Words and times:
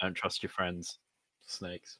Don't 0.00 0.14
trust 0.14 0.42
your 0.42 0.50
friends. 0.50 0.98
Snakes. 1.46 1.98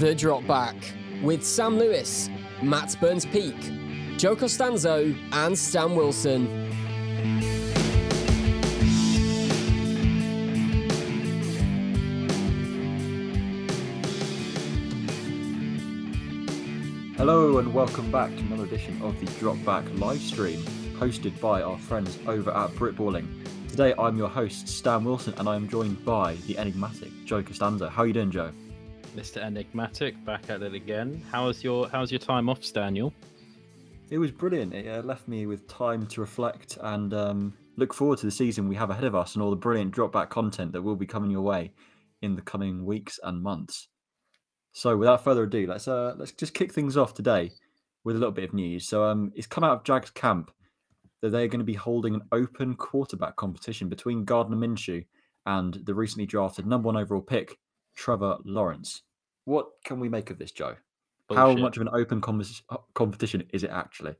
The 0.00 0.14
Drop 0.16 0.46
Back 0.46 0.76
with 1.22 1.44
Sam 1.44 1.78
Lewis, 1.78 2.30
Matt 2.62 2.96
Burns 2.98 3.26
Peak, 3.26 3.56
Joe 4.16 4.34
Costanzo, 4.34 5.14
and 5.32 5.58
Stan 5.58 5.94
Wilson. 5.94 6.46
Hello 17.16 17.58
and 17.58 17.72
welcome 17.74 18.10
back 18.10 18.30
to 18.30 18.40
another 18.44 18.64
edition 18.64 19.00
of 19.02 19.18
the 19.20 19.26
Drop 19.38 19.62
Back 19.64 19.84
live 19.98 20.20
stream, 20.20 20.62
hosted 20.94 21.38
by 21.40 21.60
our 21.60 21.76
friends 21.76 22.18
over 22.26 22.50
at 22.52 22.70
Britballing. 22.70 23.26
Today 23.68 23.94
I'm 23.98 24.16
your 24.16 24.28
host, 24.28 24.68
Stan 24.68 25.02
Wilson, 25.04 25.34
and 25.38 25.48
I'm 25.48 25.68
joined 25.68 26.04
by 26.04 26.36
the 26.46 26.56
enigmatic 26.56 27.10
Joe 27.24 27.42
Costanzo. 27.42 27.88
How 27.88 28.02
are 28.02 28.06
you 28.06 28.12
doing, 28.12 28.30
Joe? 28.30 28.52
Mr. 29.16 29.42
Enigmatic, 29.42 30.24
back 30.24 30.48
at 30.50 30.62
it 30.62 30.72
again. 30.72 31.20
How 31.32 31.46
was 31.46 31.64
your 31.64 31.88
How's 31.88 32.12
your 32.12 32.20
time 32.20 32.48
off, 32.48 32.60
Daniel? 32.72 33.12
It 34.10 34.18
was 34.18 34.30
brilliant. 34.30 34.72
It 34.72 34.88
uh, 34.88 35.02
left 35.02 35.26
me 35.26 35.46
with 35.46 35.66
time 35.66 36.06
to 36.06 36.20
reflect 36.20 36.78
and 36.80 37.12
um, 37.12 37.54
look 37.76 37.92
forward 37.92 38.18
to 38.20 38.26
the 38.26 38.32
season 38.32 38.68
we 38.68 38.76
have 38.76 38.90
ahead 38.90 39.04
of 39.04 39.16
us 39.16 39.34
and 39.34 39.42
all 39.42 39.50
the 39.50 39.56
brilliant 39.56 39.90
drop 39.90 40.12
back 40.12 40.30
content 40.30 40.72
that 40.72 40.82
will 40.82 40.96
be 40.96 41.06
coming 41.06 41.30
your 41.30 41.42
way 41.42 41.72
in 42.22 42.36
the 42.36 42.42
coming 42.42 42.84
weeks 42.84 43.18
and 43.24 43.42
months. 43.42 43.88
So, 44.72 44.96
without 44.96 45.24
further 45.24 45.42
ado, 45.42 45.66
let's 45.66 45.88
uh, 45.88 46.14
let's 46.16 46.32
just 46.32 46.54
kick 46.54 46.72
things 46.72 46.96
off 46.96 47.14
today 47.14 47.50
with 48.04 48.14
a 48.14 48.18
little 48.18 48.32
bit 48.32 48.44
of 48.44 48.54
news. 48.54 48.86
So, 48.86 49.04
um, 49.04 49.32
it's 49.34 49.48
come 49.48 49.64
out 49.64 49.78
of 49.78 49.84
Jags 49.84 50.10
camp 50.10 50.52
that 51.24 51.30
they're 51.30 51.48
going 51.48 51.58
to 51.58 51.64
be 51.64 51.72
holding 51.72 52.14
an 52.14 52.20
open 52.32 52.74
quarterback 52.74 53.34
competition 53.36 53.88
between 53.88 54.26
Gardner 54.26 54.58
Minshew 54.58 55.02
and 55.46 55.72
the 55.86 55.94
recently 55.94 56.26
drafted 56.26 56.66
number 56.66 56.84
one 56.84 56.98
overall 56.98 57.22
pick, 57.22 57.56
Trevor 57.96 58.36
Lawrence. 58.44 59.04
What 59.46 59.68
can 59.86 59.98
we 59.98 60.10
make 60.10 60.28
of 60.28 60.38
this, 60.38 60.52
Joe? 60.52 60.76
How 61.34 61.54
much 61.54 61.78
of 61.78 61.80
an 61.80 61.88
open 61.94 62.20
com- 62.20 62.44
uh, 62.68 62.76
competition 62.92 63.42
is 63.54 63.64
it 63.64 63.70
actually? 63.70 64.14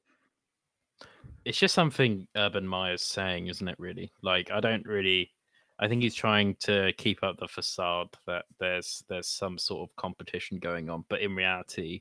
It's 1.44 1.58
just 1.58 1.75
something 1.75 2.27
Urban 2.38 2.66
Meyer's 2.66 3.02
saying, 3.02 3.48
isn't 3.48 3.69
it? 3.69 3.77
Really, 3.78 4.10
like 4.22 4.50
I 4.50 4.60
don't 4.60 4.86
really. 4.86 5.30
I 5.78 5.88
think 5.88 6.02
he's 6.02 6.14
trying 6.14 6.56
to 6.60 6.94
keep 6.97 7.22
up 7.22 7.36
the 7.38 7.48
facade 7.48 8.08
that 8.27 8.47
there's 8.58 9.05
there's 9.10 9.28
some 9.28 9.58
sort 9.58 9.91
of 9.91 9.97
competition 9.97 10.58
going 10.58 10.88
on, 10.88 11.05
but 11.10 11.20
in 11.20 11.36
reality, 11.36 12.00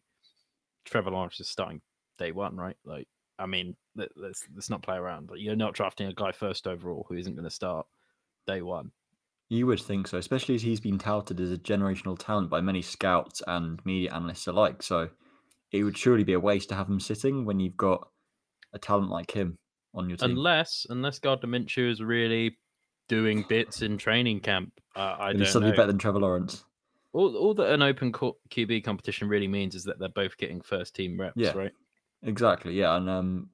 Trevor 0.86 1.12
Lawrence 1.12 1.42
is 1.42 1.50
starting 1.50 1.82
day 2.18 2.32
one, 2.32 2.56
right? 2.56 2.78
Like, 2.86 3.10
I 3.40 3.46
mean, 3.46 3.76
let, 3.96 4.10
let's 4.16 4.44
let's 4.56 4.70
not 4.70 4.82
play 4.84 4.96
around. 4.96 5.30
Like, 5.30 5.40
you're 5.40 5.56
not 5.56 5.74
drafting 5.74 6.08
a 6.08 6.14
guy 6.14 6.32
first 6.32 6.68
overall 6.68 7.06
who 7.10 7.16
isn't 7.16 7.34
going 7.36 7.44
to 7.46 7.50
start 7.50 7.86
day 8.48 8.62
one. 8.62 8.92
You 9.50 9.68
would 9.68 9.80
think 9.82 10.08
so, 10.08 10.18
especially 10.18 10.56
as 10.56 10.62
he's 10.62 10.80
been 10.80 10.98
touted 10.98 11.40
as 11.40 11.52
a 11.52 11.58
generational 11.58 12.18
talent 12.18 12.50
by 12.50 12.62
many 12.62 12.82
scouts 12.82 13.42
and 13.46 13.80
media 13.86 14.14
analysts 14.14 14.48
alike. 14.48 14.82
So 14.82 15.10
it 15.72 15.84
would 15.84 15.98
surely 15.98 16.24
be 16.24 16.34
a 16.34 16.40
waste 16.40 16.70
to 16.70 16.76
have 16.76 16.88
him 16.88 17.00
sitting 17.00 17.46
when 17.46 17.60
you've 17.60 17.78
got 17.78 18.08
a 18.74 18.80
talent 18.80 19.10
like 19.10 19.32
him 19.32 19.58
on 19.94 20.10
your 20.10 20.18
team. 20.18 20.32
Unless 20.32 20.88
unless 20.90 21.20
Gardner 21.20 21.50
Minshew 21.50 21.90
is 21.92 22.02
really 22.02 22.58
doing 23.10 23.46
bits 23.50 23.82
in 23.82 23.98
training 23.98 24.40
camp. 24.40 24.72
Uh, 24.96 25.00
I 25.20 25.30
and 25.30 25.40
don't 25.40 25.46
he's 25.46 25.52
suddenly 25.54 25.72
know. 25.72 25.78
better 25.78 25.88
than 25.92 26.00
Trevor 26.00 26.20
Lawrence. 26.20 26.64
all, 27.12 27.36
all 27.36 27.54
that 27.56 27.72
an 27.74 27.82
open 27.84 28.12
QB 28.12 28.84
competition 28.84 29.28
really 29.28 29.48
means 29.48 29.76
is 29.76 29.84
that 29.84 30.00
they're 30.00 30.10
both 30.10 30.38
getting 30.38 30.62
first 30.62 30.96
team 30.96 31.20
reps, 31.20 31.34
Yeah. 31.36 31.52
right? 31.56 31.72
Exactly, 32.24 32.74
yeah. 32.74 32.96
And 32.96 33.10
um, 33.10 33.50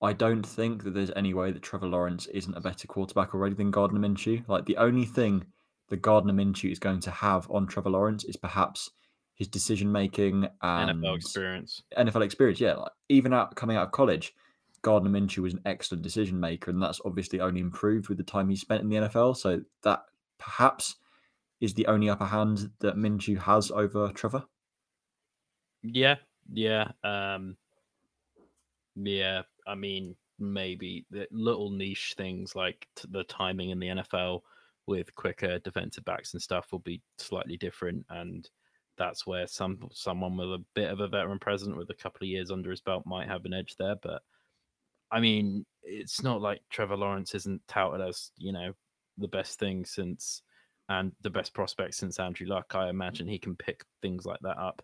I 0.00 0.12
don't 0.12 0.44
think 0.44 0.84
that 0.84 0.94
there's 0.94 1.10
any 1.16 1.34
way 1.34 1.50
that 1.50 1.62
Trevor 1.62 1.86
Lawrence 1.86 2.26
isn't 2.26 2.56
a 2.56 2.60
better 2.60 2.86
quarterback 2.86 3.34
already 3.34 3.54
than 3.54 3.70
Gardner 3.70 4.00
Minshew. 4.00 4.46
Like 4.48 4.66
the 4.66 4.76
only 4.76 5.04
thing 5.04 5.44
that 5.88 6.02
Gardner 6.02 6.32
Minshew 6.32 6.70
is 6.70 6.78
going 6.78 7.00
to 7.00 7.10
have 7.10 7.50
on 7.50 7.66
Trevor 7.66 7.90
Lawrence 7.90 8.24
is 8.24 8.36
perhaps 8.36 8.90
his 9.34 9.48
decision 9.48 9.90
making 9.90 10.48
and 10.62 11.02
NFL 11.02 11.16
experience. 11.16 11.82
NFL 11.96 12.24
experience. 12.24 12.60
Yeah, 12.60 12.74
like 12.74 12.92
even 13.08 13.32
out 13.32 13.54
coming 13.54 13.76
out 13.76 13.86
of 13.86 13.92
college, 13.92 14.34
Gardner 14.82 15.10
Minshew 15.10 15.38
was 15.38 15.54
an 15.54 15.62
excellent 15.64 16.02
decision 16.02 16.38
maker, 16.38 16.70
and 16.70 16.82
that's 16.82 17.00
obviously 17.04 17.40
only 17.40 17.60
improved 17.60 18.08
with 18.08 18.18
the 18.18 18.24
time 18.24 18.48
he 18.48 18.56
spent 18.56 18.82
in 18.82 18.88
the 18.88 18.96
NFL. 18.96 19.36
So 19.36 19.60
that 19.82 20.00
perhaps 20.38 20.96
is 21.60 21.74
the 21.74 21.86
only 21.86 22.08
upper 22.08 22.26
hand 22.26 22.70
that 22.80 22.96
Minshew 22.96 23.38
has 23.38 23.70
over 23.70 24.12
Trevor. 24.12 24.44
Yeah, 25.82 26.16
yeah, 26.52 26.92
um, 27.04 27.56
yeah. 29.02 29.42
I 29.66 29.74
mean, 29.74 30.16
maybe 30.38 31.06
the 31.10 31.26
little 31.30 31.70
niche 31.70 32.14
things 32.16 32.54
like 32.54 32.86
t- 32.96 33.08
the 33.10 33.24
timing 33.24 33.70
in 33.70 33.78
the 33.78 33.88
NFL 33.88 34.40
with 34.86 35.14
quicker 35.14 35.58
defensive 35.58 36.04
backs 36.04 36.32
and 36.32 36.42
stuff 36.42 36.72
will 36.72 36.78
be 36.80 37.02
slightly 37.18 37.56
different, 37.56 38.04
and 38.10 38.48
that's 38.96 39.26
where 39.26 39.46
some 39.46 39.78
someone 39.92 40.36
with 40.36 40.48
a 40.48 40.64
bit 40.74 40.90
of 40.90 41.00
a 41.00 41.08
veteran 41.08 41.38
present 41.38 41.76
with 41.76 41.90
a 41.90 41.94
couple 41.94 42.24
of 42.24 42.28
years 42.28 42.50
under 42.50 42.70
his 42.70 42.80
belt 42.80 43.04
might 43.06 43.28
have 43.28 43.44
an 43.44 43.52
edge 43.54 43.76
there. 43.78 43.96
But 44.02 44.22
I 45.10 45.20
mean, 45.20 45.64
it's 45.82 46.22
not 46.22 46.40
like 46.40 46.60
Trevor 46.70 46.96
Lawrence 46.96 47.34
isn't 47.34 47.62
touted 47.68 48.06
as 48.06 48.30
you 48.36 48.52
know 48.52 48.72
the 49.18 49.28
best 49.28 49.58
thing 49.58 49.84
since 49.84 50.42
and 50.88 51.12
the 51.22 51.30
best 51.30 51.52
prospect 51.54 51.94
since 51.94 52.18
Andrew 52.18 52.46
Luck. 52.46 52.74
I 52.74 52.88
imagine 52.88 53.28
he 53.28 53.38
can 53.38 53.56
pick 53.56 53.84
things 54.02 54.24
like 54.24 54.40
that 54.42 54.58
up 54.58 54.82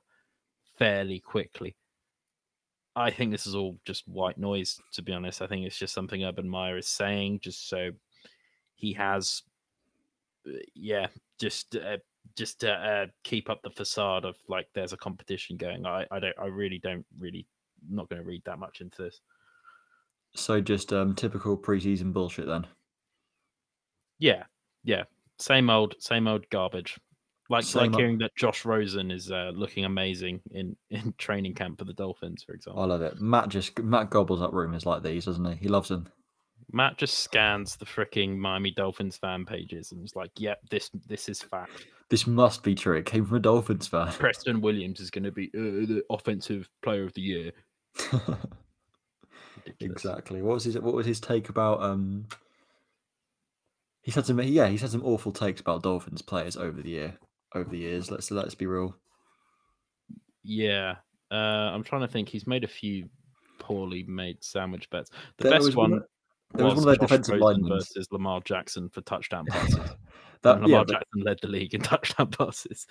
fairly 0.78 1.20
quickly. 1.20 1.76
I 2.96 3.10
think 3.10 3.32
this 3.32 3.46
is 3.46 3.54
all 3.54 3.78
just 3.84 4.06
white 4.06 4.38
noise, 4.38 4.80
to 4.92 5.02
be 5.02 5.12
honest. 5.12 5.42
I 5.42 5.46
think 5.46 5.66
it's 5.66 5.78
just 5.78 5.94
something 5.94 6.24
Urban 6.24 6.48
Meyer 6.48 6.78
is 6.78 6.86
saying, 6.86 7.40
just 7.40 7.68
so 7.68 7.90
he 8.76 8.92
has, 8.92 9.42
uh, 10.46 10.58
yeah, 10.74 11.08
just 11.38 11.76
uh, 11.76 11.98
just 12.36 12.60
to 12.60 12.72
uh, 12.72 13.06
keep 13.22 13.50
up 13.50 13.62
the 13.62 13.70
facade 13.70 14.24
of 14.24 14.36
like 14.48 14.68
there's 14.74 14.92
a 14.92 14.96
competition 14.96 15.56
going. 15.56 15.86
I, 15.86 16.06
I 16.10 16.20
don't, 16.20 16.38
I 16.38 16.46
really 16.46 16.78
don't, 16.78 17.04
really 17.18 17.46
not 17.90 18.08
going 18.08 18.22
to 18.22 18.26
read 18.26 18.42
that 18.44 18.58
much 18.58 18.80
into 18.80 19.02
this. 19.02 19.20
So 20.36 20.60
just 20.60 20.92
um, 20.92 21.14
typical 21.14 21.56
preseason 21.56 22.12
bullshit 22.12 22.46
then. 22.46 22.66
Yeah, 24.18 24.44
yeah, 24.84 25.04
same 25.38 25.70
old, 25.70 25.96
same 25.98 26.28
old 26.28 26.48
garbage. 26.50 26.98
Like 27.50 27.64
Same 27.64 27.92
like 27.92 28.00
hearing 28.00 28.18
that 28.18 28.34
Josh 28.36 28.64
Rosen 28.64 29.10
is 29.10 29.30
uh, 29.30 29.52
looking 29.54 29.84
amazing 29.84 30.40
in 30.52 30.76
in 30.90 31.14
training 31.18 31.54
camp 31.54 31.78
for 31.78 31.84
the 31.84 31.92
Dolphins, 31.92 32.42
for 32.42 32.54
example. 32.54 32.82
I 32.82 32.86
love 32.86 33.02
it. 33.02 33.20
Matt 33.20 33.48
just 33.48 33.78
Matt 33.78 34.10
gobbles 34.10 34.42
up 34.42 34.52
rumors 34.52 34.86
like 34.86 35.02
these, 35.02 35.26
doesn't 35.26 35.44
he? 35.44 35.54
He 35.56 35.68
loves 35.68 35.88
them. 35.88 36.08
Matt 36.72 36.96
just 36.96 37.20
scans 37.20 37.76
the 37.76 37.84
freaking 37.84 38.36
Miami 38.36 38.70
Dolphins 38.70 39.16
fan 39.16 39.44
pages 39.44 39.92
and 39.92 40.02
is 40.04 40.16
like, 40.16 40.30
"Yep, 40.38 40.70
this 40.70 40.90
this 41.06 41.28
is 41.28 41.42
fact. 41.42 41.86
This 42.08 42.26
must 42.26 42.62
be 42.62 42.74
true. 42.74 42.96
It 42.96 43.06
came 43.06 43.24
from 43.26 43.36
a 43.36 43.40
Dolphins 43.40 43.88
fan. 43.88 44.12
Preston 44.12 44.60
Williams 44.60 45.00
is 45.00 45.10
going 45.10 45.24
to 45.24 45.32
be 45.32 45.48
uh, 45.54 45.86
the 45.86 46.02
offensive 46.10 46.68
player 46.82 47.04
of 47.04 47.12
the 47.14 47.20
year." 47.20 47.52
Exactly. 49.80 50.42
What 50.42 50.54
was 50.54 50.64
his 50.64 50.78
What 50.78 50.94
was 50.94 51.06
his 51.06 51.20
take 51.20 51.48
about? 51.48 51.82
Um, 51.82 52.26
he's 54.02 54.14
had 54.14 54.26
some. 54.26 54.40
Yeah, 54.40 54.68
he's 54.68 54.82
had 54.82 54.90
some 54.90 55.04
awful 55.04 55.32
takes 55.32 55.60
about 55.60 55.82
Dolphins 55.82 56.22
players 56.22 56.56
over 56.56 56.82
the 56.82 56.90
year. 56.90 57.18
Over 57.54 57.70
the 57.70 57.78
years, 57.78 58.10
let's 58.10 58.30
let's 58.30 58.54
be 58.54 58.66
real. 58.66 58.96
Yeah, 60.42 60.96
uh, 61.30 61.34
I'm 61.34 61.84
trying 61.84 62.02
to 62.02 62.08
think. 62.08 62.28
He's 62.28 62.46
made 62.46 62.64
a 62.64 62.68
few 62.68 63.08
poorly 63.58 64.02
made 64.04 64.42
sandwich 64.42 64.90
bets. 64.90 65.10
The 65.38 65.44
There 65.44 65.52
best 65.52 65.74
one, 65.76 65.90
one- 65.92 66.04
there 66.54 66.64
was 66.66 66.74
was, 66.76 66.84
one 66.84 66.94
of 66.94 66.98
their 67.00 67.06
Josh 67.06 67.10
defensive 67.10 67.38
linemen. 67.40 67.68
versus 67.70 68.06
Lamar 68.12 68.40
Jackson 68.40 68.88
for 68.88 69.00
touchdown 69.02 69.46
passes. 69.50 69.76
That 70.42 70.58
yeah, 70.58 70.62
Lamar 70.62 70.84
but- 70.84 70.88
Jackson 70.92 71.22
led 71.22 71.38
the 71.42 71.48
league 71.48 71.74
in 71.74 71.80
touchdown 71.80 72.30
passes. 72.30 72.86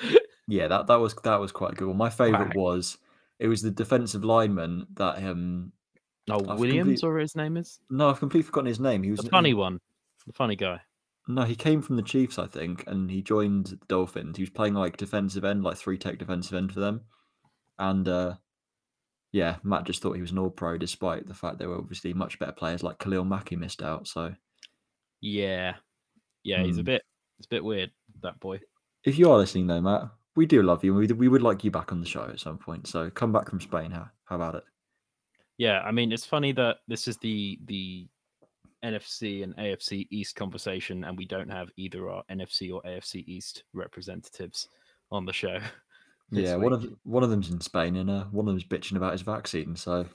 yeah, 0.47 0.67
that 0.67 0.87
that 0.87 0.95
was 0.99 1.13
that 1.23 1.39
was 1.39 1.51
quite 1.51 1.73
a 1.73 1.75
good. 1.75 1.87
One. 1.87 1.97
My 1.97 2.09
favorite 2.09 2.55
was 2.55 2.97
it 3.39 3.47
was 3.47 3.61
the 3.61 3.71
defensive 3.71 4.23
lineman 4.23 4.87
that 4.95 5.23
um. 5.23 5.71
oh, 6.31 6.39
I've 6.49 6.59
Williams, 6.59 7.01
complete- 7.01 7.03
or 7.03 7.19
his 7.19 7.35
name 7.35 7.57
is 7.57 7.79
No, 7.89 8.09
I've 8.09 8.19
completely 8.19 8.47
forgotten 8.47 8.67
his 8.67 8.79
name. 8.79 9.03
He 9.03 9.11
was 9.11 9.19
the 9.19 9.29
funny 9.29 9.49
he- 9.49 9.53
one, 9.55 9.79
the 10.25 10.33
funny 10.33 10.55
guy. 10.55 10.79
No, 11.27 11.43
he 11.43 11.55
came 11.55 11.81
from 11.81 11.95
the 11.95 12.01
Chiefs, 12.03 12.37
I 12.37 12.47
think, 12.47 12.83
and 12.87 13.09
he 13.09 13.21
joined 13.21 13.67
the 13.67 13.79
Dolphins. 13.87 14.35
He 14.37 14.43
was 14.43 14.49
playing 14.49 14.73
like 14.73 14.97
defensive 14.97 15.45
end, 15.45 15.63
like 15.63 15.77
three 15.77 15.97
tech 15.97 16.17
defensive 16.19 16.53
end 16.57 16.73
for 16.73 16.79
them. 16.81 17.01
And 17.79 18.07
uh 18.07 18.35
yeah, 19.31 19.57
Matt 19.63 19.85
just 19.85 20.01
thought 20.01 20.13
he 20.13 20.21
was 20.21 20.31
an 20.31 20.37
all 20.37 20.51
pro 20.51 20.77
despite 20.77 21.27
the 21.27 21.33
fact 21.33 21.57
there 21.57 21.69
were 21.69 21.77
obviously 21.79 22.13
much 22.13 22.37
better 22.39 22.51
players 22.51 22.83
like 22.83 22.99
Khalil 22.99 23.25
Mack 23.25 23.49
who 23.49 23.57
missed 23.57 23.81
out. 23.81 24.07
So 24.07 24.35
Yeah, 25.21 25.75
yeah, 26.43 26.63
he's 26.63 26.77
a 26.77 26.81
Hmm. 26.81 26.85
bit, 26.85 27.03
it's 27.39 27.47
a 27.47 27.49
bit 27.49 27.63
weird. 27.63 27.91
That 28.21 28.39
boy. 28.39 28.59
if 29.05 29.17
you 29.17 29.31
are 29.31 29.37
listening 29.37 29.67
though, 29.67 29.81
Matt, 29.81 30.09
we 30.35 30.45
do 30.45 30.61
love 30.61 30.83
you 30.83 30.97
and 30.97 31.07
we, 31.09 31.13
we 31.15 31.27
would 31.29 31.41
like 31.41 31.63
you 31.63 31.71
back 31.71 31.91
on 31.91 31.99
the 31.99 32.05
show 32.07 32.23
at 32.23 32.39
some 32.39 32.57
point. 32.57 32.87
So 32.87 33.09
come 33.09 33.31
back 33.31 33.49
from 33.49 33.61
Spain. 33.61 33.91
How, 33.91 34.09
how 34.25 34.35
about 34.35 34.55
it? 34.55 34.63
Yeah, 35.57 35.81
I 35.81 35.91
mean, 35.91 36.11
it's 36.11 36.25
funny 36.25 36.51
that 36.53 36.77
this 36.87 37.07
is 37.07 37.17
the 37.17 37.59
the 37.65 38.07
NFC 38.83 39.43
and 39.43 39.55
AFC 39.57 40.07
East 40.11 40.35
conversation, 40.35 41.03
and 41.03 41.17
we 41.17 41.25
don't 41.25 41.49
have 41.49 41.69
either 41.77 42.09
our 42.09 42.23
NFC 42.31 42.73
or 42.73 42.81
AFC 42.83 43.23
East 43.27 43.63
representatives 43.73 44.67
on 45.11 45.25
the 45.25 45.33
show. 45.33 45.59
Yeah, 46.31 46.55
one 46.55 46.73
of 46.73 46.87
one 47.03 47.21
of 47.21 47.29
them's 47.29 47.51
in 47.51 47.61
Spain 47.61 47.95
and 47.95 48.09
uh, 48.09 48.23
one 48.31 48.47
of 48.47 48.53
them's 48.53 48.63
bitching 48.63 48.95
about 48.95 49.11
his 49.11 49.21
vaccine. 49.21 49.75
So 49.75 50.07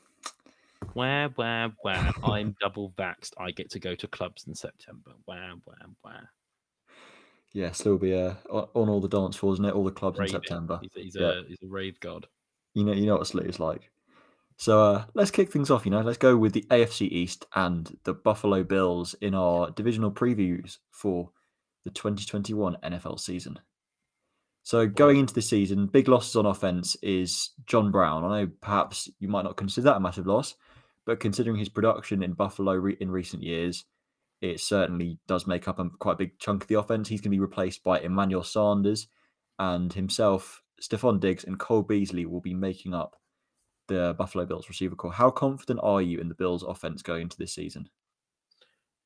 Wah, 0.95 1.29
wah, 1.37 1.69
wah. 1.85 2.11
I'm 2.25 2.57
double 2.61 2.93
vaxxed. 2.99 3.35
I 3.39 3.53
get 3.53 3.71
to 3.71 3.79
go 3.79 3.95
to 3.95 4.09
clubs 4.09 4.45
in 4.49 4.55
September. 4.55 5.13
Wah, 5.27 5.53
wah, 5.65 5.75
wah. 6.05 6.21
Yeah, 7.53 7.71
still 7.71 7.99
be 7.99 8.15
uh, 8.15 8.35
on 8.51 8.89
all 8.89 9.01
the 9.01 9.09
dance 9.09 9.37
floors, 9.37 9.57
isn't 9.57 9.67
it? 9.67 9.75
All 9.75 9.85
the 9.85 9.93
clubs 9.93 10.19
Raving. 10.19 10.35
in 10.35 10.41
September. 10.43 10.81
He's, 10.83 10.97
a- 10.97 11.01
he's, 11.01 11.17
Yeah. 11.17 11.41
a, 11.41 11.43
he's 11.47 11.63
a 11.63 11.69
rave 11.69 12.01
god. 12.01 12.27
You 12.75 12.85
know, 12.85 12.93
you 12.93 13.07
know 13.07 13.17
what 13.19 13.27
Slit 13.27 13.47
is 13.47 13.61
like. 13.61 13.89
So 14.59 14.83
uh, 14.83 15.05
let's 15.15 15.31
kick 15.31 15.53
things 15.53 15.71
off. 15.71 15.87
You 15.87 15.93
know, 15.93 16.01
let's 16.01 16.19
go 16.19 16.37
with 16.37 16.53
the 16.53 16.67
AFC 16.69 17.03
East 17.03 17.47
and 17.55 17.97
the 18.03 18.13
Buffalo 18.13 18.65
Bills 18.65 19.15
in 19.21 19.33
our 19.33 19.71
divisional 19.71 20.11
previews 20.11 20.79
for 20.91 21.31
the 21.85 21.91
2021 21.91 22.77
NFL 22.83 23.21
season. 23.21 23.61
So 24.65 24.89
going 24.89 25.17
into 25.17 25.33
the 25.33 25.43
season, 25.43 25.87
big 25.87 26.09
losses 26.09 26.35
on 26.35 26.45
offense 26.45 26.97
is 27.03 27.51
John 27.67 27.93
Brown. 27.93 28.25
I 28.25 28.41
know 28.41 28.51
perhaps 28.61 29.09
you 29.21 29.29
might 29.29 29.45
not 29.45 29.57
consider 29.57 29.85
that 29.87 29.97
a 29.97 30.01
massive 30.01 30.27
loss, 30.27 30.57
but 31.07 31.21
considering 31.21 31.57
his 31.57 31.69
production 31.69 32.25
in 32.25 32.33
Buffalo 32.33 32.75
re- 32.75 32.97
in 33.01 33.13
recent 33.13 33.45
years, 33.45 33.85
it 34.41 34.59
certainly 34.59 35.21
does 35.29 35.47
make 35.47 35.69
up 35.69 35.79
a 35.79 35.89
quite 35.89 36.15
a 36.15 36.17
big 36.17 36.39
chunk 36.41 36.65
of 36.65 36.69
the 36.69 36.79
offense. 36.81 37.09
He's 37.09 37.21
going 37.21 37.31
to 37.31 37.37
be 37.37 37.41
replaced 37.41 37.85
by 37.85 38.01
Emmanuel 38.01 38.43
Sanders, 38.43 39.07
and 39.61 39.93
himself, 39.93 40.63
Stefon 40.83 41.21
Diggs, 41.21 41.45
and 41.45 41.61
Cole 41.61 41.83
Beasley 41.83 42.27
will 42.27 42.41
be 42.41 42.55
making 42.55 42.93
up 42.93 43.17
the 43.89 44.15
Buffalo 44.17 44.47
Bills 44.47 44.69
receiver 44.69 44.95
core. 44.97 45.13
How 45.13 45.31
confident 45.31 45.81
are 45.83 46.03
you 46.03 46.21
in 46.21 46.29
the 46.29 46.35
Bills 46.35 46.63
offense 46.63 47.03
going 47.03 47.23
into 47.23 47.39
this 47.39 47.53
season? 47.55 47.91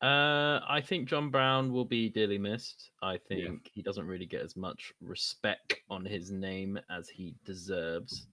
Uh, 0.00 0.60
I 0.68 0.80
think 0.84 1.08
John 1.08 1.30
Brown 1.30 1.72
will 1.72 1.84
be 1.84 2.08
dearly 2.08 2.38
missed. 2.38 2.90
I 3.02 3.18
Yeah. 3.32 3.50
think 3.50 3.70
he 3.72 3.82
doesn't 3.82 4.06
really 4.06 4.26
get 4.26 4.42
as 4.42 4.56
much 4.56 4.92
respect 5.00 5.82
on 5.88 6.04
his 6.04 6.30
name 6.32 6.78
as 6.90 7.08
he 7.08 7.36
deserves. 7.44 8.26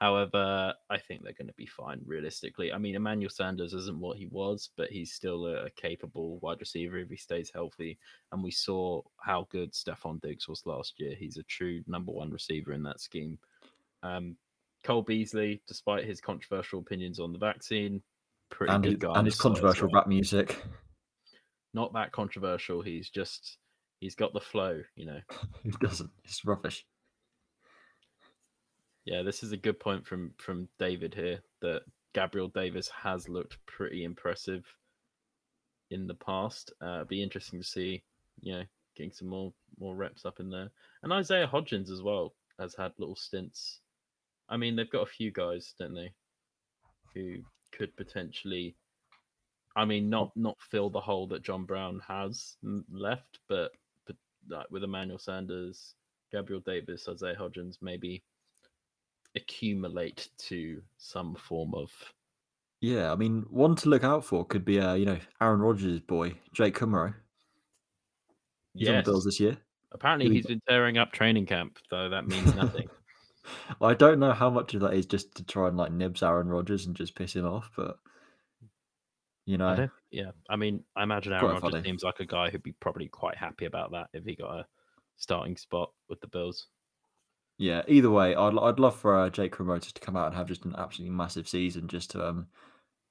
However, 0.00 0.74
I 0.90 0.98
think 0.98 1.22
they're 1.22 1.32
going 1.32 1.48
to 1.48 1.54
be 1.54 1.66
fine 1.66 2.02
realistically. 2.04 2.72
I 2.72 2.78
mean, 2.78 2.94
Emmanuel 2.94 3.30
Sanders 3.30 3.74
isn't 3.74 3.98
what 3.98 4.18
he 4.18 4.26
was, 4.26 4.70
but 4.76 4.90
he's 4.90 5.12
still 5.14 5.46
a, 5.46 5.66
a 5.66 5.70
capable 5.70 6.38
wide 6.40 6.60
receiver 6.60 6.98
if 6.98 7.08
he 7.10 7.16
stays 7.16 7.50
healthy. 7.50 7.98
And 8.30 8.44
we 8.44 8.50
saw 8.52 9.02
how 9.20 9.44
good 9.50 9.72
Stefon 9.72 10.20
Diggs 10.20 10.46
was 10.46 10.66
last 10.66 11.00
year. 11.00 11.16
He's 11.16 11.38
a 11.38 11.42
true 11.44 11.82
number 11.86 12.12
one 12.12 12.30
receiver 12.30 12.72
in 12.74 12.82
that 12.84 13.00
scheme. 13.00 13.38
Um, 14.02 14.36
Cole 14.84 15.02
Beasley, 15.02 15.60
despite 15.66 16.04
his 16.04 16.20
controversial 16.20 16.80
opinions 16.80 17.20
on 17.20 17.32
the 17.32 17.38
vaccine, 17.38 18.02
pretty 18.50 18.72
and 18.72 18.82
good 18.82 18.92
his, 18.92 18.98
guy. 18.98 19.12
and 19.16 19.26
his 19.26 19.34
the 19.36 19.42
slot 19.42 19.52
as 19.52 19.60
controversial 19.60 19.88
well 19.88 20.00
rap 20.00 20.08
music. 20.08 20.62
not 21.74 21.92
that 21.92 22.12
controversial. 22.12 22.82
He's 22.82 23.10
just 23.10 23.58
he's 24.00 24.14
got 24.14 24.32
the 24.32 24.40
flow, 24.40 24.82
you 24.96 25.06
know. 25.06 25.20
He 25.62 25.70
doesn't. 25.80 26.10
It's 26.24 26.44
rubbish. 26.44 26.86
Yeah, 29.04 29.22
this 29.22 29.42
is 29.42 29.52
a 29.52 29.56
good 29.56 29.80
point 29.80 30.06
from 30.06 30.32
from 30.38 30.68
David 30.78 31.14
here 31.14 31.40
that 31.60 31.82
Gabriel 32.14 32.48
Davis 32.48 32.88
has 32.88 33.28
looked 33.28 33.58
pretty 33.66 34.04
impressive 34.04 34.64
in 35.90 36.06
the 36.06 36.14
past. 36.14 36.72
Uh, 36.80 37.04
be 37.04 37.22
interesting 37.22 37.60
to 37.60 37.66
see, 37.66 38.02
you 38.40 38.54
know, 38.54 38.64
getting 38.96 39.12
some 39.12 39.28
more 39.28 39.52
more 39.78 39.94
reps 39.94 40.24
up 40.24 40.40
in 40.40 40.50
there. 40.50 40.70
And 41.02 41.12
Isaiah 41.12 41.46
Hodgins 41.46 41.90
as 41.90 42.02
well 42.02 42.34
has 42.58 42.74
had 42.74 42.92
little 42.98 43.16
stints. 43.16 43.80
I 44.48 44.56
mean, 44.56 44.76
they've 44.76 44.90
got 44.90 45.02
a 45.02 45.06
few 45.06 45.30
guys, 45.30 45.74
don't 45.78 45.94
they, 45.94 46.12
who 47.14 47.42
could 47.72 47.94
potentially 47.96 48.76
I 49.78 49.84
mean, 49.84 50.10
not 50.10 50.36
not 50.36 50.56
fill 50.60 50.90
the 50.90 51.00
hole 51.00 51.28
that 51.28 51.44
John 51.44 51.64
Brown 51.64 52.02
has 52.06 52.56
left, 52.90 53.38
but 53.48 53.70
but 54.08 54.16
like 54.48 54.66
with 54.72 54.82
Emmanuel 54.82 55.20
Sanders, 55.20 55.94
Gabriel 56.32 56.60
Davis, 56.66 57.08
Isaiah 57.08 57.36
Hodgins, 57.38 57.76
maybe 57.80 58.24
accumulate 59.36 60.30
to 60.38 60.82
some 60.96 61.36
form 61.36 61.74
of 61.74 61.90
Yeah, 62.80 63.12
I 63.12 63.14
mean, 63.14 63.46
one 63.50 63.76
to 63.76 63.88
look 63.88 64.02
out 64.02 64.24
for 64.24 64.44
could 64.44 64.64
be, 64.64 64.80
uh, 64.80 64.94
you 64.94 65.06
know, 65.06 65.18
Aaron 65.40 65.60
Rodgers' 65.60 66.00
boy, 66.00 66.34
Jake. 66.52 66.78
He's 68.74 68.88
on 68.88 68.96
the. 68.96 69.02
Bills 69.04 69.24
this 69.24 69.38
year. 69.38 69.56
Apparently, 69.92 70.28
he's 70.28 70.46
been 70.46 70.60
tearing 70.68 70.98
up 70.98 71.12
training 71.12 71.46
camp, 71.46 71.78
though 71.88 72.08
that 72.08 72.26
means 72.26 72.52
nothing. 72.56 72.88
I 73.80 73.94
don't 73.94 74.18
know 74.18 74.32
how 74.32 74.50
much 74.50 74.74
of 74.74 74.80
that 74.82 74.94
is 74.94 75.06
just 75.06 75.34
to 75.36 75.44
try 75.44 75.68
and 75.68 75.76
like 75.76 75.92
nibs 75.92 76.22
Aaron 76.22 76.48
Rodgers 76.48 76.86
and 76.86 76.96
just 76.96 77.14
piss 77.14 77.34
him 77.34 77.46
off, 77.46 77.70
but 77.76 77.96
you 79.46 79.54
I 79.54 79.58
know, 79.58 79.76
don't. 79.76 79.90
Yeah, 80.10 80.30
I 80.50 80.56
mean, 80.56 80.84
I 80.96 81.02
imagine 81.02 81.32
Aaron 81.32 81.46
Rodgers 81.46 81.70
funny. 81.72 81.82
seems 81.82 82.02
like 82.02 82.20
a 82.20 82.26
guy 82.26 82.50
who'd 82.50 82.62
be 82.62 82.72
probably 82.80 83.08
quite 83.08 83.36
happy 83.36 83.64
about 83.64 83.92
that 83.92 84.08
if 84.12 84.24
he 84.24 84.36
got 84.36 84.58
a 84.60 84.66
starting 85.16 85.56
spot 85.56 85.90
with 86.08 86.20
the 86.20 86.28
Bills. 86.28 86.66
yeah. 87.58 87.82
Either 87.88 88.10
way, 88.10 88.34
I'd 88.34 88.56
I'd 88.58 88.78
love 88.78 88.96
for 88.98 89.18
uh, 89.18 89.30
Jake 89.30 89.54
Kumerow 89.54 89.80
to 89.80 90.00
come 90.00 90.16
out 90.16 90.26
and 90.26 90.36
have 90.36 90.48
just 90.48 90.64
an 90.64 90.74
absolutely 90.76 91.16
massive 91.16 91.48
season, 91.48 91.88
just 91.88 92.10
to 92.12 92.26
um, 92.26 92.46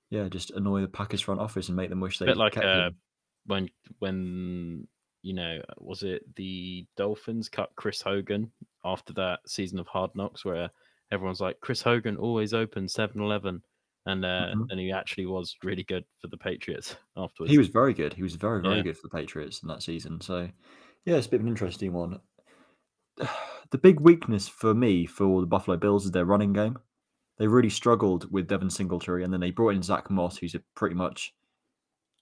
yeah, 0.10 0.28
just 0.30 0.51
annoy 0.51 0.81
the 0.81 0.88
Packers 0.88 1.22
front 1.22 1.42
office 1.42 1.68
and 1.68 1.75
make 1.75 1.89
them 1.89 2.00
wish 2.00 2.19
they 2.19 2.25
bit 2.25 2.38
like 2.38 2.54
kept 2.54 2.66
uh, 2.66 2.88
him. 2.88 2.95
when 3.45 3.69
when 4.00 4.88
you 5.24 5.34
know 5.34 5.60
was 5.78 6.04
it 6.04 6.24
the 6.36 6.86
Dolphins 6.95 7.50
cut 7.50 7.72
Chris 7.75 8.01
Hogan 8.01 8.51
after 8.83 9.13
that 9.13 9.39
season 9.47 9.79
of 9.79 9.88
Hard 9.88 10.12
Knocks 10.15 10.44
where 10.45 10.69
everyone's 11.12 11.41
like 11.41 11.59
Chris 11.62 11.81
Hogan 11.81 12.18
always 12.18 12.53
open 12.53 12.85
7-Eleven 12.88 13.62
and 14.06 14.25
uh, 14.25 14.53
Mhm. 14.56 14.68
and 14.71 14.79
he 14.79 14.91
actually 14.91 15.25
was 15.25 15.56
really 15.63 15.83
good 15.83 16.06
for 16.21 16.27
the 16.27 16.38
Patriots 16.38 16.95
afterwards. 17.18 17.51
He 17.51 17.57
was 17.57 17.68
very 17.69 17.94
good. 17.94 18.13
He 18.13 18.24
was 18.24 18.35
very, 18.35 18.62
very 18.62 18.77
Yeah. 18.77 18.83
good 18.83 18.97
for 18.97 19.07
the 19.07 19.18
Patriots 19.18 19.62
in 19.63 19.68
that 19.69 19.83
season. 19.83 20.21
So, 20.21 20.50
yeah, 21.06 21.15
it's 21.15 21.27
a 21.27 21.29
bit 21.29 21.39
of 21.41 21.45
an 21.45 21.50
interesting 21.51 21.94
one. 21.94 22.19
The 23.69 23.77
big 23.77 24.00
weakness 24.00 24.47
for 24.47 24.74
me 24.74 25.06
for 25.06 25.41
the 25.41 25.47
Buffalo 25.47 25.75
Bills 25.75 26.06
is 26.06 26.12
their 26.12 26.24
running 26.24 26.53
game. 26.53 26.77
They 27.38 27.47
really 27.47 27.69
struggled 27.69 28.31
with 28.31 28.47
Devin 28.47 28.69
Singletary, 28.69 29.25
and 29.25 29.33
then 29.33 29.41
they 29.41 29.51
brought 29.51 29.75
in 29.75 29.83
Zach 29.83 30.09
Moss, 30.09 30.38
who's 30.38 30.56
a 30.56 30.62
pretty 30.74 30.95
much 30.95 31.33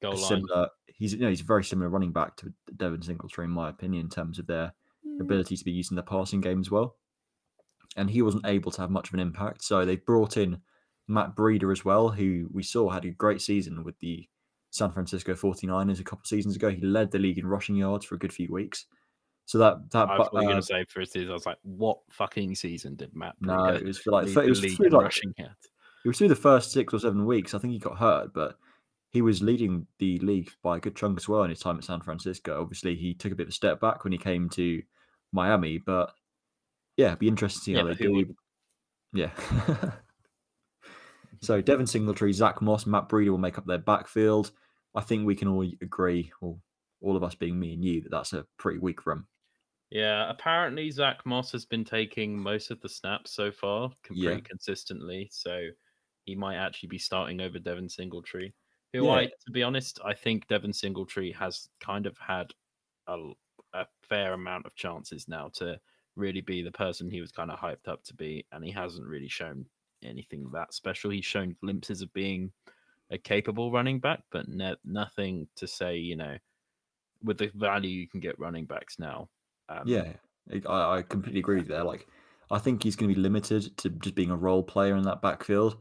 goal 0.01 0.13
a 0.13 0.15
line. 0.15 0.23
similar. 0.27 0.69
He's 0.87 1.13
you 1.13 1.19
know 1.19 1.29
he's 1.29 1.41
a 1.41 1.45
very 1.45 1.63
similar 1.63 1.89
running 1.89 2.11
back 2.11 2.35
to 2.37 2.51
Devin 2.77 3.03
Singletary, 3.03 3.45
in 3.45 3.51
my 3.51 3.69
opinion, 3.69 4.05
in 4.05 4.09
terms 4.09 4.39
of 4.39 4.47
their 4.47 4.73
ability 5.19 5.57
to 5.57 5.65
be 5.65 5.71
used 5.71 5.91
in 5.91 5.95
the 5.95 6.03
passing 6.03 6.41
game 6.41 6.59
as 6.59 6.71
well. 6.71 6.95
And 7.97 8.09
he 8.09 8.21
wasn't 8.21 8.45
able 8.45 8.71
to 8.71 8.81
have 8.81 8.91
much 8.91 9.07
of 9.07 9.13
an 9.13 9.19
impact. 9.19 9.63
So 9.63 9.85
they 9.85 9.95
brought 9.95 10.38
in 10.38 10.62
Matt 11.07 11.35
Breida 11.35 11.71
as 11.71 11.85
well, 11.85 12.09
who 12.09 12.50
we 12.51 12.63
saw 12.63 12.89
had 12.89 13.06
a 13.06 13.12
great 13.12 13.41
season 13.41 13.83
with 13.83 13.97
the 14.00 14.27
San 14.71 14.91
Francisco 14.91 15.33
49ers 15.33 16.00
a 16.00 16.03
couple 16.03 16.23
of 16.23 16.27
seasons 16.27 16.56
ago. 16.56 16.69
He 16.69 16.81
led 16.81 17.12
the 17.12 17.19
league 17.19 17.38
in 17.38 17.47
rushing 17.47 17.75
yards 17.75 18.06
for 18.06 18.15
a 18.15 18.19
good 18.19 18.33
few 18.33 18.51
weeks. 18.51 18.85
So 19.45 19.59
that 19.59 19.91
that 19.91 20.09
I 20.09 20.17
was 20.17 20.29
bu- 20.29 20.39
going 20.39 20.53
uh, 20.53 20.56
to 20.56 20.62
say 20.62 20.85
for 20.89 21.06
season, 21.06 21.29
I 21.29 21.33
was 21.33 21.45
like, 21.45 21.59
what 21.62 22.00
fucking 22.09 22.56
season 22.56 22.95
did 22.95 23.15
Matt 23.15 23.35
no, 23.39 23.65
it 23.65 23.85
was 23.85 24.00
for 24.00 24.12
like 24.12 24.27
it 24.27 24.50
was 24.50 24.59
through 24.59 24.89
like 24.89 25.03
rushing 25.03 25.33
yards? 25.38 25.69
it 26.03 26.07
was 26.07 26.17
through 26.17 26.29
the 26.29 26.35
first 26.35 26.71
six 26.71 26.94
or 26.94 27.00
seven 27.00 27.25
weeks. 27.25 27.53
I 27.53 27.59
think 27.59 27.73
he 27.73 27.79
got 27.79 27.97
hurt, 27.97 28.33
but 28.33 28.57
he 29.12 29.21
was 29.21 29.41
leading 29.41 29.85
the 30.00 30.19
league 30.19 30.51
by 30.62 30.77
a 30.77 30.79
good 30.79 30.95
chunk 30.95 31.17
as 31.17 31.29
well 31.29 31.44
in 31.44 31.51
his 31.51 31.59
time 31.59 31.77
at 31.77 31.83
San 31.83 32.01
Francisco. 32.01 32.60
Obviously, 32.60 32.95
he 32.95 33.13
took 33.13 33.31
a 33.31 33.36
bit 33.36 33.43
of 33.43 33.50
a 33.50 33.53
step 33.53 33.79
back 33.79 34.03
when 34.03 34.12
he 34.12 34.19
came 34.19 34.50
to 34.50 34.81
Miami, 35.36 35.77
but 35.77 36.12
yeah, 36.98 37.08
it'd 37.08 37.20
be 37.20 37.27
interesting 37.27 37.60
to 37.60 37.63
see 37.65 37.72
Yeah, 37.74 37.82
how 37.82 37.88
they 37.88 37.94
do. 37.94 38.36
Yeah. 39.13 39.92
so 41.42 41.62
Devin 41.62 41.88
Singletary, 41.88 42.34
Zach 42.34 42.62
Moss, 42.62 42.86
Matt 42.86 43.10
Breida 43.10 43.30
will 43.30 43.38
make 43.38 43.58
up 43.58 43.65
their 43.65 43.77
backfield. 43.77 44.51
I 44.96 45.01
think 45.01 45.25
we 45.25 45.36
can 45.36 45.48
all 45.48 45.70
agree, 45.82 46.32
or 46.42 46.58
all 47.01 47.15
of 47.18 47.24
us 47.24 47.36
being 47.36 47.60
me 47.60 47.74
and 47.74 47.84
you, 47.84 48.01
that 48.01 48.12
that's 48.12 48.34
a 48.34 48.46
pretty 48.58 48.80
weak 48.80 49.06
room. 49.06 49.27
Yeah, 49.92 50.30
apparently 50.30 50.89
Zach 50.89 51.25
Moss 51.25 51.51
has 51.51 51.65
been 51.65 51.84
taking 51.86 52.38
most 52.38 52.72
of 52.72 52.82
the 52.82 52.89
snaps 52.89 53.32
so 53.36 53.51
far, 53.51 53.89
com- 54.04 54.18
Yeah. 54.18 54.30
pretty 54.32 54.42
consistently. 54.44 55.30
So 55.32 55.68
he 56.25 56.36
might 56.36 56.56
actually 56.56 56.89
be 56.89 56.98
starting 56.98 57.42
over 57.42 57.60
Devin 57.60 57.89
Singletary, 57.89 58.56
who 58.94 59.06
Yeah. 59.06 59.12
I, 59.12 59.25
to 59.25 59.51
be 59.51 59.63
honest, 59.63 60.00
I 60.04 60.13
think 60.13 60.48
Devin 60.48 60.74
Singletary 60.74 61.32
has 61.34 61.70
kind 61.80 62.08
of 62.08 62.18
had 62.18 62.51
a, 63.08 63.32
a 63.75 63.88
fair 64.01 64.34
amount 64.34 64.65
of 64.65 64.75
chances 64.75 65.27
now 65.27 65.50
to 65.55 65.79
really 66.15 66.41
be 66.41 66.62
the 66.62 66.72
person 66.72 67.10
he 67.10 67.22
was 67.22 67.32
kind 67.32 67.51
of 67.51 67.60
hyped 67.60 67.88
up 67.88 68.03
to 68.05 68.13
be, 68.13 68.46
and 68.51 68.63
he 68.63 68.72
hasn't 68.72 69.08
really 69.08 69.27
shown 69.27 69.65
anything 70.03 70.50
that 70.53 70.74
special. 70.74 71.12
He's 71.12 71.25
shown 71.25 71.55
glimpses 71.62 72.01
of 72.01 72.13
being 72.13 72.51
a 73.12 73.17
capable 73.17 73.72
running 73.72 74.00
back, 74.00 74.22
but 74.32 74.48
ne- 74.48 74.75
nothing 74.84 75.48
to 75.58 75.67
say, 75.67 75.98
you 75.98 76.15
know, 76.15 76.38
with 77.24 77.38
the 77.38 77.51
value 77.55 77.89
you 77.89 78.08
can 78.08 78.20
get 78.20 78.39
running 78.39 78.65
backs 78.65 78.98
now. 79.00 79.29
Um, 79.70 79.84
Yeah, 79.86 80.13
I, 80.67 80.98
I 80.98 81.01
completely 81.01 81.39
agree 81.39 81.62
there. 81.62 81.84
Like, 81.84 82.08
I 82.51 82.60
think 82.60 82.84
he's 82.84 82.96
going 82.96 83.10
to 83.10 83.15
be 83.15 83.22
limited 83.22 83.77
to 83.77 83.89
just 83.89 84.15
being 84.15 84.32
a 84.32 84.38
role 84.38 84.63
player 84.63 84.96
in 84.96 85.03
that 85.03 85.22
backfield. 85.22 85.77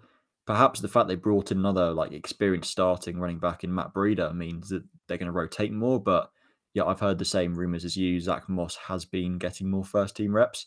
Perhaps 0.46 0.80
the 0.80 0.88
fact 0.88 1.08
they 1.08 1.14
brought 1.14 1.52
in 1.52 1.58
another 1.58 1.92
like 1.92 2.12
experienced 2.12 2.70
starting 2.70 3.18
running 3.18 3.38
back 3.38 3.64
in 3.64 3.74
Matt 3.74 3.94
Breida 3.94 4.34
means 4.34 4.68
that 4.68 4.84
they're 5.06 5.18
going 5.18 5.26
to 5.26 5.32
rotate 5.32 5.72
more. 5.72 6.02
But 6.02 6.30
yeah, 6.74 6.84
I've 6.84 7.00
heard 7.00 7.18
the 7.18 7.24
same 7.24 7.54
rumors 7.54 7.84
as 7.84 7.96
you. 7.96 8.20
Zach 8.20 8.48
Moss 8.48 8.76
has 8.76 9.04
been 9.04 9.38
getting 9.38 9.70
more 9.70 9.84
first 9.84 10.16
team 10.16 10.34
reps, 10.34 10.66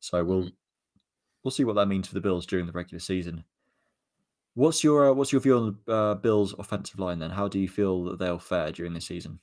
so 0.00 0.24
we'll 0.24 0.50
we'll 1.42 1.50
see 1.50 1.64
what 1.64 1.74
that 1.74 1.86
means 1.86 2.08
for 2.08 2.14
the 2.14 2.20
Bills 2.20 2.46
during 2.46 2.66
the 2.66 2.72
regular 2.72 3.00
season. 3.00 3.44
What's 4.54 4.82
your 4.82 5.10
uh, 5.10 5.12
what's 5.12 5.32
your 5.32 5.40
view 5.40 5.56
on 5.56 5.78
the 5.84 5.92
uh, 5.92 6.14
Bills' 6.14 6.54
offensive 6.58 7.00
line 7.00 7.18
then? 7.18 7.30
How 7.30 7.48
do 7.48 7.58
you 7.58 7.68
feel 7.68 8.04
that 8.04 8.18
they'll 8.18 8.38
fare 8.38 8.70
during 8.72 8.94
the 8.94 9.00
season? 9.00 9.40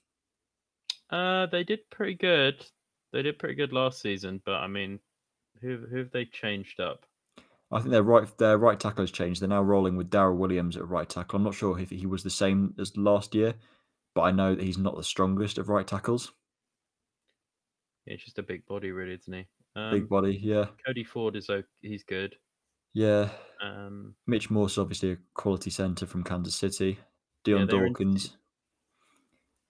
Uh, 1.10 1.46
they 1.48 1.64
did 1.64 1.90
pretty 1.92 2.16
good. 2.16 2.66
They 3.12 3.22
did 3.22 3.38
pretty 3.38 3.56
good 3.56 3.74
last 3.74 4.02
season, 4.02 4.42
but 4.46 4.56
I 4.56 4.68
mean, 4.68 5.00
who 5.62 5.86
who 5.90 5.98
have 5.98 6.12
they 6.12 6.26
changed 6.26 6.80
up? 6.80 7.06
I 7.72 7.80
think 7.80 7.92
their 7.92 8.04
right 8.04 8.26
their 8.38 8.58
right 8.58 8.80
tackle 8.80 9.04
has 9.04 9.12
changed. 9.12 9.42
They're 9.42 9.50
now 9.50 9.62
rolling 9.62 9.98
with 9.98 10.10
Daryl 10.10 10.38
Williams 10.38 10.78
at 10.78 10.88
right 10.88 11.10
tackle. 11.10 11.38
I'm 11.38 11.44
not 11.44 11.56
sure 11.56 11.78
if 11.78 11.90
he 11.90 12.06
was 12.06 12.24
the 12.24 12.30
same 12.30 12.74
as 12.80 12.96
last 12.96 13.36
year, 13.36 13.56
but 14.16 14.22
I 14.22 14.32
know 14.32 14.56
that 14.56 14.64
he's 14.64 14.78
not 14.80 14.96
the 14.98 15.04
strongest 15.04 15.58
of 15.60 15.70
right 15.70 15.86
tackles. 15.86 16.32
Yeah, 18.06 18.14
he's 18.14 18.24
just 18.24 18.40
a 18.40 18.44
big 18.44 18.66
body, 18.66 18.92
really, 18.92 19.14
isn't 19.16 19.34
he? 19.34 19.46
Um, 19.76 19.92
Big 19.92 20.08
body, 20.10 20.40
yeah, 20.42 20.66
Cody 20.86 21.04
Ford 21.04 21.36
is 21.36 21.50
okay. 21.50 21.68
He's 21.82 22.04
good. 22.04 22.36
yeah. 22.94 23.30
Um, 23.62 24.16
Mitch 24.28 24.50
Morse, 24.50 24.78
obviously 24.78 25.12
a 25.14 25.18
quality 25.34 25.70
centre 25.70 26.06
from 26.06 26.24
Kansas 26.24 26.56
City. 26.56 26.98
Yeah, 27.46 27.58
Dion 27.58 27.62
in- 27.64 27.68
Dawkins. 27.68 28.38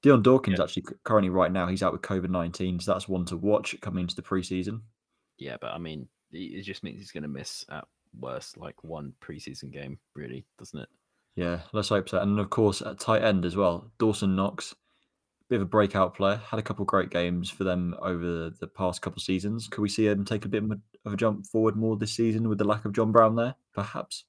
Dion 0.04 0.22
Dawkins 0.22 0.58
Yeah. 0.60 0.64
actually 0.64 0.84
currently 1.04 1.30
right 1.32 1.52
now 1.52 1.66
he's 1.68 1.82
out 1.82 1.92
with 1.92 2.02
COVID 2.04 2.30
nineteen, 2.30 2.80
so 2.80 2.94
that's 2.94 3.08
one 3.10 3.26
to 3.26 3.38
watch 3.38 3.80
coming 3.82 4.02
into 4.04 4.16
the 4.16 4.22
preseason. 4.22 4.82
yeah, 5.40 5.58
but 5.60 5.74
I 5.74 5.78
mean, 5.80 6.08
it 6.32 6.62
just 6.62 6.84
means 6.84 7.00
he's 7.00 7.12
going 7.12 7.24
to 7.24 7.30
miss 7.30 7.66
at 7.70 7.88
worst 8.20 8.58
like 8.58 8.84
one 8.84 9.14
preseason 9.22 9.72
game, 9.72 9.98
really, 10.14 10.46
doesn't 10.60 10.80
it? 10.80 10.90
Yeah, 11.36 11.62
let's 11.74 11.90
hope 11.90 12.10
so. 12.10 12.20
And 12.20 12.40
of 12.40 12.50
course, 12.50 12.82
at 12.82 13.00
tight 13.00 13.24
end 13.24 13.46
as 13.46 13.56
well, 13.56 13.92
Dawson 14.00 14.36
Knox, 14.36 14.74
bit 15.50 15.58
of 15.58 15.62
a 15.64 15.66
breakout 15.66 16.16
player, 16.16 16.38
had 16.38 16.60
a 16.60 16.64
couple 16.64 16.86
great 16.86 17.10
games 17.10 17.50
for 17.50 17.66
them 17.66 17.96
over 18.02 18.50
the 18.50 18.68
past 18.68 19.02
couple 19.02 19.20
seasons. 19.20 19.68
Could 19.68 19.82
we 19.82 19.90
see 19.90 20.08
him 20.08 20.24
take 20.24 20.46
a 20.46 20.50
bit 20.50 20.64
of 20.64 21.14
a 21.14 21.18
jump 21.18 21.46
forward 21.48 21.76
more 21.76 21.98
this 21.98 22.14
season 22.16 22.48
with 22.48 22.58
the 22.58 22.64
lack 22.64 22.86
of 22.86 22.94
John 22.94 23.12
Brown 23.12 23.36
there? 23.36 23.56
Perhaps. 23.74 24.24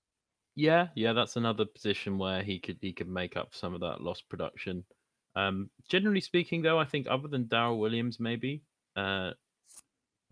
Yeah, 0.57 0.89
yeah, 0.95 1.13
that's 1.13 1.37
another 1.37 1.65
position 1.67 2.19
where 2.19 2.43
he 2.43 2.59
could 2.59 2.79
he 2.81 2.93
could 2.93 3.09
make 3.09 3.37
up 3.37 3.55
some 3.55 3.75
of 3.75 3.81
that 3.83 4.01
lost 4.01 4.29
production. 4.29 4.85
Um, 5.37 5.71
generally 5.89 6.23
speaking, 6.23 6.63
though, 6.63 6.79
I 6.79 6.87
think 6.87 7.07
other 7.09 7.29
than 7.29 7.45
Daryl 7.45 7.79
Williams, 7.79 8.19
maybe 8.19 8.63
uh, 8.97 9.33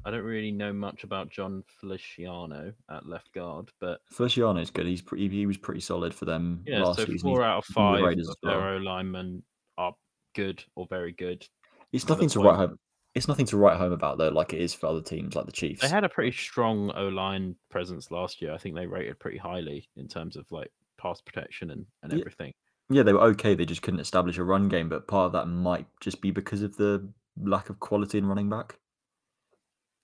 I 0.05 0.11
don't 0.11 0.25
really 0.25 0.51
know 0.53 0.73
much 0.73 1.03
about 1.05 1.31
Jon 1.31 1.63
Feliciano 1.81 2.73
at 2.91 3.09
left 3.09 3.33
guard, 3.33 3.71
but 3.81 4.01
Feliciano 4.11 4.61
is 4.61 4.71
good. 4.71 4.87
He's 4.87 5.01
pretty, 5.03 5.29
he 5.29 5.47
was 5.47 5.57
pretty 5.57 5.81
solid 5.81 6.15
for 6.15 6.25
them 6.27 6.63
yeah, 6.67 6.83
last 6.83 6.99
so 6.99 7.05
season. 7.07 7.31
four 7.31 7.41
He's- 7.41 7.49
out 7.49 7.59
of 7.59 7.65
the 7.69 7.73
five 7.73 8.03
Raiders 8.03 8.29
of 8.29 8.37
well. 8.43 8.61
their 8.61 8.69
O 8.75 8.77
linemen 8.79 9.43
are 9.79 9.95
good 10.35 10.63
or 10.75 10.87
very 10.89 11.13
good. 11.13 11.47
It's 11.93 12.09
nothing 12.09 12.29
to 12.31 12.39
point. 12.39 12.49
write 12.49 12.57
home. 12.57 12.79
It's 13.15 13.29
nothing 13.29 13.47
to 13.47 13.57
write 13.57 13.77
home 13.79 13.93
about 13.93 14.19
though, 14.19 14.29
like 14.31 14.53
it 14.53 14.61
is 14.61 14.75
for 14.75 14.87
other 14.89 15.01
teams 15.01 15.37
like 15.37 15.47
the 15.47 15.53
Chiefs. 15.53 15.81
They 15.83 15.89
had 15.89 16.03
a 16.05 16.09
pretty 16.09 16.33
strong 16.37 16.91
O 16.97 17.07
line 17.09 17.55
presence 17.71 18.11
last 18.11 18.43
year. 18.43 18.53
I 18.53 18.59
think 18.59 18.75
they 18.75 18.87
rated 18.87 19.21
pretty 19.21 19.39
highly 19.39 19.89
in 19.97 20.09
terms 20.09 20.35
of 20.37 20.51
like 20.51 20.71
pass 20.99 21.21
protection 21.21 21.71
and, 21.71 21.87
and 22.03 22.13
Yeah. 22.13 22.19
everything. 22.19 22.53
Yeah, 22.91 23.05
they 23.05 23.13
were 23.13 23.21
okay. 23.23 23.55
They 23.55 23.65
just 23.65 23.83
couldn't 23.83 24.01
establish 24.01 24.37
a 24.37 24.45
run 24.45 24.69
game, 24.69 24.89
but 24.89 25.07
part 25.09 25.27
of 25.27 25.33
that 25.33 25.47
might 25.47 25.87
just 26.01 26.21
be 26.21 26.31
because 26.33 26.63
of 26.63 26.77
the 26.77 27.09
lack 27.41 27.71
of 27.71 27.79
quality 27.81 28.19
in 28.19 28.27
running 28.27 28.51
back. 28.51 28.79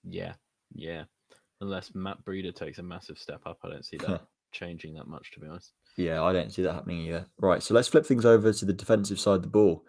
Yeah, 0.03 0.33
yeah. 0.73 1.03
Unless 1.61 1.91
Matt 1.93 2.23
Breida 2.25 2.55
takes 2.55 2.79
a 2.79 2.83
massive 2.83 3.17
step 3.17 3.41
up, 3.45 3.59
I 3.63 3.69
don't 3.69 3.85
see 3.85 3.97
that 3.97 4.21
changing 4.51 4.93
that 4.95 5.07
much, 5.07 5.31
to 5.31 5.39
be 5.39 5.47
honest. 5.47 5.73
Yeah, 5.97 6.23
I 6.23 6.33
don't 6.33 6.51
see 6.51 6.63
that 6.63 6.73
happening 6.73 7.01
either. 7.01 7.27
Right, 7.39 7.61
so 7.61 7.73
let's 7.73 7.87
flip 7.87 8.05
things 8.05 8.25
over 8.25 8.51
to 8.51 8.65
the 8.65 8.73
defensive 8.73 9.19
side 9.19 9.35
of 9.35 9.43
the 9.43 9.47
ball. 9.49 9.83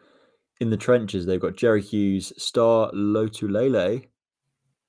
In 0.61 0.71
the 0.71 0.77
trenches, 0.77 1.27
they've 1.27 1.41
got 1.41 1.57
Jerry 1.57 1.83
Hughes, 1.83 2.33
Star 2.37 2.91
Lotulelei, 2.93 4.07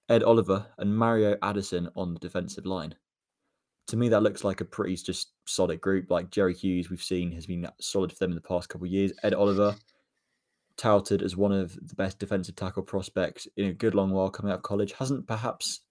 Ed 0.10 0.24
Oliver, 0.24 0.68
and 0.78 0.96
Mario 0.96 1.38
Addison 1.42 1.90
on 1.96 2.14
the 2.14 2.20
defensive 2.20 2.66
line. 2.66 2.96
To 3.88 3.98
me, 3.98 4.10
that 4.10 4.24
looks 4.24 4.44
like 4.44 4.62
a 4.62 4.66
pretty 4.66 4.96
just 4.96 5.32
solid 5.46 5.82
group. 5.82 6.10
Like 6.10 6.30
Jerry 6.30 6.54
Hughes, 6.54 6.90
we've 6.90 7.04
seen 7.04 7.32
has 7.32 7.46
been 7.46 7.68
solid 7.82 8.12
for 8.12 8.20
them 8.20 8.32
in 8.32 8.36
the 8.36 8.42
past 8.42 8.70
couple 8.70 8.86
of 8.86 8.92
years. 8.92 9.12
Ed 9.24 9.34
Oliver, 9.34 9.76
touted 10.78 11.22
as 11.22 11.36
one 11.38 11.52
of 11.52 11.76
the 11.88 11.96
best 11.96 12.20
defensive 12.20 12.56
tackle 12.56 12.84
prospects 12.84 13.48
in 13.58 13.66
a 13.68 13.74
good 13.74 13.96
long 13.96 14.12
while 14.12 14.30
coming 14.32 14.52
out 14.52 14.58
of 14.60 14.64
college, 14.64 14.94
hasn't 14.94 15.28
perhaps 15.28 15.82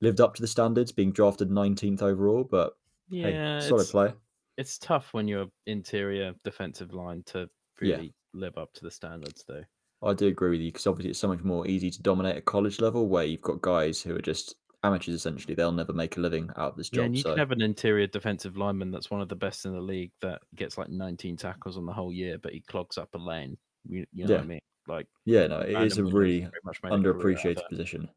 lived 0.00 0.20
up 0.20 0.34
to 0.36 0.42
the 0.42 0.48
standards, 0.48 0.92
being 0.92 1.12
drafted 1.12 1.50
19th 1.50 2.02
overall, 2.02 2.44
but 2.44 2.74
hey, 3.22 3.40
Yeah, 3.40 3.58
solid 3.58 3.88
it's, 3.88 3.90
player. 3.90 4.16
it's 4.56 4.78
tough 4.78 5.14
when 5.14 5.28
you're 5.28 5.50
interior 5.66 6.34
defensive 6.44 6.92
line 6.92 7.22
to 7.24 7.50
Yeah. 7.80 8.02
really 8.02 8.14
live 8.34 8.58
up 8.58 8.72
to 8.74 8.82
the 8.84 8.90
standards, 8.90 9.44
though. 9.48 9.64
I 10.02 10.12
do 10.14 10.26
agree 10.26 10.50
with 10.50 10.60
you 10.60 10.72
because 10.72 10.86
obviously 10.88 11.10
it's 11.10 11.18
so 11.20 11.28
much 11.28 11.42
more 11.44 11.66
easy 11.68 11.88
to 11.90 12.02
dominate 12.02 12.34
at 12.36 12.44
college 12.44 12.80
level 12.80 13.08
where 13.08 13.24
you've 13.24 13.42
got 13.42 13.62
guys 13.62 14.00
who 14.02 14.14
are 14.16 14.20
just 14.20 14.56
amateurs 14.82 15.14
essentially. 15.14 15.54
They'll 15.54 15.70
never 15.72 15.92
make 15.92 16.16
a 16.16 16.20
living 16.20 16.50
out 16.56 16.72
of 16.72 16.76
this 16.76 16.90
Yeah, 16.90 17.04
job. 17.04 17.04
and 17.04 17.16
you 17.16 17.22
so 17.22 17.34
can 17.34 17.38
have 17.38 17.50
an 17.50 17.60
interior 17.62 18.06
defensive 18.06 18.56
lineman 18.56 18.90
that's 18.90 19.10
one 19.10 19.20
of 19.20 19.28
the 19.28 19.36
best 19.36 19.64
in 19.66 19.72
the 19.72 19.80
league 19.80 20.12
that 20.20 20.42
gets 20.54 20.78
like 20.78 20.88
19 20.88 21.36
tackles 21.36 21.76
on 21.76 21.84
the 21.86 21.92
whole 21.92 22.12
year, 22.12 22.38
but 22.38 22.52
he 22.54 22.60
clogs 22.62 22.96
up 22.98 23.14
a 23.14 23.18
lane. 23.18 23.58
You, 23.86 24.06
you 24.12 24.24
know 24.26 24.34
what 24.34 24.38
I 24.40 24.42
Yeah. 24.42 24.48
mean? 24.48 24.60
Like 24.86 25.06
yeah, 25.26 25.46
no, 25.46 25.60
it 25.60 25.76
is 25.82 25.98
a 25.98 26.04
really 26.04 26.40
pretty 26.40 26.56
much 26.64 26.82
made 26.82 26.92
a 26.92 26.96
career 26.96 27.10
out 27.10 27.16
of 27.16 27.22
underappreciated 27.22 27.68
position. 27.68 28.08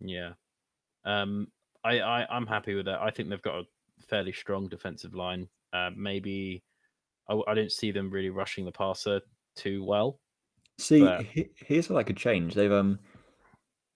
Yeah. 0.00 0.32
Um, 1.04 1.48
I, 1.82 2.00
I 2.00 2.26
I'm 2.34 2.46
happy 2.46 2.74
with 2.74 2.86
that. 2.86 3.00
I 3.00 3.10
think 3.10 3.28
they've 3.28 3.42
got 3.42 3.58
a 3.60 3.64
fairly 4.08 4.32
strong 4.32 4.68
defensive 4.68 5.14
line. 5.14 5.48
Uh, 5.72 5.90
maybe 5.96 6.62
I, 7.28 7.40
I 7.48 7.54
don't 7.54 7.72
see 7.72 7.90
them 7.90 8.10
really 8.10 8.30
rushing 8.30 8.64
the 8.64 8.72
passer 8.72 9.20
too 9.56 9.84
well. 9.84 10.20
See, 10.78 11.00
But- 11.00 11.24
he- 11.24 11.50
here's 11.56 11.88
what 11.90 11.98
I 11.98 12.02
could 12.04 12.16
change. 12.16 12.54
They've 12.54 12.72
um, 12.72 12.98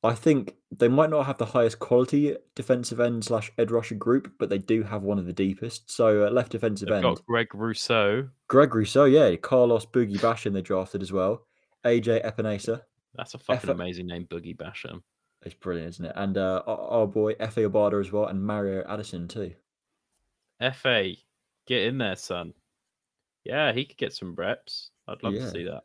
I 0.05 0.15
think 0.15 0.55
they 0.71 0.87
might 0.87 1.11
not 1.11 1.27
have 1.27 1.39
the 1.39 1.47
highest 1.47 1.81
quality 1.81 2.37
defensive 2.55 3.01
end 3.01 3.25
slash 3.25 3.51
edge 3.59 3.71
rusher 3.73 3.97
group, 3.97 4.33
but 4.39 4.49
they 4.49 4.59
do 4.59 4.83
have 4.85 5.03
one 5.03 5.19
of 5.19 5.27
the 5.27 5.33
deepest. 5.33 5.91
So 5.91 6.27
uh, 6.27 6.31
left 6.31 6.53
defensive 6.53 6.87
They've 6.89 6.97
end, 6.97 7.17
got 7.17 7.27
Greg 7.27 7.53
Rousseau. 7.55 8.29
Greg 8.47 8.75
Rousseau, 8.75 9.05
yeah, 9.07 9.35
Carlos 9.37 9.87
Boogie 9.87 10.19
Basham 10.21 10.53
they 10.53 10.63
drafted 10.63 11.03
as 11.03 11.11
well. 11.13 11.47
AJ 11.85 12.25
Epenesa, 12.25 12.83
That's 13.17 13.35
a 13.35 13.39
fucking 13.39 13.71
Effa- 13.71 13.73
amazing 13.75 14.07
name, 14.07 14.27
Boogie 14.27 14.57
Basham. 14.57 15.03
it's 15.43 15.55
brilliant, 15.55 15.89
isn't 15.91 16.05
it? 16.07 16.13
And 16.15 16.39
uh, 16.39 16.63
our, 16.67 16.79
our 17.01 17.07
boy 17.09 17.35
Efe 17.35 17.69
Obada 17.69 18.01
as 18.01 18.13
well, 18.13 18.27
and 18.27 18.41
Mario 18.45 18.85
Addison 18.89 19.27
too. 19.27 19.53
Fa, 20.61 21.11
get 21.67 21.83
in 21.83 21.99
there, 21.99 22.17
son. 22.17 22.53
Yeah, 23.45 23.73
he 23.73 23.85
could 23.85 23.97
get 23.97 24.13
some 24.13 24.35
reps. 24.35 24.91
I'd 25.07 25.23
love 25.23 25.35
Yeah. 25.35 25.41
to 25.47 25.51
see 25.51 25.65
that. 25.65 25.83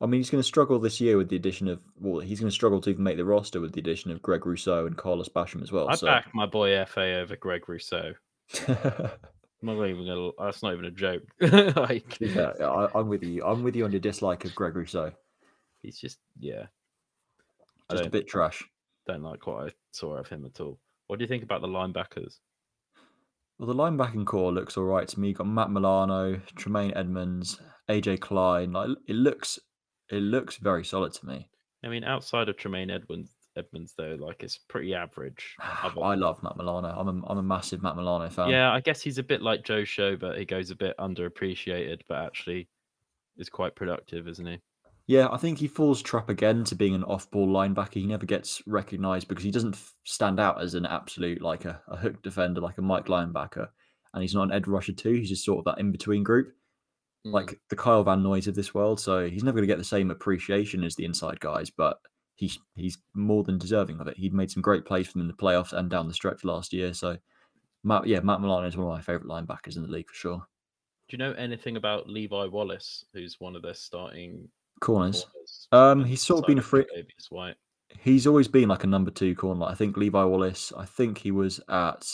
I 0.00 0.06
mean, 0.06 0.20
he's 0.20 0.30
going 0.30 0.42
to 0.42 0.46
struggle 0.46 0.78
this 0.78 1.00
year 1.00 1.16
with 1.16 1.28
the 1.28 1.36
addition 1.36 1.66
of 1.68 1.80
well, 1.98 2.20
he's 2.20 2.40
going 2.40 2.50
to 2.50 2.54
struggle 2.54 2.80
to 2.82 2.90
even 2.90 3.02
make 3.02 3.16
the 3.16 3.24
roster 3.24 3.60
with 3.60 3.72
the 3.72 3.80
addition 3.80 4.10
of 4.10 4.22
Greg 4.22 4.46
Rousseau 4.46 4.86
and 4.86 4.96
Carlos 4.96 5.28
Basham 5.28 5.62
as 5.62 5.72
well. 5.72 5.88
I 5.88 5.96
so 5.96 6.06
back 6.06 6.32
my 6.34 6.46
boy 6.46 6.84
Fa 6.84 7.16
over 7.16 7.36
Greg 7.36 7.68
Rousseau. 7.68 8.14
I'm 8.68 9.76
not 9.76 9.86
even 9.86 10.06
gonna. 10.06 10.30
That's 10.38 10.62
not 10.62 10.72
even 10.72 10.84
a 10.84 10.90
joke. 10.90 11.22
like, 11.76 12.20
yeah, 12.20 12.52
I, 12.60 12.88
I'm 12.94 13.08
with 13.08 13.24
you. 13.24 13.44
I'm 13.44 13.64
with 13.64 13.74
you 13.74 13.84
on 13.84 13.90
your 13.90 14.00
dislike 14.00 14.44
of 14.44 14.54
Greg 14.54 14.76
Rousseau. 14.76 15.12
he's 15.82 15.98
just 15.98 16.18
yeah. 16.38 16.66
Just 17.90 18.04
a 18.04 18.10
bit 18.10 18.28
trash. 18.28 18.62
don't 19.06 19.22
like 19.22 19.46
what 19.46 19.66
I 19.66 19.70
saw 19.92 20.16
of 20.16 20.28
him 20.28 20.44
at 20.44 20.60
all. 20.60 20.78
What 21.06 21.18
do 21.18 21.24
you 21.24 21.28
think 21.28 21.42
about 21.42 21.62
the 21.62 21.68
linebackers? 21.68 22.38
Well, 23.58 23.66
the 23.66 23.74
linebacking 23.74 24.26
core 24.26 24.52
looks 24.52 24.76
all 24.76 24.84
right 24.84 25.08
to 25.08 25.18
me. 25.18 25.28
You've 25.28 25.38
got 25.38 25.48
Matt 25.48 25.70
Milano, 25.70 26.38
Tremaine 26.54 26.92
Edmunds, 26.94 27.60
AJ 27.88 28.20
Klein. 28.20 28.72
Like 28.72 28.90
it 29.08 29.16
looks, 29.16 29.58
it 30.10 30.20
looks 30.20 30.56
very 30.56 30.84
solid 30.84 31.12
to 31.14 31.26
me. 31.26 31.48
I 31.84 31.88
mean, 31.88 32.04
outside 32.04 32.48
of 32.48 32.56
Tremaine 32.56 32.90
Edmunds, 32.90 33.30
Edmunds 33.56 33.94
though, 33.96 34.16
like 34.18 34.42
it's 34.42 34.58
pretty 34.58 34.94
average. 34.94 35.56
I 35.60 36.14
love 36.14 36.42
Matt 36.42 36.56
Milano. 36.56 36.88
I'm 36.88 37.08
a, 37.08 37.26
I'm 37.26 37.38
a 37.38 37.42
massive 37.42 37.82
Matt 37.82 37.96
Milano 37.96 38.28
fan. 38.30 38.50
yeah, 38.50 38.72
I 38.72 38.80
guess 38.80 39.00
he's 39.00 39.18
a 39.18 39.22
bit 39.22 39.42
like 39.42 39.64
Joe 39.64 39.84
Show, 39.84 40.16
but 40.16 40.38
he 40.38 40.44
goes 40.44 40.70
a 40.70 40.76
bit 40.76 40.96
underappreciated, 40.98 42.00
but 42.08 42.18
actually 42.18 42.68
is 43.36 43.48
quite 43.48 43.76
productive, 43.76 44.26
isn't 44.28 44.46
he? 44.46 44.60
Yeah, 45.06 45.28
I 45.30 45.38
think 45.38 45.58
he 45.58 45.68
falls 45.68 46.02
trap 46.02 46.28
again 46.28 46.64
to 46.64 46.74
being 46.74 46.94
an 46.94 47.04
off-ball 47.04 47.48
linebacker. 47.48 47.94
He 47.94 48.06
never 48.06 48.26
gets 48.26 48.62
recognised 48.66 49.26
because 49.26 49.44
he 49.44 49.50
doesn't 49.50 49.78
stand 50.04 50.38
out 50.38 50.60
as 50.60 50.74
an 50.74 50.84
absolute 50.84 51.40
like 51.40 51.64
a, 51.64 51.80
a 51.88 51.96
hook 51.96 52.22
defender, 52.22 52.60
like 52.60 52.76
a 52.76 52.82
Mike 52.82 53.06
linebacker, 53.06 53.68
and 54.12 54.22
he's 54.22 54.34
not 54.34 54.44
an 54.44 54.52
edge 54.52 54.66
rusher 54.66 54.92
too. 54.92 55.12
He's 55.12 55.30
just 55.30 55.46
sort 55.46 55.60
of 55.60 55.64
that 55.64 55.80
in-between 55.80 56.24
group, 56.24 56.52
Mm. 57.26 57.32
like 57.32 57.58
the 57.68 57.76
Kyle 57.76 58.04
Van 58.04 58.22
Noy's 58.22 58.46
of 58.46 58.54
this 58.54 58.74
world. 58.74 59.00
So 59.00 59.28
he's 59.28 59.42
never 59.42 59.56
going 59.56 59.66
to 59.66 59.72
get 59.72 59.78
the 59.78 59.84
same 59.84 60.10
appreciation 60.10 60.84
as 60.84 60.94
the 60.94 61.04
inside 61.04 61.40
guys, 61.40 61.70
but 61.70 61.98
he's 62.36 62.58
he's 62.76 62.98
more 63.14 63.42
than 63.42 63.58
deserving 63.58 64.00
of 64.00 64.06
it. 64.06 64.16
He 64.16 64.30
made 64.30 64.50
some 64.50 64.62
great 64.62 64.84
plays 64.84 65.06
for 65.06 65.14
them 65.14 65.22
in 65.22 65.28
the 65.28 65.34
playoffs 65.34 65.72
and 65.72 65.90
down 65.90 66.06
the 66.06 66.14
stretch 66.14 66.44
last 66.44 66.72
year. 66.72 66.94
So, 66.94 67.16
Matt, 67.82 68.06
yeah, 68.06 68.20
Matt 68.20 68.40
Milano 68.40 68.66
is 68.66 68.76
one 68.76 68.86
of 68.86 68.92
my 68.92 69.00
favourite 69.00 69.26
linebackers 69.26 69.76
in 69.76 69.82
the 69.82 69.88
league 69.88 70.08
for 70.08 70.14
sure. 70.14 70.46
Do 71.08 71.16
you 71.16 71.18
know 71.18 71.32
anything 71.32 71.76
about 71.76 72.08
Levi 72.08 72.46
Wallace, 72.46 73.04
who's 73.12 73.40
one 73.40 73.56
of 73.56 73.62
their 73.62 73.74
starting 73.74 74.48
Corners. 74.80 75.24
corners? 75.24 75.68
Um, 75.72 76.04
he's 76.04 76.22
sort 76.22 76.40
of 76.40 76.46
been 76.46 76.58
a 76.58 76.62
free. 76.62 76.84
He's 77.98 78.26
always 78.26 78.46
been 78.46 78.68
like 78.68 78.84
a 78.84 78.88
number 78.88 79.10
two 79.10 79.34
corner. 79.34 79.64
I 79.64 79.74
think 79.74 79.96
Levi 79.96 80.22
Wallace. 80.22 80.72
I 80.76 80.84
think 80.84 81.18
he 81.18 81.30
was 81.30 81.60
at. 81.68 82.06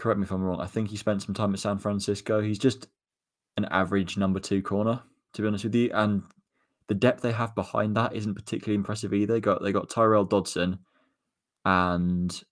Correct 0.00 0.18
me 0.18 0.24
if 0.24 0.30
I'm 0.30 0.42
wrong. 0.42 0.62
I 0.62 0.66
think 0.66 0.88
he 0.88 0.96
spent 0.96 1.20
some 1.22 1.34
time 1.34 1.52
at 1.52 1.60
San 1.60 1.76
Francisco. 1.76 2.40
He's 2.40 2.58
just 2.58 2.88
an 3.58 3.66
average 3.66 4.16
number 4.16 4.40
two 4.40 4.62
corner, 4.62 5.02
to 5.34 5.42
be 5.42 5.46
honest 5.46 5.64
with 5.64 5.74
you. 5.74 5.90
And 5.92 6.22
the 6.86 6.94
depth 6.94 7.20
they 7.20 7.32
have 7.32 7.54
behind 7.54 7.94
that 7.98 8.14
isn't 8.14 8.34
particularly 8.34 8.76
impressive 8.76 9.12
either. 9.12 9.34
They 9.34 9.40
got 9.40 9.62
they 9.62 9.72
got 9.72 9.90
Tyrel 9.90 10.24
Dodson 10.24 10.78
and 11.66 12.42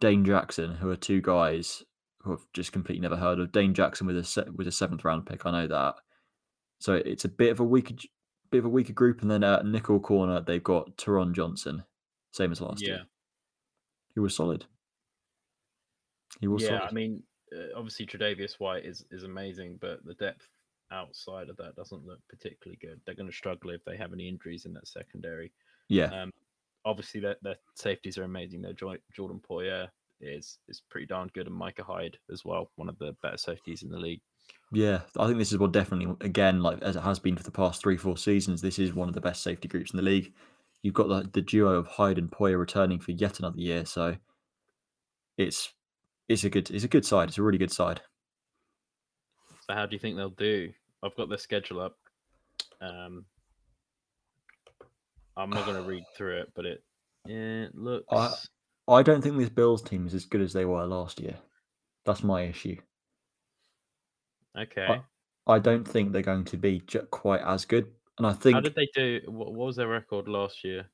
Dane 0.00 0.24
Jackson, 0.24 0.74
who 0.74 0.88
are 0.88 0.96
two 0.96 1.20
guys 1.20 1.82
who 2.22 2.32
I've 2.32 2.46
just 2.54 2.72
completely 2.72 3.02
never 3.02 3.16
heard 3.16 3.38
of. 3.40 3.52
Dane 3.52 3.74
Jackson 3.74 4.06
with 4.06 4.16
a 4.16 4.24
se- 4.24 4.48
with 4.56 4.66
a 4.66 4.72
seventh 4.72 5.04
round 5.04 5.26
pick. 5.26 5.44
I 5.44 5.50
know 5.50 5.66
that. 5.66 5.96
So 6.78 6.94
it's 6.94 7.26
a 7.26 7.28
bit 7.28 7.50
of 7.50 7.60
a 7.60 7.64
weaker 7.64 7.94
bit 8.50 8.58
of 8.60 8.64
a 8.64 8.70
weaker 8.70 8.94
group, 8.94 9.20
and 9.20 9.30
then 9.30 9.44
at 9.44 9.66
nickel 9.66 10.00
corner 10.00 10.40
they've 10.40 10.64
got 10.64 10.96
Taron 10.96 11.34
Johnson, 11.34 11.84
same 12.32 12.52
as 12.52 12.62
last 12.62 12.80
Yeah. 12.80 12.88
year. 12.88 13.02
He 14.14 14.20
was 14.20 14.34
solid. 14.34 14.64
He 16.40 16.48
was 16.48 16.62
yeah, 16.62 16.68
solid. 16.68 16.82
I 16.82 16.92
mean, 16.92 17.22
uh, 17.56 17.76
obviously 17.76 18.06
Tre'Davious 18.06 18.60
White 18.60 18.84
is 18.84 19.04
is 19.10 19.24
amazing, 19.24 19.78
but 19.80 20.04
the 20.04 20.14
depth 20.14 20.48
outside 20.92 21.48
of 21.48 21.56
that 21.56 21.76
doesn't 21.76 22.06
look 22.06 22.20
particularly 22.28 22.78
good. 22.80 23.00
They're 23.04 23.14
going 23.14 23.30
to 23.30 23.36
struggle 23.36 23.70
if 23.70 23.84
they 23.84 23.96
have 23.96 24.12
any 24.12 24.28
injuries 24.28 24.66
in 24.66 24.72
that 24.74 24.88
secondary. 24.88 25.52
yeah, 25.88 26.06
Um, 26.06 26.32
obviously, 26.84 27.20
their, 27.20 27.36
their 27.42 27.56
safeties 27.74 28.18
are 28.18 28.24
amazing. 28.24 28.64
Jo- 28.76 28.96
Jordan 29.14 29.40
Poyer 29.48 29.88
is 30.20 30.58
is 30.68 30.82
pretty 30.90 31.06
darn 31.06 31.30
good, 31.34 31.46
and 31.46 31.56
Micah 31.56 31.84
Hyde 31.84 32.18
as 32.32 32.44
well, 32.44 32.70
one 32.76 32.88
of 32.88 32.98
the 32.98 33.16
better 33.22 33.38
safeties 33.38 33.82
in 33.82 33.90
the 33.90 33.98
league. 33.98 34.20
yeah. 34.72 35.00
I 35.16 35.26
think 35.26 35.38
this 35.38 35.52
is 35.52 35.58
what 35.58 35.72
definitely 35.72 36.14
again, 36.20 36.62
like 36.62 36.82
as 36.82 36.96
it 36.96 37.02
has 37.02 37.18
been 37.18 37.36
for 37.36 37.42
the 37.42 37.50
past 37.50 37.80
three, 37.80 37.96
four 37.96 38.16
seasons, 38.16 38.60
this 38.60 38.78
is 38.78 38.94
one 38.94 39.08
of 39.08 39.14
the 39.14 39.20
best 39.20 39.42
safety 39.42 39.68
groups 39.68 39.92
in 39.92 39.96
the 39.96 40.02
league. 40.02 40.32
You've 40.82 40.94
got 40.94 41.08
the, 41.08 41.28
the 41.32 41.42
duo 41.42 41.72
of 41.72 41.86
Hyde 41.86 42.18
and 42.18 42.30
Poyer 42.30 42.58
returning 42.58 43.00
for 43.00 43.12
yet 43.12 43.38
another 43.38 43.58
year, 43.58 43.84
so 43.84 44.16
it's 45.36 45.72
it's 46.30 46.44
a 46.44 46.50
good 46.50 46.70
it's 46.70 46.84
a 46.84 46.88
good 46.88 47.04
side. 47.04 47.28
It's 47.28 47.38
a 47.38 47.42
really 47.42 47.58
good 47.58 47.72
side. 47.72 48.00
So, 49.66 49.74
how 49.74 49.84
do 49.84 49.94
you 49.94 49.98
think 49.98 50.16
they'll 50.16 50.30
do? 50.30 50.72
I've 51.02 51.16
got 51.16 51.28
their 51.28 51.38
schedule 51.38 51.80
up. 51.80 51.96
Um, 52.80 53.24
I'm 55.36 55.50
not 55.50 55.66
going 55.66 55.82
to 55.82 55.88
read 55.88 56.04
through 56.16 56.40
it, 56.40 56.52
but 56.54 56.66
it 56.66 56.84
it 57.26 57.74
looks. 57.74 58.48
I 58.88 59.02
don't 59.02 59.22
think 59.22 59.36
this 59.36 59.48
Bills 59.48 59.82
team 59.82 60.06
is 60.06 60.14
as 60.14 60.24
good 60.24 60.40
as 60.40 60.52
they 60.52 60.64
were 60.64 60.84
last 60.86 61.20
year. 61.20 61.36
That's 62.04 62.22
my 62.22 62.42
issue. 62.42 62.76
Okay. 64.58 65.00
I 65.46 65.58
don't 65.58 65.86
think 65.86 66.12
they're 66.12 66.22
going 66.22 66.44
to 66.46 66.56
be 66.56 66.82
quite 67.10 67.42
as 67.42 67.64
good. 67.64 67.86
And 68.18 68.26
I 68.26 68.32
think 68.32 68.54
How 68.54 68.60
did 68.60 68.74
they 68.74 68.88
do? 68.94 69.20
What, 69.26 69.52
what 69.54 69.66
was 69.66 69.76
their 69.76 69.88
record 69.88 70.28
last 70.28 70.64
year? 70.64 70.86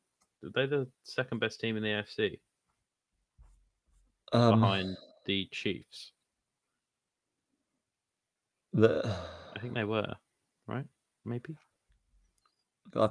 Were 0.42 0.50
they 0.54 0.66
the 0.66 0.86
second 1.04 1.38
best 1.38 1.60
team 1.60 1.76
in 1.76 1.82
the 1.82 1.88
AFC 1.88 2.38
um, 4.32 4.60
behind 4.60 4.96
the 5.26 5.48
Chiefs? 5.52 6.12
the, 8.72 9.16
I 9.54 9.58
think 9.60 9.74
they 9.74 9.84
were, 9.84 10.14
right? 10.66 10.86
Maybe. 11.24 11.56
I- 12.94 13.10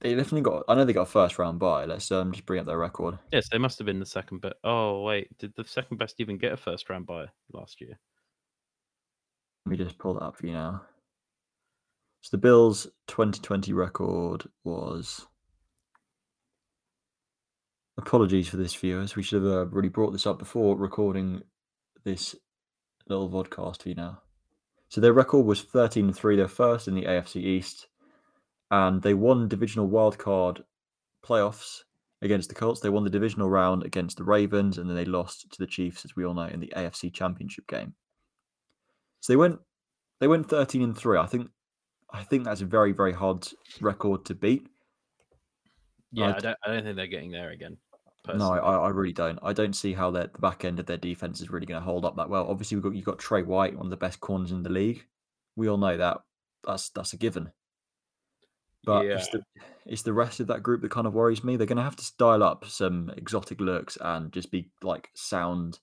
they 0.00 0.14
definitely 0.14 0.42
got. 0.42 0.64
I 0.68 0.74
know 0.74 0.84
they 0.84 0.92
got 0.92 1.02
a 1.02 1.06
first 1.06 1.38
round 1.38 1.58
bye. 1.58 1.84
Let's 1.84 2.10
um, 2.12 2.32
just 2.32 2.46
bring 2.46 2.60
up 2.60 2.66
their 2.66 2.78
record. 2.78 3.18
Yes, 3.32 3.48
they 3.50 3.58
must 3.58 3.78
have 3.78 3.86
been 3.86 3.98
the 3.98 4.06
second 4.06 4.40
best. 4.40 4.54
Oh 4.64 5.02
wait, 5.02 5.36
did 5.38 5.52
the 5.56 5.64
second 5.64 5.96
best 5.96 6.20
even 6.20 6.38
get 6.38 6.52
a 6.52 6.56
first 6.56 6.88
round 6.88 7.06
bye 7.06 7.26
last 7.52 7.80
year? 7.80 7.98
Let 9.66 9.70
me 9.70 9.84
just 9.84 9.98
pull 9.98 10.14
that 10.14 10.24
up 10.24 10.36
for 10.38 10.46
you 10.46 10.52
now. 10.52 10.82
So 12.22 12.36
the 12.36 12.40
Bills' 12.40 12.86
2020 13.08 13.72
record 13.72 14.44
was. 14.64 15.26
Apologies 17.98 18.48
for 18.48 18.56
this, 18.56 18.74
viewers. 18.74 19.16
We 19.16 19.24
should 19.24 19.42
have 19.42 19.52
uh, 19.52 19.66
really 19.66 19.88
brought 19.88 20.12
this 20.12 20.26
up 20.26 20.38
before 20.38 20.76
recording 20.76 21.42
this 22.04 22.36
little 23.08 23.28
vodcast 23.28 23.82
for 23.82 23.88
you 23.88 23.96
now. 23.96 24.22
So 24.88 25.00
their 25.00 25.12
record 25.12 25.44
was 25.44 25.62
13 25.62 26.06
and 26.06 26.16
3. 26.16 26.36
They're 26.36 26.46
first 26.48 26.86
in 26.86 26.94
the 26.94 27.02
AFC 27.02 27.36
East. 27.36 27.88
And 28.70 29.02
they 29.02 29.14
won 29.14 29.48
divisional 29.48 29.88
wildcard 29.88 30.62
playoffs 31.24 31.80
against 32.22 32.48
the 32.48 32.54
Colts. 32.54 32.80
They 32.80 32.88
won 32.88 33.02
the 33.02 33.10
divisional 33.10 33.50
round 33.50 33.82
against 33.84 34.16
the 34.16 34.24
Ravens, 34.24 34.78
and 34.78 34.88
then 34.88 34.96
they 34.96 35.04
lost 35.04 35.50
to 35.50 35.58
the 35.58 35.66
Chiefs, 35.66 36.04
as 36.04 36.14
we 36.14 36.24
all 36.24 36.34
know, 36.34 36.42
in 36.42 36.60
the 36.60 36.72
AFC 36.76 37.12
Championship 37.12 37.66
game. 37.66 37.94
So 39.20 39.32
they 39.32 39.36
went 39.36 39.58
they 40.20 40.28
went 40.28 40.48
13 40.48 40.82
and 40.82 40.96
3. 40.96 41.18
I 41.18 41.26
think 41.26 41.48
I 42.12 42.22
think 42.22 42.44
that's 42.44 42.60
a 42.60 42.66
very, 42.66 42.92
very 42.92 43.12
hard 43.12 43.48
record 43.80 44.24
to 44.26 44.34
beat. 44.34 44.68
Yeah, 46.12 46.28
I'd- 46.28 46.36
I 46.36 46.40
don't. 46.40 46.58
I 46.64 46.72
don't 46.72 46.84
think 46.84 46.96
they're 46.96 47.06
getting 47.08 47.32
there 47.32 47.50
again. 47.50 47.76
No, 48.26 48.52
I, 48.52 48.86
I 48.86 48.88
really 48.90 49.12
don't. 49.12 49.38
I 49.42 49.52
don't 49.52 49.74
see 49.74 49.94
how 49.94 50.10
their 50.10 50.26
the 50.26 50.38
back 50.38 50.64
end 50.64 50.78
of 50.78 50.86
their 50.86 50.98
defense 50.98 51.40
is 51.40 51.50
really 51.50 51.66
going 51.66 51.80
to 51.80 51.84
hold 51.84 52.04
up 52.04 52.16
that 52.16 52.28
well. 52.28 52.46
Obviously, 52.48 52.76
we've 52.76 52.84
got 52.84 52.94
you've 52.94 53.04
got 53.04 53.18
Trey 53.18 53.42
White, 53.42 53.76
one 53.76 53.86
of 53.86 53.90
the 53.90 53.96
best 53.96 54.20
corners 54.20 54.52
in 54.52 54.62
the 54.62 54.68
league. 54.68 55.04
We 55.56 55.68
all 55.68 55.78
know 55.78 55.96
that. 55.96 56.18
That's 56.64 56.90
that's 56.90 57.14
a 57.14 57.16
given. 57.16 57.50
But 58.84 59.06
yeah, 59.06 59.14
it's 59.16 59.28
the 59.30 59.42
it's 59.86 60.02
the 60.02 60.12
rest 60.12 60.40
of 60.40 60.46
that 60.48 60.62
group 60.62 60.82
that 60.82 60.90
kind 60.90 61.06
of 61.06 61.14
worries 61.14 61.42
me. 61.42 61.56
They're 61.56 61.66
going 61.66 61.78
to 61.78 61.82
have 61.82 61.96
to 61.96 62.04
style 62.04 62.42
up 62.42 62.64
some 62.66 63.10
exotic 63.16 63.60
looks 63.60 63.96
and 64.00 64.30
just 64.32 64.50
be 64.50 64.70
like 64.82 65.08
sound 65.14 65.78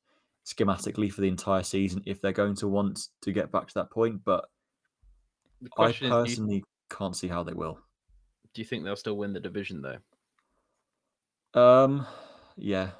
schematically 0.45 1.11
for 1.11 1.21
the 1.21 1.27
entire 1.27 1.63
season 1.63 2.03
if 2.05 2.21
they're 2.21 2.31
going 2.31 2.55
to 2.55 2.67
want 2.67 3.07
to 3.21 3.31
get 3.31 3.51
back 3.51 3.67
to 3.67 3.73
that 3.73 3.89
point. 3.89 4.21
But 4.23 4.45
I 5.77 5.87
is, 5.87 6.01
you, 6.01 6.09
personally 6.09 6.63
can't 6.91 7.15
see 7.15 7.27
how 7.27 7.43
they 7.43 7.53
will. 7.53 7.79
do 8.53 8.61
you 8.61 8.65
think 8.65 8.83
they'll 8.83 8.95
still 8.95 9.17
win 9.17 9.33
the 9.33 9.39
division 9.39 9.81
though? 9.81 9.97
Um, 11.55 12.05
yeah, 12.57 12.91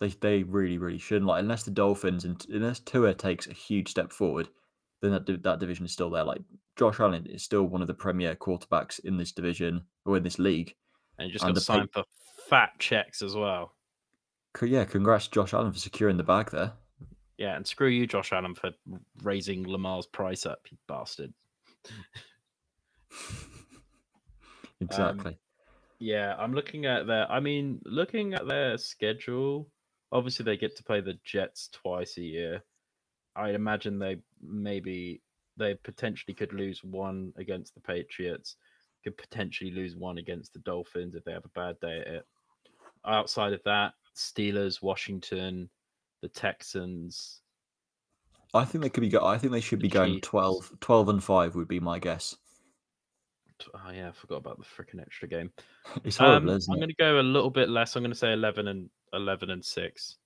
they 0.00 0.08
they 0.08 0.42
really 0.42 0.78
really 0.78 0.98
shouldn't. 0.98 1.26
Like 1.26 1.40
unless 1.40 1.62
the 1.62 1.70
Dolphins 1.70 2.24
and 2.24 2.44
unless 2.50 2.80
Tua 2.80 3.14
takes 3.14 3.46
a 3.46 3.52
huge 3.52 3.88
step 3.88 4.12
forward, 4.12 4.48
then 5.00 5.12
that 5.12 5.42
that 5.42 5.60
division 5.60 5.86
is 5.86 5.92
still 5.92 6.10
there. 6.10 6.24
Like 6.24 6.42
Josh 6.76 7.00
Allen 7.00 7.26
is 7.26 7.42
still 7.42 7.64
one 7.64 7.80
of 7.80 7.88
the 7.88 7.94
premier 7.94 8.34
quarterbacks 8.34 9.00
in 9.04 9.16
this 9.16 9.32
division 9.32 9.82
or 10.04 10.16
in 10.16 10.22
this 10.22 10.38
league. 10.38 10.74
And 11.18 11.28
you 11.28 11.32
just 11.32 11.44
And 11.44 11.54
got 11.54 11.62
signed 11.62 11.92
for 11.92 12.04
fat 12.48 12.70
checks 12.78 13.22
as 13.22 13.34
well. 13.34 13.74
Yeah, 14.60 14.84
congrats 14.84 15.28
Josh 15.28 15.54
Allen 15.54 15.72
for 15.72 15.78
securing 15.78 16.16
the 16.16 16.22
bag 16.22 16.50
there. 16.50 16.72
Yeah, 17.38 17.56
and 17.56 17.66
screw 17.66 17.88
you, 17.88 18.06
Josh 18.06 18.32
Allen, 18.32 18.54
for 18.54 18.70
raising 19.22 19.66
Lamar's 19.66 20.06
price 20.06 20.46
up, 20.46 20.60
you 20.70 20.76
bastard. 20.88 21.32
Exactly. 24.82 25.38
Yeah, 26.02 26.34
I'm 26.36 26.52
looking 26.52 26.84
at 26.84 27.06
their. 27.06 27.30
I 27.30 27.38
mean, 27.38 27.80
looking 27.84 28.34
at 28.34 28.48
their 28.48 28.76
schedule. 28.76 29.68
Obviously, 30.10 30.44
they 30.44 30.56
get 30.56 30.76
to 30.76 30.82
play 30.82 31.00
the 31.00 31.16
Jets 31.22 31.68
twice 31.72 32.16
a 32.18 32.22
year. 32.22 32.64
I 33.36 33.50
imagine 33.50 34.00
they 34.00 34.16
maybe 34.42 35.22
they 35.56 35.74
potentially 35.74 36.34
could 36.34 36.52
lose 36.52 36.82
one 36.82 37.32
against 37.36 37.74
the 37.74 37.80
Patriots. 37.80 38.56
Could 39.04 39.16
potentially 39.16 39.70
lose 39.70 39.94
one 39.94 40.18
against 40.18 40.52
the 40.54 40.58
Dolphins 40.58 41.14
if 41.14 41.22
they 41.24 41.30
have 41.30 41.44
a 41.44 41.58
bad 41.60 41.78
day 41.78 42.00
at 42.00 42.08
it. 42.08 42.26
Outside 43.06 43.52
of 43.52 43.62
that, 43.64 43.92
Steelers, 44.16 44.82
Washington, 44.82 45.70
the 46.20 46.28
Texans. 46.28 47.42
I 48.52 48.64
think 48.64 48.82
they 48.82 48.90
could 48.90 49.02
be. 49.02 49.08
Go- 49.08 49.24
I 49.24 49.38
think 49.38 49.52
they 49.52 49.60
should 49.60 49.78
be 49.78 49.88
going 49.88 50.14
Chiefs. 50.14 50.28
12, 50.28 50.72
12 50.80 51.08
and 51.10 51.22
five 51.22 51.54
would 51.54 51.68
be 51.68 51.78
my 51.78 52.00
guess. 52.00 52.36
Oh 53.74 53.90
yeah, 53.92 54.08
I 54.08 54.12
forgot 54.12 54.36
about 54.36 54.58
the 54.58 54.64
freaking 54.64 55.00
extra 55.00 55.28
game. 55.28 55.50
It's 56.04 56.16
horrible, 56.16 56.50
Um, 56.50 56.60
I'm 56.70 56.76
going 56.76 56.88
to 56.88 56.94
go 56.94 57.20
a 57.20 57.22
little 57.22 57.50
bit 57.50 57.68
less. 57.68 57.96
I'm 57.96 58.02
going 58.02 58.12
to 58.12 58.18
say 58.18 58.32
11 58.32 58.68
and 58.68 58.88
11 59.12 59.50
and 59.50 59.64
six. 59.64 60.16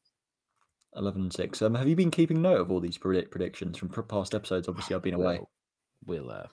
Eleven 0.95 1.23
and 1.23 1.33
six. 1.33 1.61
Um, 1.61 1.75
have 1.75 1.89
you 1.89 1.97
been 1.97 2.11
keeping 2.11 2.41
note 2.41 2.61
of 2.61 2.71
all 2.71 2.81
these 2.81 2.97
predict- 2.97 3.31
predictions 3.31 3.77
from 3.77 3.91
past 3.91 4.35
episodes? 4.35 4.67
Obviously, 4.67 4.97
I've 4.97 5.03
been 5.03 5.15
away. 5.15 5.41
We'll, 6.07 6.25
we'll 6.25 6.31
uh, 6.31 6.47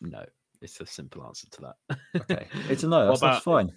no. 0.00 0.24
It's 0.62 0.80
a 0.80 0.86
simple 0.86 1.24
answer 1.26 1.46
to 1.50 1.60
that. 1.60 1.98
Okay, 2.22 2.46
it's 2.70 2.84
a 2.84 2.88
no. 2.88 3.08
That's, 3.08 3.20
that's 3.20 3.44
fine. 3.44 3.70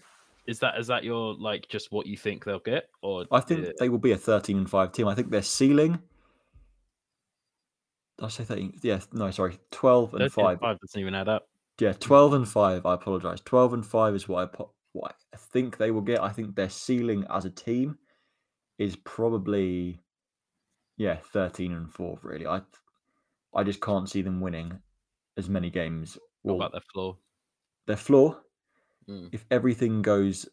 Is 0.48 0.60
that 0.60 0.80
is 0.80 0.88
that 0.88 1.04
your 1.04 1.34
like 1.34 1.68
just 1.68 1.92
what 1.92 2.08
you 2.08 2.16
think 2.16 2.46
they'll 2.46 2.60
get, 2.60 2.90
or 3.02 3.26
I 3.32 3.42
think 3.42 3.68
uh, 3.68 3.72
they 3.78 3.90
will 3.90 4.00
be 4.00 4.14
a 4.14 4.18
13 4.18 4.58
and 4.58 4.70
5 4.70 4.92
team. 4.94 5.08
I 5.08 5.16
think 5.16 5.30
their 5.30 5.42
ceiling. 5.42 6.00
I 8.22 8.28
say 8.30 8.44
13? 8.44 8.80
Yeah, 8.84 9.00
no, 9.12 9.32
sorry. 9.32 9.60
12 9.72 10.14
and 10.14 10.32
13 10.32 10.46
5. 10.46 10.60
five 10.60 10.80
doesn't 10.80 11.00
even 11.00 11.16
add 11.16 11.28
up. 11.28 11.48
Yeah, 11.82 11.94
12 11.94 12.34
and 12.34 12.48
5. 12.48 12.86
I 12.86 12.94
apologize. 12.94 13.42
12 13.42 13.74
and 13.74 13.86
5 13.86 14.14
is 14.16 14.28
what 14.28 14.44
I, 14.44 14.46
po- 14.56 14.72
what 14.94 15.16
I 15.34 15.38
think 15.38 15.78
they 15.78 15.90
will 15.90 16.02
get. 16.02 16.22
I 16.22 16.30
think 16.30 16.56
their 16.56 16.70
ceiling 16.70 17.26
as 17.32 17.46
a 17.46 17.50
team 17.50 17.98
is 18.78 18.96
probably, 18.98 20.00
yeah, 20.98 21.18
13 21.34 21.74
and 21.74 21.92
4, 21.92 22.20
really. 22.22 22.46
I 22.46 22.62
I 23.56 23.64
just 23.64 23.82
can't 23.82 24.08
see 24.08 24.22
them 24.22 24.40
winning 24.40 24.80
as 25.38 25.50
many 25.50 25.72
games. 25.72 26.20
What 26.44 26.56
about 26.56 26.72
their 26.72 26.82
floor? 26.94 27.18
their 27.88 27.98
floor, 27.98 28.44
Mm. 29.10 29.30
if 29.34 29.44
everything 29.50 30.04
goes 30.04 30.48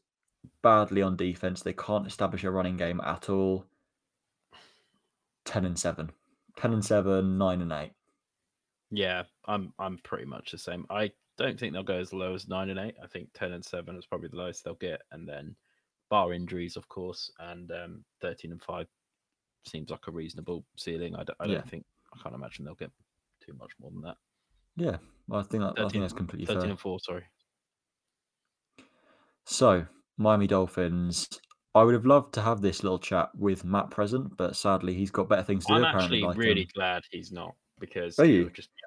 badly 0.63 1.03
on 1.03 1.15
defense, 1.15 1.63
they 1.63 1.75
can't 1.75 2.07
establish 2.07 2.43
a 2.45 2.51
running 2.51 2.79
game 2.79 3.03
at 3.05 3.29
all. 3.29 3.67
10 5.45 5.67
and 5.67 5.79
7. 5.79 6.11
10 6.57 6.73
and 6.73 6.83
7, 6.85 7.37
9 7.37 7.61
and 7.61 7.73
8. 7.73 7.93
Yeah, 8.91 9.25
I'm 9.47 9.73
I'm 9.79 9.99
pretty 9.99 10.25
much 10.25 10.51
the 10.53 10.59
same. 10.59 10.87
I 10.91 11.13
don't 11.37 11.59
think 11.59 11.73
they'll 11.73 11.83
go 11.83 11.99
as 12.01 12.13
low 12.13 12.35
as 12.35 12.49
nine 12.49 12.71
and 12.71 12.79
eight. 12.81 12.97
I 13.03 13.07
think 13.07 13.31
ten 13.35 13.53
and 13.53 13.65
seven 13.65 13.97
is 13.97 14.07
probably 14.07 14.29
the 14.29 14.37
lowest 14.37 14.65
they'll 14.65 14.75
get, 14.75 15.03
and 15.13 15.29
then 15.29 15.57
bar 16.09 16.33
injuries, 16.33 16.77
of 16.77 16.89
course, 16.89 17.31
and 17.39 17.71
um, 17.73 18.05
thirteen 18.21 18.53
and 18.53 18.63
five 18.63 18.89
seems 19.67 19.91
like 19.91 20.07
a 20.07 20.13
reasonable 20.13 20.65
ceiling. 20.77 21.15
I 21.17 21.25
don't, 21.25 21.37
I 21.41 21.47
don't 21.47 21.55
Yeah. 21.55 21.63
think 21.67 21.85
I 22.15 22.19
can't 22.23 22.35
imagine 22.35 22.65
they'll 22.65 22.75
get 22.75 22.93
too 23.41 23.55
much 23.55 23.73
more 23.79 23.91
than 23.91 24.01
that. 24.03 24.17
Yeah, 24.77 24.99
I 25.31 25.43
think 25.43 25.63
that, 25.65 25.75
I 25.79 25.89
13 25.89 25.91
think 25.91 26.03
that's 26.05 26.13
completely 26.13 26.47
Thirteen 26.47 26.71
fair. 26.71 26.71
and 26.71 26.81
four, 26.81 26.99
sorry. 27.01 27.27
So, 29.45 29.87
Miami 30.17 30.47
Dolphins. 30.47 31.29
I 31.75 31.83
would 31.83 31.95
have 31.95 32.07
loved 32.07 32.35
to 32.35 32.41
have 32.43 32.61
this 32.61 32.83
little 32.83 32.99
chat 32.99 33.31
with 33.35 33.65
Matt 33.65 33.91
present, 33.91 34.37
but 34.37 34.57
sadly 34.57 34.95
he's 34.95 35.11
got 35.11 35.29
better 35.29 35.43
things 35.43 35.67
to 35.67 35.75
do 35.75 35.83
apparently. 35.83 35.83
I'm. 35.83 35.85
Apparently, 35.85 36.19
actually 36.19 36.21
like, 36.21 36.39
really 36.39 36.65
um, 36.65 36.67
glad 36.75 37.03
he's 37.11 37.33
not 37.33 37.57
because 37.81 38.19
Are 38.19 38.25
he'll 38.25 38.35
you? 38.35 38.51
just 38.51 38.71
be 38.75 38.83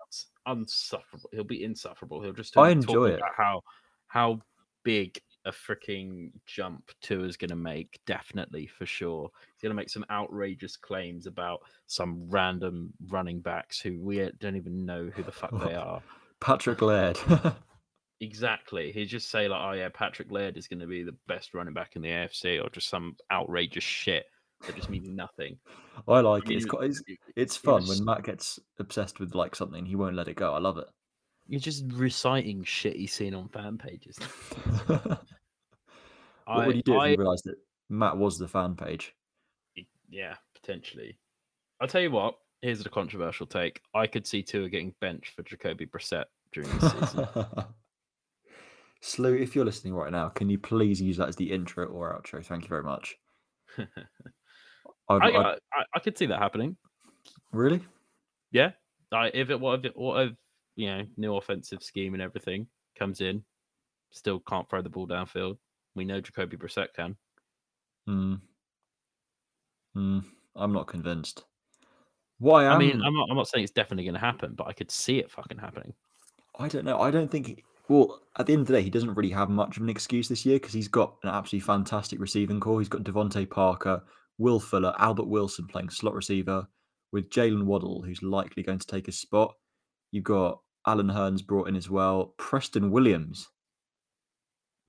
unsufferable. 0.45 1.29
He'll 1.33 1.43
be 1.43 1.63
insufferable. 1.63 2.21
He'll 2.21 2.33
just 2.33 2.57
I 2.57 2.69
enjoy 2.69 3.07
it. 3.11 3.15
about 3.19 3.35
how 3.35 3.61
how 4.07 4.41
big 4.83 5.19
a 5.45 5.51
freaking 5.51 6.31
jump 6.45 6.91
Tua's 7.01 7.37
going 7.37 7.49
to 7.49 7.55
make, 7.55 7.99
definitely 8.05 8.67
for 8.67 8.85
sure. 8.85 9.29
He's 9.55 9.61
going 9.61 9.71
to 9.71 9.75
make 9.75 9.89
some 9.89 10.05
outrageous 10.11 10.77
claims 10.77 11.25
about 11.25 11.61
some 11.87 12.29
random 12.29 12.93
running 13.07 13.39
backs 13.39 13.79
who 13.79 13.99
we 13.99 14.29
don't 14.39 14.55
even 14.55 14.85
know 14.85 15.09
who 15.15 15.23
the 15.23 15.31
fuck 15.31 15.51
they 15.65 15.73
are. 15.75 16.01
Patrick 16.39 16.81
Laird. 16.81 17.17
exactly. 18.19 18.91
He'd 18.91 19.05
just 19.05 19.29
say 19.29 19.47
like, 19.47 19.61
"Oh 19.63 19.71
yeah, 19.73 19.89
Patrick 19.89 20.31
Laird 20.31 20.57
is 20.57 20.67
going 20.67 20.79
to 20.79 20.87
be 20.87 21.03
the 21.03 21.15
best 21.27 21.53
running 21.53 21.73
back 21.73 21.95
in 21.95 22.01
the 22.01 22.09
AFC," 22.09 22.63
or 22.63 22.69
just 22.69 22.89
some 22.89 23.15
outrageous 23.31 23.83
shit 23.83 24.25
that 24.65 24.75
just 24.75 24.89
means 24.89 25.07
nothing. 25.09 25.57
I 26.07 26.19
like 26.21 26.49
it. 26.49 26.55
It's 26.55 26.65
quite, 26.65 26.89
it's, 26.89 27.01
it's 27.35 27.57
fun 27.57 27.85
when 27.87 28.03
Matt 28.05 28.23
gets 28.23 28.59
obsessed 28.79 29.19
with 29.19 29.35
like 29.35 29.55
something. 29.55 29.85
He 29.85 29.95
won't 29.95 30.15
let 30.15 30.27
it 30.27 30.35
go. 30.35 30.53
I 30.53 30.59
love 30.59 30.77
it. 30.77 30.87
You're 31.47 31.59
just 31.59 31.85
reciting 31.91 32.63
shit 32.63 32.95
he's 32.95 33.13
seen 33.13 33.33
on 33.33 33.49
fan 33.49 33.77
pages. 33.77 34.17
what 34.87 35.25
I, 36.47 36.67
would 36.67 36.75
you 36.75 36.83
do 36.83 36.97
I, 36.97 37.07
if 37.07 37.11
you 37.11 37.17
realised 37.17 37.45
that 37.45 37.55
Matt 37.89 38.17
was 38.17 38.37
the 38.37 38.47
fan 38.47 38.75
page? 38.75 39.13
Yeah, 40.09 40.35
potentially. 40.53 41.17
I'll 41.79 41.87
tell 41.87 42.01
you 42.01 42.11
what. 42.11 42.35
Here's 42.61 42.85
a 42.85 42.89
controversial 42.89 43.47
take. 43.47 43.81
I 43.95 44.05
could 44.05 44.27
see 44.27 44.43
Tua 44.43 44.69
getting 44.69 44.93
benched 45.01 45.33
for 45.35 45.41
Jacoby 45.41 45.87
Brissett 45.87 46.25
during 46.51 46.69
the 46.77 46.89
season. 46.89 47.65
Slew, 49.01 49.33
if 49.33 49.55
you're 49.55 49.65
listening 49.65 49.95
right 49.95 50.11
now, 50.11 50.29
can 50.29 50.47
you 50.47 50.59
please 50.59 51.01
use 51.01 51.17
that 51.17 51.27
as 51.27 51.35
the 51.35 51.51
intro 51.51 51.87
or 51.87 52.13
outro? 52.13 52.45
Thank 52.45 52.63
you 52.63 52.69
very 52.69 52.83
much. 52.83 53.17
I, 55.19 55.29
I, 55.29 55.55
I, 55.95 55.99
could 55.99 56.17
see 56.17 56.25
that 56.27 56.39
happening. 56.39 56.75
Really? 57.51 57.81
Yeah. 58.51 58.71
I, 59.11 59.31
if 59.33 59.49
it 59.49 59.59
what 59.59 59.79
if 59.79 59.85
it 59.85 59.97
what 59.97 60.27
if 60.27 60.33
you 60.75 60.87
know 60.87 61.03
new 61.17 61.35
offensive 61.35 61.83
scheme 61.83 62.13
and 62.13 62.23
everything 62.23 62.67
comes 62.97 63.21
in, 63.21 63.43
still 64.11 64.39
can't 64.39 64.69
throw 64.69 64.81
the 64.81 64.89
ball 64.89 65.07
downfield. 65.07 65.57
We 65.95 66.05
know 66.05 66.21
Jacoby 66.21 66.57
Brissett 66.57 66.93
can. 66.95 67.15
Hmm. 68.07 68.35
Hmm. 69.93 70.19
I'm 70.55 70.73
not 70.73 70.87
convinced. 70.87 71.43
Why? 72.39 72.65
I 72.65 72.77
mean, 72.77 73.01
I'm 73.03 73.13
not. 73.13 73.27
I'm 73.29 73.37
not 73.37 73.47
saying 73.47 73.63
it's 73.63 73.73
definitely 73.73 74.05
going 74.05 74.15
to 74.15 74.19
happen, 74.19 74.53
but 74.55 74.67
I 74.67 74.73
could 74.73 74.89
see 74.89 75.19
it 75.19 75.29
fucking 75.29 75.59
happening. 75.59 75.93
I 76.57 76.67
don't 76.67 76.85
know. 76.85 76.99
I 76.99 77.11
don't 77.11 77.29
think. 77.29 77.47
He... 77.47 77.63
Well, 77.87 78.21
at 78.37 78.47
the 78.47 78.53
end 78.53 78.61
of 78.61 78.67
the 78.67 78.73
day, 78.73 78.81
he 78.81 78.89
doesn't 78.89 79.13
really 79.13 79.29
have 79.29 79.49
much 79.49 79.77
of 79.77 79.83
an 79.83 79.89
excuse 79.89 80.27
this 80.27 80.45
year 80.45 80.57
because 80.57 80.73
he's 80.73 80.87
got 80.87 81.15
an 81.23 81.29
absolutely 81.29 81.65
fantastic 81.65 82.19
receiving 82.19 82.59
core. 82.59 82.79
He's 82.79 82.89
got 82.89 83.03
DeVante 83.03 83.49
Parker, 83.49 84.01
Will 84.37 84.59
Fuller, 84.59 84.93
Albert 84.97 85.27
Wilson 85.27 85.67
playing 85.67 85.89
slot 85.89 86.13
receiver 86.13 86.67
with 87.11 87.29
Jaylen 87.29 87.65
Waddle, 87.65 88.01
who's 88.03 88.23
likely 88.23 88.63
going 88.63 88.79
to 88.79 88.87
take 88.87 89.05
his 89.05 89.19
spot. 89.19 89.53
You've 90.11 90.23
got 90.23 90.59
Allen 90.87 91.09
Hurns 91.09 91.45
brought 91.45 91.67
in 91.67 91.75
as 91.75 91.89
well. 91.89 92.33
Preston 92.37 92.91
Williams, 92.91 93.49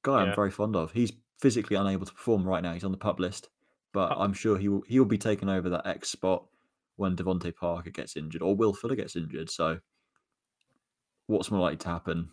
guy 0.02 0.22
yeah. 0.22 0.30
I'm 0.30 0.34
very 0.34 0.50
fond 0.50 0.76
of. 0.76 0.92
He's 0.92 1.12
physically 1.40 1.76
unable 1.76 2.06
to 2.06 2.12
perform 2.12 2.44
right 2.44 2.62
now. 2.62 2.72
He's 2.72 2.84
on 2.84 2.92
the 2.92 2.98
pup 2.98 3.20
list, 3.20 3.48
but 3.92 4.12
oh. 4.16 4.20
I'm 4.20 4.32
sure 4.32 4.58
he 4.58 4.68
will 4.68 4.82
he 4.86 4.98
will 4.98 5.06
be 5.06 5.18
taking 5.18 5.48
over 5.48 5.68
that 5.70 5.86
X 5.86 6.10
spot 6.10 6.46
when 6.96 7.16
DeVante 7.16 7.54
Parker 7.54 7.90
gets 7.90 8.16
injured 8.16 8.42
or 8.42 8.54
Will 8.54 8.74
Fuller 8.74 8.96
gets 8.96 9.16
injured. 9.16 9.50
So, 9.50 9.78
what's 11.26 11.50
more 11.50 11.60
likely 11.60 11.78
to 11.78 11.88
happen? 11.88 12.30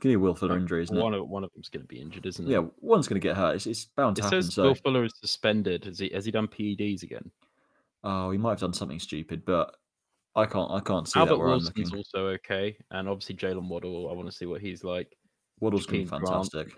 To 0.00 0.08
be 0.08 0.16
Will 0.16 0.34
Fuller 0.34 0.58
injury, 0.58 0.82
isn't 0.82 0.96
one 0.96 1.14
it? 1.14 1.20
Of, 1.20 1.28
one 1.28 1.42
of 1.42 1.52
them's 1.54 1.68
going 1.68 1.82
to 1.82 1.86
be 1.86 2.00
injured, 2.00 2.26
isn't 2.26 2.46
it? 2.46 2.50
Yeah, 2.50 2.64
one's 2.80 3.08
going 3.08 3.20
to 3.20 3.26
get 3.26 3.36
hurt. 3.36 3.56
It's, 3.56 3.66
it's 3.66 3.86
bound 3.86 4.16
to 4.16 4.20
it 4.20 4.24
happen. 4.24 4.42
Says 4.42 4.54
so. 4.54 4.62
Will 4.64 4.74
Fuller 4.74 5.04
is 5.04 5.14
suspended. 5.20 5.84
Has 5.84 5.98
he? 5.98 6.10
Has 6.12 6.24
he 6.24 6.30
done 6.30 6.48
PEDs 6.48 7.02
again? 7.02 7.30
Oh, 8.04 8.30
he 8.30 8.38
might 8.38 8.50
have 8.50 8.60
done 8.60 8.74
something 8.74 9.00
stupid, 9.00 9.44
but 9.46 9.74
I 10.34 10.44
can't. 10.44 10.70
I 10.70 10.80
can't 10.80 11.08
see 11.08 11.18
Albert 11.18 11.36
that. 11.36 11.44
Wilson's 11.44 11.94
also 11.94 12.26
okay, 12.28 12.76
and 12.90 13.08
obviously 13.08 13.36
Jaylen 13.36 13.68
Waddle. 13.68 14.10
I 14.10 14.14
want 14.14 14.28
to 14.28 14.36
see 14.36 14.46
what 14.46 14.60
he's 14.60 14.84
like. 14.84 15.16
Waddle's 15.60 15.86
going 15.86 16.06
to 16.06 16.12
be 16.12 16.18
fantastic. 16.18 16.72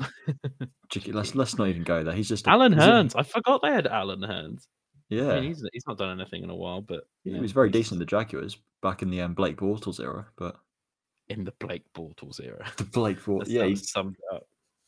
let's 1.12 1.34
let's 1.34 1.58
not 1.58 1.68
even 1.68 1.82
go 1.82 2.04
there. 2.04 2.14
He's 2.14 2.28
just 2.28 2.46
a, 2.46 2.50
Allen 2.50 2.72
Hurns. 2.72 3.14
I 3.16 3.24
forgot 3.24 3.60
they 3.62 3.72
had 3.72 3.88
Allen 3.88 4.20
Hurns. 4.20 4.68
Yeah, 5.08 5.32
I 5.32 5.40
mean, 5.40 5.48
he's 5.48 5.64
he's 5.72 5.86
not 5.86 5.98
done 5.98 6.20
anything 6.20 6.44
in 6.44 6.50
a 6.50 6.54
while, 6.54 6.82
but 6.82 7.08
he 7.24 7.38
was 7.38 7.52
very 7.52 7.70
decent 7.70 7.94
in 7.94 7.98
the 7.98 8.06
Jaguars 8.06 8.58
back 8.82 9.02
in 9.02 9.10
the 9.10 9.22
um, 9.22 9.34
Blake 9.34 9.56
Bortles 9.56 10.00
era. 10.00 10.26
But 10.36 10.56
in 11.28 11.44
the 11.44 11.52
Blake 11.58 11.84
Bortles 11.94 12.40
era. 12.42 12.64
The 12.76 12.84
Blake 12.84 13.20
Bortles, 13.20 13.44
yeah, 13.48 13.68
summed 13.74 14.16
up. 14.32 14.46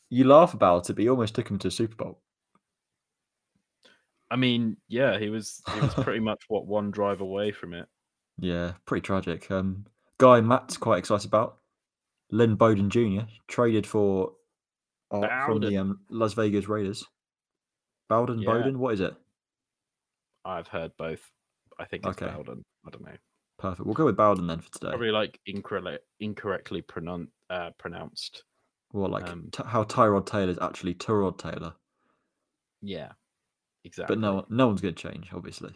You 0.09 0.25
laugh 0.25 0.55
about 0.55 0.91
it, 0.91 0.95
but 0.95 1.03
he 1.03 1.09
almost 1.09 1.35
took 1.35 1.49
him 1.49 1.59
to 1.61 1.71
Super 1.71 1.95
Bowl. 1.97 2.21
I 4.31 4.37
mean, 4.37 4.77
yeah, 4.89 5.19
he 5.19 5.29
was 5.29 5.61
he 5.75 5.81
was 5.81 5.95
pretty 6.05 6.21
much 6.21 6.43
what 6.49 6.67
one 6.67 6.91
drive 6.91 7.21
away 7.21 7.53
from 7.53 7.75
it. 7.75 7.87
Yeah, 8.39 8.73
pretty 8.87 9.03
tragic. 9.03 9.51
Um, 9.51 9.87
guy 10.19 10.41
Matt's 10.41 10.77
quite 10.77 10.99
excited 10.99 11.27
about 11.27 11.59
Lynn 12.31 12.55
Bowden 12.55 12.91
Jr. 12.91 13.23
traded 13.49 13.87
for 13.87 14.33
uh, 15.11 15.47
from 15.47 15.61
the 15.61 15.77
um, 15.77 16.01
Las 16.11 16.35
Vegas 16.35 16.69
Raiders. 16.69 17.05
Bowden, 18.09 18.41
yeah. 18.41 18.51
Bowden, 18.51 18.79
what 18.79 18.95
is 18.95 19.01
it? 19.01 19.15
I've 20.45 20.69
heard 20.69 20.93
both. 20.97 21.21
I 21.79 21.85
think 21.85 22.05
it's 22.07 22.21
okay. 22.21 22.33
Bowden. 22.35 22.65
I 22.87 22.91
don't 22.91 23.05
know. 23.05 23.17
Perfect. 23.61 23.85
We'll 23.85 23.95
go 23.95 24.07
with 24.07 24.17
Bowden 24.17 24.47
then 24.47 24.61
for 24.61 24.73
today. 24.73 24.89
Probably 24.89 25.11
like 25.11 25.39
incorrectly 25.45 25.99
incorrectly 26.19 26.81
pronoun- 26.81 27.29
uh, 27.51 27.71
pronounced. 27.77 28.45
Well, 28.93 29.11
like 29.11 29.29
um, 29.29 29.51
t- 29.53 29.63
how 29.67 29.85
Tyrod 29.85 30.25
Taylor 30.25 30.51
is 30.51 30.59
actually 30.61 30.95
Tyrod 30.95 31.37
Taylor. 31.37 31.75
Yeah, 32.81 33.13
exactly. 33.85 34.17
But 34.17 34.21
no, 34.21 34.47
no 34.49 34.67
one's 34.67 34.81
going 34.81 34.95
to 34.95 35.09
change, 35.09 35.29
obviously. 35.35 35.75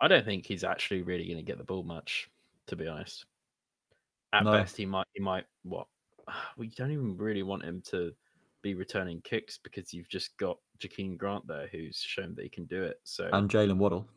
I 0.00 0.06
don't 0.06 0.24
think 0.24 0.46
he's 0.46 0.62
actually 0.62 1.02
really 1.02 1.26
going 1.26 1.38
to 1.38 1.42
get 1.42 1.58
the 1.58 1.64
ball 1.64 1.82
much, 1.82 2.30
to 2.68 2.76
be 2.76 2.86
honest. 2.86 3.26
At 4.32 4.44
no. 4.44 4.52
best, 4.52 4.76
he 4.76 4.86
might. 4.86 5.06
He 5.12 5.20
might. 5.20 5.44
What? 5.64 5.88
We 6.56 6.68
don't 6.68 6.92
even 6.92 7.16
really 7.16 7.42
want 7.42 7.64
him 7.64 7.82
to 7.90 8.12
be 8.62 8.74
returning 8.74 9.20
kicks 9.22 9.58
because 9.58 9.92
you've 9.92 10.08
just 10.08 10.36
got 10.38 10.56
Jakeem 10.78 11.18
Grant 11.18 11.48
there, 11.48 11.68
who's 11.70 11.98
shown 11.98 12.34
that 12.36 12.44
he 12.44 12.48
can 12.48 12.64
do 12.66 12.84
it. 12.84 13.00
So 13.02 13.28
and 13.32 13.50
Jaylen 13.50 13.76
Waddle. 13.78 14.08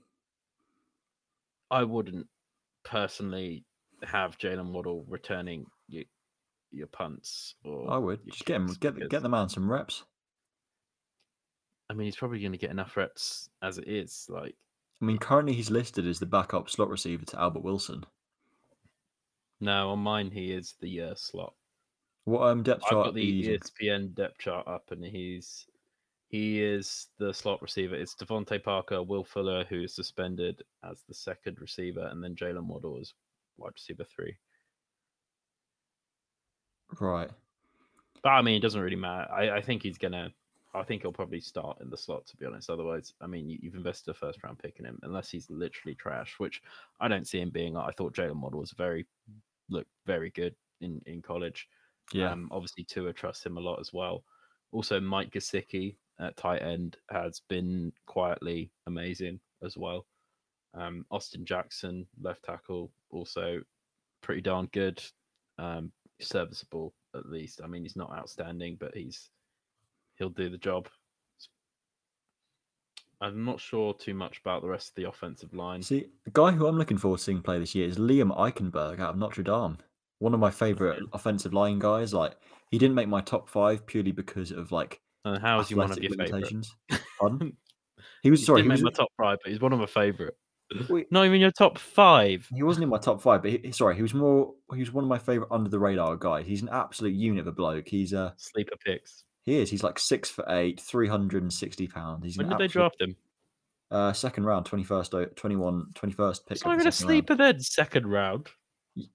I 1.70 1.84
wouldn't 1.84 2.28
personally 2.88 3.66
have 4.04 4.38
Jaylen 4.38 4.72
Waddle 4.72 5.06
returning 5.08 5.66
your 5.88 6.04
your 6.72 6.88
punts. 6.88 7.56
Or 7.64 7.92
I 7.92 7.98
would 7.98 8.20
just 8.30 8.46
get 8.46 8.56
him 8.56 8.68
get 8.80 8.96
because, 8.96 9.10
get 9.10 9.22
the 9.22 9.30
man 9.30 9.50
some 9.50 9.70
reps. 9.70 10.04
I 11.90 11.94
mean, 11.94 12.06
he's 12.06 12.16
probably 12.16 12.40
going 12.40 12.52
to 12.52 12.58
get 12.58 12.72
enough 12.72 12.98
reps 12.98 13.50
as 13.62 13.78
it 13.78 13.88
is. 13.88 14.28
Like, 14.30 14.56
I 15.02 15.06
mean, 15.06 15.18
currently 15.18 15.54
he's 15.54 15.72
listed 15.72 16.06
as 16.06 16.20
the 16.20 16.26
backup 16.26 16.70
slot 16.70 16.90
receiver 16.90 17.26
to 17.26 17.40
Albert 17.40 17.64
Wilson. 17.64 18.04
No, 19.60 19.92
on 19.92 20.00
mine 20.00 20.32
he 20.32 20.52
is 20.52 20.76
the 20.82 21.02
uh, 21.02 21.16
slot. 21.16 21.54
What 22.26 22.44
um 22.50 22.64
depth 22.64 22.84
I've 22.86 22.92
chart? 22.92 23.06
got 23.06 23.14
the 23.16 23.44
ESPN 23.48 24.14
depth 24.14 24.40
chart 24.40 24.68
up, 24.68 24.92
and 24.92 25.04
he's 25.04 25.66
he 26.30 26.62
is 26.62 27.08
the 27.20 27.34
slot 27.34 27.62
receiver. 27.62 27.96
It's 27.96 28.16
DeVante 28.16 28.62
Parker, 28.62 29.02
Will 29.02 29.24
Fuller, 29.24 29.64
who 29.64 29.84
is 29.84 29.96
suspended 29.96 30.62
as 30.84 31.02
the 31.08 31.14
second 31.14 31.60
receiver, 31.62 32.08
and 32.12 32.22
then 32.22 32.36
Jaylen 32.36 32.66
Waddle 32.66 33.00
as 33.00 33.14
wide 33.58 33.72
receiver 33.74 34.04
three. 34.04 34.36
Right. 37.00 37.30
But 38.24 38.30
I 38.30 38.42
mean, 38.42 38.56
it 38.56 38.62
doesn't 38.62 38.82
really 38.82 38.98
matter. 38.98 39.32
I, 39.32 39.58
I 39.58 39.62
think 39.62 39.84
he's 39.84 39.98
gonna. 39.98 40.32
I 40.76 40.84
think 40.84 41.02
he'll 41.02 41.14
probably 41.14 41.40
start 41.40 41.78
in 41.82 41.90
the 41.90 41.98
slot. 41.98 42.28
To 42.28 42.38
be 42.38 42.46
honest, 42.46 42.70
otherwise, 42.70 43.14
I 43.22 43.28
mean, 43.28 43.50
you, 43.50 43.58
have 43.64 43.76
invested 43.76 44.12
a 44.12 44.14
first 44.14 44.44
round 44.44 44.60
pick 44.60 44.80
in 44.80 44.86
him, 44.86 45.00
unless 45.04 45.30
he's 45.30 45.50
literally 45.50 45.96
trash, 45.96 46.36
which 46.40 46.62
I 47.00 47.08
don't 47.08 47.28
see 47.28 47.40
him 47.40 47.52
being. 47.52 47.78
I 47.78 47.92
thought 47.92 48.14
Jaylen 48.14 48.42
Waddle 48.42 48.60
was 48.60 48.72
very, 48.72 49.06
look, 49.70 49.88
very 50.06 50.30
good 50.32 50.56
in 50.82 51.02
in 51.06 51.22
college. 51.22 51.68
Yeah. 52.12 52.32
Um, 52.32 52.50
obviously, 52.52 52.84
Tua 52.84 53.14
trusts 53.14 53.46
him 53.46 53.58
a 53.58 53.62
lot 53.62 53.80
as 53.80 53.94
well. 53.94 54.26
Also, 54.74 55.00
Mike 55.00 55.32
Gesicki 55.32 55.96
at 56.20 56.38
tight 56.38 56.62
end 56.62 56.98
has 57.10 57.42
been 57.48 57.92
quietly 58.06 58.72
amazing 58.88 59.40
as 59.64 59.78
well. 59.78 60.06
Um, 60.74 61.06
Austin 61.12 61.46
Jackson, 61.46 62.06
left 62.22 62.44
tackle, 62.44 62.92
also 63.10 63.62
pretty 64.22 64.42
darn 64.42 64.68
good, 64.74 65.02
um, 65.58 65.92
serviceable 66.20 66.94
at 67.16 67.26
least. 67.28 67.62
I 67.64 67.68
mean, 67.68 67.84
he's 67.84 67.96
not 67.96 68.12
outstanding, 68.12 68.78
but 68.80 68.96
he's 68.96 69.30
he'll 70.16 70.30
do 70.30 70.50
the 70.50 70.58
job. 70.58 70.88
I'm 73.20 73.44
not 73.44 73.60
sure 73.60 73.94
too 73.94 74.14
much 74.14 74.40
about 74.40 74.62
the 74.62 74.68
rest 74.68 74.90
of 74.90 74.96
the 74.96 75.10
offensive 75.10 75.54
line. 75.54 75.82
See, 75.82 76.08
the 76.24 76.32
guy 76.32 76.52
who 76.52 76.68
I'm 76.68 76.78
looking 76.78 76.98
forward 76.98 77.18
to 77.18 77.24
seeing 77.24 77.42
play 77.42 77.58
this 77.58 77.74
year 77.74 77.88
is 77.88 77.98
Liam 77.98 78.36
Eichenberg 78.38 79.00
out 79.00 79.12
of 79.12 79.18
Notre 79.18 79.42
Dame. 79.42 79.78
One 80.20 80.34
of 80.36 80.40
my 80.40 80.52
favorite 80.52 81.02
offensive 81.14 81.54
line 81.54 81.80
guys. 81.80 82.14
Like, 82.14 82.36
he 82.70 82.78
didn't 82.78 82.96
make 82.96 83.08
my 83.08 83.22
top 83.22 83.50
five 83.50 83.86
purely 83.88 84.12
because 84.12 84.52
of 84.52 84.72
like 84.72 85.02
and 85.34 85.42
how 85.42 85.60
is 85.60 85.70
he 85.70 85.76
one 85.76 85.92
of 85.92 86.00
your 86.00 86.14
favourites? 86.14 86.76
he 88.24 88.32
was 88.32 88.46
sorry. 88.46 88.62
He, 88.62 88.64
he 88.64 88.70
was 88.70 88.80
in 88.82 88.86
my 88.86 88.92
top 88.92 89.10
five, 89.18 89.38
but 89.44 89.52
he's 89.52 89.62
one 89.62 89.74
of 89.74 89.80
my 89.80 89.86
favourite. 89.86 90.34
Not 91.12 91.26
even 91.26 91.40
your 91.40 91.52
top 91.52 91.78
five. 91.78 92.48
He 92.54 92.64
wasn't 92.64 92.84
in 92.84 92.90
my 92.90 92.98
top 92.98 93.22
five, 93.22 93.42
but 93.42 93.52
he, 93.52 93.72
sorry, 93.72 93.96
he 93.96 94.02
was 94.02 94.14
more. 94.14 94.54
He 94.74 94.80
was 94.80 94.92
one 94.92 95.04
of 95.04 95.10
my 95.10 95.18
favourite 95.18 95.52
under 95.52 95.70
the 95.70 95.80
radar 95.80 96.18
guys. 96.18 96.46
He's 96.46 96.62
an 96.62 96.70
absolute 96.70 97.14
unit 97.14 97.42
of 97.42 97.48
a 97.48 97.52
bloke. 97.52 97.88
He's 97.88 98.14
a 98.14 98.34
sleeper 98.38 98.76
picks. 98.86 99.24
He 99.44 99.60
is. 99.60 99.70
He's 99.70 99.84
like 99.84 99.98
six 99.98 100.30
for 100.30 100.44
eight, 100.50 100.80
three 100.82 101.08
hundred 101.08 101.44
and 101.44 101.54
sixty 101.54 101.88
pounds. 101.88 102.26
He's 102.26 102.38
when 102.38 102.48
did 102.48 102.54
absolute, 102.54 102.68
they 102.68 102.74
draft 102.74 103.02
him? 103.02 103.16
Uh, 103.90 104.12
second 104.12 104.44
round, 104.44 104.66
21st, 104.66 105.36
21, 105.38 105.86
21st 105.94 106.46
pick. 106.46 106.56
It's 106.58 106.66
not 106.66 106.74
even 106.74 106.88
a 106.88 106.92
sleeper 106.92 107.36
round. 107.36 107.56
then. 107.56 107.60
Second 107.62 108.08
round. 108.08 108.48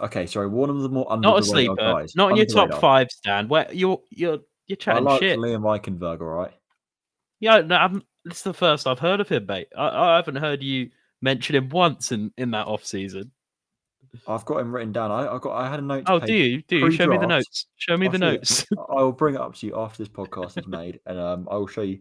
Okay, 0.00 0.26
sorry. 0.26 0.48
One 0.48 0.68
of 0.68 0.82
the 0.82 0.90
more 0.90 1.10
under 1.10 1.26
not 1.26 1.36
the 1.36 1.40
a 1.40 1.44
sleeper. 1.44 1.74
guys. 1.76 2.14
Not 2.14 2.32
in 2.32 2.36
your 2.36 2.44
top 2.44 2.66
radar. 2.66 2.78
five, 2.78 3.08
Stan. 3.10 3.48
Where 3.48 3.66
you're 3.72 4.02
you're 4.10 4.40
You're 4.86 4.96
I 4.96 4.98
like 4.98 5.20
shit. 5.22 5.38
Liam 5.38 5.62
Eichenberg, 5.62 6.20
all 6.20 6.26
right. 6.26 6.52
Yeah, 7.40 7.60
no, 7.60 7.76
I'm, 7.76 8.02
this 8.24 8.38
is 8.38 8.42
the 8.44 8.54
first 8.54 8.86
I've 8.86 8.98
heard 8.98 9.20
of 9.20 9.28
him, 9.28 9.46
mate. 9.46 9.68
I, 9.76 10.12
I 10.12 10.16
haven't 10.16 10.36
heard 10.36 10.62
you 10.62 10.90
mention 11.20 11.56
him 11.56 11.68
once 11.70 12.12
in, 12.12 12.32
in 12.36 12.52
that 12.52 12.66
off 12.66 12.84
season. 12.84 13.32
I've 14.28 14.44
got 14.44 14.58
him 14.60 14.74
written 14.74 14.92
down. 14.92 15.10
I, 15.10 15.26
I 15.26 15.38
got. 15.38 15.52
I 15.52 15.70
had 15.70 15.78
a 15.78 15.82
note. 15.82 16.04
Oh, 16.06 16.18
do 16.20 16.34
you? 16.34 16.62
Do 16.68 16.76
you? 16.76 16.90
Show 16.90 17.06
me 17.06 17.16
the 17.16 17.26
notes. 17.26 17.66
Show 17.76 17.96
me 17.96 18.06
I'll 18.06 18.12
the 18.12 18.18
notes. 18.18 18.66
I 18.90 19.02
will 19.02 19.12
bring 19.12 19.36
it 19.36 19.40
up 19.40 19.54
to 19.56 19.66
you 19.66 19.74
after 19.76 20.02
this 20.02 20.08
podcast 20.12 20.58
is 20.58 20.66
made, 20.66 21.00
and 21.06 21.18
um, 21.18 21.48
I 21.50 21.56
will 21.56 21.66
show 21.66 21.80
you. 21.82 22.00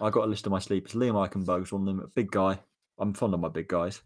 I 0.00 0.10
got 0.10 0.24
a 0.24 0.26
list 0.26 0.46
of 0.46 0.52
my 0.52 0.58
sleepers. 0.58 0.92
Liam 0.94 1.14
Eichenberg's 1.14 1.72
one 1.72 1.82
of 1.82 1.86
them. 1.86 2.00
A 2.00 2.08
big 2.08 2.30
guy. 2.30 2.58
I'm 2.98 3.14
fond 3.14 3.34
of 3.34 3.40
my 3.40 3.48
big 3.48 3.68
guys, 3.68 4.02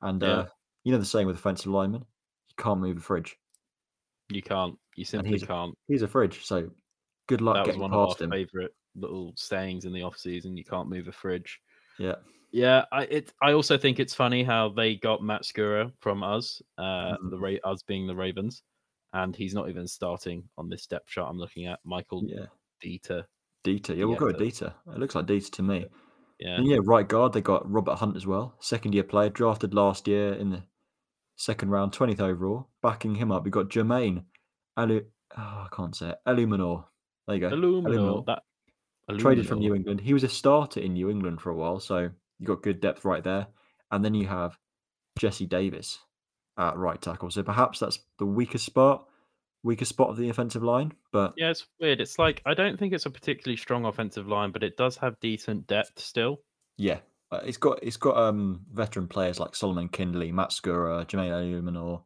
and 0.00 0.22
Yeah. 0.22 0.28
uh, 0.28 0.46
you 0.84 0.92
know 0.92 0.98
the 0.98 1.04
saying 1.04 1.26
with 1.26 1.36
offensive 1.36 1.66
linemen, 1.70 2.00
you 2.48 2.54
can't 2.56 2.80
move 2.80 2.96
a 2.96 3.00
fridge. 3.00 3.36
You 4.30 4.40
can't. 4.42 4.78
You 4.96 5.04
simply 5.04 5.30
he's- 5.30 5.44
can't. 5.44 5.76
He's 5.86 6.02
a 6.02 6.08
fridge, 6.08 6.46
so 6.46 6.70
good 7.26 7.40
luck 7.40 7.56
That 7.56 7.66
was 7.68 7.76
one 7.76 7.92
of 7.92 7.98
our 8.10 8.16
him. 8.16 8.30
favourite 8.30 8.70
little 8.96 9.32
sayings 9.36 9.84
in 9.84 9.92
the 9.92 10.02
off 10.02 10.16
season. 10.16 10.56
You 10.56 10.64
can't 10.64 10.88
move 10.88 11.08
a 11.08 11.12
fridge. 11.12 11.60
Yeah, 11.98 12.16
Yeah, 12.52 12.84
I 12.92 13.04
it. 13.04 13.32
I 13.42 13.52
also 13.52 13.76
think 13.78 13.98
it's 13.98 14.14
funny 14.14 14.42
how 14.44 14.68
they 14.68 14.96
got 14.96 15.22
Matt 15.22 15.42
Skura 15.42 15.92
from 16.00 16.22
us, 16.22 16.62
uh, 16.78 17.16
Mhm. 17.16 17.30
the 17.30 17.38
Ra- 17.38 17.70
us 17.72 17.82
being 17.82 18.06
the 18.06 18.14
Ravens, 18.14 18.62
and 19.12 19.34
he's 19.34 19.54
not 19.54 19.68
even 19.68 19.86
starting 19.88 20.48
on 20.58 20.68
this 20.68 20.86
depth 20.86 21.08
chart 21.08 21.28
I'm 21.30 21.38
looking 21.38 21.66
at. 21.66 21.80
Michael 21.84 22.22
yeah. 22.26 22.46
Dieter. 22.82 23.24
Dieter, 23.64 23.96
yeah, 23.96 24.04
we'll 24.04 24.16
go 24.16 24.26
with 24.26 24.36
Dieter. 24.36 24.74
Dieter. 24.86 24.94
It 24.94 24.98
looks 25.00 25.14
like 25.14 25.26
Dieter 25.26 25.50
to 25.52 25.62
me. 25.62 25.86
Yeah, 26.40 26.56
And 26.56 26.66
yeah, 26.68 26.78
right 26.82 27.08
guard, 27.08 27.32
they 27.32 27.40
got 27.40 27.68
Robert 27.70 27.94
Hunt 27.96 28.16
as 28.16 28.26
well. 28.26 28.56
Second 28.60 28.92
year 28.94 29.04
player, 29.04 29.30
drafted 29.30 29.72
last 29.72 30.06
year 30.08 30.32
in 30.34 30.50
the 30.50 30.64
second 31.36 31.70
round, 31.70 31.92
20th 31.92 32.20
overall. 32.20 32.68
Backing 32.82 33.14
him 33.14 33.30
up, 33.32 33.44
we 33.44 33.50
got 33.50 33.68
Jermaine 33.68 34.24
Alu. 34.76 35.04
Oh, 35.36 35.40
I 35.40 35.68
can't 35.72 35.94
say 35.96 36.10
it. 36.10 36.18
Eluemunor. 36.26 36.84
There 37.26 37.36
you 37.36 37.40
go. 37.40 37.50
Eluemunor. 37.50 38.26
That 38.26 38.42
Traded 39.18 39.46
from 39.46 39.58
New 39.58 39.74
England. 39.74 40.00
He 40.00 40.14
was 40.14 40.24
a 40.24 40.28
starter 40.28 40.80
in 40.80 40.94
New 40.94 41.10
England 41.10 41.40
for 41.40 41.50
a 41.50 41.54
while, 41.54 41.78
so 41.78 42.10
you 42.38 42.46
got 42.46 42.62
good 42.62 42.80
depth 42.80 43.04
right 43.04 43.22
there. 43.22 43.46
And 43.90 44.04
then 44.04 44.14
you 44.14 44.26
have 44.26 44.58
Jesse 45.18 45.46
Davis 45.46 45.98
at 46.58 46.76
right 46.76 47.00
tackle. 47.00 47.30
So 47.30 47.42
perhaps 47.42 47.80
that's 47.80 47.98
the 48.18 48.26
weakest 48.26 48.64
spot, 48.64 49.06
weakest 49.62 49.90
spot 49.90 50.08
of 50.08 50.16
the 50.16 50.30
offensive 50.30 50.62
line. 50.62 50.92
But 51.12 51.34
Yeah, 51.36 51.50
it's 51.50 51.66
weird. 51.80 52.00
It's 52.00 52.18
like 52.18 52.40
I 52.46 52.54
don't 52.54 52.78
think 52.78 52.94
it's 52.94 53.06
a 53.06 53.10
particularly 53.10 53.56
strong 53.56 53.84
offensive 53.84 54.26
line, 54.26 54.52
but 54.52 54.62
it 54.62 54.76
does 54.76 54.96
have 54.96 55.20
decent 55.20 55.66
depth 55.66 55.98
still. 55.98 56.40
yeah, 56.78 56.98
uh, 57.30 57.40
it's 57.44 57.58
got 57.58 57.78
it's 57.82 57.96
got 57.96 58.16
um 58.16 58.62
veteran 58.72 59.06
players 59.06 59.38
like 59.38 59.54
Solomon 59.54 59.88
Kindley, 59.88 60.32
Matt 60.32 60.50
Skura, 60.50 61.04
Jermaine 61.06 61.30
Eluemunor. 61.30 62.02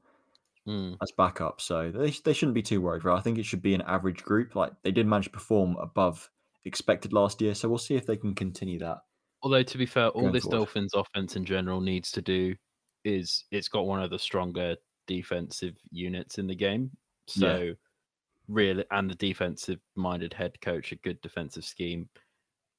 Hmm. 0.69 0.93
as 1.01 1.11
backup. 1.13 1.63
So 1.63 1.91
they, 1.91 2.11
they 2.11 2.35
shouldn't 2.35 2.55
be 2.55 2.61
too 2.61 2.83
worried, 2.83 3.03
right? 3.03 3.17
I 3.17 3.23
think 3.23 3.39
it 3.39 3.47
should 3.47 3.63
be 3.63 3.73
an 3.73 3.81
average 3.87 4.23
group. 4.23 4.55
Like 4.55 4.73
they 4.83 4.91
did 4.91 5.07
manage 5.07 5.25
to 5.25 5.31
perform 5.31 5.77
above 5.81 6.29
expected 6.67 7.15
last 7.15 7.41
year. 7.41 7.55
So 7.55 7.71
we'll 7.71 7.79
see 7.79 7.97
if 7.97 8.05
they 8.05 8.19
can 8.19 8.35
continue 8.35 8.79
that. 8.81 8.99
Although 9.43 9.63
to 9.63 9.79
be 9.79 9.87
fair, 9.87 10.09
all 10.09 10.31
this 10.31 10.43
forward. 10.43 10.59
Dolphins 10.59 10.93
offense 10.95 11.37
in 11.37 11.47
general 11.47 11.81
needs 11.81 12.11
to 12.13 12.21
do 12.21 12.55
is 13.03 13.47
it's 13.51 13.69
got 13.69 13.87
one 13.87 14.03
of 14.03 14.11
the 14.11 14.19
stronger 14.19 14.77
defensive 15.07 15.75
units 15.91 16.37
in 16.37 16.47
the 16.47 16.55
game. 16.55 16.91
Yeah. 17.35 17.41
So 17.41 17.75
really 18.49 18.85
and 18.91 19.11
the 19.11 19.15
defensive 19.15 19.81
minded 19.97 20.35
head 20.35 20.61
coach, 20.61 20.93
a 20.93 20.97
good 20.97 21.19
defensive 21.23 21.65
scheme. 21.65 22.11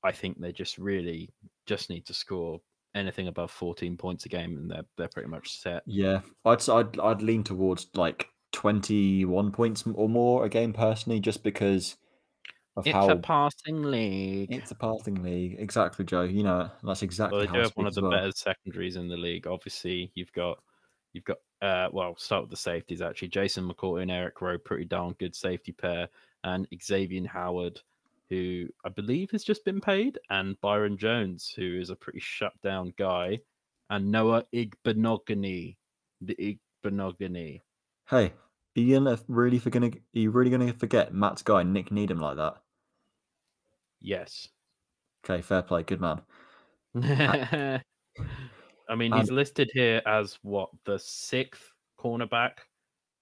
I 0.04 0.12
think 0.12 0.40
they 0.40 0.52
just 0.52 0.78
really 0.78 1.34
just 1.66 1.90
need 1.90 2.06
to 2.06 2.14
score 2.14 2.62
anything 2.96 3.28
above 3.28 3.52
14 3.52 3.98
points 3.98 4.26
a 4.26 4.30
game 4.30 4.58
and 4.58 4.72
they're 4.72 4.86
they're 4.98 5.08
pretty 5.10 5.30
much 5.30 5.60
set. 5.60 5.84
Yeah, 5.86 6.22
I'd 6.46 6.68
I'd, 6.70 7.00
I'd 7.00 7.22
lean 7.22 7.44
towards 7.44 7.88
like 7.96 8.30
21 8.52 9.52
points 9.52 9.86
or 9.88 10.10
more 10.10 10.46
a 10.46 10.50
game 10.50 10.74
personally, 10.74 11.20
just 11.20 11.44
because 11.44 11.98
of 12.78 12.86
It's 12.86 12.94
how 12.94 13.10
a 13.10 13.16
passing 13.16 13.84
league. 13.84 14.56
it's 14.56 14.72
a 14.72 14.76
passing 14.76 15.22
league. 15.24 15.58
Exactly, 15.60 16.06
Joe. 16.06 16.24
You 16.24 16.44
know 16.44 16.72
that's 16.84 17.04
exactly 17.04 17.38
Well, 17.38 17.46
they 17.46 17.52
do 17.52 17.60
have 17.60 17.72
one 17.76 17.88
of 17.88 17.94
the 17.96 18.02
well. 18.02 18.12
better 18.12 18.32
secondaries 18.32 18.96
in 18.96 19.08
the 19.08 19.18
league. 19.18 19.48
Obviously, 19.48 20.12
you've 20.16 20.32
got 20.34 20.60
you've 21.14 21.26
got 21.26 21.38
uh 21.62 21.90
well, 21.92 22.16
start 22.18 22.44
with 22.44 22.52
the 22.52 22.58
safeties 22.58 23.02
actually. 23.02 23.28
Jason 23.30 23.68
McCourt 23.70 24.02
and 24.02 24.12
Eric 24.12 24.42
Rowe, 24.42 24.58
pretty 24.58 24.86
darn 24.86 25.14
good 25.20 25.36
safety 25.36 25.72
pair, 25.72 26.10
and 26.44 26.68
Xavier 26.82 27.28
Howard, 27.28 27.82
who 28.30 28.68
I 28.86 28.90
believe 28.90 29.32
has 29.32 29.44
just 29.44 29.66
been 29.66 29.82
paid, 29.82 30.20
and 30.30 30.60
Byron 30.62 30.98
Jones, 30.98 31.52
who 31.56 31.80
is 31.80 31.90
a 31.90 31.96
pretty 31.96 32.20
shut 32.20 32.54
down 32.64 32.94
guy, 32.98 33.40
and 33.90 34.12
Noah 34.12 34.46
Igbinoghene, 34.54 35.76
the 36.22 36.60
Igbinoghene. 36.86 37.62
Hey, 38.10 38.26
are 38.78 38.80
you 38.82 38.96
gonna 39.00 39.20
really 39.28 39.60
for 39.60 39.70
gonna 39.70 39.88
are 39.88 39.92
you 40.14 40.32
really 40.32 40.52
gonna 40.52 40.74
forget 40.74 41.14
Matt's 41.14 41.42
guy 41.42 41.64
Nick 41.64 41.92
Needham 41.92 42.20
like 42.20 42.38
that? 42.38 42.56
Yes. 44.00 44.48
Okay, 45.26 45.42
fair 45.42 45.62
play, 45.62 45.84
good 45.84 46.00
man. 46.02 46.22
I 48.90 48.96
mean, 48.96 49.12
he's 49.12 49.28
And- 49.30 49.36
listed 49.36 49.70
here 49.74 50.02
as 50.06 50.40
what 50.42 50.70
the 50.86 50.98
sixth 50.98 51.72
cornerback 52.00 52.60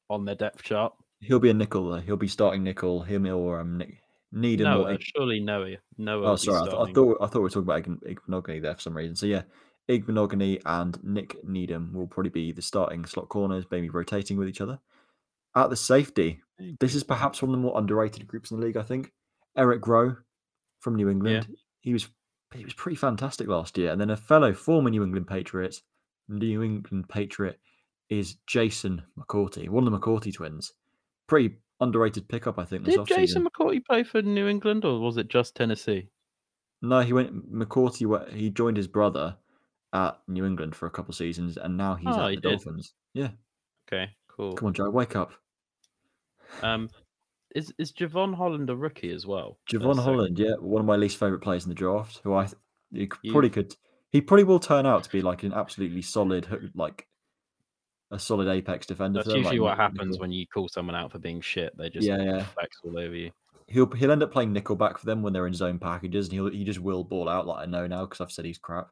on 0.09 0.23
their 0.25 0.35
depth 0.35 0.63
chart. 0.63 0.93
He'll 1.19 1.39
be 1.39 1.49
a 1.49 1.53
nickel 1.53 1.89
though. 1.89 1.99
He'll 1.99 2.15
be 2.15 2.27
starting 2.27 2.63
nickel. 2.63 3.01
Him 3.01 3.25
or 3.25 3.59
um 3.59 3.77
Nick 3.77 3.97
Needham 4.31 4.67
or 4.67 4.87
uh, 4.87 4.93
Ig- 4.93 5.01
surely 5.01 5.39
Noah. 5.39 5.77
Noah. 5.97 6.31
Oh, 6.31 6.35
sorry. 6.35 6.59
I, 6.59 6.63
th- 6.63 6.89
I 6.89 6.93
thought 6.93 7.17
I 7.21 7.27
thought 7.27 7.35
we 7.35 7.43
were 7.43 7.49
talking 7.49 7.63
about 7.63 7.87
Ig- 7.87 8.17
Igbinoghene 8.17 8.61
there 8.61 8.75
for 8.75 8.81
some 8.81 8.97
reason. 8.97 9.15
So 9.15 9.25
yeah, 9.25 9.43
Igbinoghene 9.89 10.61
and 10.65 11.03
Nick 11.03 11.43
Needham 11.43 11.93
will 11.93 12.07
probably 12.07 12.29
be 12.29 12.51
the 12.51 12.61
starting 12.61 13.05
slot 13.05 13.29
corners, 13.29 13.65
maybe 13.71 13.89
rotating 13.89 14.37
with 14.37 14.49
each 14.49 14.61
other. 14.61 14.79
At 15.55 15.69
the 15.69 15.75
safety, 15.75 16.41
this 16.79 16.93
is 16.93 17.03
perhaps 17.03 17.41
one 17.41 17.49
of 17.49 17.53
the 17.53 17.61
more 17.61 17.77
underrated 17.77 18.27
groups 18.27 18.51
in 18.51 18.59
the 18.59 18.65
league. 18.65 18.77
I 18.77 18.83
think 18.83 19.11
Eric 19.55 19.87
Rowe 19.87 20.15
from 20.79 20.95
New 20.95 21.09
England. 21.09 21.47
He 21.79 21.93
was 21.93 22.07
he 22.53 22.63
was 22.63 22.73
pretty 22.73 22.95
fantastic 22.95 23.47
last 23.47 23.77
year. 23.77 23.91
And 23.91 23.99
then 23.99 24.09
a 24.09 24.17
fellow 24.17 24.53
former 24.53 24.89
New 24.89 25.03
England 25.03 25.27
Patriots, 25.27 25.81
New 26.29 26.63
England 26.63 27.09
Patriot, 27.09 27.59
is 28.09 28.35
Jason 28.45 29.03
McCourty, 29.19 29.69
one 29.69 29.85
of 29.85 29.91
the 29.91 29.99
McCourty 29.99 30.33
twins. 30.33 30.73
Pretty 31.27 31.57
underrated 31.79 32.27
pickup, 32.27 32.57
I 32.59 32.65
think. 32.65 32.83
Did 32.85 33.05
Jason. 33.05 33.45
McCourty 33.47 33.83
play 33.85 34.03
for 34.03 34.21
New 34.21 34.47
England 34.47 34.85
or 34.85 34.99
was 34.99 35.17
it 35.17 35.27
just 35.29 35.55
Tennessee? 35.55 36.09
No, 36.81 37.01
he 37.01 37.13
went 37.13 37.51
McCourty. 37.51 38.31
He 38.33 38.49
joined 38.49 38.77
his 38.77 38.87
brother 38.87 39.37
at 39.93 40.19
New 40.27 40.45
England 40.45 40.75
for 40.75 40.85
a 40.85 40.91
couple 40.91 41.13
seasons, 41.13 41.57
and 41.57 41.75
now 41.77 41.95
he's 41.95 42.15
Oh, 42.15 42.25
at 42.25 42.29
he 42.31 42.35
the 42.35 42.41
did. 42.41 42.49
Dolphins. 42.51 42.93
Yeah, 43.13 43.29
Okay, 43.87 44.11
cool. 44.27 44.53
come 44.53 44.67
on, 44.67 44.73
Joe, 44.73 44.89
wake 44.89 45.15
up. 45.15 45.31
Um, 46.61 46.89
is 47.55 47.73
is 47.79 47.91
Jevon 47.93 48.35
Holland 48.35 48.69
a 48.69 48.75
rookie 48.75 49.11
as 49.11 49.25
well? 49.25 49.57
Jevon 49.71 49.97
Holland, 50.01 50.37
yeah, 50.37 50.55
one 50.59 50.79
of 50.81 50.85
my 50.85 50.95
least 50.97 51.17
favorite 51.17 51.39
players 51.41 51.63
in 51.63 51.69
the 51.69 51.75
draft. 51.75 52.19
Who 52.23 52.33
I 52.33 52.45
th- 52.45 52.55
he 52.91 53.07
could- 53.07 53.19
You- 53.23 53.31
probably 53.31 53.49
could. 53.49 53.75
He 54.11 54.21
probably 54.21 54.43
will 54.45 54.59
turn 54.59 54.85
out 54.85 55.03
to 55.03 55.09
be 55.09 55.21
like 55.21 55.43
an 55.43 55.53
absolutely 55.53 56.01
solid, 56.01 56.71
like 56.75 57.07
a 58.11 58.19
solid 58.19 58.47
apex 58.47 58.85
defender. 58.85 59.19
That's 59.23 59.35
usually 59.35 59.59
like 59.59 59.69
what 59.69 59.77
happens 59.77 60.11
nickel. 60.11 60.21
when 60.21 60.31
you 60.31 60.47
call 60.47 60.67
someone 60.67 60.95
out 60.95 61.11
for 61.11 61.19
being 61.19 61.41
shit. 61.41 61.77
They 61.77 61.89
just 61.89 62.07
Yeah, 62.07 62.21
yeah. 62.21 62.43
flex 62.45 62.77
all 62.83 62.97
over 62.97 63.15
you. 63.15 63.31
He'll 63.67 63.91
he'll 63.91 64.11
end 64.11 64.23
up 64.23 64.31
playing 64.31 64.53
nickelback 64.53 64.97
for 64.97 65.05
them 65.05 65.21
when 65.21 65.33
they're 65.33 65.47
in 65.47 65.53
zone 65.53 65.77
packages, 65.77 66.27
and 66.27 66.33
he'll 66.33 66.49
he 66.49 66.63
just 66.63 66.79
will 66.79 67.03
ball 67.03 67.27
out 67.27 67.47
like 67.47 67.67
I 67.67 67.69
know 67.69 67.85
now 67.85 68.05
because 68.05 68.21
I've 68.21 68.31
said 68.31 68.45
he's 68.45 68.57
crap. 68.57 68.89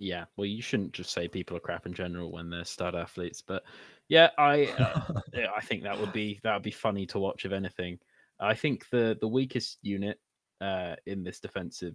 Yeah, 0.00 0.24
well, 0.36 0.46
you 0.46 0.62
shouldn't 0.62 0.92
just 0.92 1.12
say 1.12 1.28
people 1.28 1.56
are 1.56 1.60
crap 1.60 1.86
in 1.86 1.92
general 1.92 2.32
when 2.32 2.48
they're 2.48 2.64
stud 2.64 2.94
athletes, 2.94 3.42
but 3.42 3.62
yeah, 4.08 4.30
I 4.38 4.64
uh, 4.64 5.20
I 5.56 5.60
think 5.60 5.84
that 5.84 6.00
would 6.00 6.12
be 6.12 6.40
that 6.42 6.54
would 6.54 6.62
be 6.62 6.70
funny 6.70 7.06
to 7.06 7.18
watch 7.20 7.44
if 7.44 7.52
anything. 7.52 7.98
I 8.40 8.54
think 8.54 8.88
the 8.90 9.16
the 9.20 9.28
weakest 9.28 9.78
unit 9.82 10.18
uh, 10.60 10.96
in 11.06 11.22
this 11.22 11.38
defensive 11.38 11.94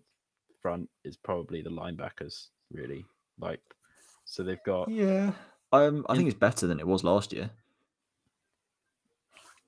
front 0.62 0.90
is 1.04 1.18
probably 1.18 1.62
the 1.62 1.72
linebackers. 1.72 2.48
Really, 2.72 3.04
like, 3.40 3.62
so 4.24 4.44
they've 4.44 4.64
got 4.66 4.88
yeah, 4.88 5.32
um, 5.84 6.06
I 6.10 6.16
think 6.16 6.28
it's 6.30 6.38
better 6.40 6.68
than 6.68 6.80
it 6.80 6.88
was 6.88 7.04
last 7.04 7.34
year. 7.34 7.50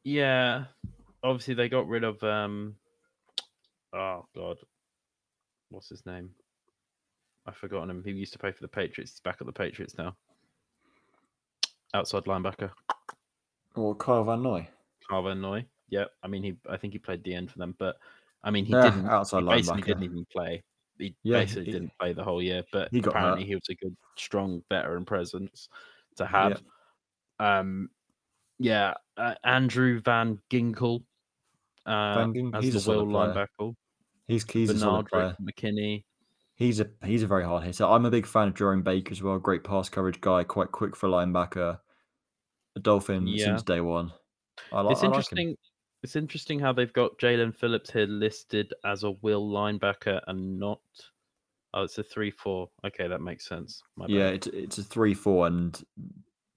yeah. 0.04 0.66
Obviously, 1.24 1.56
they 1.56 1.70
got 1.70 1.88
rid 1.88 2.04
of 2.04 2.22
um. 2.24 2.76
Oh 3.94 4.26
God, 4.36 4.58
what's 5.70 5.90
his 5.90 6.06
name? 6.06 6.30
I've 7.46 7.56
forgotten 7.56 7.90
him. 7.90 8.04
He 8.06 8.12
used 8.12 8.34
to 8.34 8.40
play 8.40 8.52
for 8.52 8.62
the 8.62 8.68
Patriots. 8.68 9.12
He's 9.14 9.20
back 9.22 9.38
at 9.40 9.48
the 9.48 9.54
Patriots 9.54 9.98
now. 9.98 10.16
Outside 11.94 12.26
linebacker. 12.26 12.70
Or 13.76 13.96
Kyle 13.96 14.24
Van 14.24 14.42
Noy. 14.44 14.68
Carver 15.10 15.36
Noy. 15.36 15.66
Yeah, 15.90 16.06
I 16.22 16.28
mean 16.28 16.44
he. 16.44 16.56
I 16.70 16.78
think 16.78 16.94
he 16.94 17.00
played 17.00 17.24
the 17.24 17.34
end 17.34 17.50
for 17.52 17.58
them, 17.60 17.76
but 17.80 17.98
I 18.44 18.52
mean 18.52 18.66
he 18.66 18.74
Yeah, 18.74 18.90
didn't. 18.92 19.08
outside 19.08 19.44
he 19.44 19.50
basically 19.50 19.82
linebacker. 19.82 19.86
didn't 19.86 20.04
even 20.04 20.26
play. 20.32 20.64
He 21.00 21.16
Yeah, 21.24 21.40
basically 21.40 21.66
he- 21.66 21.72
didn't 21.72 21.92
play 22.00 22.14
the 22.14 22.24
whole 22.24 22.42
year, 22.42 22.64
but 22.72 22.90
he 22.92 23.00
hurt. 23.00 23.08
apparently 23.08 23.46
he 23.46 23.56
was 23.56 23.68
a 23.70 23.76
good, 23.76 23.96
strong 24.18 24.62
veteran 24.70 25.06
presence 25.06 25.70
to 26.18 26.26
have. 26.26 26.62
Um, 27.40 27.90
yeah, 28.60 28.94
uh, 29.18 29.36
Andrew 29.44 30.02
Van 30.02 30.40
Ginkel. 30.52 31.04
Uh, 31.86 32.16
Van 32.16 32.34
Gink- 32.34 32.56
as 32.56 32.64
he's 32.64 32.88
a 32.88 32.92
the 32.92 32.98
will 32.98 33.06
linebacker. 33.08 33.76
He's 34.28 34.50
he's 34.52 34.70
a 34.70 34.78
solid 34.80 35.08
player. 35.08 35.36
McKinney. 35.42 36.04
He's 36.56 36.80
a 36.80 36.88
he's 37.06 37.24
a 37.24 37.28
very 37.28 37.46
hard 37.46 37.64
hitter. 37.64 37.86
I'm 37.86 38.06
a 38.06 38.12
big 38.12 38.26
fan 38.26 38.50
of 38.50 38.56
Jerome 38.56 38.82
Baker 38.82 39.12
as 39.12 39.22
well. 39.22 39.38
Great 39.40 39.64
pass 39.64 39.90
coverage 39.90 40.20
guy, 40.20 40.44
quite 40.44 40.72
quick 40.72 40.96
for 40.96 41.06
a 41.08 41.10
linebacker. 41.10 41.80
A 42.76 42.80
Dolphin 42.80 43.28
Yeah. 43.28 43.46
since 43.46 43.64
day 43.64 43.80
one. 43.80 44.12
I, 44.72 44.82
li- 44.82 44.92
it's 44.92 45.02
I 45.02 45.08
like 45.08 45.16
interesting. 45.16 45.56
It's 46.04 46.16
interesting 46.16 46.60
how 46.60 46.74
they've 46.74 46.94
got 46.94 47.18
Jaelan 47.20 47.56
Phillips 47.56 47.92
here 47.92 48.06
listed 48.06 48.74
as 48.86 49.04
a 49.04 49.12
will 49.12 49.48
linebacker 49.50 50.20
and 50.28 50.60
not. 50.60 50.80
Oh, 51.74 51.84
it's 51.84 51.98
a 51.98 52.04
three-four. 52.04 52.70
Okay, 52.86 53.08
that 53.08 53.22
makes 53.22 53.48
sense. 53.48 53.82
My. 53.96 54.06
Yeah, 54.08 54.30
it's 54.30 54.48
it's 54.48 54.78
a 54.78 54.84
three-four, 54.84 55.48
and 55.48 55.80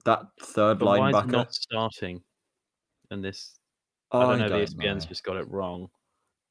that 0.05 0.23
third 0.41 0.79
but 0.79 0.87
why 0.87 1.11
is 1.11 1.15
linebacker. 1.15 1.31
not 1.31 1.53
starting? 1.53 2.23
And 3.11 3.25
this, 3.25 3.59
I 4.13 4.23
don't 4.23 4.39
know. 4.39 4.57
if 4.57 4.71
E 4.71 4.75
ESPN's 4.75 5.05
know. 5.05 5.09
just 5.09 5.25
got 5.25 5.37
it 5.37 5.51
wrong. 5.51 5.89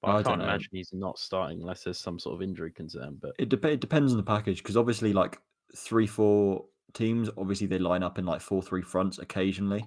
But 0.02 0.08
I 0.08 0.12
I, 0.12 0.14
don't 0.16 0.26
can't 0.26 0.42
imagine 0.44 0.70
he's 0.72 0.92
not 0.94 1.20
starting 1.20 1.62
unless 1.62 1.84
there's 1.84 1.98
some 2.00 2.20
sort 2.20 2.36
of 2.36 2.42
injury 2.42 2.72
concern. 2.72 3.18
But 3.22 3.32
It, 3.38 3.50
dep- 3.50 3.66
it 3.66 3.82
depends 3.82 4.12
on 4.12 4.18
the 4.18 4.24
package 4.24 4.64
because 4.64 4.78
obviously, 4.78 5.14
like 5.14 5.40
three, 5.76 6.08
four 6.08 6.66
teams, 6.94 7.30
obviously 7.38 7.68
they 7.68 7.80
line 7.80 8.04
up 8.04 8.18
in 8.18 8.26
like 8.26 8.42
four, 8.42 8.62
three 8.62 8.82
fronts 8.82 9.20
occasionally, 9.20 9.86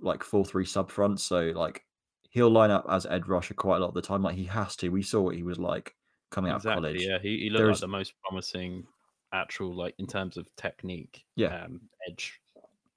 like 0.00 0.22
four, 0.22 0.44
three 0.44 0.66
sub 0.66 0.90
fronts. 0.90 1.22
So 1.22 1.52
like 1.54 1.84
he'll 2.30 2.50
line 2.50 2.70
up 2.70 2.86
as 2.88 3.06
Edge 3.06 3.26
Rusher 3.26 3.54
quite 3.54 3.76
a 3.76 3.80
lot 3.80 3.88
of 3.88 3.94
the 3.94 4.02
time. 4.02 4.22
Like 4.22 4.36
he 4.36 4.44
has 4.44 4.76
to. 4.76 4.88
We 4.90 5.02
saw 5.02 5.20
what 5.22 5.36
he 5.36 5.42
was 5.42 5.58
like 5.58 5.94
coming 6.34 6.50
out 6.50 6.56
of 6.56 6.62
exactly, 6.62 6.88
college. 6.92 7.02
yeah, 7.06 7.18
he, 7.20 7.38
he 7.38 7.50
looked 7.50 7.60
There's- 7.62 7.76
like 7.76 7.80
the 7.80 7.88
most 7.88 8.14
promising 8.22 8.86
actual, 9.32 9.74
like 9.74 9.94
in 9.98 10.06
terms 10.06 10.36
of 10.36 10.46
technique, 10.56 11.24
Yeah. 11.36 11.64
um, 11.64 11.80
edge, 12.08 12.40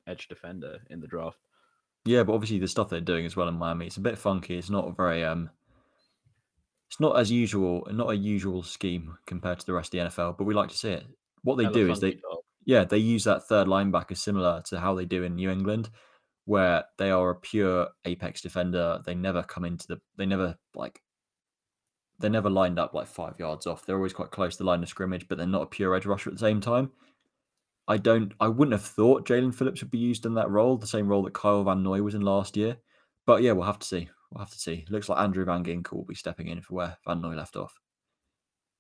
edge 0.08 0.28
defender 0.28 0.80
in 0.90 1.00
the 1.02 1.08
draft. 1.08 1.38
Yeah, 2.06 2.24
but 2.24 2.34
obviously 2.34 2.60
the 2.60 2.68
stuff 2.68 2.90
they're 2.90 3.02
doing 3.02 3.26
as 3.26 3.36
well 3.36 3.48
in 3.48 3.56
Miami, 3.56 3.88
it's 3.88 3.98
a 3.98 4.02
bit 4.02 4.18
funky. 4.18 4.58
It's 4.58 4.70
not 4.70 4.96
very 4.96 5.24
um 5.26 5.50
it's 6.90 7.00
not 7.02 7.20
as 7.20 7.30
usual, 7.32 7.86
not 7.92 8.12
a 8.12 8.16
usual 8.16 8.64
scheme 8.64 9.18
compared 9.26 9.60
to 9.60 9.66
the 9.66 9.74
rest 9.74 9.94
of 9.94 10.00
the 10.00 10.06
NFL, 10.10 10.38
but 10.38 10.46
we 10.46 10.54
like 10.54 10.70
to 10.70 10.78
see 10.78 10.92
it. 10.92 11.06
What 11.44 11.56
they 11.58 11.66
do 11.68 11.92
is 11.92 12.00
they 12.00 12.12
dog. 12.14 12.40
yeah, 12.66 12.86
they 12.86 12.98
use 12.98 13.26
that 13.26 13.46
third 13.48 13.68
linebacker 13.68 14.16
similar 14.16 14.62
to 14.68 14.80
how 14.80 14.96
they 14.96 15.06
do 15.06 15.24
in 15.24 15.36
New 15.36 15.50
England, 15.50 15.90
where 16.46 16.86
they 16.98 17.12
are 17.12 17.30
a 17.32 17.36
pure 17.36 17.90
apex 18.06 18.42
defender. 18.42 19.02
They 19.06 19.16
never 19.16 19.44
come 19.44 19.66
into 19.66 19.86
the 19.88 20.00
they 20.18 20.26
never 20.26 20.56
like 20.76 21.02
they're 22.20 22.30
never 22.30 22.50
lined 22.50 22.80
up 22.80 22.94
like 22.94 23.08
five 23.08 23.40
yards 23.40 23.68
off. 23.68 23.86
They're 23.86 23.98
always 23.98 24.14
quite 24.14 24.32
close 24.32 24.54
to 24.56 24.64
the 24.64 24.68
line 24.68 24.84
of 24.84 24.90
scrimmage, 24.90 25.28
but 25.28 25.38
they're 25.38 25.48
not 25.48 25.62
a 25.64 25.68
pure 25.68 25.96
edge 25.96 26.06
rusher 26.06 26.30
at 26.30 26.36
the 26.36 26.40
same 26.40 26.62
time. 26.62 26.92
I 27.88 27.98
don't 27.98 28.34
I 28.40 28.48
wouldn't 28.48 28.74
have 28.74 28.84
thought 28.84 29.28
Jaelan 29.28 29.56
Phillips 29.56 29.82
would 29.82 29.92
be 29.92 29.98
used 29.98 30.26
in 30.26 30.34
that 30.34 30.50
role, 30.50 30.78
the 30.78 30.88
same 30.88 31.08
role 31.08 31.24
that 31.24 31.34
Kyle 31.34 31.64
Van 31.64 31.84
Noy 31.84 32.02
was 32.02 32.16
in 32.16 32.22
last 32.22 32.58
year. 32.58 32.78
But 33.26 33.42
yeah, 33.42 33.54
we'll 33.54 33.66
have 33.66 33.80
to 33.80 33.88
see. 33.88 34.10
We'll 34.32 34.44
have 34.44 34.52
to 34.52 34.60
see. 34.60 34.86
Looks 34.90 35.10
like 35.10 35.20
Andrew 35.20 35.46
Van 35.46 35.64
Ginkel 35.64 35.94
will 35.94 36.06
be 36.06 36.16
stepping 36.16 36.48
in 36.48 36.62
for 36.62 36.76
where 36.76 36.98
Van 37.06 37.22
Noy 37.22 37.36
left 37.36 37.56
off. 37.56 37.80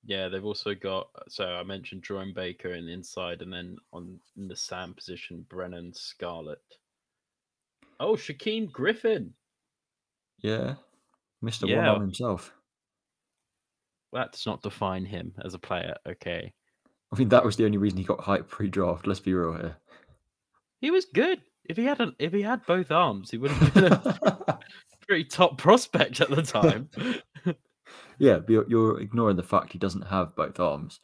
Yeah, 0.04 0.30
they've 0.30 0.44
also 0.44 0.74
got. 0.74 1.10
So 1.30 1.46
I 1.46 1.64
mentioned 1.64 2.04
Jerome 2.04 2.34
Baker 2.34 2.74
in 2.74 2.86
the 2.86 2.94
inside, 2.94 3.42
and 3.42 3.52
then 3.52 3.78
on 3.94 4.20
in 4.38 4.48
the 4.48 4.56
Sam 4.56 4.94
position, 4.94 5.46
Brennan 5.50 5.94
Scarlett. 5.94 6.62
Oh, 8.00 8.14
Shaquem 8.16 8.72
Griffin. 8.72 9.34
Yeah. 10.40 10.76
Mr. 11.44 11.64
One 11.64 11.72
Yeah. 11.72 11.90
Arm 11.90 12.02
himself. 12.02 12.54
That 14.14 14.32
does 14.32 14.46
not 14.46 14.62
define 14.62 15.06
him 15.06 15.34
as 15.44 15.54
a 15.54 15.60
player. 15.60 15.96
Okay, 16.08 16.54
I 17.12 17.18
mean, 17.18 17.30
that 17.30 17.46
was 17.46 17.56
the 17.56 17.66
only 17.66 17.78
reason 17.78 17.98
he 17.98 18.04
got 18.04 18.20
hype 18.22 18.50
pre-draft. 18.50 19.08
Let's 19.08 19.20
be 19.20 19.34
real 19.34 19.54
here. 19.54 19.78
he 20.82 20.92
was 20.92 21.06
good. 21.06 21.42
If 21.66 21.78
he 21.78 21.86
had 21.86 22.00
a, 22.00 22.14
if 22.20 22.34
he 22.34 22.42
had 22.42 22.66
both 22.66 22.92
arms, 22.92 23.32
he 23.32 23.38
would 23.38 23.52
have 23.52 23.74
been 23.74 23.94
a 23.94 24.60
pretty 25.08 25.26
top 25.26 25.58
prospect 25.58 26.22
at 26.22 26.30
the 26.30 26.42
time. 26.42 26.90
yeah, 28.18 28.38
but 28.38 28.50
you're, 28.50 28.66
you're 28.70 29.02
ignoring 29.02 29.36
the 29.36 29.44
fact 29.44 29.74
he 29.74 29.80
doesn't 29.80 30.04
have 30.08 30.36
both 30.36 30.60
arms. 30.60 31.02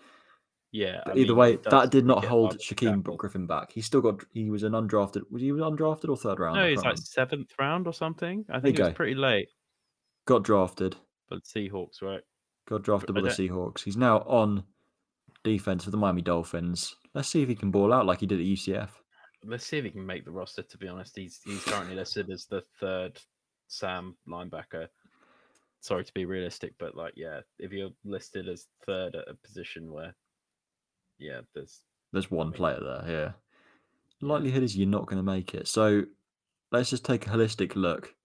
yeah. 0.72 1.02
But 1.06 1.18
either 1.18 1.30
mean, 1.30 1.38
way, 1.38 1.56
that 1.70 1.92
did 1.92 2.06
not 2.06 2.24
hold 2.24 2.58
Shaquem. 2.60 3.04
Griffin 3.18 3.46
back. 3.46 3.74
He 3.74 3.82
still 3.82 4.02
got. 4.02 4.24
He 4.32 4.50
was 4.50 4.64
an 4.64 4.72
undrafted. 4.72 5.24
Was 5.30 5.42
he 5.42 5.50
undrafted 5.52 6.10
or 6.10 6.18
third 6.18 6.40
round? 6.40 6.56
No, 6.56 6.70
he's 6.70 6.84
like 6.84 6.98
seventh 6.98 7.52
round 7.60 7.86
or 7.86 7.94
something. 7.94 8.46
I 8.50 8.62
think 8.62 8.80
it 8.80 8.84
was 8.84 8.94
pretty 8.94 9.16
late. 9.16 9.50
got 10.26 10.44
drafted. 10.44 10.96
But 11.30 11.44
Seahawks, 11.44 12.02
right? 12.02 12.22
Got 12.68 12.84
drafted 12.84 13.18
I 13.18 13.22
by 13.22 13.28
the 13.28 13.34
Seahawks. 13.34 13.82
He's 13.84 13.98
now 13.98 14.20
on 14.20 14.64
defense 15.44 15.84
for 15.84 15.92
the 15.92 15.98
Miami 15.98 16.22
Dolphins. 16.22 16.96
Let's 17.14 17.28
see 17.30 17.42
if 17.42 17.50
he 17.50 17.56
can 17.56 17.72
ball 17.72 17.92
out 17.94 18.06
like 18.06 18.20
he 18.22 18.26
did 18.26 18.40
at 18.40 18.46
UCF. 18.46 18.90
Let's 19.46 19.66
see 19.66 19.78
if 19.78 19.84
he 19.84 19.92
can 19.92 20.06
make 20.06 20.24
the 20.26 20.32
roster. 20.32 20.64
To 20.64 20.78
be 20.78 20.88
honest, 20.88 21.16
he's 21.18 21.42
he's 21.44 21.64
currently 21.64 21.96
listed 21.96 22.30
as 22.32 22.46
the 22.46 22.64
third 22.80 23.20
Sam 23.68 24.16
linebacker. 24.28 24.88
Sorry 25.82 26.06
to 26.06 26.14
be 26.14 26.24
realistic, 26.24 26.74
but 26.80 26.96
like, 26.96 27.14
yeah, 27.18 27.42
if 27.60 27.74
you're 27.74 27.90
listed 28.06 28.48
as 28.48 28.68
third 28.86 29.16
at 29.16 29.28
a 29.28 29.34
position 29.46 29.92
where, 29.92 30.16
yeah, 31.20 31.42
there's 31.54 31.82
There's 32.14 32.32
one 32.32 32.48
mean- 32.48 32.54
player 32.54 32.80
there. 32.80 33.04
Yeah. 33.12 33.32
Likelihood 34.22 34.64
is 34.64 34.78
you're 34.78 34.88
not 34.88 35.08
going 35.08 35.18
to 35.18 35.24
make 35.24 35.54
it. 35.54 35.68
So 35.68 36.04
let's 36.72 36.90
just 36.90 37.04
take 37.04 37.28
a 37.28 37.30
holistic 37.30 37.76
look 37.76 38.16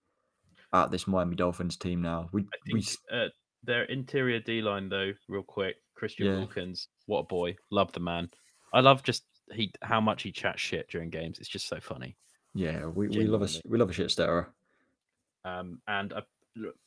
at 0.72 0.92
this 0.92 1.09
Miami 1.09 1.35
Dolphins 1.35 1.77
team 1.77 2.01
now. 2.01 2.29
We 2.31 2.42
I 2.42 2.44
we 2.72 2.83
think 2.83 2.85
s- 2.87 2.98
uh, 3.12 3.29
their 3.64 3.84
interior 3.84 4.40
D 4.40 4.62
line 4.62 4.88
though, 4.88 5.12
real 5.28 5.42
quick. 5.42 5.76
Christian 5.94 6.26
Yeah. 6.26 6.36
Wilkins, 6.36 6.88
what 7.06 7.20
a 7.20 7.24
boy! 7.24 7.56
Love 7.70 7.92
the 7.92 8.00
man. 8.00 8.30
I 8.72 8.80
love 8.80 9.02
just 9.02 9.24
he 9.52 9.72
how 9.82 10.00
much 10.00 10.22
he 10.22 10.30
chats 10.32 10.60
shit 10.60 10.88
during 10.90 11.10
games. 11.10 11.38
It's 11.38 11.48
just 11.48 11.68
so 11.68 11.80
funny. 11.80 12.16
yeah 12.54 12.86
we, 12.86 13.08
we 13.08 13.26
love 13.26 13.42
a 13.42 13.48
we 13.66 13.78
love 13.78 13.90
a 13.90 13.92
shit 13.92 14.10
stirrer. 14.10 14.52
Um, 15.44 15.80
and 15.88 16.12
uh, 16.12 16.20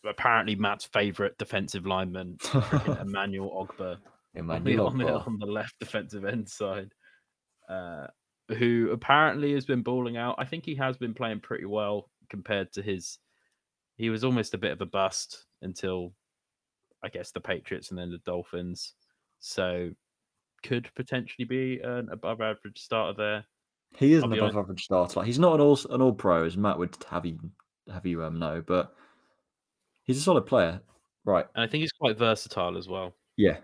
apparently 0.08 0.56
Matt's 0.56 0.86
favorite 0.86 1.38
defensive 1.38 1.86
lineman, 1.86 2.38
Emmanuel 3.02 3.68
Ogbah. 3.68 3.94
on 3.94 4.00
the, 4.34 4.40
Emmanuel 4.40 4.88
on, 4.88 4.98
the, 4.98 5.08
on 5.14 5.40
the 5.40 5.46
left 5.46 5.80
defensive 5.80 6.26
end 6.26 6.48
side, 6.50 6.92
uh, 7.70 8.08
who 8.58 8.92
apparently 8.92 9.54
has 9.54 9.66
been 9.66 9.82
balling 9.82 10.18
out. 10.18 10.36
I 10.38 10.46
think 10.46 10.66
he 10.66 10.76
has 10.76 10.98
been 10.98 11.14
playing 11.14 11.40
pretty 11.40 11.66
well 11.66 12.10
compared 12.30 12.72
to 12.74 12.82
his. 12.82 13.18
He 13.98 14.10
was 14.10 14.24
almost 14.24 14.54
a 14.54 14.58
bit 14.60 14.72
of 14.72 14.82
a 14.82 14.86
bust 14.86 15.46
until, 15.62 16.14
I 17.04 17.10
guess, 17.10 17.32
the 17.32 17.42
Patriots 17.42 17.90
and 17.90 17.98
then 18.00 18.12
the 18.12 18.20
Dolphins. 18.20 18.94
So, 19.40 19.92
could 20.64 20.90
potentially 20.96 21.46
be 21.46 21.80
an 21.84 22.10
above 22.12 22.42
average 22.42 22.80
starter 22.80 23.16
there. 23.18 23.46
He 23.98 24.14
is 24.14 24.24
I'll 24.24 24.32
an 24.32 24.38
above 24.38 24.44
honest- 24.56 24.58
average 24.60 24.84
starter. 24.84 25.20
Like, 25.20 25.26
he's 25.28 25.40
not 25.40 25.56
an 25.56 25.62
all 25.62 25.80
an 25.90 26.02
all 26.02 26.14
pro 26.14 26.46
as 26.46 26.56
Matt 26.58 26.78
would 26.78 26.96
have 27.10 27.26
you 27.26 27.40
have 27.92 28.06
you 28.06 28.24
um 28.24 28.38
know, 28.40 28.62
but 28.66 28.94
he's 30.04 30.18
a 30.18 30.22
solid 30.22 30.46
player. 30.46 30.80
Right. 31.26 31.46
And 31.56 31.64
I 31.64 31.68
think 31.68 31.82
he's 31.82 31.92
quite 31.92 32.18
versatile 32.18 32.78
as 32.78 32.88
well. 32.88 33.14
Yeah. 33.38 33.58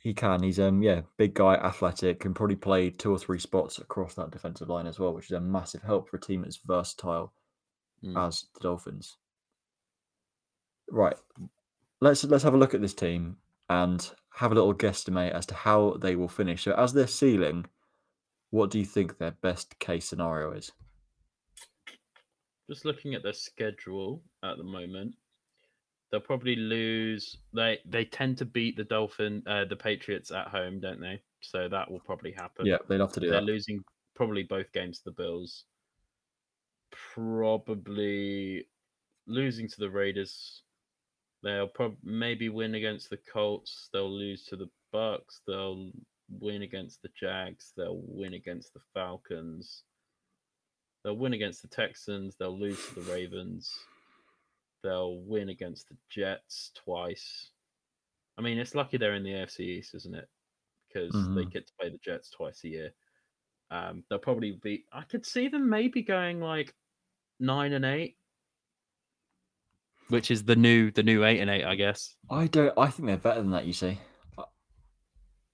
He 0.00 0.14
can. 0.14 0.42
He's 0.42 0.58
um 0.60 0.82
yeah, 0.82 1.02
big 1.16 1.34
guy, 1.34 1.54
athletic, 1.56 2.20
can 2.20 2.32
probably 2.32 2.56
play 2.56 2.88
two 2.90 3.10
or 3.12 3.18
three 3.18 3.38
spots 3.38 3.78
across 3.78 4.14
that 4.14 4.30
defensive 4.30 4.68
line 4.68 4.86
as 4.86 4.98
well, 4.98 5.12
which 5.12 5.26
is 5.26 5.32
a 5.32 5.40
massive 5.40 5.82
help 5.82 6.08
for 6.08 6.16
a 6.16 6.20
team 6.20 6.42
that's 6.42 6.56
versatile 6.64 7.32
Mm. 8.04 8.16
as 8.26 8.46
the 8.54 8.60
Dolphins. 8.60 9.16
Right. 10.90 11.16
Let's 12.00 12.24
let's 12.24 12.44
have 12.44 12.54
a 12.54 12.58
look 12.58 12.74
at 12.74 12.80
this 12.80 12.94
team 12.94 13.36
and 13.68 14.08
have 14.34 14.52
a 14.52 14.54
little 14.54 14.74
guesstimate 14.74 15.32
as 15.32 15.46
to 15.46 15.54
how 15.54 15.96
they 16.00 16.16
will 16.16 16.28
finish. 16.28 16.62
So 16.62 16.72
as 16.72 16.92
their 16.92 17.06
ceiling, 17.06 17.66
what 18.50 18.70
do 18.70 18.78
you 18.78 18.84
think 18.84 19.18
their 19.18 19.32
best 19.42 19.78
case 19.78 20.08
scenario 20.08 20.52
is? 20.52 20.70
Just 22.70 22.84
looking 22.84 23.14
at 23.14 23.22
their 23.22 23.32
schedule 23.32 24.22
at 24.44 24.58
the 24.58 24.64
moment, 24.64 25.16
they'll 26.10 26.20
probably 26.20 26.56
lose. 26.56 27.36
They 27.52 27.78
they 27.84 28.04
tend 28.04 28.38
to 28.38 28.44
beat 28.44 28.76
the 28.76 28.84
Dolphin, 28.84 29.42
uh, 29.46 29.64
the 29.64 29.76
Patriots 29.76 30.30
at 30.30 30.48
home, 30.48 30.80
don't 30.80 31.00
they? 31.00 31.20
So 31.40 31.68
that 31.68 31.90
will 31.90 32.00
probably 32.00 32.32
happen. 32.32 32.66
Yeah, 32.66 32.78
they'd 32.88 33.00
have 33.00 33.12
to 33.12 33.20
do 33.20 33.30
they're 33.30 33.40
that. 33.40 33.46
losing 33.46 33.82
probably 34.14 34.42
both 34.42 34.72
games 34.72 34.98
to 34.98 35.04
the 35.06 35.12
Bills. 35.12 35.64
Probably 37.14 38.66
losing 39.26 39.68
to 39.68 39.76
the 39.78 39.90
Raiders. 39.90 40.62
They'll 41.42 41.68
probably 41.68 41.98
maybe 42.02 42.48
win 42.48 42.74
against 42.74 43.10
the 43.10 43.16
Colts. 43.18 43.88
They'll 43.92 44.10
lose 44.10 44.44
to 44.46 44.56
the 44.56 44.68
Bucks. 44.92 45.40
They'll 45.46 45.90
win 46.28 46.62
against 46.62 47.02
the 47.02 47.10
Jags. 47.18 47.72
They'll 47.76 48.02
win 48.04 48.34
against 48.34 48.74
the 48.74 48.80
Falcons. 48.92 49.84
They'll 51.04 51.16
win 51.16 51.32
against 51.34 51.62
the 51.62 51.68
Texans. 51.68 52.34
They'll 52.36 52.58
lose 52.58 52.84
to 52.88 53.00
the 53.00 53.12
Ravens. 53.12 53.72
They'll 54.82 55.20
win 55.20 55.48
against 55.48 55.88
the 55.88 55.96
Jets 56.10 56.72
twice. 56.74 57.50
I 58.36 58.42
mean, 58.42 58.58
it's 58.58 58.74
lucky 58.74 58.96
they're 58.96 59.14
in 59.14 59.22
the 59.24 59.32
AFC 59.32 59.60
East, 59.60 59.94
isn't 59.94 60.14
it? 60.14 60.28
Because 60.88 61.12
they 61.12 61.44
Mhm. 61.44 61.52
get 61.52 61.66
to 61.66 61.74
play 61.74 61.88
the 61.90 61.98
Jets 61.98 62.30
twice 62.30 62.64
a 62.64 62.68
year. 62.68 62.94
Um, 63.70 64.04
they'll 64.08 64.18
probably 64.18 64.52
be. 64.52 64.86
I 64.92 65.02
could 65.02 65.26
see 65.26 65.48
them 65.48 65.68
maybe 65.68 66.02
going 66.02 66.40
like 66.40 66.74
nine 67.38 67.72
and 67.74 67.84
eight, 67.84 68.17
which 70.08 70.30
is 70.30 70.44
the 70.44 70.56
new 70.56 70.90
the 70.90 71.02
new 71.02 71.24
eight 71.24 71.40
and 71.40 71.50
eight, 71.50 71.64
I 71.64 71.74
guess. 71.74 72.14
I 72.30 72.46
don't. 72.46 72.72
I 72.78 72.88
think 72.88 73.06
they're 73.06 73.16
better 73.16 73.40
than 73.40 73.50
that. 73.52 73.66
You 73.66 73.72
see, 73.72 73.98
I- 74.38 74.44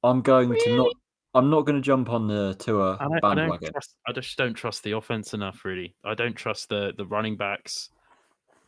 I'm 0.03 0.21
going 0.21 0.55
to 0.55 0.77
not. 0.77 0.93
I'm 1.37 1.51
not 1.51 1.63
going 1.63 1.75
to 1.77 1.83
jump 1.83 2.11
on 2.11 2.29
the 2.29 2.55
tour 2.61 2.97
I 3.01 3.09
don't, 3.09 3.25
I 3.25 3.35
don't 3.35 3.61
trust. 3.61 3.97
I 4.07 4.13
just 4.13 4.39
don't 4.39 4.55
trust 4.55 4.85
the 4.85 4.93
offense 4.93 5.35
enough. 5.35 5.65
Really, 5.65 5.97
I 6.05 6.15
don't 6.15 6.37
trust 6.37 6.69
the 6.69 6.93
the 6.97 7.07
running 7.07 7.37
backs 7.37 7.91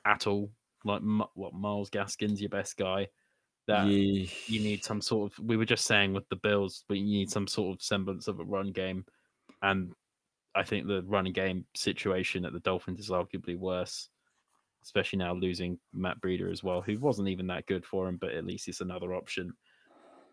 at 0.04 0.26
all. 0.26 0.50
Like 0.84 1.02
what 1.34 1.54
Myles 1.54 1.90
Gaskins, 1.90 2.40
your 2.40 2.50
best 2.50 2.76
guy. 2.76 3.08
That 3.68 3.88
Ye- 3.88 4.30
you 4.46 4.60
need 4.60 4.84
some 4.84 5.00
sort 5.00 5.32
of. 5.32 5.44
We 5.44 5.56
were 5.56 5.64
just 5.64 5.86
saying 5.86 6.12
with 6.12 6.28
the 6.28 6.36
Bills, 6.36 6.84
but 6.88 6.98
you 6.98 7.04
need 7.04 7.30
some 7.30 7.48
sort 7.48 7.76
of 7.76 7.82
semblance 7.82 8.28
of 8.28 8.38
a 8.38 8.44
run 8.44 8.70
game, 8.70 9.04
and 9.62 9.92
I 10.54 10.62
think 10.62 10.86
the 10.86 11.02
running 11.02 11.32
game 11.32 11.64
situation 11.74 12.44
at 12.44 12.52
the 12.52 12.60
Dolphins 12.60 13.00
is 13.00 13.10
arguably 13.10 13.58
worse. 13.58 14.08
Especially 14.86 15.18
now 15.18 15.34
losing 15.34 15.80
Matt 15.92 16.20
Breida 16.20 16.48
as 16.48 16.62
well, 16.62 16.80
who 16.80 16.96
wasn't 17.00 17.28
even 17.28 17.48
that 17.48 17.66
good 17.66 17.84
for 17.84 18.06
him, 18.06 18.18
but 18.18 18.30
at 18.30 18.46
least 18.46 18.68
it's 18.68 18.80
another 18.80 19.14
option. 19.16 19.52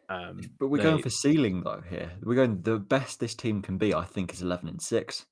Um, 0.09 0.41
But 0.59 0.67
we're 0.67 0.77
they- 0.77 0.83
going 0.83 1.01
for 1.01 1.09
ceiling 1.09 1.63
though 1.63 1.81
here. 1.89 2.11
We're 2.21 2.35
going 2.35 2.61
the 2.61 2.77
best 2.77 3.19
this 3.19 3.33
team 3.33 3.63
can 3.63 3.79
be. 3.79 3.95
I 3.95 4.03
think 4.05 4.31
is 4.31 4.43
eleven 4.43 4.69
and 4.69 4.79
six. 4.79 5.25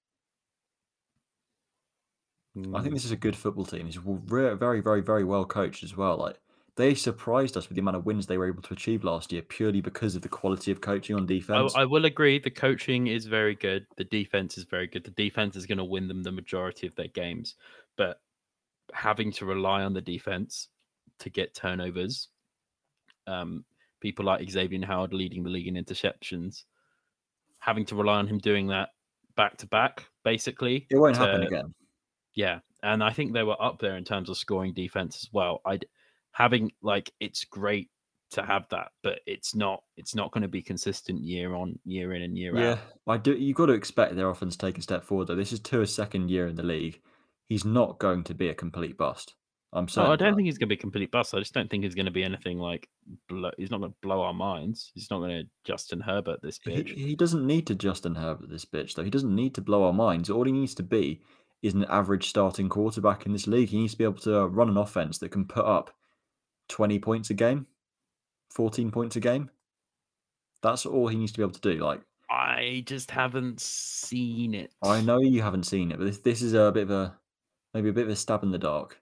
I 2.58 2.82
think 2.82 2.88
Mm, 2.88 2.94
this 2.94 3.06
is 3.06 3.12
a 3.12 3.16
good 3.16 3.36
football 3.36 3.64
team. 3.64 3.86
It's 3.86 3.96
very, 3.96 4.82
very, 4.82 5.02
very 5.02 5.24
well 5.24 5.46
coached 5.46 5.84
as 5.84 5.96
well. 5.96 6.18
Like 6.18 6.40
they 6.78 6.96
surprised 6.96 7.56
us 7.58 7.70
with 7.70 7.76
the 7.76 7.82
amount 7.82 7.98
of 7.98 8.08
wins 8.08 8.26
they 8.26 8.40
were 8.40 8.48
able 8.48 8.64
to 8.64 8.74
achieve 8.74 9.04
last 9.04 9.32
year, 9.32 9.44
purely 9.44 9.82
because 9.82 10.16
of 10.16 10.24
the 10.24 10.30
quality 10.30 10.72
of 10.72 10.82
coaching 10.82 11.16
on 11.16 11.24
I, 11.24 11.26
defense. 11.28 11.76
I 11.76 11.86
will 11.86 12.06
agree. 12.06 12.40
The 12.40 12.50
coaching 12.50 13.06
is 13.06 13.28
very 13.28 13.54
good. 13.54 13.86
The 13.98 14.04
defense 14.06 14.58
is 14.58 14.64
very 14.64 14.88
good. 14.88 15.04
The 15.04 15.12
defense 15.12 15.56
is 15.56 15.68
going 15.68 15.78
to 15.78 15.86
win 15.86 16.08
them 16.08 16.24
the 16.24 16.32
majority 16.32 16.88
of 16.88 16.96
their 16.96 17.08
games, 17.10 17.56
but 17.98 18.20
having 18.94 19.32
to 19.34 19.46
rely 19.46 19.84
on 19.84 19.94
the 19.94 20.02
defense 20.02 20.68
to 21.20 21.30
get 21.30 21.54
turnovers, 21.54 22.30
um, 23.28 23.64
people 24.00 24.26
like 24.26 24.50
Xavier 24.50 24.86
Howard 24.86 25.14
leading 25.14 25.44
the 25.44 25.50
league 25.50 25.68
in 25.68 25.76
interceptions, 25.76 26.64
having 27.60 27.86
to 27.86 27.96
rely 27.96 28.18
on 28.18 28.28
him 28.28 28.40
doing 28.40 28.68
that 28.68 28.90
back 29.36 29.58
to 29.58 29.68
back, 29.68 30.06
basically. 30.24 30.88
it 30.90 30.98
won't 30.98 31.18
happen 31.18 31.44
again. 31.44 31.74
Yeah, 32.36 32.60
and 32.84 33.04
I 33.04 33.12
think 33.12 33.34
they 33.34 33.44
were 33.44 33.62
up 33.62 33.80
there 33.80 33.98
in 33.98 34.04
terms 34.04 34.30
of 34.30 34.38
scoring 34.38 34.74
defense 34.74 35.18
as 35.24 35.30
well. 35.32 35.62
I 35.66 35.80
having 36.32 36.72
like 36.82 37.12
it's 37.20 37.44
great 37.44 37.90
to 38.32 38.44
have 38.44 38.68
that, 38.70 38.92
but 39.04 39.20
it's 39.26 39.54
not 39.54 39.84
it's 39.98 40.16
not 40.16 40.32
going 40.32 40.42
to 40.42 40.48
be 40.48 40.62
consistent 40.62 41.22
year 41.22 41.54
on 41.54 41.78
year 41.86 42.14
in 42.14 42.22
and 42.22 42.38
year 42.38 42.58
Yeah, 42.58 42.72
out. 42.72 42.80
I 43.08 43.18
do. 43.18 43.34
You 43.34 43.54
got 43.54 43.68
to 43.68 43.74
expect 43.74 44.16
their 44.16 44.30
offense 44.30 44.56
to 44.56 44.66
take 44.66 44.78
a 44.78 44.82
step 44.82 45.04
forward. 45.04 45.28
Though 45.28 45.36
this 45.36 45.54
is 45.54 45.60
Tua's 45.60 45.94
second 45.94 46.30
year 46.30 46.48
in 46.48 46.56
the 46.56 46.64
league. 46.64 47.02
He's 47.52 47.66
not 47.66 48.00
going 48.00 48.24
to 48.24 48.34
be 48.34 48.48
a 48.48 48.56
complete 48.56 48.98
bust. 48.98 49.34
I'm 49.74 49.84
oh, 49.84 49.88
So 49.88 49.94
certain. 50.04 50.12
I 50.14 50.16
don't 50.16 50.36
think 50.38 50.46
he's 50.46 50.58
going 50.58 50.70
to 50.70 50.74
be 50.74 50.80
a 50.80 50.82
complete 50.82 51.12
bust. 51.12 51.36
I 51.36 51.40
just 51.40 51.54
don't 51.54 51.70
think 51.70 51.84
he's 51.84 51.96
going 51.96 52.06
to 52.06 52.12
be 52.12 52.24
anything 52.24 52.60
like 52.60 52.88
blow, 53.28 53.52
he's 53.58 53.70
not 53.70 53.82
going 53.82 53.92
to 53.92 53.98
blow 54.02 54.22
our 54.22 54.34
minds. 54.34 54.94
He's 54.96 55.12
not 55.12 55.20
going 55.20 55.32
to 55.32 55.50
Justin 55.66 56.00
Herbert 56.00 56.42
this 56.42 56.62
He, 56.64 56.72
bitch. 56.72 56.96
he 56.96 57.14
doesn't 57.14 57.46
need 57.46 57.68
to 57.68 57.76
Justin 57.76 58.16
Herbert 58.16 58.50
this 58.50 58.64
bitch 58.64 58.96
though. 58.96 59.04
He 59.04 59.10
doesn't 59.10 59.36
need 59.36 59.54
to 59.56 59.62
blow 59.62 59.84
our 59.84 59.92
minds. 59.92 60.30
All 60.30 60.46
he 60.46 60.54
needs 60.54 60.74
to 60.76 60.84
be 60.84 61.20
is 61.62 61.74
an 61.74 61.84
average 61.90 62.30
starting 62.30 62.70
quarterback 62.70 63.26
in 63.26 63.34
this 63.34 63.48
league. 63.48 63.68
He 63.68 63.80
needs 63.80 63.92
to 63.92 63.98
be 63.98 64.06
able 64.06 64.22
to 64.22 64.48
run 64.48 64.70
an 64.70 64.78
offense 64.78 65.18
that 65.18 65.32
can 65.32 65.44
put 65.44 65.66
up 65.66 65.94
20 66.70 67.00
points 67.00 67.32
a 67.32 67.34
game, 67.34 67.68
14 68.52 68.92
points 68.92 69.18
a 69.18 69.20
game. 69.20 69.50
That's 70.64 70.86
all 70.86 71.10
he 71.10 71.18
needs 71.18 71.34
to 71.34 71.40
be 71.40 71.44
able 71.44 71.60
to 71.60 71.74
do. 71.74 71.84
Like 71.84 72.00
I 72.30 72.84
just 72.86 73.12
haven't 73.12 73.60
seen 73.60 74.54
it. 74.54 74.72
I 74.82 75.02
know 75.02 75.20
you 75.20 75.42
haven't 75.42 75.66
seen 75.66 75.92
it, 75.92 75.98
but 75.98 76.06
this, 76.06 76.20
this 76.20 76.42
is 76.42 76.54
a 76.54 76.72
bit 76.72 76.84
of 76.84 76.92
a 76.92 77.18
maybe 77.74 77.90
a 77.90 77.94
bit 77.94 78.06
of 78.06 78.12
a 78.12 78.16
stab 78.16 78.44
in 78.44 78.52
the 78.52 78.58
dark. 78.58 79.02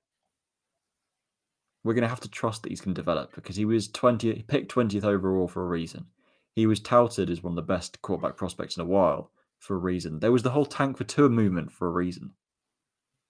We're 1.84 1.94
going 1.94 2.04
to 2.04 2.10
have 2.10 2.20
to 2.22 2.30
trust 2.30 2.64
that 2.64 2.70
he's 2.70 2.82
going 2.82 2.94
to 2.94 3.02
develop 3.02 3.34
because 3.34 3.56
he 3.56 3.66
was 3.66 3.88
20 3.88 4.34
he 4.34 4.44
picked 4.44 4.74
20th 4.74 5.04
overall 5.04 5.48
for 5.48 5.64
a 5.64 5.68
reason. 5.68 6.08
He 6.54 6.66
was 6.66 6.80
touted 6.80 7.30
as 7.30 7.42
one 7.42 7.54
of 7.54 7.56
the 7.56 7.62
best 7.62 8.02
quarterback 8.02 8.36
prospects 8.36 8.76
in 8.76 8.82
a 8.82 8.86
while 8.86 9.32
for 9.60 9.76
a 9.76 9.80
reason. 9.80 10.20
There 10.20 10.32
was 10.32 10.44
the 10.44 10.52
whole 10.52 10.66
tank 10.66 10.98
for 10.98 11.04
Tua 11.04 11.30
movement 11.30 11.72
for 11.72 11.88
a 11.88 11.92
reason. 11.92 12.34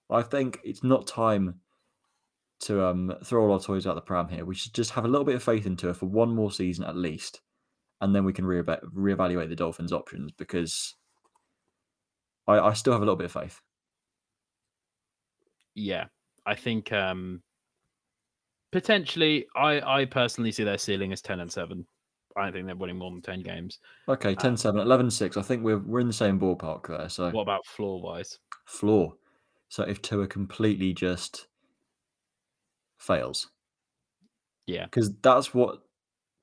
I 0.10 0.24
think 0.24 0.60
it's 0.64 0.84
not 0.84 1.06
time 1.06 1.60
to 2.62 2.86
um, 2.86 3.14
throw 3.24 3.44
all 3.44 3.54
our 3.54 3.60
toys 3.60 3.88
out 3.88 3.96
the 3.96 4.02
pram 4.02 4.28
here. 4.28 4.46
We 4.46 4.56
should 4.56 4.74
just 4.74 4.92
have 4.92 5.06
a 5.06 5.08
little 5.08 5.26
bit 5.26 5.36
of 5.36 5.44
faith 5.44 5.66
into 5.66 5.88
her 5.88 5.94
for 5.94 6.08
one 6.08 6.34
more 6.34 6.52
season 6.52 6.86
at 6.86 6.96
least, 6.96 7.42
and 8.02 8.16
then 8.16 8.26
we 8.26 8.34
can 8.34 8.46
re- 8.46 8.62
reevaluate 8.62 9.50
the 9.50 9.56
Dolphins' 9.56 9.94
options 9.94 10.32
because 10.32 10.96
I, 12.48 12.60
I 12.60 12.74
still 12.74 12.94
have 12.94 13.02
a 13.02 13.06
little 13.06 13.16
bit 13.16 13.26
of 13.26 13.32
faith. 13.32 13.62
Yeah, 15.76 16.06
I 16.46 16.56
think 16.56 16.92
um 16.92 17.42
potentially. 18.72 19.48
I 19.56 20.02
I 20.02 20.06
personally 20.06 20.52
see 20.52 20.64
their 20.64 20.78
ceiling 20.78 21.12
as 21.12 21.22
ten 21.22 21.40
and 21.40 21.52
seven. 21.52 21.86
I 22.36 22.44
don't 22.46 22.54
think 22.54 22.66
they're 22.68 22.76
winning 22.76 22.98
more 22.98 23.12
than 23.12 23.22
ten 23.22 23.42
games. 23.42 23.80
Okay, 24.08 24.34
10 24.34 24.58
7, 24.58 24.80
11 24.82 25.12
6. 25.12 25.38
I 25.38 25.42
think 25.42 25.64
we're, 25.64 25.78
we're 25.78 26.00
in 26.00 26.08
the 26.08 26.14
same 26.14 26.40
ballpark 26.40 26.88
there. 26.88 27.10
So, 27.10 27.32
What 27.32 27.42
about 27.44 27.66
floor 27.66 28.02
wise? 28.02 28.40
floor. 28.66 29.14
So, 29.70 29.84
if 29.84 30.02
Tua 30.02 30.28
completely 30.28 30.94
just 30.94 31.48
fails, 32.98 33.50
Yeah, 34.66 34.86
because 34.86 35.14
that's 35.22 35.54
what 35.54 35.84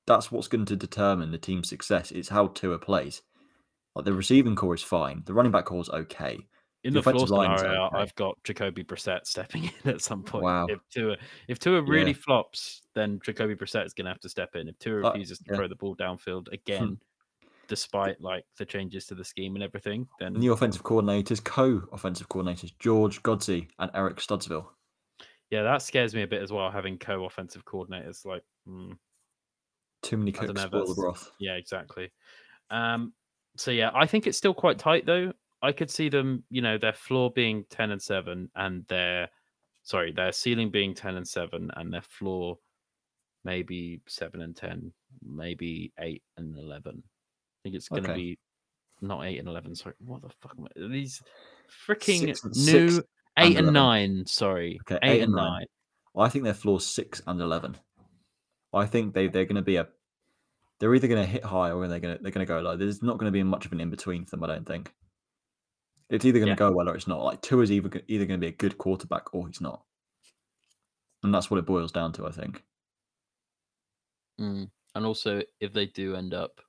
that's 0.05 0.31
what's 0.31 0.47
going 0.47 0.65
to 0.65 0.75
determine 0.75 1.31
the 1.31 1.37
team's 1.37 1.67
success. 1.69 2.11
It's 2.11 2.29
how 2.29 2.47
Tua 2.47 2.79
plays. 2.79 3.21
Like 3.95 4.05
the 4.05 4.13
receiving 4.13 4.55
core 4.55 4.75
is 4.75 4.83
fine, 4.83 5.23
the 5.25 5.33
running 5.33 5.51
back 5.51 5.65
core 5.65 5.81
is 5.81 5.89
okay. 5.89 6.37
In 6.87 6.93
The 6.93 7.01
the, 7.01 7.11
floor 7.11 7.27
scenario, 7.27 7.85
okay. 7.87 7.97
I've 7.97 8.15
got 8.15 8.37
Jacoby 8.43 8.83
Brissett 8.83 9.25
stepping 9.25 9.65
in 9.83 9.91
at 9.91 10.01
some 10.01 10.23
point. 10.23 10.43
Wow. 10.43 10.67
If 10.69 10.79
Tua 10.93 11.17
if 11.47 11.59
Tua 11.59 11.81
really 11.81 12.11
Yeah. 12.11 12.17
flops, 12.17 12.81
then 12.95 13.19
Jacoby 13.23 13.55
Brissett 13.55 13.85
is 13.85 13.93
going 13.93 14.05
to 14.05 14.11
have 14.11 14.19
to 14.21 14.29
step 14.29 14.55
in. 14.55 14.67
If 14.67 14.79
Tua 14.79 15.05
Uh, 15.05 15.11
refuses 15.11 15.39
to 15.39 15.43
yeah. 15.47 15.51
Hmm. 15.53 15.57
throw 15.57 15.67
the 15.67 15.75
ball 15.75 15.95
downfield 15.95 16.51
again, 16.53 16.99
despite 17.67 18.21
like 18.21 18.45
the 18.57 18.65
changes 18.65 19.05
to 19.07 19.15
the 19.15 19.25
scheme 19.25 19.55
and 19.55 19.63
everything, 19.63 20.07
then 20.19 20.33
New 20.33 20.53
offensive 20.53 20.83
coordinators, 20.83 21.43
co-offensive 21.43 22.29
coordinators, 22.29 22.73
George 22.79 23.21
Godsey 23.23 23.67
and 23.79 23.91
Eric 23.93 24.17
Studesville. 24.17 24.67
yeah, 25.49 25.63
that 25.63 25.81
scares 25.81 26.15
me 26.15 26.21
a 26.23 26.27
bit 26.27 26.41
as 26.41 26.51
well. 26.51 26.71
Having 26.71 26.99
co-offensive 26.99 27.65
coordinators, 27.65 28.25
like, 28.25 28.43
mm, 28.67 28.97
Too 30.03 30.15
many 30.17 30.31
cooks 30.31 30.61
spoil 30.61 30.85
the 30.87 30.93
broth. 30.95 31.31
yeah, 31.39 31.55
exactly. 31.55 32.11
Um, 32.69 33.13
so 33.57 33.71
yeah, 33.71 33.91
I 33.93 34.05
think 34.05 34.27
it's 34.27 34.37
still 34.37 34.53
quite 34.53 34.77
tight 34.79 35.05
though. 35.05 35.33
I 35.61 35.71
could 35.71 35.89
see 35.89 36.09
them, 36.09 36.43
you 36.49 36.61
know, 36.61 36.77
their 36.77 36.93
floor 36.93 37.31
being 37.31 37.65
ten 37.69 37.91
and 37.91 38.01
seven, 38.01 38.49
and 38.55 38.85
their 38.87 39.29
sorry, 39.83 40.11
their 40.11 40.31
ceiling 40.31 40.69
being 40.71 40.93
ten 40.93 41.15
and 41.15 41.27
seven, 41.27 41.71
and 41.75 41.91
their 41.93 42.01
floor 42.01 42.57
maybe 43.43 44.01
seven 44.07 44.41
and 44.41 44.55
ten, 44.55 44.91
maybe 45.23 45.93
eight 45.99 46.23
and 46.37 46.55
eleven. 46.57 47.01
I 47.05 47.57
think 47.63 47.75
it's 47.75 47.89
going 47.89 48.03
to 48.03 48.09
Okay. 48.11 48.19
be 48.19 48.39
not 49.01 49.25
eight 49.25 49.39
and 49.39 49.47
eleven. 49.47 49.73
Sorry, 49.75 49.95
what 49.99 50.21
the 50.21 50.29
fuck? 50.41 50.55
Am 50.57 50.65
I, 50.65 50.87
these 50.89 51.21
freaking 51.87 52.19
Six 52.19 52.43
new 52.45 52.89
six 52.89 53.07
eight 53.37 53.57
and 53.57 53.67
and 53.67 53.67
11. 53.69 53.73
nine. 53.73 54.25
Sorry, 54.25 54.79
Okay, 54.81 54.99
eight, 55.03 55.21
and 55.21 55.33
nine. 55.33 55.65
I 56.15 56.29
think 56.29 56.43
their 56.43 56.53
floor's 56.53 56.85
six 56.85 57.21
and 57.27 57.39
eleven. 57.41 57.77
I 58.73 58.85
think 58.85 59.13
they 59.13 59.27
they're 59.27 59.45
going 59.45 59.55
to 59.55 59.61
be 59.61 59.77
a. 59.77 59.87
They're 60.79 60.93
either 60.93 61.07
going 61.07 61.23
to 61.23 61.27
hit 61.31 61.43
high 61.43 61.71
or 61.71 61.87
they're 61.87 61.99
going 61.99 62.17
to 62.17 62.21
they're 62.21 62.31
going 62.31 62.45
to 62.45 62.51
go 62.53 62.59
low. 62.59 62.77
There's 62.77 63.01
not 63.01 63.17
going 63.17 63.27
to 63.27 63.31
be 63.35 63.41
much 63.43 63.65
of 63.65 63.71
an 63.71 63.81
in 63.81 63.89
between 63.89 64.25
for 64.25 64.31
them. 64.35 64.43
I 64.43 64.47
don't 64.47 64.67
think. 64.67 64.93
It's 66.09 66.23
either 66.25 66.39
going 66.39 66.47
to 66.47 66.51
Yeah. 66.63 66.69
go 66.69 66.71
well 66.71 66.89
or 66.89 66.95
it's 66.95 67.07
not. 67.07 67.23
Like 67.23 67.41
two 67.41 67.61
is 67.61 67.71
either 67.71 68.01
either 68.07 68.25
going 68.25 68.39
to 68.39 68.45
be 68.45 68.53
a 68.53 68.55
good 68.55 68.77
quarterback 68.77 69.33
or 69.33 69.47
he's 69.47 69.61
not, 69.61 69.83
and 71.23 71.33
that's 71.33 71.51
what 71.51 71.57
it 71.57 71.65
boils 71.65 71.91
down 71.91 72.13
to. 72.13 72.25
I 72.25 72.31
think. 72.31 72.63
Mm. 74.39 74.69
And 74.95 75.05
also, 75.05 75.41
if 75.59 75.73
they 75.73 75.85
do 75.87 76.15
end 76.15 76.33
up, 76.33 76.61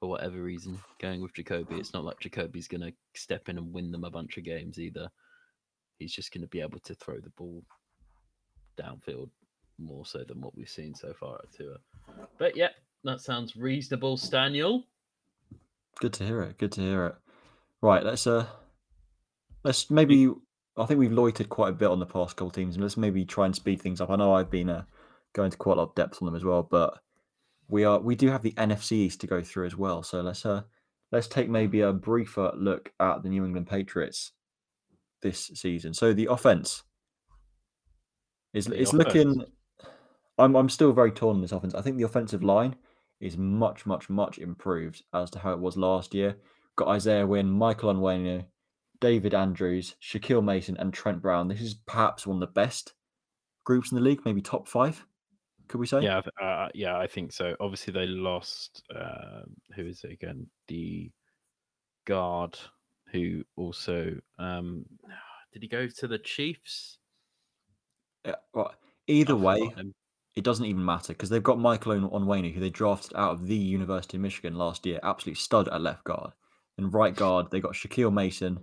for 0.00 0.08
whatever 0.08 0.40
reason, 0.42 0.78
going 1.00 1.20
with 1.20 1.34
Jacoby, 1.34 1.76
it's 1.76 1.92
not 1.92 2.04
like 2.04 2.20
Jacoby's 2.20 2.68
going 2.68 2.80
to 2.82 2.92
step 3.14 3.48
in 3.48 3.58
and 3.58 3.72
win 3.72 3.90
them 3.90 4.04
a 4.04 4.10
bunch 4.10 4.36
of 4.36 4.44
games 4.44 4.78
either. 4.78 5.10
He's 5.98 6.12
just 6.12 6.32
going 6.32 6.42
to 6.42 6.48
be 6.48 6.60
able 6.60 6.78
to 6.80 6.94
throw 6.94 7.18
the 7.18 7.30
ball 7.30 7.62
downfield 8.78 9.30
more 9.78 10.06
so 10.06 10.24
than 10.24 10.40
what 10.40 10.56
we've 10.56 10.68
seen 10.68 10.94
so 10.94 11.12
far 11.18 11.36
at 11.42 11.52
Tua. 11.52 11.76
But 12.38 12.56
yeah, 12.56 12.68
that 13.04 13.20
sounds 13.20 13.56
reasonable, 13.56 14.16
Staniel. 14.16 14.84
Good 16.00 16.12
to 16.14 16.24
hear 16.24 16.42
it. 16.42 16.58
Good 16.58 16.72
to 16.72 16.80
hear 16.82 17.06
it. 17.06 17.14
Right, 17.80 18.04
let's 18.04 18.26
uh, 18.26 18.46
let's 19.66 19.90
maybe. 19.90 20.32
I 20.78 20.84
think 20.86 21.00
we've 21.00 21.12
loitered 21.12 21.48
quite 21.48 21.70
a 21.70 21.76
bit 21.76 21.88
on 21.88 21.98
the 22.00 22.06
past 22.06 22.36
couple 22.36 22.50
teams, 22.50 22.76
and 22.76 22.82
let's 22.82 22.96
maybe 22.96 23.24
try 23.24 23.46
and 23.46 23.54
speed 23.54 23.80
things 23.80 24.00
up. 24.00 24.10
I 24.10 24.16
know 24.16 24.34
I've 24.34 24.50
been 24.50 24.68
uh, 24.70 24.84
going 25.34 25.50
to 25.50 25.56
quite 25.56 25.74
a 25.74 25.80
lot 25.80 25.88
of 25.88 25.94
depth 25.94 26.20
on 26.20 26.26
them 26.26 26.34
as 26.36 26.44
well, 26.44 26.62
but 26.62 26.98
we 27.68 27.84
are 27.84 27.98
we 27.98 28.14
do 28.14 28.28
have 28.28 28.42
the 28.42 28.52
NFC 28.52 28.92
East 28.92 29.20
to 29.22 29.26
go 29.26 29.42
through 29.42 29.66
as 29.66 29.76
well. 29.76 30.02
So 30.02 30.20
let's 30.20 30.46
uh, 30.46 30.62
let's 31.12 31.28
take 31.28 31.48
maybe 31.48 31.80
a 31.80 31.92
briefer 31.92 32.52
look 32.56 32.92
at 33.00 33.22
the 33.22 33.28
New 33.28 33.44
England 33.44 33.66
Patriots 33.66 34.32
this 35.22 35.50
season. 35.54 35.94
So 35.94 36.12
the 36.12 36.26
offense 36.26 36.84
is 38.54 38.66
The 38.66 38.80
it's 38.80 38.92
offense. 38.92 39.14
looking. 39.14 39.44
I'm 40.38 40.54
I'm 40.54 40.68
still 40.68 40.92
very 40.92 41.10
torn 41.10 41.36
on 41.36 41.42
this 41.42 41.52
offense. 41.52 41.74
I 41.74 41.80
think 41.80 41.96
the 41.96 42.04
offensive 42.04 42.42
line 42.42 42.76
is 43.20 43.38
much 43.38 43.86
much 43.86 44.10
much 44.10 44.38
improved 44.38 45.02
as 45.14 45.30
to 45.30 45.38
how 45.38 45.52
it 45.52 45.58
was 45.58 45.76
last 45.76 46.14
year. 46.14 46.36
Got 46.76 46.88
Isaiah 46.88 47.26
Wynn, 47.26 47.50
Michael 47.50 47.94
Onwenu, 47.94 48.44
David 49.00 49.34
Andrews, 49.34 49.96
Shaquille 50.02 50.44
Mason, 50.44 50.76
and 50.78 50.92
Trent 50.92 51.22
Brown. 51.22 51.48
This 51.48 51.60
is 51.60 51.74
perhaps 51.74 52.26
one 52.26 52.36
of 52.36 52.40
the 52.40 52.52
best 52.52 52.94
groups 53.64 53.90
in 53.90 53.96
the 53.96 54.02
league, 54.02 54.20
maybe 54.24 54.40
top 54.40 54.68
five. 54.68 55.04
Could 55.68 55.78
we 55.78 55.86
say? 55.86 56.00
Yeah, 56.00 56.22
I 56.40 56.44
uh, 56.44 56.68
yeah, 56.74 56.96
I 56.96 57.06
think 57.06 57.32
so. 57.32 57.56
Obviously, 57.60 57.92
they 57.92 58.06
lost. 58.06 58.82
Uh, 58.94 59.42
who 59.74 59.86
is 59.86 60.04
it 60.04 60.12
again? 60.12 60.46
The 60.68 61.10
guard 62.04 62.58
who 63.12 63.44
also 63.56 64.14
um, 64.38 64.84
did 65.52 65.62
he 65.62 65.68
go 65.68 65.88
to 65.88 66.06
the 66.06 66.18
Chiefs? 66.18 66.98
Yeah, 68.24 68.36
well, 68.54 68.72
either 69.06 69.34
I've 69.34 69.40
way, 69.40 69.72
it 70.36 70.44
doesn't 70.44 70.66
even 70.66 70.84
matter 70.84 71.12
because 71.12 71.30
they've 71.30 71.42
got 71.42 71.58
Michael 71.58 71.92
On- 71.92 72.10
Onwenu, 72.10 72.52
who 72.52 72.60
they 72.60 72.70
drafted 72.70 73.16
out 73.16 73.32
of 73.32 73.46
the 73.46 73.56
University 73.56 74.16
of 74.16 74.22
Michigan 74.22 74.54
last 74.54 74.86
year, 74.86 75.00
absolute 75.02 75.38
stud 75.38 75.68
at 75.68 75.80
left 75.80 76.04
guard. 76.04 76.32
And 76.78 76.92
right 76.92 77.14
guard, 77.14 77.50
they 77.50 77.60
got 77.60 77.72
Shaquille 77.72 78.12
Mason 78.12 78.58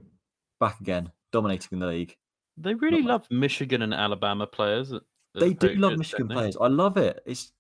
back 0.64 0.80
again, 0.80 1.12
dominating 1.32 1.80
the 1.80 1.88
league. 1.88 2.16
They 2.58 2.74
really 2.76 3.02
much. 3.02 3.10
love 3.10 3.28
Michigan 3.32 3.82
and 3.82 3.94
Alabama 3.94 4.46
players. 4.48 4.92
They 5.36 5.50
the 5.50 5.70
do 5.70 5.76
love 5.76 5.98
Michigan 5.98 6.28
players. 6.28 6.56
I 6.60 6.68
love 6.68 6.98
it. 6.98 7.22
It's 7.26 7.52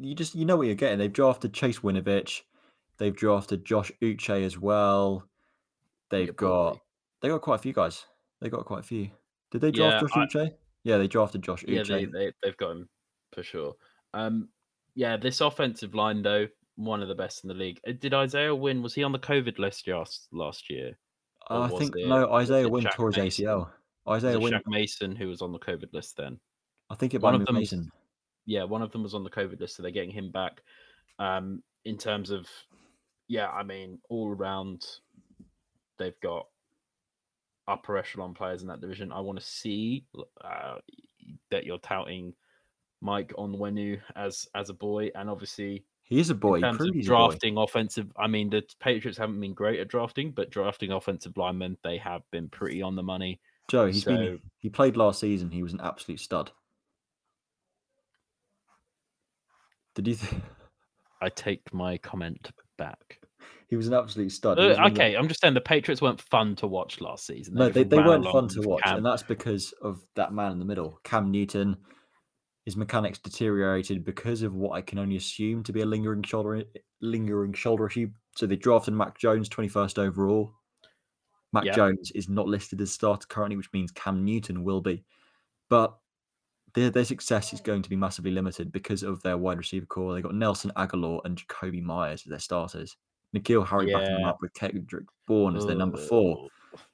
you 0.00 0.14
just 0.14 0.34
you 0.34 0.44
know 0.44 0.56
what 0.56 0.66
you're 0.66 0.74
getting. 0.74 0.98
They've 0.98 1.12
drafted 1.12 1.52
Chase 1.52 1.80
Winovich. 1.80 2.40
They've 2.98 3.14
drafted 3.14 3.64
Josh 3.64 3.92
Uche 4.02 4.44
as 4.44 4.58
well. 4.58 5.28
They've 6.10 6.28
Yeah, 6.28 6.32
got 6.32 6.62
probably. 6.64 6.80
they 7.22 7.28
got 7.28 7.42
quite 7.42 7.54
a 7.56 7.62
few 7.62 7.72
guys. 7.72 8.06
They 8.40 8.48
got 8.48 8.64
quite 8.64 8.80
a 8.80 8.84
few. 8.84 9.10
Did 9.50 9.60
they 9.60 9.70
draft 9.70 9.94
Yeah, 9.94 10.00
Josh 10.00 10.16
I- 10.16 10.26
Uche? 10.26 10.52
Yeah, 10.84 10.98
they 10.98 11.06
drafted 11.08 11.42
Josh 11.42 11.64
Yeah, 11.68 11.82
Uche. 11.82 11.88
they, 11.88 12.04
they 12.06 12.32
they've 12.42 12.56
got 12.56 12.72
him 12.72 12.88
for 13.32 13.42
sure. 13.42 13.74
Um, 14.14 14.48
yeah, 14.94 15.16
this 15.16 15.40
offensive 15.40 15.94
line 15.94 16.22
though, 16.22 16.46
one 16.76 17.02
of 17.02 17.08
the 17.08 17.14
best 17.14 17.44
in 17.44 17.48
the 17.48 17.54
league. 17.54 17.80
Uh, 17.86 17.92
Did 17.98 18.14
Isaiah 18.14 18.54
Wynn? 18.54 18.82
Was 18.82 18.94
he 18.94 19.02
on 19.04 19.12
the 19.12 19.18
COVID 19.18 19.58
list 19.58 19.86
last 19.88 20.28
last 20.32 20.70
year? 20.70 20.98
I 21.48 21.68
think 21.68 21.96
it- 21.96 22.08
no, 22.08 22.32
Isaiah 22.32 22.68
Wynn 22.68 22.84
tore 22.94 23.10
his 23.12 23.16
ACL. 23.18 23.70
Isaiah 24.08 24.38
Wynn, 24.38 24.60
Mason 24.66 25.16
who 25.16 25.28
was 25.28 25.40
on 25.42 25.52
the 25.52 25.58
COVID 25.58 25.92
list 25.92 26.16
then? 26.16 26.38
I 26.90 26.94
think 26.94 27.14
it 27.14 27.22
one 27.22 27.34
of 27.34 27.40
be 27.40 27.44
them's- 27.46 27.72
Mason. 27.72 27.92
Yeah, 28.46 28.64
one 28.64 28.82
of 28.82 28.92
them 28.92 29.02
was 29.02 29.14
on 29.14 29.24
the 29.24 29.30
COVID 29.30 29.58
list, 29.60 29.76
so 29.76 29.82
they're 29.82 29.90
getting 29.90 30.10
him 30.10 30.30
back. 30.30 30.62
Um, 31.18 31.62
in 31.86 31.96
terms 31.96 32.30
of, 32.30 32.46
yeah, 33.28 33.48
I 33.50 33.62
mean, 33.62 34.00
all 34.10 34.28
around, 34.30 34.84
they've 35.98 36.18
got 36.20 36.46
upper 37.66 37.96
echelon 37.96 38.34
players 38.34 38.60
in 38.60 38.68
that 38.68 38.82
division. 38.82 39.12
I 39.12 39.20
want 39.20 39.38
to 39.38 39.44
see 39.44 40.04
uh, 40.42 40.76
that 41.50 41.64
you're 41.64 41.78
touting 41.78 42.34
Mike 43.00 43.32
Onwenu 43.38 44.00
as 44.14 44.46
as 44.54 44.68
a 44.68 44.74
boy, 44.74 45.10
and 45.14 45.30
obviously 45.30 45.84
He 46.04 46.20
is 46.20 46.28
a 46.30 46.34
boy. 46.34 46.56
in 46.56 46.62
terms 46.62 46.80
of 46.80 47.00
drafting 47.02 47.56
offensive. 47.56 48.12
I 48.16 48.26
mean, 48.26 48.50
the 48.50 48.62
Patriots 48.78 49.18
haven't 49.18 49.40
been 49.40 49.54
great 49.54 49.80
at 49.80 49.88
drafting, 49.88 50.32
but 50.32 50.50
drafting 50.50 50.92
offensive 50.92 51.36
linemen, 51.36 51.78
they 51.82 51.96
have 51.96 52.22
been 52.30 52.48
pretty 52.48 52.82
on 52.82 52.94
the 52.94 53.02
money. 53.02 53.40
Joe, 53.68 53.86
he's 53.86 54.04
so- 54.04 54.14
been 54.14 54.40
he 54.58 54.68
played 54.68 54.96
last 54.96 55.20
season. 55.20 55.50
He 55.50 55.62
was 55.62 55.72
an 55.72 55.80
absolute 55.82 56.20
stud. 56.20 56.50
Did 59.94 60.08
you? 60.08 60.14
Th- 60.16 60.42
I 61.22 61.28
take 61.30 61.72
my 61.72 61.96
comment 61.98 62.50
back. 62.76 63.20
he 63.68 63.76
was 63.76 63.86
an 63.86 63.94
absolute 63.94 64.32
stud. 64.32 64.58
Uh, 64.58 64.76
okay, 64.90 65.16
I'm 65.16 65.28
just 65.28 65.40
saying 65.40 65.54
the 65.54 65.60
Patriots 65.60 66.02
weren't 66.02 66.20
fun 66.20 66.54
to 66.56 66.66
watch 66.66 67.00
last 67.00 67.26
season. 67.26 67.54
No, 67.54 67.70
they, 67.70 67.84
they 67.84 67.96
weren't 67.98 68.26
fun 68.26 68.48
to 68.48 68.60
watch, 68.60 68.82
Cam. 68.82 68.98
and 68.98 69.06
that's 69.06 69.22
because 69.22 69.72
of 69.80 70.02
that 70.16 70.34
man 70.34 70.52
in 70.52 70.58
the 70.58 70.64
middle, 70.64 71.00
Cam 71.04 71.30
Newton. 71.30 71.76
His 72.64 72.76
mechanics 72.76 73.18
deteriorated 73.18 74.04
because 74.04 74.42
of 74.42 74.54
what 74.54 74.72
I 74.72 74.80
can 74.80 74.98
only 74.98 75.16
assume 75.16 75.62
to 75.64 75.72
be 75.72 75.82
a 75.82 75.86
lingering 75.86 76.22
shoulder 76.22 76.64
lingering 77.02 77.52
shoulder 77.52 77.86
issue. 77.86 78.10
So 78.36 78.46
they 78.46 78.56
drafted 78.56 78.94
Mac 78.94 79.18
Jones 79.18 79.48
21st 79.50 79.98
overall. 79.98 80.54
Mac 81.52 81.64
Yeah. 81.64 81.74
Jones 81.74 82.10
is 82.12 82.28
not 82.28 82.46
listed 82.48 82.80
as 82.80 82.90
starter 82.90 83.26
currently, 83.28 83.56
which 83.56 83.72
means 83.72 83.92
Cam 83.92 84.24
Newton 84.24 84.64
will 84.64 84.80
be. 84.80 85.04
But 85.68 85.94
their, 86.74 86.90
their 86.90 87.04
success 87.04 87.52
is 87.52 87.60
going 87.60 87.82
to 87.82 87.90
be 87.90 87.96
massively 87.96 88.30
limited 88.32 88.72
because 88.72 89.02
of 89.02 89.22
their 89.22 89.36
wide 89.36 89.58
receiver 89.58 89.86
core. 89.86 90.14
They 90.14 90.22
got 90.22 90.34
Nelson 90.34 90.72
Agholor 90.76 91.20
and 91.24 91.36
Jakobi 91.36 91.82
Meyers 91.82 92.22
as 92.22 92.30
their 92.30 92.38
starters. 92.38 92.96
N'Keal 93.36 93.66
Harry 93.66 93.92
backing 93.92 94.14
them 94.14 94.24
up 94.24 94.38
with 94.40 94.54
Kendrick 94.54 95.04
Bourne 95.26 95.56
as 95.56 95.66
their 95.66 95.76
number 95.76 95.98
four. 95.98 96.48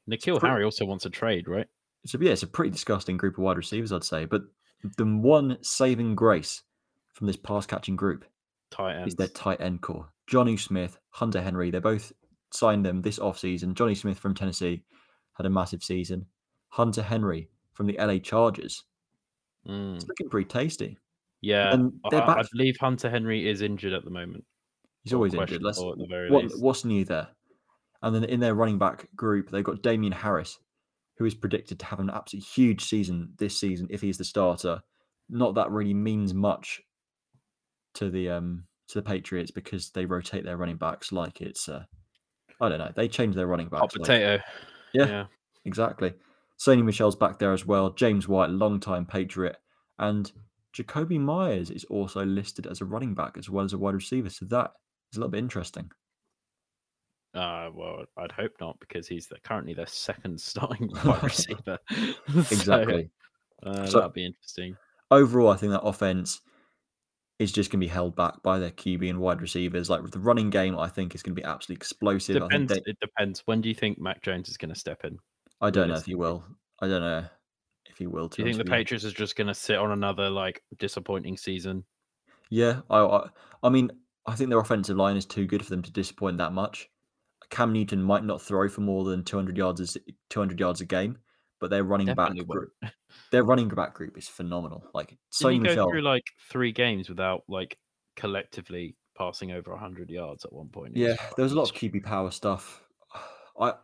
N'Keal 0.09 0.39
pretty- 0.41 0.49
Harry 0.49 0.64
also 0.64 0.85
wants 0.85 1.07
a 1.07 1.11
trade, 1.11 1.47
right? 1.49 1.66
So 2.07 2.18
yeah, 2.21 2.33
it's 2.33 2.43
a 2.43 2.47
pretty 2.47 2.71
disgusting 2.71 3.16
group 3.16 3.39
of 3.39 3.45
wide 3.45 3.57
receivers, 3.59 3.93
I'd 3.93 4.05
say. 4.05 4.25
But 4.25 4.43
the 4.97 5.05
one 5.05 5.59
saving 5.62 6.14
grace 6.14 6.62
from 7.12 7.26
this 7.26 7.37
pass 7.37 7.66
catching 7.66 7.97
group 7.97 8.24
Tight 8.70 9.07
is 9.07 9.14
their 9.14 9.28
tight 9.28 9.61
end 9.61 9.81
core. 9.83 10.09
Jonnu 10.31 10.59
Smith, 10.59 10.99
Hunter 11.11 11.41
Henry, 11.43 11.70
they 11.70 11.81
both 11.81 12.12
signed 12.53 12.85
them 12.87 13.03
this 13.03 13.18
offseason. 13.18 13.74
Jonnu 13.74 13.97
Smith 13.97 14.18
from 14.18 14.35
Tennessee 14.35 14.83
had 15.35 15.45
a 15.47 15.51
massive 15.51 15.83
season. 15.83 16.26
Hunter 16.68 17.03
Henry 17.03 17.49
from 17.74 17.87
the 17.87 17.97
LA 17.99 18.18
Chargers. 18.18 18.85
Mm, 19.68 19.97
It's 19.97 20.07
looking 20.07 20.28
pretty 20.31 20.49
tasty. 20.49 20.97
yeah, 21.41 21.72
And 21.74 21.93
I, 22.12 22.16
I 22.18 22.43
believe 22.53 22.76
Hunter 22.78 23.11
Henry 23.11 23.49
is 23.49 23.61
injured 23.61 23.93
at 23.93 24.05
the 24.05 24.11
moment. 24.11 24.45
he's 25.03 25.12
always 25.12 25.35
injured. 25.35 25.62
Let's, 25.62 25.78
at 25.81 25.99
the 25.99 26.07
very 26.09 26.31
what, 26.31 26.45
what's 26.59 26.85
new 26.85 27.05
there? 27.05 27.28
And 28.03 28.14
then 28.14 28.24
in 28.24 28.41
their 28.41 28.55
running 28.55 28.78
back 28.78 29.09
group, 29.16 29.51
they've 29.51 29.64
got 29.64 29.83
Damien 29.83 30.12
Harris, 30.12 30.59
who 31.21 31.27
is 31.27 31.35
predicted 31.35 31.79
to 31.79 31.85
have 31.85 32.01
an 32.01 32.09
absolutely 32.09 32.47
huge 32.47 32.83
season 32.83 33.31
this 33.37 33.55
season 33.55 33.87
if 33.91 34.01
he's 34.01 34.16
the 34.16 34.25
starter. 34.25 34.81
Not 35.29 35.55
that 35.57 35.71
really 35.71 35.93
means 35.93 36.33
much 36.33 36.81
to 37.93 38.09
the 38.09 38.31
um 38.31 38.64
to 38.89 38.95
the 38.95 39.03
Patriots 39.03 39.51
because 39.51 39.91
they 39.91 40.07
rotate 40.07 40.45
their 40.47 40.57
running 40.57 40.79
backs 40.79 41.12
like 41.12 41.43
it's 41.43 41.68
uh 41.68 41.85
I 42.59 42.71
don't 42.71 42.79
know. 42.79 42.91
They 42.97 43.07
change 43.07 43.35
their 43.35 43.47
running 43.47 43.68
Hot 43.68 43.81
backs. 43.83 43.97
like- 43.97 44.07
potato. 44.07 44.43
Yeah. 44.95 45.07
yeah. 45.07 45.27
exactly. 45.66 46.14
Sony 46.59 46.83
Michel's 46.83 47.16
back 47.16 47.39
there 47.39 47.53
as 47.53 47.66
well. 47.66 47.91
James 47.91 48.27
White, 48.27 48.49
longtime 48.49 49.05
Patriot, 49.05 49.57
and 49.99 50.33
Jakobi 50.75 51.21
Meyers 51.21 51.71
is 51.71 51.85
also 51.85 52.25
listed 52.25 52.66
as 52.66 52.81
a 52.81 52.87
running 52.87 53.14
back 53.14 53.37
as 53.37 53.51
well 53.51 53.66
as 53.66 53.75
a 53.75 53.79
wide 53.79 53.95
receiver. 53.95 54.31
So 54.31 54.47
that 54.47 54.73
is 55.12 55.18
a 55.18 55.21
little 55.21 55.31
bit 55.31 55.39
interesting. 55.39 55.91
Uh, 57.35 57.70
well, 57.72 58.05
I'd 58.16 58.33
hope 58.33 58.53
not 58.61 58.78
because 58.81 59.07
he's 59.07 59.26
the, 59.28 59.37
currently 59.45 59.72
their 59.74 59.87
second 59.87 60.41
starting 60.41 60.91
wide 61.05 61.22
receiver. 61.22 61.78
So, 62.28 62.39
Exactly. 62.41 63.11
uh, 63.64 63.87
So- 63.87 63.99
that'd 64.01 64.12
be 64.14 64.26
interesting. 64.26 64.76
overall, 65.11 65.51
I 65.51 65.57
think 65.57 65.72
that 65.72 65.83
offense 65.83 66.41
is 67.39 67.53
just 67.53 67.70
going 67.70 67.81
to 67.81 67.87
be 67.87 67.89
held 67.89 68.14
back 68.16 68.43
by 68.43 68.59
their 68.59 68.70
QB 68.70 69.09
and 69.09 69.18
wide 69.18 69.41
receivers. 69.41 69.89
Like 69.89 70.09
the 70.11 70.18
running 70.18 70.51
game, 70.51 70.78
I 70.78 70.89
think 70.89 71.14
is 71.14 71.22
going 71.22 71.35
to 71.35 71.41
be 71.41 71.47
absolutely 71.47 71.76
explosive. 71.78 72.37
I, 72.37 72.41
think 72.41 72.51
Depends. 72.68 72.72
they, 72.85 72.91
It 72.91 73.01
depends. 73.01 73.43
When 73.47 73.61
do 73.62 73.68
you 73.70 73.74
think 73.74 73.99
Mac 73.99 74.22
Jones 74.22 74.49
is 74.51 74.59
going 74.59 74.74
to 74.74 74.78
step 74.78 75.05
in? 75.05 75.18
I 75.62 75.70
don't 75.70 75.89
know 75.89 75.95
if 75.95 76.05
he 76.05 76.14
will. 76.14 76.45
I 76.83 76.89
don't 76.89 77.01
know 77.01 77.24
if 77.89 77.97
he 77.97 78.07
will. 78.07 78.28
To 78.28 78.37
Do 78.37 78.43
you 78.43 78.47
think 78.49 78.57
the 78.57 78.61
honest 78.61 78.64
with 78.64 78.66
you. 78.66 78.72
Patriots 78.85 79.05
is 79.05 79.12
just 79.14 79.37
going 79.37 79.47
to 79.49 79.55
sit 79.55 79.78
on 79.78 79.93
another 79.93 80.28
like 80.28 80.62
disappointing 80.78 81.37
season? 81.39 81.85
Yeah, 82.51 82.81
I, 82.91 82.99
I, 82.99 83.28
I 83.62 83.68
mean, 83.70 83.91
I 84.26 84.35
think 84.35 84.51
their 84.51 84.59
offensive 84.59 84.99
line 84.99 85.16
is 85.16 85.24
too 85.24 85.47
good 85.47 85.64
for 85.64 85.70
them 85.70 85.83
to 85.83 85.93
disappoint 85.93 86.37
that 86.39 86.53
much. 86.53 86.89
Cam 87.51 87.72
Newton 87.72 88.03
might 88.03 88.24
not 88.24 88.40
throw 88.40 88.68
for 88.68 88.80
more 88.80 89.05
than 89.05 89.24
200 89.24 89.57
yards, 89.57 89.80
as 89.80 89.98
200 90.30 90.59
yards 90.59 90.80
a 90.80 90.84
game, 90.84 91.18
but 91.61 91.70
their 91.70 91.84
running 91.84 92.07
Definitely 92.07 92.40
back 92.40 92.48
won't. 92.48 92.59
group, 92.80 92.92
their 93.30 93.44
running 93.44 93.68
back 93.68 93.94
group 93.94 94.16
is 94.16 94.28
phenomenal. 94.28 94.84
Like 94.94 95.09
Did 95.11 95.18
Sony 95.32 95.57
go 95.57 95.62
Michel, 95.70 95.90
through 95.90 96.03
like 96.03 96.24
three 96.48 96.72
games 96.72 97.09
without 97.09 97.42
like 97.48 97.76
collectively 98.16 98.96
passing 99.16 99.53
over 99.53 99.76
hundred 99.76 100.11
yards 100.11 100.44
at 100.44 100.53
one 100.53 100.68
point? 100.68 100.96
Yeah, 100.96 101.16
there 101.36 101.42
was 101.42 101.53
a 101.53 101.57
lot 101.57 101.68
of 101.70 101.74
QB 101.76 102.05
power 102.05 102.30
stuff. 102.30 102.82
I 103.61 103.74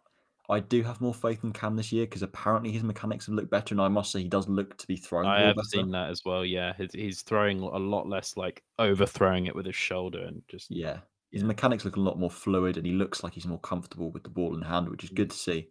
I 0.48 0.60
do 0.60 0.82
have 0.84 1.00
more 1.00 1.12
faith 1.14 1.42
in 1.42 1.52
Cam 1.52 1.74
this 1.74 1.90
year 1.90 2.06
because 2.06 2.22
apparently 2.22 2.70
his 2.70 2.84
mechanics 2.84 3.26
have 3.26 3.34
looked 3.34 3.50
better, 3.50 3.74
and 3.74 3.80
I 3.80 3.88
must 3.88 4.12
say 4.12 4.22
he 4.22 4.28
does 4.28 4.48
look 4.48 4.76
to 4.78 4.86
be 4.86 4.96
throwing. 4.96 5.26
I 5.26 5.40
have 5.40 5.56
better. 5.56 5.66
seen 5.68 5.90
that 5.90 6.08
as 6.08 6.22
well. 6.24 6.44
Yeah, 6.44 6.72
he's, 6.78 6.92
he's 6.92 7.22
throwing 7.22 7.60
a 7.60 7.76
lot 7.78 8.08
less 8.08 8.36
like 8.36 8.62
overthrowing 8.78 9.46
it 9.46 9.54
with 9.56 9.66
his 9.66 9.74
shoulder 9.74 10.20
and 10.20 10.42
just 10.48 10.70
Yeah, 10.70 10.98
his 11.31 11.45
mechanics 11.45 11.85
look 11.85 11.97
a 11.97 12.01
lot 12.01 12.18
more 12.18 12.31
fluid, 12.31 12.77
and 12.77 12.87
he 12.87 12.93
looks 12.93 13.22
like 13.22 13.35
he's 13.35 13.47
more 13.47 13.61
comfortable 13.61 14.11
with 14.11 14.22
the 14.22 14.29
ball 14.31 14.55
in 14.57 14.62
hand, 14.62 14.89
which 14.89 15.05
is 15.05 15.11
Mm. 15.11 15.16
good 15.16 15.31
to 15.31 15.37
see. 15.37 15.68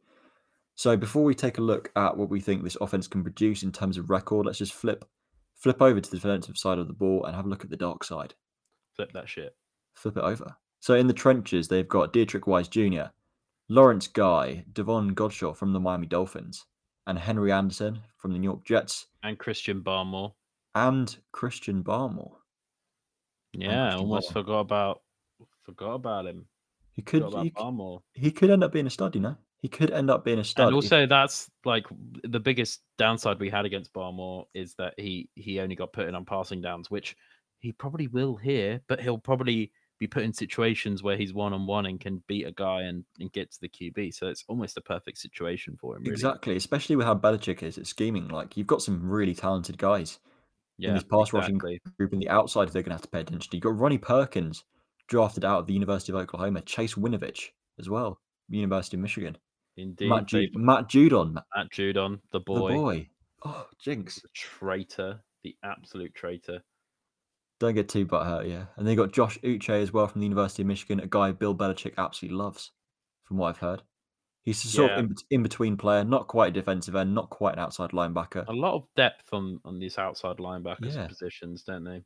So 0.75 0.97
before 0.97 1.23
we 1.23 1.33
take 1.35 1.57
a 1.57 1.61
look 1.61 1.91
at 1.95 2.17
what 2.17 2.29
we 2.29 2.41
think 2.41 2.63
this 2.63 2.77
offense 2.81 3.07
can 3.07 3.23
produce 3.23 3.63
in 3.63 3.71
terms 3.71 3.97
of 3.97 4.09
record, 4.09 4.45
let's 4.45 4.59
just 4.59 4.73
flip 4.73 5.05
flip 5.53 5.81
over 5.81 6.01
to 6.01 6.11
the 6.11 6.17
defensive 6.17 6.57
side 6.57 6.77
of 6.77 6.87
the 6.87 6.93
ball 6.93 7.23
and 7.25 7.33
have 7.35 7.45
a 7.45 7.49
look 7.49 7.63
at 7.63 7.69
the 7.69 7.77
dark 7.77 8.03
side. 8.03 8.33
flip 8.91 9.11
that 9.13 9.27
shit. 9.29 9.55
Flip 9.93 10.17
it 10.17 10.23
over. 10.23 10.55
So 10.81 10.95
in 10.95 11.07
the 11.07 11.13
trenches, 11.13 11.67
they've 11.69 11.87
got 11.87 12.11
Deatrich 12.13 12.45
Wise 12.45 12.67
Jr., 12.67 13.05
Lawrence 13.69 14.07
Guy, 14.07 14.65
Davon 14.73 15.15
Godchaux 15.15 15.55
from 15.55 15.71
the 15.73 15.79
Miami 15.79 16.07
Dolphins, 16.07 16.65
and 17.07 17.17
Henry 17.17 17.51
Anderson 17.51 18.01
from 18.17 18.31
the 18.33 18.37
New 18.39 18.45
York 18.49 18.65
Jets, 18.65 19.07
And 19.23 19.39
Christian 19.39 19.81
Barmore. 19.81 20.33
and 20.75 21.17
Christian 21.31 21.83
Barmore. 21.83 22.37
Yeah, 23.53 23.85
Christian 23.89 23.99
almost 24.01 24.29
Barmore. 24.29 24.33
forgot 24.33 24.59
about 24.59 25.01
forgot 25.65 25.93
about 25.95 26.25
him. 26.25 26.45
He 26.93 27.01
could 27.01 27.23
he, 27.41 27.49
c- 27.49 27.97
he 28.13 28.31
could 28.31 28.49
end 28.49 28.63
up 28.63 28.71
being 28.71 28.87
a 28.87 28.89
stud, 28.89 29.15
you 29.15 29.21
know. 29.21 29.35
He 29.61 29.67
could 29.67 29.91
end 29.91 30.09
up 30.09 30.23
being 30.23 30.39
a 30.39 30.43
stud. 30.43 30.67
And 30.67 30.75
also, 30.75 31.05
that's 31.05 31.49
like 31.65 31.85
the 32.23 32.39
biggest 32.39 32.81
downside 32.97 33.39
we 33.39 33.49
had 33.49 33.65
against 33.65 33.91
Barmore 33.93 34.45
is 34.53 34.75
that 34.75 34.93
he 34.97 35.27
he 35.35 35.59
only 35.59 35.75
got 35.75 35.91
put 35.91 36.07
in 36.07 36.15
on 36.15 36.23
passing 36.23 36.61
downs, 36.61 36.89
which 36.89 37.15
he 37.59 37.71
probably 37.71 38.07
will 38.07 38.35
here, 38.35 38.81
but 38.87 39.01
he'll 39.01 39.17
probably 39.17 39.71
be 39.97 40.07
put 40.07 40.23
in 40.23 40.33
situations 40.33 41.01
where 41.01 41.17
he's 41.17 41.33
one 41.33 41.53
on 41.53 41.65
one 41.65 41.85
and 41.85 41.99
can 42.01 42.21
beat 42.27 42.45
a 42.45 42.51
guy 42.51 42.81
and, 42.81 43.05
and 43.19 43.31
get 43.31 43.49
to 43.51 43.57
the 43.61 43.69
QB. 43.69 44.13
So 44.13 44.27
it's 44.27 44.43
almost 44.49 44.77
a 44.77 44.81
perfect 44.81 45.17
situation 45.17 45.77
for 45.79 45.95
him. 45.95 46.03
Really. 46.03 46.11
Exactly, 46.11 46.55
especially 46.57 46.95
with 46.97 47.05
how 47.07 47.15
Belichick 47.15 47.63
is 47.63 47.77
at 47.77 47.87
scheming. 47.87 48.27
Like 48.27 48.55
you've 48.57 48.67
got 48.67 48.81
some 48.81 49.09
really 49.09 49.33
talented 49.33 49.77
guys 49.77 50.19
Yeah. 50.77 50.89
in 50.89 50.95
this 50.95 51.03
pass 51.05 51.31
rushing 51.33 51.57
group 51.57 51.81
in 52.11 52.19
the 52.19 52.29
outside 52.29 52.69
they're 52.69 52.81
going 52.83 52.89
to 52.91 52.95
have 52.95 53.01
to 53.03 53.07
pay 53.07 53.21
attention 53.21 53.49
to. 53.51 53.57
You've 53.57 53.63
got 53.63 53.79
Ronnie 53.79 53.97
Perkins 53.97 54.63
drafted 55.07 55.45
out 55.45 55.59
of 55.59 55.67
the 55.67 55.73
University 55.73 56.11
of 56.11 56.17
Oklahoma, 56.17 56.61
Chase 56.61 56.95
Winovich 56.95 57.49
as 57.79 57.89
well, 57.89 58.19
University 58.49 58.97
of 58.97 59.01
Michigan, 59.01 59.37
Indeed. 59.77 60.09
Matt, 60.09 60.25
Ju- 60.27 60.47
Matt 60.53 60.87
Judon, 60.89 61.33
Matt, 61.55 61.71
Judon, 61.71 62.19
the 62.31 62.39
boy, 62.39 62.55
the 62.55 62.61
boy, 62.61 62.73
boy. 62.73 63.09
Oh, 63.45 63.67
jinx! 63.79 64.21
the 64.21 64.29
traitor, 64.33 65.21
the 65.43 65.55
absolute 65.63 66.13
traitor. 66.15 66.61
Don't 67.59 67.75
get 67.75 67.87
too 67.87 68.05
butthurt, 68.05 68.49
yeah. 68.49 68.65
And 68.75 68.85
they 68.87 68.95
got 68.95 69.13
Josh 69.13 69.37
Uche 69.39 69.69
as 69.81 69.93
well 69.93 70.07
from 70.07 70.19
the 70.21 70.25
University 70.27 70.63
of 70.63 70.67
Michigan, 70.67 70.99
a 70.99 71.07
guy 71.07 71.31
Bill 71.31 71.55
Belichick 71.55 71.93
absolutely 71.97 72.37
loves, 72.37 72.71
from 73.23 73.37
what 73.37 73.49
I've 73.49 73.57
heard. 73.59 73.83
He's 74.43 74.63
a 74.65 74.67
sort 74.67 74.91
Yeah. 74.91 74.99
of 74.99 75.05
in, 75.05 75.15
in 75.31 75.43
between 75.43 75.77
player, 75.77 76.03
not 76.03 76.27
quite 76.27 76.49
a 76.49 76.51
defensive 76.51 76.95
end, 76.95 77.15
not 77.15 77.29
quite 77.29 77.53
an 77.53 77.59
outside 77.59 77.91
linebacker. 77.91 78.45
A 78.47 78.51
lot 78.53 78.75
of 78.75 78.83
depth 78.95 79.29
on 79.31 79.59
on 79.65 79.79
these 79.79 79.97
outside 79.97 80.37
linebackers 80.37 80.95
Yeah. 80.95 81.07
positions, 81.07 81.63
don't 81.63 81.83
they? 81.83 82.03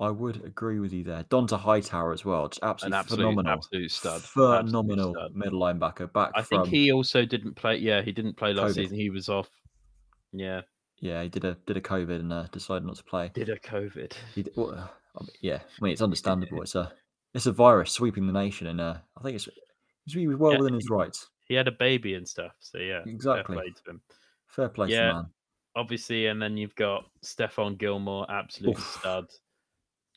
I 0.00 0.10
would 0.10 0.44
agree 0.44 0.80
with 0.80 0.92
you 0.92 1.04
there. 1.04 1.24
Dont'a 1.24 1.58
Hightower 1.58 2.12
as 2.12 2.24
well, 2.24 2.48
just 2.48 2.62
absolutely 2.62 2.98
absolute- 2.98 3.18
phenomenal, 3.22 3.52
absolute 3.52 3.90
stud, 3.90 4.14
absolute 4.16 4.66
phenomenal 4.66 5.14
stud. 5.14 5.36
middle 5.36 5.60
linebacker. 5.60 6.12
Back 6.12 6.32
I 6.34 6.42
think 6.42 6.66
he 6.66 6.90
also 6.92 7.24
didn't 7.24 7.54
play. 7.54 7.76
Yeah, 7.76 8.02
he 8.02 8.10
didn't 8.12 8.36
play 8.36 8.52
last 8.52 8.72
COVID. 8.72 8.74
season. 8.74 8.96
He 8.98 9.10
was 9.10 9.28
off. 9.28 9.48
Yeah, 10.32 10.62
yeah, 11.00 11.22
he 11.22 11.28
did 11.28 11.44
a 11.44 11.56
did 11.66 11.76
a 11.76 11.80
COVID 11.80 12.20
and 12.20 12.32
uh, 12.32 12.46
decided 12.52 12.84
not 12.86 12.96
to 12.96 13.04
play. 13.04 13.30
did 13.34 13.48
a 13.50 13.58
COVID. 13.58 14.12
He 14.34 14.42
did, 14.44 14.54
well, 14.56 14.72
I 14.72 15.20
mean, 15.22 15.30
yeah, 15.40 15.58
I 15.62 15.84
mean 15.84 15.92
it's 15.92 16.02
understandable. 16.02 16.58
It's 16.62 16.74
a 16.74 16.92
it's 17.34 17.46
a 17.46 17.52
virus 17.52 17.92
sweeping 17.92 18.26
the 18.26 18.32
nation, 18.32 18.66
and 18.68 18.80
uh, 18.80 18.96
I 19.16 19.22
think 19.22 19.36
it's 19.36 19.48
he 20.06 20.26
was 20.26 20.36
well 20.36 20.52
Yeah, 20.52 20.58
within 20.58 20.74
his 20.74 20.88
rights. 20.90 21.28
He 21.46 21.54
had 21.54 21.68
a 21.68 21.72
baby 21.72 22.14
and 22.14 22.26
stuff. 22.26 22.52
So 22.60 22.78
yeah, 22.78 23.00
exactly. 23.06 23.54
fair 23.56 23.62
play 23.64 23.72
to 23.84 23.90
him. 23.90 24.00
Fair 24.48 24.68
play 24.68 24.88
Yeah. 24.88 25.12
man. 25.12 25.26
Obviously, 25.76 26.26
and 26.26 26.40
then 26.42 26.56
you've 26.56 26.74
got 26.74 27.04
Stephon 27.24 27.78
Gilmore, 27.78 28.30
absolute 28.30 28.76
Oof. 28.76 28.96
stud. 29.00 29.26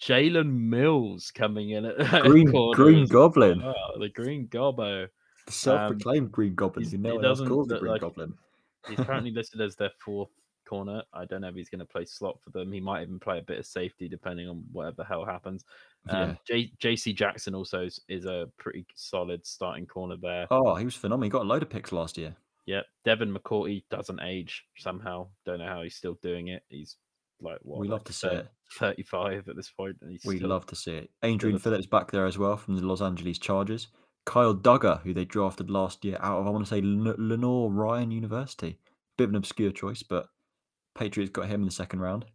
Jalen 0.02 0.52
Mills 0.54 1.32
coming 1.32 1.70
in 1.72 1.86
at 1.86 1.98
Green 2.24 2.52
Green 2.74 3.06
Goblin, 3.08 3.62
well, 3.62 3.76
the 4.00 4.10
Green 4.10 4.48
Gobbo. 4.48 5.08
the 5.46 5.52
self-proclaimed 5.52 6.32
Green 6.32 6.56
Goblin. 6.56 6.84
he's- 6.84 6.92
who 6.92 6.98
he 6.98 7.04
no 7.04 7.16
one 7.16 7.26
else 7.26 7.40
doesn't 7.40 7.68
the 7.68 7.80
Green 7.80 7.92
like- 7.94 8.02
Goblin. 8.02 8.34
He's 8.90 9.00
currently 9.00 9.32
listed 9.36 9.62
as 9.62 9.76
their 9.76 9.92
fourth 10.04 10.30
corner. 10.68 11.02
I 11.14 11.26
don't 11.26 11.42
know 11.42 11.48
if 11.48 11.56
he's 11.56 11.70
going 11.70 11.80
to 11.80 11.86
play 11.86 12.06
slot 12.06 12.38
for 12.44 12.52
them. 12.52 12.72
He 12.72 12.80
might 12.80 13.02
even 13.04 13.20
play 13.20 13.40
a 13.40 13.44
bit 13.44 13.58
of 13.58 13.66
safety 13.66 14.08
depending 14.08 14.48
on 14.48 14.64
whatever 14.72 14.96
the 14.98 15.06
hell 15.06 15.26
happens. 15.26 15.64
Um, 16.10 16.38
J- 16.48 16.72
JC 16.80 17.16
Jackson 17.16 17.56
also 17.56 17.84
is, 17.86 18.00
is 18.10 18.26
a 18.26 18.48
pretty 18.60 18.86
solid 18.96 19.46
starting 19.46 19.88
corner 19.88 20.18
there. 20.22 20.46
Oh, 20.52 20.76
he 20.76 20.86
was 20.86 20.96
phenomenal. 20.96 21.24
He 21.26 21.30
got 21.32 21.44
a 21.44 21.48
load 21.48 21.64
of 21.64 21.70
picks 21.70 21.92
last 21.92 22.16
year. 22.18 22.36
Yep. 22.68 22.86
Devin 23.06 23.34
McCourty 23.34 23.84
doesn't 23.90 24.20
age 24.22 24.66
somehow. 24.78 25.28
Don't 25.46 25.60
know 25.60 25.68
how 25.68 25.82
he's 25.82 25.96
still 25.96 26.18
doing 26.22 26.50
it. 26.50 26.64
He's 26.70 26.98
like 27.42 27.58
what? 27.64 27.80
we 27.80 27.88
like 27.88 27.94
love 28.00 28.04
to 28.06 28.14
say 28.14 28.36
it. 28.36 28.48
35 28.74 29.48
at 29.48 29.56
this 29.56 29.70
point. 29.72 29.98
We 30.26 30.38
still- 30.38 30.50
love 30.50 30.66
to 30.68 30.76
see 30.76 30.94
it. 30.96 31.12
Adrian 31.24 31.60
Phillips 31.60 31.86
back 31.86 32.12
there 32.12 32.26
as 32.26 32.38
well 32.38 32.58
from 32.58 32.76
the 32.76 32.86
Los 32.86 33.02
Angeles 33.02 33.38
Chargers. 33.40 33.88
Kyle 34.26 34.56
Dugger, 34.56 35.02
who 35.04 35.14
they 35.14 35.26
drafted 35.26 35.70
last 35.70 36.04
year 36.04 36.18
out 36.20 36.40
of, 36.40 36.48
I 36.48 36.50
want 36.50 36.66
to 36.66 36.70
say, 36.70 36.80
L- 36.80 37.16
Lenoir-Rhyne 37.18 38.10
University. 38.10 38.80
Bit 39.18 39.26
of 39.26 39.30
an 39.30 39.36
obscure 39.36 39.72
choice, 39.72 40.02
but 40.02 40.28
Patriots 40.96 41.32
got 41.32 41.46
him 41.48 41.62
in 41.62 41.66
the 41.66 41.72
second 41.72 42.00
round. 42.00 42.26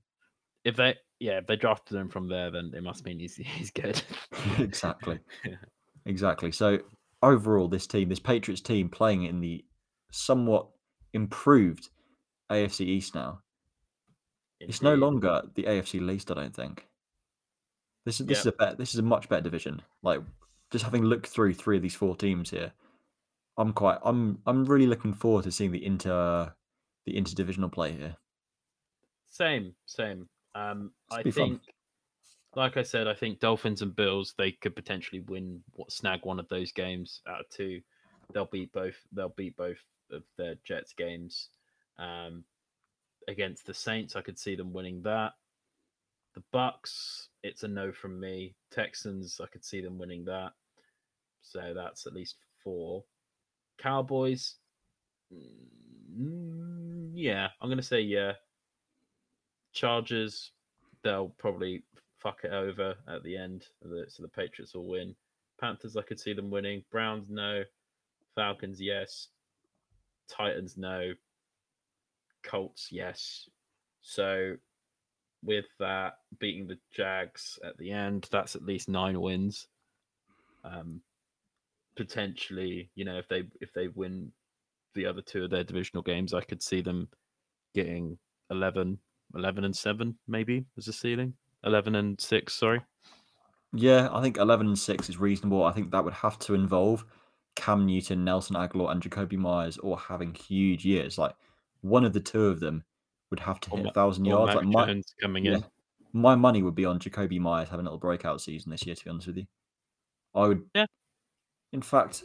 If 0.65 0.77
they, 0.77 0.95
yeah, 1.19 1.39
if 1.39 1.47
they 1.47 1.57
drafted 1.57 1.97
him 1.97 2.09
from 2.09 2.29
there, 2.29 2.51
then 2.51 2.71
it 2.75 2.83
must 2.83 3.05
mean 3.05 3.19
he's 3.19 3.35
he's 3.37 3.71
good. 3.71 4.01
exactly. 4.59 5.19
Yeah. 5.45 5.57
Exactly. 6.07 6.51
So 6.51 6.79
overall, 7.23 7.69
this 7.69 7.87
team, 7.87 8.09
this 8.09 8.19
Patriots 8.19 8.63
team, 8.63 8.89
playing 8.89 9.25
in 9.25 9.41
the 9.41 9.63
somewhat 10.11 10.67
improved 11.13 11.91
AFC 12.51 12.81
East 12.87 13.15
now. 13.15 13.41
It's 14.61 14.83
no 14.83 14.95
longer 14.95 15.43
the 15.55 15.65
AFC 15.65 16.01
least, 16.05 16.31
I 16.31 16.35
don't 16.35 16.55
think. 16.55 16.87
This 18.05 18.21
is 18.21 18.27
this 18.27 18.41
is 18.41 18.47
a 18.47 18.53
bet. 18.53 18.79
This 18.79 18.95
is 18.95 19.01
a 19.01 19.03
much 19.03 19.29
better 19.29 19.43
division. 19.43 19.83
Like 20.03 20.21
just 20.71 20.85
having 20.85 21.05
looked 21.05 21.27
through 21.27 21.55
three 21.55 21.77
of 21.77 21.83
these 21.83 21.95
four 21.95 22.17
teams 22.17 22.51
here, 22.51 22.73
I'm 23.57 23.73
quite. 23.73 23.99
I'm 24.03 24.39
I'm 24.47 24.65
really 24.65 24.87
looking 24.87 25.13
forward 25.13 25.45
to 25.45 25.53
seeing 25.53 25.73
the 25.73 25.85
inter 25.85 26.53
the 27.07 27.15
interdivisional 27.15 27.73
play 27.73 27.93
here. 27.93 28.17
Same, 29.27 29.75
same. 29.87 30.29
Um, 30.55 30.93
I 31.11 31.23
be 31.23 31.31
fun. 31.31 31.49
think, 31.49 31.61
like 32.57 32.77
I 32.77 32.83
said, 32.83 33.07
I 33.07 33.15
think 33.15 33.41
Dolphins 33.41 33.83
and 33.83 33.95
Bills 33.95 34.35
they 34.37 34.53
could 34.53 34.75
potentially 34.75 35.21
win, 35.21 35.63
what 35.75 35.93
snag 35.93 36.25
one 36.25 36.41
of 36.41 36.49
those 36.49 36.73
games 36.73 37.21
out 37.29 37.41
of 37.41 37.49
two. 37.51 37.81
They'll 38.33 38.47
beat 38.47 38.73
both. 38.73 38.97
They'll 39.13 39.35
beat 39.37 39.57
both 39.57 39.79
of 40.11 40.23
their 40.37 40.57
Jets 40.65 40.93
games. 40.93 41.49
Um, 41.99 42.45
against 43.29 43.67
the 43.67 43.75
Saints, 43.75 44.17
I 44.17 44.23
could 44.23 44.39
see 44.39 44.55
them 44.55 44.73
winning 44.73 45.03
that. 45.03 45.33
The 46.35 46.43
Bucks, 46.53 47.29
it's 47.43 47.63
a 47.63 47.69
no 47.69 47.93
from 47.93 48.21
me. 48.21 48.55
Texans, 48.71 49.41
I 49.43 49.47
could 49.47 49.65
see 49.65 49.81
them 49.81 49.99
winning 49.99 50.25
that. 50.27 50.53
So 51.43 51.73
that's 51.75 52.07
at 52.07 52.13
least 52.13 52.37
four. 52.63 53.05
Cowboys, 53.79 54.57
mm, 55.33 57.11
yeah, 57.15 57.49
I'm 57.61 57.69
gonna 57.69 57.83
say 57.83 58.01
yeah. 58.01 58.33
Chargers, 59.73 60.53
they'll 61.03 61.33
probably 61.39 61.83
fuck 62.19 62.41
it 62.45 62.53
over 62.53 62.95
at 63.09 63.23
the 63.23 63.37
end, 63.37 63.67
so 64.09 64.23
the 64.23 64.29
Patriots 64.29 64.75
will 64.75 64.89
win. 64.89 65.15
Panthers, 65.61 65.97
I 65.97 66.03
could 66.03 66.21
see 66.21 66.33
them 66.33 66.51
winning. 66.51 66.85
Browns, 66.91 67.27
no. 67.29 67.63
Falcons, 68.35 68.81
yes. 68.81 69.29
Titans, 70.29 70.77
no. 70.77 71.13
Colts, 72.43 72.89
yes. 72.91 73.49
So, 74.03 74.57
with 75.43 75.67
that 75.79 76.15
beating 76.39 76.67
the 76.67 76.79
Jags 76.95 77.59
at 77.65 77.77
the 77.79 77.91
end, 77.91 78.29
that's 78.31 78.57
at 78.57 78.65
least 78.65 78.89
nine 78.89 79.21
wins. 79.21 79.69
Um, 80.65 81.01
potentially, 81.97 82.91
you 82.95 83.05
know, 83.05 83.19
if 83.19 83.29
they 83.29 83.45
if 83.61 83.73
they 83.73 83.89
win 83.89 84.33
the 84.95 85.07
other 85.07 85.23
two 85.23 85.45
of 85.45 85.51
their 85.51 85.65
divisional 85.65 86.03
games, 86.03 86.35
I 86.35 86.41
could 86.41 86.63
see 86.63 86.81
them 86.81 87.09
getting 87.75 88.19
11, 88.51 88.99
11 89.35 89.65
and 89.65 89.77
7 89.77 90.19
maybe 90.27 90.65
as 90.77 90.89
a 90.89 90.93
ceiling 90.93 91.35
11 91.65 91.95
and 91.95 92.21
6 92.21 92.53
sorry 92.53 92.81
Yeah, 93.73 94.09
I 94.13 94.21
think 94.21 94.37
eleven 94.37 94.67
and 94.67 94.79
six 94.79 95.09
is 95.09 95.19
reasonable. 95.19 95.63
I 95.65 95.73
think 95.73 95.91
that 95.91 96.05
would 96.05 96.15
have 96.15 96.39
to 96.41 96.55
involve 96.55 97.05
Cam 97.55 97.87
Newton, 97.87 98.25
Nelson 98.25 98.57
Agholor, 98.57 98.91
and 98.91 99.01
Jakobi 99.01 99.37
Meyers 99.37 99.79
all 99.79 99.97
having 99.97 100.35
huge 100.35 100.85
years. 100.85 101.19
Like 101.19 101.35
one 101.83 102.05
of 102.05 102.13
the 102.13 102.21
two 102.21 102.47
of 102.47 102.61
them 102.61 102.85
would 103.31 103.41
have 103.41 103.61
to 103.61 103.71
hit 103.71 103.87
a 103.87 103.93
thousand 103.93 104.25
yards. 104.25 104.55
Like 104.55 104.65
my, 104.65 104.87
Jones 104.87 105.15
coming 105.21 105.45
yeah. 105.45 105.57
in 105.57 105.65
my 106.13 106.35
money 106.35 106.63
would 106.63 106.75
be 106.75 106.85
on 106.85 106.99
Jakobi 106.99 107.39
Meyers 107.39 107.69
having 107.69 107.87
a 107.87 107.89
little 107.89 107.99
breakout 107.99 108.41
season 108.41 108.71
this 108.71 108.85
year. 108.85 108.95
To 108.95 109.05
be 109.05 109.11
honest 109.11 109.27
with 109.29 109.37
you, 109.39 109.47
I 110.35 110.49
would. 110.49 110.63
Yeah. 110.75 110.87
In 111.73 111.83
fact, 111.83 112.25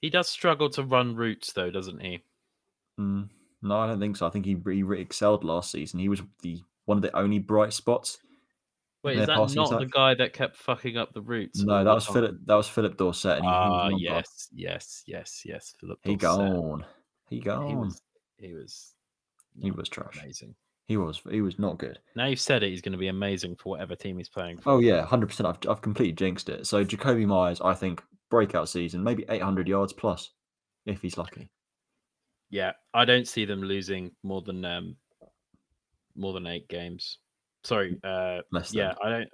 he 0.00 0.10
does 0.10 0.28
struggle 0.28 0.68
to 0.70 0.82
run 0.82 1.16
routes 1.16 1.52
though 1.52 1.70
doesn't 1.70 2.00
he 2.00 2.22
mm, 3.00 3.28
no, 3.62 3.78
I 3.78 3.86
don't 3.86 4.00
think 4.00 4.16
so. 4.16 4.26
I 4.26 4.30
think 4.30 4.44
he 4.44 4.52
he 4.52 4.82
really 4.82 5.02
excelled 5.02 5.44
last 5.44 5.72
season. 5.72 5.98
He 5.98 6.08
was 6.08 6.22
the 6.42 6.60
one 6.84 6.98
of 6.98 7.02
the 7.02 7.16
only 7.16 7.38
bright 7.38 7.72
spots. 7.72 8.18
wait 9.02 9.18
is 9.18 9.26
that 9.26 9.54
not 9.54 9.78
the 9.78 9.86
guy 9.86 10.14
that 10.14 10.32
kept 10.32 10.56
fucking 10.56 10.96
up 10.96 11.12
the 11.12 11.20
routes 11.20 11.62
No, 11.62 11.82
that 11.84 11.92
was 11.92 12.06
time? 12.06 12.14
Philip. 12.14 12.36
That 12.46 12.54
was 12.54 12.68
Phillip 12.68 12.96
Dorsett. 12.96 13.38
And 13.38 13.44
he, 13.44 13.50
he 13.50 13.54
ah 13.54 13.88
not 13.88 14.00
yes 14.00 14.48
yes 14.52 15.02
yes 15.06 15.42
yes 15.44 15.74
Philip 15.80 15.98
He 16.04 16.16
gone. 16.16 16.84
He 17.28 17.40
gone. 17.40 17.68
he 17.68 17.74
was 17.74 18.00
he 18.38 18.54
was 18.54 18.94
He 19.60 19.70
was 19.70 19.88
trash. 19.88 20.18
amazing 20.22 20.54
He 20.86 20.96
was. 20.96 21.20
He 21.30 21.40
was 21.40 21.58
not 21.58 21.78
good. 21.78 21.98
now 22.16 22.26
you've 22.26 22.40
said 22.40 22.62
it 22.62 22.70
he's 22.70 22.80
going 22.82 22.92
to 22.92 22.98
be 22.98 23.08
amazing 23.08 23.56
for 23.56 23.70
whatever 23.70 23.94
team 23.96 24.16
he's 24.18 24.28
playing 24.28 24.58
for 24.58 24.70
Oh 24.72 24.78
yeah, 24.78 25.04
hundred 25.04 25.26
percent. 25.28 25.46
I've 25.48 25.70
I've 25.70 25.82
completely 25.82 26.12
jinxed 26.14 26.48
it. 26.48 26.66
So 26.66 26.84
Jakobi 26.84 27.26
Meyers, 27.26 27.60
I 27.60 27.74
think 27.74 28.02
breakout 28.30 28.68
season, 28.68 29.02
maybe 29.02 29.24
eight 29.28 29.42
hundred 29.42 29.68
yards 29.68 29.92
plus, 29.92 30.30
if 30.86 31.02
he's 31.02 31.18
lucky. 31.18 31.50
Yeah, 32.50 32.72
I 32.94 33.04
don't 33.04 33.28
see 33.28 33.44
them 33.44 33.62
losing 33.62 34.12
more 34.22 34.40
than 34.42 34.64
um 34.64 34.96
more 36.16 36.32
than 36.32 36.46
eight 36.46 36.68
games. 36.68 37.18
Sorry, 37.64 37.98
uh 38.04 38.40
Less 38.52 38.70
than. 38.70 38.78
yeah, 38.78 38.94
I 39.02 39.10
don't 39.10 39.28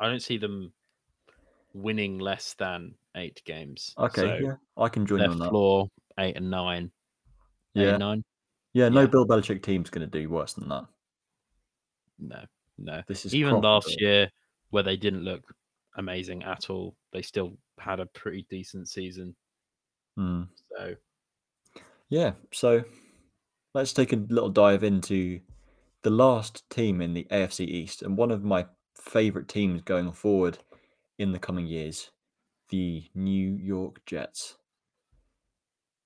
I 0.00 0.06
don't 0.08 0.22
see 0.22 0.38
them 0.38 0.72
winning 1.72 2.18
less 2.18 2.54
than 2.54 2.94
eight 3.16 3.42
games. 3.44 3.94
Okay, 3.98 4.20
So 4.22 4.38
yeah, 4.40 4.54
I 4.76 4.88
can 4.88 5.06
join 5.06 5.18
their 5.18 5.30
on 5.30 5.38
that. 5.38 5.48
floor 5.48 5.88
eight 6.18 6.36
and 6.36 6.50
nine. 6.50 6.90
Yeah, 7.74 7.96
nine? 7.96 8.24
yeah. 8.72 8.88
No 8.88 9.02
yeah. 9.02 9.06
Bill 9.06 9.26
Belichick 9.26 9.62
team's 9.62 9.90
going 9.90 10.08
to 10.08 10.18
do 10.18 10.28
worse 10.28 10.54
than 10.54 10.68
that. 10.68 10.86
No, 12.18 12.44
no. 12.78 13.02
This 13.06 13.26
is 13.26 13.34
Even 13.34 13.60
last 13.60 14.00
year 14.00 14.30
where 14.70 14.82
they 14.82 14.96
didn't 14.96 15.24
look 15.24 15.42
amazing 15.96 16.42
at 16.42 16.70
all, 16.70 16.94
they 17.12 17.22
still 17.22 17.56
had 17.78 18.00
a 18.00 18.06
pretty 18.06 18.46
decent 18.50 18.88
season. 18.88 19.34
Hmm. 20.16 20.42
So 20.70 20.94
Yeah, 22.08 22.32
so 22.52 22.84
let's 23.74 23.92
take 23.92 24.12
a 24.12 24.16
little 24.16 24.50
dive 24.50 24.84
into 24.84 25.40
the 26.02 26.10
last 26.10 26.68
team 26.70 27.00
in 27.00 27.14
the 27.14 27.26
AFC 27.30 27.66
East 27.66 28.02
and 28.02 28.16
one 28.16 28.30
of 28.30 28.44
my 28.44 28.66
favorite 28.94 29.48
teams 29.48 29.82
going 29.82 30.12
forward 30.12 30.58
in 31.18 31.32
the 31.32 31.38
coming 31.38 31.66
years, 31.66 32.10
the 32.70 33.04
New 33.14 33.56
York 33.56 34.04
Jets. 34.06 34.56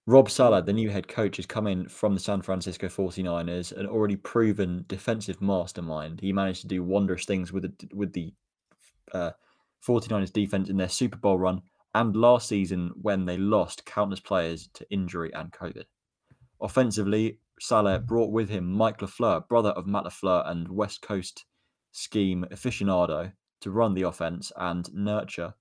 Rob 0.09 0.31
Saleh, 0.31 0.65
the 0.65 0.73
new 0.73 0.89
head 0.89 1.07
coach, 1.07 1.37
has 1.37 1.45
come 1.45 1.67
in 1.67 1.87
from 1.87 2.15
the 2.15 2.21
San 2.21 2.41
Francisco 2.41 2.89
49ers, 2.89 3.77
an 3.77 3.85
already 3.85 4.17
proven 4.17 4.87
defensive 4.89 5.43
mastermind. 5.43 6.19
He 6.23 6.33
managed 6.33 6.63
to 6.63 6.67
do 6.67 6.83
wondrous 6.83 7.27
things 7.27 7.53
with 7.53 7.65
the, 7.65 7.89
with 7.95 8.15
the 8.15 8.33
uh, 9.13 9.33
49ers 9.87 10.33
defense 10.33 10.71
in 10.71 10.79
their 10.79 10.89
Super 10.89 11.19
Bowl 11.19 11.37
run 11.39 11.61
and 11.95 12.17
last 12.17 12.49
season 12.49 12.91
when 13.03 13.27
they 13.27 13.37
lost 13.37 13.85
countless 13.85 14.19
players 14.19 14.71
to 14.73 14.91
injury 14.91 15.31
and 15.35 15.53
COVID. 15.53 15.85
Offensively, 16.63 17.39
Saleh 17.61 18.07
brought 18.07 18.33
with 18.33 18.49
him 18.49 18.65
Mike 18.65 19.01
LaFleur, 19.01 19.47
brother 19.47 19.73
of 19.73 19.87
Matt 19.87 20.05
LaFleur 20.05 20.51
and 20.51 20.71
West 20.71 21.03
Coast 21.03 21.45
scheme 21.93 22.47
aficionado, 22.51 23.31
to 23.61 23.71
run 23.71 23.93
the 23.93 24.05
offense 24.05 24.53
and 24.57 24.89
nurture 24.95 25.53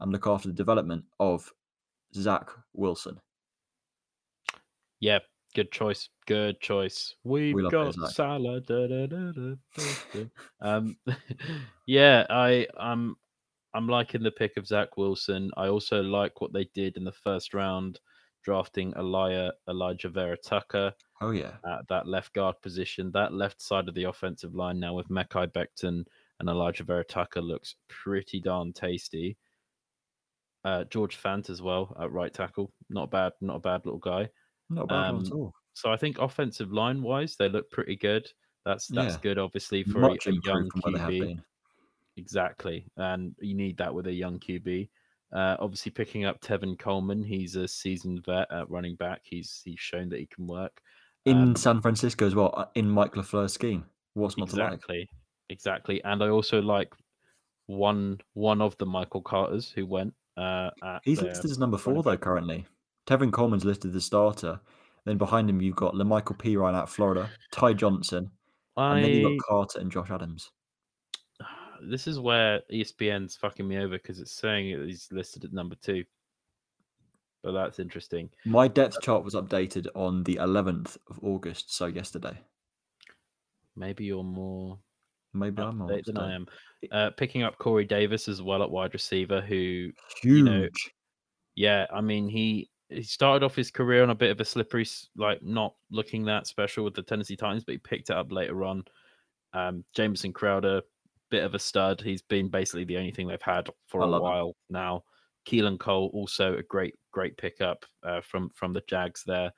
and 0.00 0.12
look 0.12 0.26
after 0.26 0.48
the 0.48 0.54
development 0.54 1.06
of 1.18 1.50
Zach 2.14 2.50
Wilson. 2.74 3.20
Yeah, 5.00 5.18
good 5.54 5.72
choice. 5.72 6.08
Good 6.26 6.60
choice. 6.60 7.14
We've 7.24 7.54
love 7.54 7.72
got 7.72 7.94
salad. 8.12 8.66
da, 8.66 8.86
da, 8.86 9.06
da, 9.06 9.32
da, 9.32 9.54
da, 9.76 9.84
da. 10.12 10.24
um, 10.60 10.96
yeah, 11.86 12.26
I 12.30 12.66
I'm 12.78 13.16
I'm 13.74 13.88
liking 13.88 14.22
the 14.22 14.30
pick 14.30 14.56
of 14.56 14.66
Zach 14.66 14.96
Wilson. 14.96 15.50
I 15.56 15.68
also 15.68 16.02
like 16.02 16.40
what 16.40 16.52
they 16.52 16.68
did 16.74 16.96
in 16.96 17.04
the 17.04 17.12
first 17.12 17.54
round, 17.54 18.00
drafting 18.42 18.92
Elia 18.96 19.52
Elijah 19.68 20.08
Vera 20.08 20.36
Tucker 20.36 20.94
Oh 21.20 21.30
yeah, 21.30 21.52
at 21.64 21.88
that 21.88 22.06
left 22.06 22.34
guard 22.34 22.56
position. 22.62 23.10
That 23.12 23.32
left 23.32 23.62
side 23.62 23.88
of 23.88 23.94
the 23.94 24.04
offensive 24.04 24.54
line 24.54 24.78
now 24.78 24.94
with 24.94 25.08
Mekhi 25.08 25.50
Becton 25.52 26.04
and 26.40 26.48
Elijah 26.48 26.84
Vera 26.84 27.04
Tucker 27.04 27.40
looks 27.40 27.76
pretty 27.88 28.40
darn 28.40 28.72
tasty. 28.72 29.38
Uh, 30.64 30.84
George 30.84 31.20
Fant 31.20 31.48
as 31.48 31.62
well 31.62 31.96
at 32.00 32.12
right 32.12 32.34
tackle. 32.34 32.72
Not 32.90 33.10
bad, 33.10 33.32
not 33.40 33.56
a 33.56 33.60
bad 33.60 33.82
little 33.86 34.00
guy. 34.00 34.28
Not 34.70 34.84
a 34.84 34.86
bad 34.86 35.10
Um, 35.10 35.24
at 35.24 35.32
all. 35.32 35.52
So 35.74 35.92
I 35.92 35.96
think 35.96 36.18
offensive 36.18 36.72
line 36.72 37.02
wise, 37.02 37.36
they 37.36 37.48
look 37.48 37.70
pretty 37.70 37.96
good. 37.96 38.30
That's 38.64 38.88
that's 38.88 39.14
Yeah. 39.14 39.20
good, 39.20 39.38
obviously, 39.38 39.84
for 39.84 39.98
a, 39.98 40.08
Much 40.08 40.26
a 40.26 40.32
young 40.44 40.68
they 40.92 40.98
have 40.98 41.10
QB. 41.10 41.42
Exactly, 42.16 42.86
and 42.96 43.34
you 43.40 43.54
need 43.54 43.76
that 43.76 43.94
with 43.94 44.06
a 44.06 44.12
young 44.12 44.38
QB. 44.40 44.88
Uh, 45.32 45.56
obviously, 45.60 45.90
picking 45.92 46.24
up 46.24 46.40
Tevin 46.40 46.78
Coleman, 46.78 47.22
he's 47.22 47.56
a 47.56 47.68
seasoned 47.68 48.24
vet 48.24 48.50
at 48.50 48.70
running 48.70 48.96
back. 48.96 49.20
He's 49.24 49.60
he's 49.64 49.78
shown 49.78 50.08
that 50.08 50.18
he 50.20 50.26
can 50.26 50.46
work. 50.46 50.80
In 51.26 51.36
Um, 51.38 51.56
San 51.56 51.80
Francisco 51.82 52.26
as 52.26 52.34
well, 52.34 52.54
uh, 52.56 52.66
in 52.74 52.88
Mike 52.88 53.12
LaFleur's 53.12 53.52
scheme. 53.52 53.84
What's 54.14 54.38
not 54.38 54.48
to 54.50 54.56
like? 54.56 54.72
exactly, 54.72 55.08
exactly. 55.50 56.02
And 56.04 56.22
I 56.22 56.28
also 56.28 56.62
like 56.62 56.94
one 57.66 58.18
one 58.32 58.62
of 58.62 58.78
the 58.78 58.86
Michael 58.86 59.22
Carters 59.22 59.70
who 59.70 59.84
went. 59.84 60.14
Uh, 60.36 60.70
He's 61.02 61.20
listed 61.22 61.50
as 61.50 61.58
number 61.58 61.76
four 61.78 62.02
though 62.02 62.16
currently. 62.16 62.66
Tevin 63.06 63.32
Coleman's 63.32 63.64
listed 63.64 63.94
as 63.94 64.04
starter. 64.04 64.60
Then 65.04 65.18
behind 65.18 65.48
him 65.48 65.60
you've 65.60 65.76
got 65.76 65.94
La'Mical 65.94 66.36
Perine 66.36 66.74
out 66.74 66.84
of 66.84 66.90
Florida, 66.90 67.30
Ty 67.52 67.74
Johnson, 67.74 68.30
and 68.76 69.04
then 69.04 69.10
you've 69.10 69.38
got 69.38 69.46
Carter 69.46 69.78
and 69.78 69.90
Josh 69.90 70.10
Adams. 70.10 70.50
this 71.88 72.06
is 72.08 72.18
where 72.18 72.60
ESPN's 72.72 73.36
fucking 73.36 73.66
me 73.66 73.78
over 73.78 73.98
because 73.98 74.18
it's 74.18 74.36
saying 74.36 74.66
he's 74.84 75.08
listed 75.12 75.44
at 75.44 75.52
number 75.52 75.76
two. 75.76 76.04
But 77.44 77.52
that's 77.52 77.78
interesting. 77.78 78.30
My 78.44 78.66
depth 78.66 79.00
chart 79.00 79.22
was 79.22 79.36
updated 79.36 79.86
on 79.94 80.24
the 80.24 80.36
11th 80.36 80.96
of 81.08 81.20
August, 81.22 81.72
so 81.72 81.86
yesterday. 81.86 82.36
Maybe 83.76 84.06
you're 84.06 84.24
more 84.24 84.78
Maybe 85.36 85.62
I'm 85.62 85.78
more 85.78 86.00
than 86.04 86.16
I 86.16 86.34
am. 86.34 86.46
Uh, 86.90 87.10
picking 87.10 87.42
up 87.42 87.58
Corey 87.58 87.84
Davis 87.84 88.26
as 88.26 88.42
well 88.42 88.62
at 88.62 88.70
wide 88.70 88.94
receiver, 88.94 89.40
who 89.40 89.90
Huge. 90.22 90.44
know, 90.44 90.68
Yeah, 91.54 91.86
I 91.92 92.00
mean 92.00 92.28
he 92.28 92.68
he 92.88 93.02
started 93.02 93.44
off 93.44 93.56
his 93.56 93.70
career 93.70 94.02
on 94.02 94.10
a 94.10 94.14
bit 94.14 94.30
of 94.30 94.40
a 94.40 94.44
slippery, 94.44 94.86
like 95.16 95.42
not 95.42 95.74
looking 95.90 96.24
that 96.24 96.46
special 96.46 96.84
with 96.84 96.94
the 96.94 97.02
Tennessee 97.02 97.36
Titans, 97.36 97.64
but 97.64 97.72
he 97.72 97.78
picked 97.78 98.10
it 98.10 98.16
up 98.16 98.30
later 98.32 98.64
on. 98.64 98.84
Um, 99.52 99.84
Jameson 99.94 100.32
Crowder, 100.32 100.82
bit 101.30 101.44
of 101.44 101.54
a 101.54 101.58
stud. 101.58 102.00
He's 102.00 102.22
been 102.22 102.48
basically 102.48 102.84
the 102.84 102.96
only 102.98 103.10
thing 103.12 103.26
they've 103.28 103.40
had 103.42 103.68
for 103.86 104.02
I 104.02 104.04
a 104.04 104.06
love 104.06 104.24
him. 104.26 104.32
while 104.32 104.56
now. 104.70 105.04
Keelan 105.46 105.78
Cole 105.78 106.10
also 106.12 106.56
a 106.56 106.62
great 106.64 106.94
great 107.12 107.36
pickup 107.36 107.84
uh, 108.02 108.20
from 108.20 108.50
from 108.50 108.72
the 108.72 108.82
Jags 108.88 109.22
there, 109.26 109.52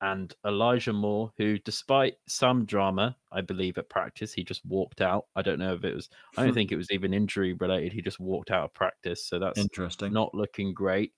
and 0.00 0.34
Elijah 0.46 0.92
Moore, 0.92 1.30
who 1.36 1.58
despite 1.58 2.14
some 2.26 2.64
drama, 2.64 3.16
I 3.32 3.40
believe 3.42 3.78
at 3.78 3.88
practice, 3.88 4.32
he 4.32 4.42
just 4.42 4.64
walked 4.66 5.00
out. 5.00 5.26
I 5.36 5.42
don't 5.42 5.58
know 5.58 5.74
if 5.74 5.84
it 5.84 5.94
was. 5.94 6.08
I 6.36 6.44
don't 6.44 6.54
think 6.54 6.72
it 6.72 6.76
was 6.76 6.90
even 6.90 7.14
injury 7.14 7.52
related. 7.54 7.92
He 7.92 8.02
just 8.02 8.18
walked 8.18 8.50
out 8.50 8.64
of 8.64 8.74
practice, 8.74 9.24
so 9.26 9.38
that's 9.38 9.58
Interesting. 9.58 10.12
not 10.12 10.34
looking 10.34 10.74
great. 10.74 11.12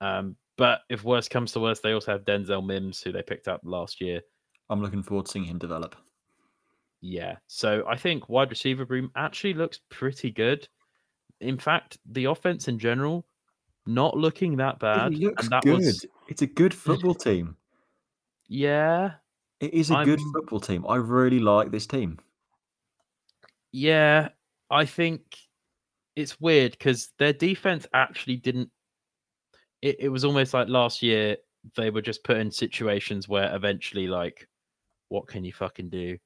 Um, 0.00 0.36
but 0.56 0.80
if 0.90 1.04
worse 1.04 1.28
comes 1.28 1.52
to 1.52 1.60
worse, 1.60 1.80
they 1.80 1.92
also 1.92 2.12
have 2.12 2.24
Denzel 2.24 2.64
Mims, 2.64 3.00
who 3.02 3.12
they 3.12 3.22
picked 3.22 3.48
up 3.48 3.60
last 3.64 4.00
year. 4.00 4.20
I'm 4.68 4.82
looking 4.82 5.02
forward 5.02 5.26
to 5.26 5.32
seeing 5.32 5.44
him 5.44 5.58
develop. 5.58 5.96
Yeah. 7.00 7.36
So 7.46 7.84
I 7.88 7.96
think 7.96 8.28
wide 8.28 8.50
receiver 8.50 8.84
room 8.84 9.10
actually 9.16 9.54
looks 9.54 9.80
pretty 9.88 10.30
good. 10.30 10.68
In 11.40 11.58
fact, 11.58 11.98
the 12.10 12.26
offense 12.26 12.68
in 12.68 12.78
general, 12.78 13.26
not 13.86 14.16
looking 14.16 14.56
that 14.58 14.78
bad. 14.78 15.14
it 15.14 15.18
looks 15.18 15.44
and 15.44 15.52
that 15.52 15.62
good. 15.62 15.78
was 15.78 16.04
It's 16.28 16.42
a 16.42 16.46
good 16.46 16.74
football 16.84 17.14
team. 17.14 17.56
yeah. 18.48 19.12
It 19.60 19.74
is 19.74 19.90
a 19.90 20.04
good 20.04 20.20
football 20.32 20.60
team. 20.60 20.86
I 20.88 20.96
really 20.96 21.38
like 21.38 21.70
this 21.70 21.86
team. 21.86 22.18
Yeah. 23.72 24.28
I 24.70 24.86
think 24.86 25.20
it's 26.16 26.40
weird 26.40 26.72
because 26.72 27.12
their 27.18 27.32
defense 27.34 27.86
actually 27.92 28.36
didn't 28.36 28.70
it, 29.82 29.96
it 30.00 30.08
was 30.08 30.24
almost 30.24 30.54
like 30.54 30.68
last 30.68 31.02
year 31.02 31.36
they 31.76 31.90
were 31.90 32.02
just 32.02 32.24
put 32.24 32.38
in 32.38 32.50
situations 32.50 33.28
where 33.28 33.54
eventually 33.54 34.06
like 34.06 34.48
what 35.08 35.26
can 35.26 35.44
you 35.44 35.52
fucking 35.52 35.90
do? 35.90 36.16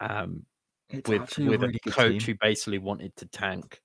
Um 0.00 0.44
It's 0.90 1.08
with 1.08 1.38
with 1.38 1.62
a, 1.62 1.66
really 1.66 1.80
good 1.82 1.92
coach 1.92 2.24
team. 2.24 2.34
who 2.34 2.38
basically 2.40 2.78
wanted 2.78 3.14
to 3.16 3.26
tank. 3.26 3.80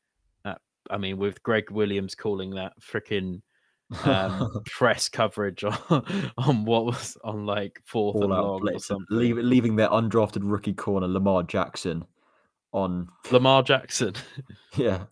Uh, 0.45 0.55
I 0.89 0.97
mean, 0.97 1.18
with 1.18 1.43
Gregg 1.43 1.70
Williams 1.72 2.16
calling 2.16 2.55
that 2.55 2.74
freaking 2.82 3.41
um, 4.03 4.62
press 4.66 5.10
coverage 5.10 5.64
on, 5.64 6.32
on 6.38 6.66
what 6.66 6.86
was 6.86 7.18
on 7.24 7.45
like 7.45 7.82
fourth 7.86 8.22
and 8.22 8.32
All 8.32 8.34
out 8.34 8.45
long 8.64 8.76
or 8.76 8.80
something. 8.80 9.05
leave, 9.10 9.38
leaving 9.38 9.76
their 9.76 9.89
undrafted 9.89 10.41
rookie 10.43 10.74
corner 10.74 11.07
Lamar 11.07 11.43
Jackson 11.43 12.05
on. 12.72 13.10
Lamar 13.32 13.64
Jackson. 13.64 14.14
Yeah, 14.78 15.05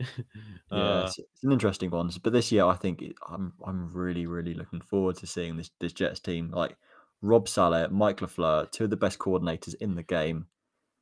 yeah, 0.70 0.76
Uh, 0.76 1.04
it's, 1.06 1.18
it's 1.18 1.44
an 1.44 1.52
interesting 1.52 1.90
one. 1.90 2.10
But 2.22 2.32
this 2.32 2.52
year, 2.52 2.64
I 2.64 2.74
think 2.74 3.02
it, 3.02 3.16
I'm 3.28 3.52
I'm 3.64 3.92
really 3.92 4.26
really 4.26 4.54
looking 4.54 4.80
forward 4.80 5.16
to 5.16 5.26
seeing 5.26 5.56
this 5.56 5.70
this 5.80 5.92
Jets 5.92 6.20
team. 6.20 6.50
Like 6.50 6.76
Rob 7.22 7.48
Saleh, 7.48 7.90
Mike 7.90 8.20
LaFleur, 8.20 8.70
two 8.70 8.84
of 8.84 8.90
the 8.90 8.96
best 8.96 9.18
coordinators 9.18 9.74
in 9.80 9.94
the 9.94 10.02
game. 10.02 10.46
Oh, 10.46 10.54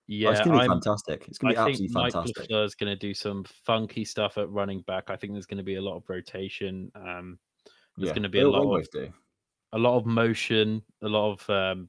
yeah, 0.09 0.31
it's 0.31 0.41
gonna 0.41 0.59
be 0.59 0.65
I'm, 0.65 0.71
fantastic. 0.71 1.27
It's 1.29 1.39
gonna 1.39 1.55
be 1.55 1.59
I 1.59 1.65
think 1.65 1.75
absolutely 1.75 1.95
Mike 1.95 2.13
fantastic. 2.13 2.49
LaFleur 2.49 2.65
is 2.65 2.75
going 2.75 2.93
to 2.93 2.97
do 2.97 3.13
some 3.13 3.45
funky 3.45 4.05
stuff 4.05 4.39
at 4.39 4.49
running 4.51 4.83
back. 4.83 5.11
I 5.11 5.17
think 5.17 5.33
there's 5.33 5.47
going 5.47 5.59
to 5.59 5.65
be 5.65 5.77
a 5.77 5.83
lot 5.83 5.97
of 5.97 6.09
rotation. 6.09 6.91
Um, 6.95 7.39
there's 7.97 8.09
yeah, 8.09 8.15
going 8.15 8.23
to 8.23 8.29
be 8.29 8.41
a 8.41 8.49
lot 8.49 8.79
of 8.79 8.91
do. 8.91 9.13
a 9.73 9.79
lot 9.79 9.97
of 9.97 10.07
motion, 10.07 10.83
a 11.03 11.09
lot 11.09 11.33
of 11.33 11.51
um, 11.51 11.89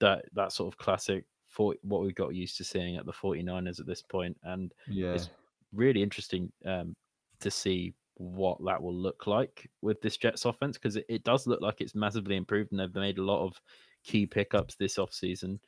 that 0.00 0.24
that 0.32 0.52
sort 0.52 0.72
of 0.72 0.78
classic 0.78 1.24
for 1.46 1.74
what 1.82 2.00
we 2.00 2.12
got 2.12 2.34
used 2.34 2.56
to 2.56 2.64
seeing 2.64 2.96
at 2.96 3.04
the 3.04 3.12
49ers 3.12 3.78
at 3.78 3.86
this 3.86 4.00
point, 4.00 4.36
and 4.42 4.72
Yeah, 4.88 5.12
it's 5.12 5.28
really 5.72 6.02
interesting 6.02 6.50
um, 6.64 6.94
to 7.40 7.50
see 7.50 7.94
what 8.16 8.58
that 8.64 8.82
will 8.82 8.94
look 8.94 9.26
like 9.26 9.68
with 9.80 10.00
this 10.00 10.16
Jets 10.16 10.44
offense 10.44 10.76
because 10.78 10.96
it, 10.96 11.06
it 11.08 11.24
does 11.24 11.46
look 11.46 11.60
like 11.60 11.80
it's 11.80 11.94
massively 11.94 12.36
improved 12.36 12.70
and 12.70 12.80
they've 12.80 12.94
made 12.94 13.18
a 13.18 13.24
lot 13.24 13.44
of 13.44 13.60
key 14.04 14.26
pickups 14.26 14.76
this 14.76 14.96
offseason. 14.96 15.58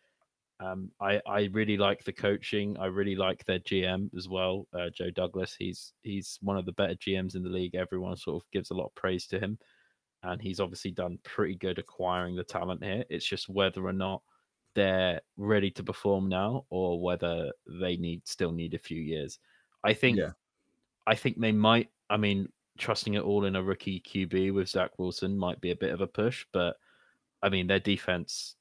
Um, 0.61 0.91
I, 1.01 1.21
I 1.27 1.49
really 1.53 1.77
like 1.77 2.05
the 2.05 2.13
coaching. 2.13 2.77
I 2.79 2.87
really 2.87 3.17
like 3.17 3.45
their 3.45 3.59
GM 3.59 4.15
as 4.17 4.29
well, 4.29 4.67
uh, 4.73 4.89
Joe 4.95 5.11
Douglas. 5.11 5.57
He's 5.59 5.93
he's 6.03 6.39
one 6.43 6.57
of 6.57 6.65
the 6.65 6.73
better 6.73 6.95
GMs 6.95 7.35
in 7.35 7.43
the 7.43 7.49
league. 7.49 7.75
Everyone 7.75 8.17
sort 8.17 8.43
of 8.43 8.51
gives 8.53 8.71
a 8.71 8.75
lot 8.75 8.87
of 8.87 8.95
praise 8.95 9.27
to 9.29 9.41
him, 9.41 9.59
and 10.23 10.41
he's 10.41 10.61
obviously 10.61 10.93
done 10.93 11.19
pretty 11.25 11.57
good 11.57 11.79
acquiring 11.79 12.37
the 12.37 12.45
talent 12.45 12.85
here. 12.85 13.05
It's 13.11 13.27
just 13.27 13.49
whether 13.49 13.85
or 13.85 13.93
not 13.93 14.23
they're 14.77 15.21
ready 15.37 15.71
to 15.73 15.83
perform 15.83 16.29
now, 16.29 16.67
or 16.71 17.03
whether 17.03 17.51
they 17.81 17.97
need 17.97 18.27
still 18.27 18.53
need 18.53 18.75
a 18.75 18.79
few 18.79 19.01
years. 19.01 19.41
I 19.85 19.93
think 19.95 20.19
Yeah. 20.19 20.31
I 21.07 21.15
think 21.15 21.39
they 21.39 21.53
might. 21.53 21.91
I 22.11 22.17
mean, 22.17 22.49
trusting 22.79 23.15
it 23.15 23.23
all 23.23 23.45
in 23.45 23.57
a 23.57 23.63
rookie 23.63 24.01
QB 24.01 24.53
with 24.55 24.69
Zach 24.69 24.99
Wilson 24.99 25.37
might 25.39 25.61
be 25.61 25.71
a 25.71 25.77
bit 25.77 25.93
of 25.93 26.01
a 26.01 26.07
push, 26.07 26.45
but 26.53 26.77
I 27.43 27.49
mean, 27.51 27.67
their 27.67 27.79
defense. 27.81 28.57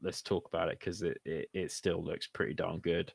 Let's 0.00 0.22
talk 0.22 0.46
about 0.46 0.68
it 0.68 0.78
because 0.78 1.02
it, 1.02 1.18
it 1.24 1.48
it 1.52 1.72
still 1.72 2.02
looks 2.04 2.28
pretty 2.28 2.54
darn 2.54 2.78
good. 2.78 3.12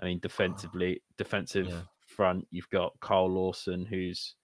I 0.00 0.06
mean, 0.06 0.18
defensively, 0.22 1.02
defensive 1.16 1.68
Yeah. 1.68 1.80
front, 2.06 2.46
you've 2.50 2.68
got 2.70 2.98
Carl 3.00 3.30
Lawson, 3.30 3.86
who's 3.86 4.34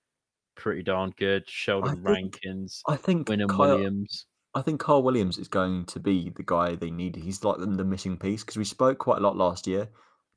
pretty 0.54 0.82
darn 0.84 1.12
good. 1.18 1.48
Sheldon 1.50 1.94
think- 1.96 2.06
Rankins, 2.08 2.82
I 2.86 2.94
think 2.96 3.26
Wynnum 3.26 3.48
Kyle, 3.48 3.76
Williams. 3.76 4.26
I 4.54 4.62
think 4.62 4.80
Carl 4.80 5.02
Williams 5.02 5.38
is 5.38 5.48
going 5.48 5.86
to 5.86 5.98
be 5.98 6.30
the 6.36 6.42
guy 6.44 6.76
they 6.76 6.90
need. 6.90 7.16
He's 7.16 7.42
like 7.42 7.58
the, 7.58 7.66
the 7.66 7.84
missing 7.84 8.16
piece 8.18 8.42
because 8.44 8.58
we 8.58 8.64
spoke 8.64 8.98
quite 8.98 9.18
a 9.18 9.22
lot 9.22 9.36
last 9.36 9.66
year 9.66 9.88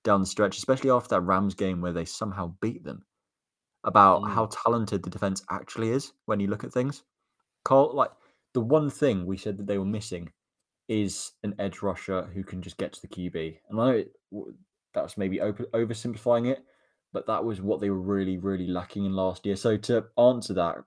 down 0.06 0.22
the 0.22 0.26
stretch, 0.26 0.58
especially 0.58 0.90
after 0.90 1.10
that 1.10 1.22
Rams 1.22 1.54
game 1.56 1.82
where 1.82 1.92
they 1.92 2.06
somehow 2.06 2.56
beat 2.62 2.86
them, 2.86 3.06
about 3.84 4.22
Mm. 4.22 4.30
how 4.32 4.46
talented 4.46 5.04
the 5.04 5.10
defense 5.10 5.44
actually 5.50 5.90
is 5.90 6.14
when 6.26 6.40
you 6.40 6.48
look 6.48 6.64
at 6.64 6.72
things. 6.72 7.04
Carl, 7.66 7.94
like 7.94 8.12
the 8.54 8.62
one 8.62 8.90
thing 8.90 9.26
we 9.26 9.36
said 9.36 9.58
that 9.58 9.68
they 9.68 9.78
were 9.78 9.86
missing 9.86 10.32
is 10.88 11.34
an 11.44 11.54
edge 11.60 11.82
rusher 11.82 12.24
who 12.34 12.44
can 12.44 12.62
just 12.62 12.78
get 12.78 12.94
to 12.94 13.02
the 13.02 13.08
QB. 13.08 13.60
And 13.70 13.82
I 13.82 13.86
know 13.86 13.98
it, 13.98 14.14
that's 14.94 15.18
maybe 15.18 15.42
over, 15.42 15.66
oversimplifying 15.74 16.48
it, 16.50 16.64
but 17.12 17.26
that 17.28 17.44
was 17.44 17.62
what 17.62 17.80
they 17.82 17.90
were 17.90 18.00
really, 18.00 18.38
really 18.38 18.68
lacking 18.68 19.06
in 19.06 19.14
last 19.14 19.46
year. 19.46 19.56
So 19.56 19.76
to 19.78 20.06
answer 20.18 20.54
that, 20.54 20.78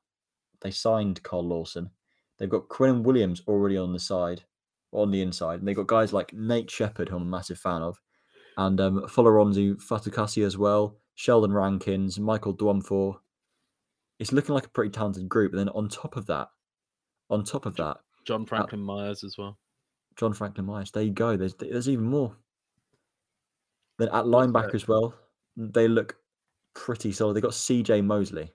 they 0.61 0.71
signed 0.71 1.23
Carl 1.23 1.47
Lawson. 1.47 1.91
They've 2.39 2.49
got 2.49 2.69
Quinn 2.69 3.03
Williams 3.03 3.43
already 3.49 3.77
on 3.77 3.93
the 3.93 3.99
side, 3.99 4.45
on 4.93 5.11
the 5.11 5.21
inside, 5.21 5.59
and 5.59 5.69
they've 5.69 5.77
got 5.77 5.89
guys 5.89 6.13
like 6.13 6.33
Nate 6.33 6.71
Shepherd, 6.71 7.09
who 7.09 7.17
I'm 7.17 7.23
a 7.23 7.27
massive 7.27 7.59
fan 7.59 7.83
of, 7.83 8.01
and 8.59 8.81
um, 8.81 9.03
Folorunso 9.07 9.77
Fatukasi 9.77 10.45
as 10.45 10.59
well, 10.59 10.99
Sheldon 11.15 11.53
Rankins, 11.53 12.19
Michael 12.19 12.55
Dwumfour. 12.55 13.17
it's 14.19 14.33
looking 14.33 14.55
like 14.55 14.67
a 14.67 14.71
pretty 14.71 14.91
talented 14.91 15.29
group. 15.29 15.53
And 15.53 15.61
then 15.61 15.69
on 15.71 15.89
top 15.89 16.17
of 16.17 16.27
that, 16.27 16.49
on 17.31 17.45
top 17.45 17.67
of 17.67 17.77
that, 17.77 17.99
John 18.27 18.45
Franklin 18.45 18.83
Myers 18.83 19.23
as 19.23 19.39
well. 19.39 19.59
John 20.17 20.33
Franklin 20.33 20.67
Myers. 20.67 20.91
There 20.91 21.05
you 21.05 21.13
go. 21.13 21.37
There's 21.37 21.55
there's 21.55 21.89
even 21.89 22.07
more. 22.07 22.37
Then 23.99 24.09
at 24.09 24.25
linebacker 24.25 24.75
as 24.75 24.89
well, 24.89 25.15
they 25.57 25.87
look 25.87 26.17
pretty 26.75 27.13
solid. 27.13 27.35
They 27.35 27.41
got 27.41 27.53
CJ 27.53 28.05
Mosley. 28.05 28.53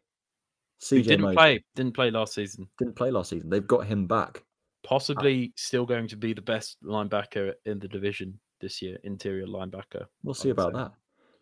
CJ 0.81 1.03
didn't 1.03 1.21
Mosley 1.21 1.35
play, 1.35 1.63
didn't 1.75 1.95
play 1.95 2.11
last 2.11 2.33
season. 2.33 2.67
didn't 2.77 2.95
play 2.97 3.09
last 3.09 3.29
season. 3.29 3.49
They've 3.49 3.65
got 3.65 3.85
him 3.85 4.05
back. 4.05 4.43
Possibly 4.83 5.53
still 5.55 5.85
going 5.85 6.09
to 6.09 6.17
be 6.17 6.33
the 6.33 6.41
best 6.41 6.77
linebacker 6.83 7.53
in 7.65 7.79
the 7.79 7.87
division 7.87 8.37
this 8.63 8.81
year, 8.81 8.97
interior 9.03 9.45
linebacker. 9.45 10.05
We'll 10.23 10.33
see 10.33 10.49
about 10.49 10.73
say. 10.73 10.79
that. 10.79 10.91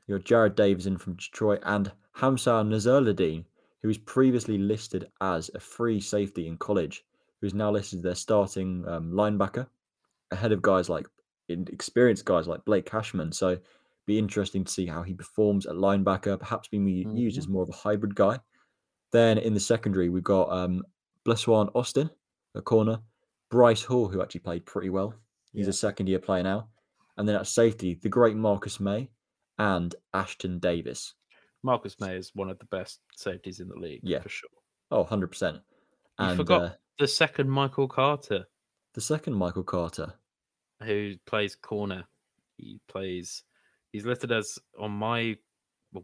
You 0.08 0.18
got 0.18 0.26
Jared 0.26 0.56
Davison 0.56 0.98
from 0.98 1.14
Detroit 1.16 1.62
and 1.64 1.92
Hamsah 2.18 2.68
Nasirildeen, 2.68 3.46
who 3.82 3.88
was 3.88 3.98
previously 3.98 4.58
listed 4.58 5.08
as 5.22 5.50
a 5.56 5.60
free 5.60 6.02
safety 6.02 6.48
in 6.48 6.58
college, 6.58 7.06
who's 7.40 7.54
now 7.54 7.72
listed 7.72 8.00
as 8.00 8.04
their 8.04 8.16
starting 8.16 8.84
um, 8.88 9.12
linebacker, 9.14 9.68
ahead 10.32 10.52
of 10.52 10.62
guys 10.62 10.90
like 10.90 11.06
experienced 11.50 12.26
guys 12.26 12.48
like 12.48 12.66
Blake 12.66 12.86
Cashman. 12.86 13.32
So, 13.32 13.58
be 14.08 14.18
interesting 14.18 14.64
to 14.64 14.72
see 14.72 14.88
how 14.88 15.04
he 15.04 15.14
performs 15.14 15.66
at 15.68 15.76
linebacker, 15.76 16.40
perhaps 16.40 16.68
being 16.68 16.88
u- 16.88 17.14
used 17.14 17.38
as 17.38 17.48
more 17.48 17.64
of 17.64 17.70
a 17.70 17.74
hybrid 17.74 18.16
guy. 18.16 18.40
Then 19.12 19.38
in 19.38 19.54
the 19.54 19.60
secondary, 19.60 20.10
we've 20.10 20.24
got 20.24 20.52
um, 20.52 20.84
Bleswan 21.26 21.70
Austin, 21.76 22.10
a 22.56 22.62
corner, 22.62 23.00
Bryce 23.52 23.84
Hall, 23.84 24.08
who 24.08 24.22
actually 24.22 24.40
played 24.42 24.66
pretty 24.66 24.90
well. 24.90 25.14
He's 25.54 25.66
Yeah. 25.68 25.72
a 25.72 25.74
second 25.74 26.08
year 26.08 26.20
player 26.20 26.42
now. 26.44 26.68
And 27.18 27.28
then 27.28 27.36
at 27.36 27.48
safety, 27.48 27.96
the 28.02 28.10
great 28.10 28.36
Marcus 28.36 28.80
Maye 28.80 29.10
and 29.60 29.94
Ashtyn 30.16 30.60
Davis. 30.60 31.14
Marcus 31.64 31.96
Maye 32.00 32.16
is 32.18 32.32
one 32.34 32.50
of 32.50 32.58
the 32.60 32.66
best 32.66 33.00
safeties 33.16 33.60
in 33.60 33.68
the 33.68 33.76
league, 33.76 34.02
Yeah. 34.04 34.22
for 34.22 34.30
sure. 34.30 34.50
Oh, 34.90 35.04
100%. 35.06 35.54
You 35.56 35.60
And 36.20 36.38
forgot 36.38 36.62
uh, 36.62 36.74
the 37.00 37.08
second 37.08 37.50
Michael 37.50 37.88
Carter, 37.88 38.46
the 38.94 39.02
second 39.02 39.34
Michael 39.34 39.64
Carter. 39.64 40.14
who 40.84 41.16
plays 41.26 41.56
corner. 41.56 42.04
He 42.58 42.80
plays. 42.88 43.44
He's 43.92 44.06
listed 44.06 44.32
as 44.32 44.58
on 44.80 44.92
my 44.92 45.38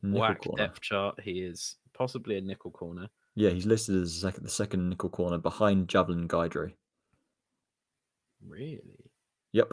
whack 0.04 0.42
corner. 0.44 0.64
depth 0.68 0.82
chart. 0.82 1.20
He 1.22 1.42
is 1.42 1.78
possibly 1.94 2.38
a 2.38 2.42
nickel 2.42 2.72
corner. 2.72 3.08
Yeah, 3.36 3.50
he's 3.52 3.66
listed 3.66 3.96
as 4.02 4.14
the 4.14 4.20
second, 4.20 4.44
the 4.46 4.50
second 4.50 4.90
nickel 4.90 5.10
corner 5.10 5.38
behind 5.38 5.88
Javelin 5.90 6.28
Guidry. 6.28 6.74
Really, 8.46 9.12
Yep. 9.54 9.72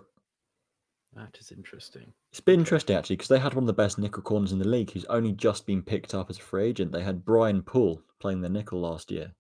That 1.17 1.37
is 1.39 1.53
interesting. 1.53 2.13
It's 2.31 2.41
been 2.41 2.61
interesting 2.61 2.97
actually 2.97 3.17
because 3.17 3.29
they 3.29 3.39
had 3.39 3.55
one 3.55 3.65
of 3.65 3.69
the 3.69 3.73
best 3.73 3.99
nickel 3.99 4.23
corners 4.23 4.53
in 4.53 4.59
the 4.59 4.69
league 4.69 4.91
who's 4.91 5.05
only 5.07 5.33
just 5.33 5.67
been 5.67 5.83
picked 5.83 6.15
up 6.15 6.31
as 6.31 6.39
a 6.39 6.43
free 6.43 6.65
agent. 6.65 6.93
They 6.93 7.03
had 7.03 7.25
Brian 7.25 7.63
Poole 7.63 8.03
playing 8.21 8.41
the 8.41 8.49
nickel 8.49 8.81
last 8.81 9.11
year. 9.11 9.33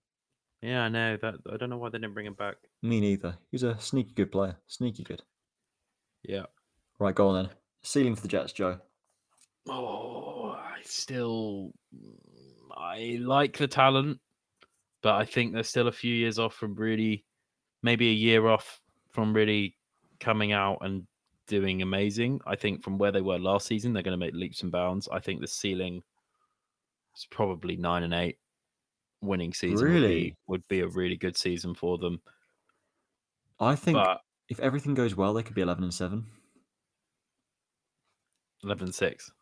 Yeah, 0.62 0.82
I 0.82 0.88
know 0.88 1.18
that. 1.20 1.34
I 1.52 1.56
don't 1.56 1.70
know 1.70 1.76
why 1.76 1.90
they 1.90 1.98
didn't 1.98 2.14
bring 2.14 2.26
him 2.26 2.34
back. 2.34 2.56
Me 2.82 3.00
neither. 3.00 3.36
He's 3.50 3.62
a 3.62 3.78
sneaky 3.78 4.12
good 4.14 4.32
player. 4.32 4.56
Sneaky 4.66 5.02
good. 5.02 5.22
Yeah. 6.22 6.46
Right, 6.98 7.14
go 7.14 7.28
on 7.28 7.44
then. 7.44 7.52
Ceiling 7.82 8.14
for 8.14 8.22
the 8.22 8.28
Jets, 8.28 8.52
Joe. 8.52 8.78
Oh, 9.68 10.56
I 10.56 10.78
still 10.84 11.72
I 12.76 13.18
like 13.20 13.56
the 13.56 13.68
talent, 13.68 14.20
but 15.02 15.14
I 15.14 15.24
think 15.24 15.52
they're 15.52 15.62
still 15.62 15.88
a 15.88 15.92
few 15.92 16.14
years 16.14 16.38
off 16.38 16.54
from 16.54 16.74
really, 16.74 17.24
maybe 17.82 18.08
a 18.10 18.14
year 18.14 18.46
off 18.46 18.80
from 19.10 19.34
really 19.34 19.76
coming 20.20 20.52
out 20.52 20.78
and 20.80 21.06
doing 21.46 21.82
amazing. 21.82 22.40
I 22.46 22.56
think 22.56 22.82
from 22.82 22.98
where 22.98 23.12
they 23.12 23.20
were 23.20 23.38
last 23.38 23.66
season, 23.66 23.92
they're 23.92 24.02
going 24.02 24.18
to 24.18 24.24
make 24.24 24.34
leaps 24.34 24.62
and 24.62 24.72
bounds. 24.72 25.08
I 25.12 25.20
think 25.20 25.40
the 25.40 25.46
ceiling 25.48 26.02
is 27.16 27.26
probably 27.30 27.76
nine 27.76 28.02
and 28.02 28.14
eight. 28.14 28.38
Winning 29.20 29.54
season 29.54 29.86
would, 29.86 29.94
Really? 29.94 30.20
be, 30.22 30.36
would 30.48 30.68
be 30.68 30.80
a 30.80 30.88
really 30.88 31.16
good 31.16 31.36
season 31.36 31.74
for 31.74 31.96
them. 31.96 32.20
I 33.58 33.74
think 33.74 33.96
But 33.96 34.20
if 34.50 34.60
everything 34.60 34.92
goes 34.92 35.14
well, 35.14 35.32
they 35.32 35.42
could 35.42 35.54
be 35.54 35.62
11 35.62 35.82
and 35.82 35.94
7. 35.94 36.26
11 38.62 38.84
and 38.84 38.94
6. 38.94 39.32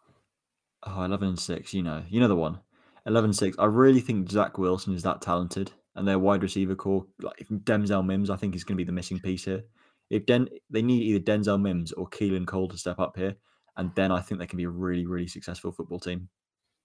Oh, 0.84 1.02
11 1.02 1.28
and 1.28 1.38
6, 1.38 1.74
you 1.74 1.82
know. 1.82 2.02
You 2.08 2.20
know 2.20 2.28
the 2.28 2.36
one. 2.36 2.60
11 3.06 3.32
6. 3.32 3.56
I 3.58 3.64
really 3.64 4.00
think 4.00 4.30
Zach 4.30 4.58
Wilson 4.58 4.94
is 4.94 5.02
that 5.02 5.20
talented. 5.20 5.72
And 5.94 6.06
their 6.06 6.18
wide 6.18 6.42
receiver 6.42 6.74
core, 6.74 7.04
like 7.20 7.40
if 7.40 7.48
Denzel 7.48 8.06
Mims, 8.06 8.30
I 8.30 8.36
think 8.36 8.54
is 8.54 8.64
going 8.64 8.76
to 8.76 8.80
be 8.80 8.86
the 8.86 8.92
missing 8.92 9.18
piece 9.18 9.44
here. 9.44 9.64
If 10.12 10.26
Den, 10.26 10.48
they 10.68 10.82
need 10.82 11.02
either 11.04 11.20
Denzel 11.20 11.58
Mims 11.58 11.90
or 11.92 12.06
Keelan 12.06 12.46
Cole 12.46 12.68
to 12.68 12.76
step 12.76 13.00
up 13.00 13.16
here, 13.16 13.34
and 13.78 13.90
then 13.96 14.12
I 14.12 14.20
think 14.20 14.38
they 14.38 14.46
can 14.46 14.58
be 14.58 14.64
a 14.64 14.68
really, 14.68 15.06
really 15.06 15.26
successful 15.26 15.72
football 15.72 15.98
team. 15.98 16.28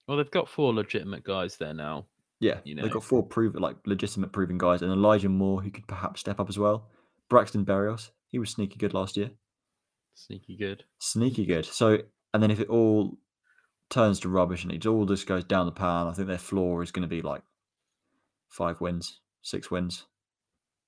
Well, 0.07 0.15
they've 0.15 0.31
got 0.31 0.47
four 0.47 0.73
legitimate 0.73 1.25
guys 1.25 1.57
there 1.57 1.73
now. 1.73 2.05
Yeah, 2.39 2.59
You 2.63 2.75
know. 2.75 2.83
they've 2.83 2.91
got 2.91 3.03
four 3.03 3.23
proven, 3.23 3.61
like 3.61 3.75
legitimate 3.85 4.31
proven 4.31 4.57
guys, 4.57 4.81
and 4.81 4.93
Elijah 4.93 5.27
Moore 5.27 5.61
who 5.61 5.71
could 5.71 5.87
perhaps 5.87 6.21
step 6.21 6.39
up 6.39 6.47
as 6.47 6.57
well. 6.57 6.87
Braxton 7.29 7.65
Berrios, 7.65 8.11
he 8.29 8.39
was 8.39 8.49
sneaky 8.49 8.77
good 8.77 8.93
last 8.93 9.17
year. 9.17 9.31
Sneaky 10.13 10.55
good. 10.55 10.85
Sneaky 10.99 11.45
good. 11.45 11.65
So, 11.65 11.97
and 12.33 12.41
then 12.41 12.49
if 12.49 12.61
it 12.61 12.69
all 12.69 13.17
turns 13.89 14.21
to 14.21 14.29
rubbish 14.29 14.63
and 14.63 14.71
it 14.71 14.85
all 14.85 15.05
just 15.05 15.27
goes 15.27 15.43
down 15.43 15.65
the 15.65 15.73
pan, 15.73 16.07
I 16.07 16.13
think 16.13 16.29
their 16.29 16.37
floor 16.37 16.81
is 16.81 16.91
going 16.91 17.01
to 17.01 17.13
be 17.13 17.21
like 17.21 17.41
five 18.47 18.79
wins, 18.79 19.19
six 19.41 19.69
wins, 19.69 20.05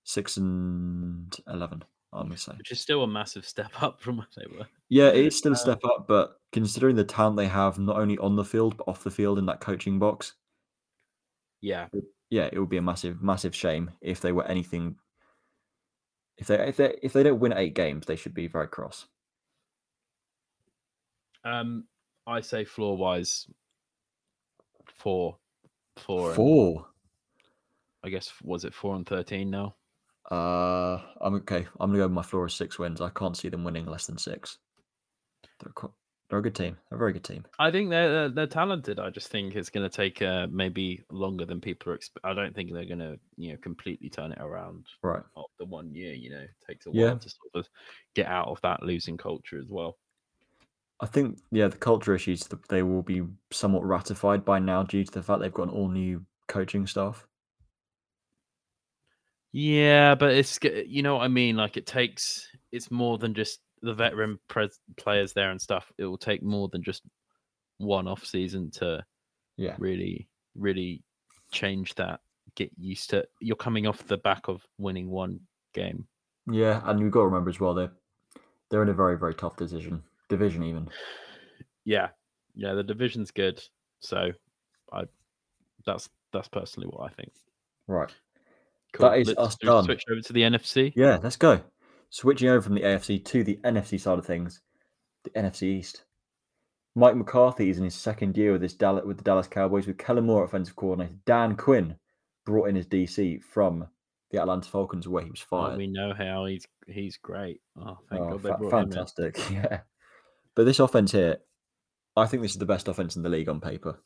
six 0.05 0.37
and 0.37 1.35
eleven. 1.45 1.83
I'm 2.11 2.21
going 2.23 2.31
to 2.31 2.37
say. 2.37 2.53
Which 2.57 2.71
is 2.71 2.79
still 2.79 3.03
a 3.03 3.07
massive 3.07 3.45
step 3.45 3.71
up 3.83 4.01
from 4.01 4.17
what 4.17 4.27
they 4.35 4.45
were. 4.57 4.65
Yeah, 4.89 5.09
it 5.09 5.25
is 5.25 5.37
still 5.37 5.51
a 5.51 5.55
Uh, 5.55 5.59
step 5.59 5.79
up, 5.85 6.05
but 6.07 6.39
considering 6.51 6.95
the 6.95 7.03
talent 7.03 7.37
they 7.37 7.47
have, 7.47 7.77
not 7.77 7.97
only 7.97 8.17
on 8.17 8.35
the 8.35 8.43
field 8.45 8.77
but 8.77 8.87
off 8.87 9.03
the 9.03 9.11
field 9.11 9.37
in 9.37 9.45
that 9.45 9.59
coaching 9.61 9.99
box, 9.99 10.33
Yeah. 11.61 11.87
yeah, 12.29 12.49
it 12.51 12.57
would 12.59 12.69
be 12.69 12.77
a 12.77 12.81
massive, 12.81 13.21
massive 13.21 13.55
shame 13.55 13.91
if 14.01 14.21
they 14.21 14.31
were 14.31 14.45
anything. 14.47 14.97
If 16.37 16.47
they 16.47 16.67
if 16.67 16.77
they 16.77 16.97
if 17.03 17.13
they 17.13 17.21
don't 17.23 17.39
win 17.39 17.53
eight 17.53 17.75
games, 17.75 18.05
they 18.05 18.15
should 18.15 18.33
be 18.33 18.47
very 18.47 18.67
cross. 18.69 19.05
Um, 21.43 21.85
I 22.25 22.41
say 22.41 22.63
floor 22.65 22.97
wise, 22.97 23.45
four, 24.95 25.37
four. 25.97 26.31
and- 26.31 26.85
I 28.01 28.09
guess 28.09 28.31
was 28.41 28.63
it 28.63 28.73
four 28.73 28.95
and 28.95 29.05
thirteen 29.05 29.49
now? 29.49 29.75
Uh, 30.31 31.01
I'm 31.21 31.35
okay. 31.35 31.67
I'm 31.79 31.89
gonna 31.89 31.97
go 31.99 32.03
with 32.05 32.11
my 32.11 32.21
floor 32.21 32.45
of 32.45 32.51
six 32.51 32.77
wins. 32.77 33.01
I 33.01 33.09
can't 33.09 33.35
see 33.37 33.49
them 33.49 33.63
winning 33.63 33.85
less 33.85 34.05
than 34.07 34.17
six. 34.17 34.59
They're 35.59 35.71
qu- 35.73 35.93
they're 36.29 36.39
a 36.39 36.43
good 36.43 36.55
team. 36.55 36.77
They're 36.89 36.97
a 36.97 36.99
very 36.99 37.13
good 37.13 37.23
team. 37.23 37.45
I 37.57 37.71
think 37.71 37.89
they're 37.89 38.11
they're, 38.11 38.29
they're 38.29 38.47
talented. 38.47 38.99
I 38.99 39.09
just 39.09 39.29
think 39.29 39.55
it's 39.55 39.71
going 39.71 39.89
to 39.89 39.95
take 39.95 40.21
uh, 40.21 40.47
maybe 40.51 41.03
longer 41.11 41.45
than 41.45 41.59
people 41.59 41.91
are. 41.91 41.97
Expe- 41.97 42.23
I 42.23 42.33
don't 42.33 42.53
think 42.55 42.71
they're 42.71 42.85
going 42.85 42.99
to 42.99 43.19
you 43.37 43.51
know 43.53 43.57
completely 43.57 44.09
turn 44.09 44.31
it 44.33 44.39
around 44.39 44.85
Right. 45.01 45.23
after 45.35 45.65
one 45.65 45.93
year. 45.95 46.13
You 46.13 46.29
know, 46.31 46.41
it 46.41 46.51
takes 46.67 46.85
a 46.85 46.91
Yeah. 46.91 47.07
while 47.09 47.19
to 47.19 47.29
sort 47.29 47.55
of 47.65 47.69
get 48.13 48.27
out 48.27 48.47
of 48.47 48.61
that 48.61 48.83
losing 48.83 49.17
culture 49.17 49.59
as 49.59 49.69
well. 49.69 49.97
I 50.99 51.05
think 51.07 51.39
yeah, 51.51 51.67
the 51.69 51.77
culture 51.77 52.13
issues 52.13 52.41
th- 52.41 52.61
they 52.69 52.83
will 52.83 53.01
be 53.03 53.23
somewhat 53.51 53.85
ratified 53.85 54.43
by 54.45 54.59
now 54.59 54.83
due 54.83 55.03
to 55.05 55.11
the 55.11 55.23
fact 55.23 55.39
they've 55.41 55.53
got 55.53 55.69
an 55.69 55.73
all 55.73 55.89
new 55.89 56.25
coaching 56.47 56.85
staff. 56.85 57.25
Yeah, 59.51 60.15
but 60.15 60.31
it's 60.33 60.59
eh, 60.63 60.83
you 60.87 61.01
know 61.01 61.15
what 61.15 61.23
I 61.23 61.27
mean. 61.27 61.55
Like 61.57 61.77
it 61.77 61.85
takes 61.85 62.47
it's 62.71 62.91
more 62.91 63.17
than 63.17 63.33
just 63.33 63.59
the 63.81 63.93
veteran 63.93 64.39
pres- 64.47 64.79
players 64.97 65.33
there 65.33 65.51
and 65.51 65.61
stuff. 65.61 65.91
It 65.97 66.05
will 66.05 66.17
take 66.17 66.43
more 66.43 66.67
than 66.69 66.83
just 66.83 67.03
one 67.77 68.07
off 68.07 68.25
season 68.25 68.69
to 68.71 69.03
Yeah. 69.57 69.75
really, 69.79 70.27
really 70.55 71.03
change 71.51 71.95
that. 71.95 72.19
Get 72.55 72.71
used 72.77 73.09
to. 73.11 73.25
You're 73.39 73.55
coming 73.55 73.87
off 73.87 74.05
the 74.07 74.17
back 74.17 74.47
of 74.49 74.65
winning 74.77 75.09
one 75.09 75.39
game. 75.73 76.07
Yeah, 76.51 76.81
and 76.85 76.99
you've 76.99 77.11
got 77.11 77.21
to 77.21 77.25
remember 77.27 77.49
as 77.49 77.59
well 77.59 77.73
they're 77.73 77.91
they're 78.69 78.83
in 78.83 78.89
a 78.89 78.93
very 78.93 79.17
very 79.17 79.33
tough 79.33 79.55
decision 79.55 80.03
division 80.29 80.63
even. 80.63 80.89
Yeah, 81.85 82.09
yeah. 82.55 82.73
The 82.73 82.83
division's 82.83 83.31
good, 83.31 83.63
so 83.99 84.31
I 84.91 85.03
that's 85.85 86.09
that's 86.33 86.47
personally 86.49 86.87
what 86.89 87.09
I 87.09 87.13
think. 87.13 87.31
Right. 87.87 88.13
Cool. 88.93 89.09
That 89.09 89.19
is 89.19 89.27
Let's 89.27 89.39
us 89.39 89.55
done. 89.57 89.83
Switch 89.85 90.03
over 90.11 90.21
to 90.21 90.33
the 90.33 90.41
NFC. 90.41 90.91
Yeah, 90.95 91.19
let's 91.21 91.35
go. 91.35 91.61
Switching 92.09 92.49
over 92.49 92.61
from 92.61 92.73
the 92.75 92.81
AFC 92.81 93.23
to 93.25 93.43
the 93.43 93.57
NFC 93.63 93.99
side 93.99 94.17
of 94.17 94.25
things, 94.25 94.61
the 95.23 95.29
NFC 95.31 95.63
East. 95.63 96.03
Mike 96.95 97.15
McCarthy 97.15 97.69
is 97.69 97.77
in 97.77 97.83
his 97.83 97.93
second 97.93 98.35
year 98.35 98.51
with 98.51 98.61
this 98.61 98.73
Dallas, 98.73 99.05
with 99.05 99.17
the 99.17 99.23
Dallas 99.23 99.47
Cowboys 99.47 99.85
with 99.85 99.97
Kellen 99.99 100.25
Moore 100.25 100.43
offensive 100.43 100.75
coordinator. 100.75 101.13
Dan 101.25 101.55
Quinn 101.55 101.95
brought 102.45 102.67
in 102.69 102.75
his 102.75 102.87
DC 102.87 103.43
from 103.43 103.87
the 104.31 104.41
Atlanta 104.41 104.67
Falcons 104.69 105.07
where 105.07 105.23
he 105.23 105.29
was 105.29 105.45
Oh, 105.51 105.67
fired. 105.67 105.77
we 105.77 105.87
know 105.87 106.13
how 106.17 106.45
he's 106.45 106.67
he's 106.87 107.17
great. 107.17 107.61
Oh, 107.79 107.99
thank 108.09 108.21
Oh, 108.23 108.29
God 108.31 108.43
they 108.43 108.49
fa- 108.49 108.57
brought 108.57 108.73
him 108.73 108.79
in. 108.79 108.91
fantastic. 108.91 109.39
Yeah. 109.51 109.81
But 110.55 110.65
this 110.65 110.79
offense 110.79 111.11
here, 111.11 111.37
I 112.17 112.25
think 112.25 112.41
this 112.41 112.51
is 112.53 112.57
the 112.57 112.65
best 112.65 112.87
offense 112.87 113.15
in 113.15 113.21
the 113.21 113.29
league 113.29 113.49
on 113.49 113.61
paper. 113.61 113.99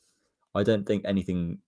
I 0.53 0.63
don't 0.63 0.85
think 0.85 1.03
anything. 1.05 1.59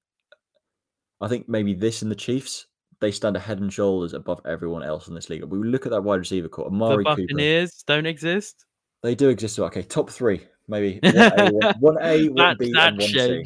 I 1.22 1.28
think 1.30 1.48
maybe 1.48 1.74
this 1.74 2.02
and 2.02 2.12
the 2.12 2.16
Chiefs, 2.16 2.68
they 3.06 3.12
stand 3.12 3.36
a 3.36 3.40
head 3.40 3.60
and 3.60 3.72
shoulders 3.72 4.14
above 4.16 4.42
everyone 4.48 4.82
else 4.82 5.08
in 5.08 5.14
this 5.14 5.30
league. 5.30 5.44
We 5.44 5.60
look 5.60 5.86
at 5.86 5.92
that 5.92 6.02
wide 6.02 6.16
receiver 6.16 6.48
core, 6.50 6.66
The 6.66 6.72
Amari 6.76 7.04
Cooper. 7.06 7.22
Buccaneers 7.22 7.84
don't 7.86 8.08
exist. 8.08 8.66
They 9.04 9.14
do 9.14 9.30
exist. 9.30 9.60
Okay, 9.60 9.84
top 9.84 10.10
three, 10.10 10.42
maybe 10.68 11.00
one 11.04 11.16
A, 11.16 11.52
one, 11.52 11.76
one 11.80 11.98
A, 12.02 12.26
one 12.30 12.58
B, 12.58 12.74
and 12.76 12.98
one 12.98 13.08
C. 13.08 13.46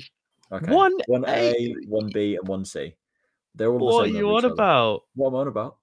Okay. 0.53 0.72
One 0.74 0.93
one 1.07 1.26
A. 1.28 1.51
A, 1.51 1.76
one 1.89 2.10
B, 2.14 2.38
and 2.38 2.47
one 2.47 2.64
C. 2.64 2.95
They're 3.55 3.70
all 3.70 3.80
the 3.80 3.84
What 3.84 4.05
are 4.05 4.07
you 4.07 4.30
on 4.30 4.45
other. 4.45 4.53
about? 4.53 5.03
What 5.16 5.28
am 5.28 5.36
I 5.36 5.39
on 5.39 5.47
about? 5.49 5.76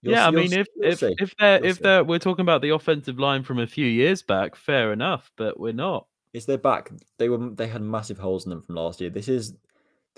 You'll 0.00 0.14
yeah, 0.14 0.26
I 0.26 0.30
see- 0.30 0.36
you'll 0.36 0.42
mean, 0.50 0.52
if 0.60 0.66
if 0.82 0.98
see. 1.00 1.14
if 1.18 1.34
they're 1.38 1.58
You'll 1.58 1.66
if 1.66 1.78
they're 1.80 2.04
we're 2.04 2.18
talking 2.18 2.42
about 2.42 2.62
the 2.62 2.70
offensive 2.70 3.18
line 3.18 3.42
from 3.42 3.58
a 3.58 3.66
few 3.66 3.84
years 3.84 4.22
back, 4.22 4.56
fair 4.56 4.94
enough, 4.94 5.30
but 5.36 5.60
we're 5.60 5.74
not. 5.74 6.06
It's 6.32 6.46
their 6.46 6.56
back. 6.56 6.90
They 7.18 7.28
were 7.28 7.50
they 7.50 7.66
had 7.68 7.82
massive 7.82 8.18
holes 8.18 8.46
in 8.46 8.50
them 8.50 8.62
from 8.62 8.76
last 8.76 8.98
year. 9.02 9.10
This 9.10 9.28
is 9.28 9.52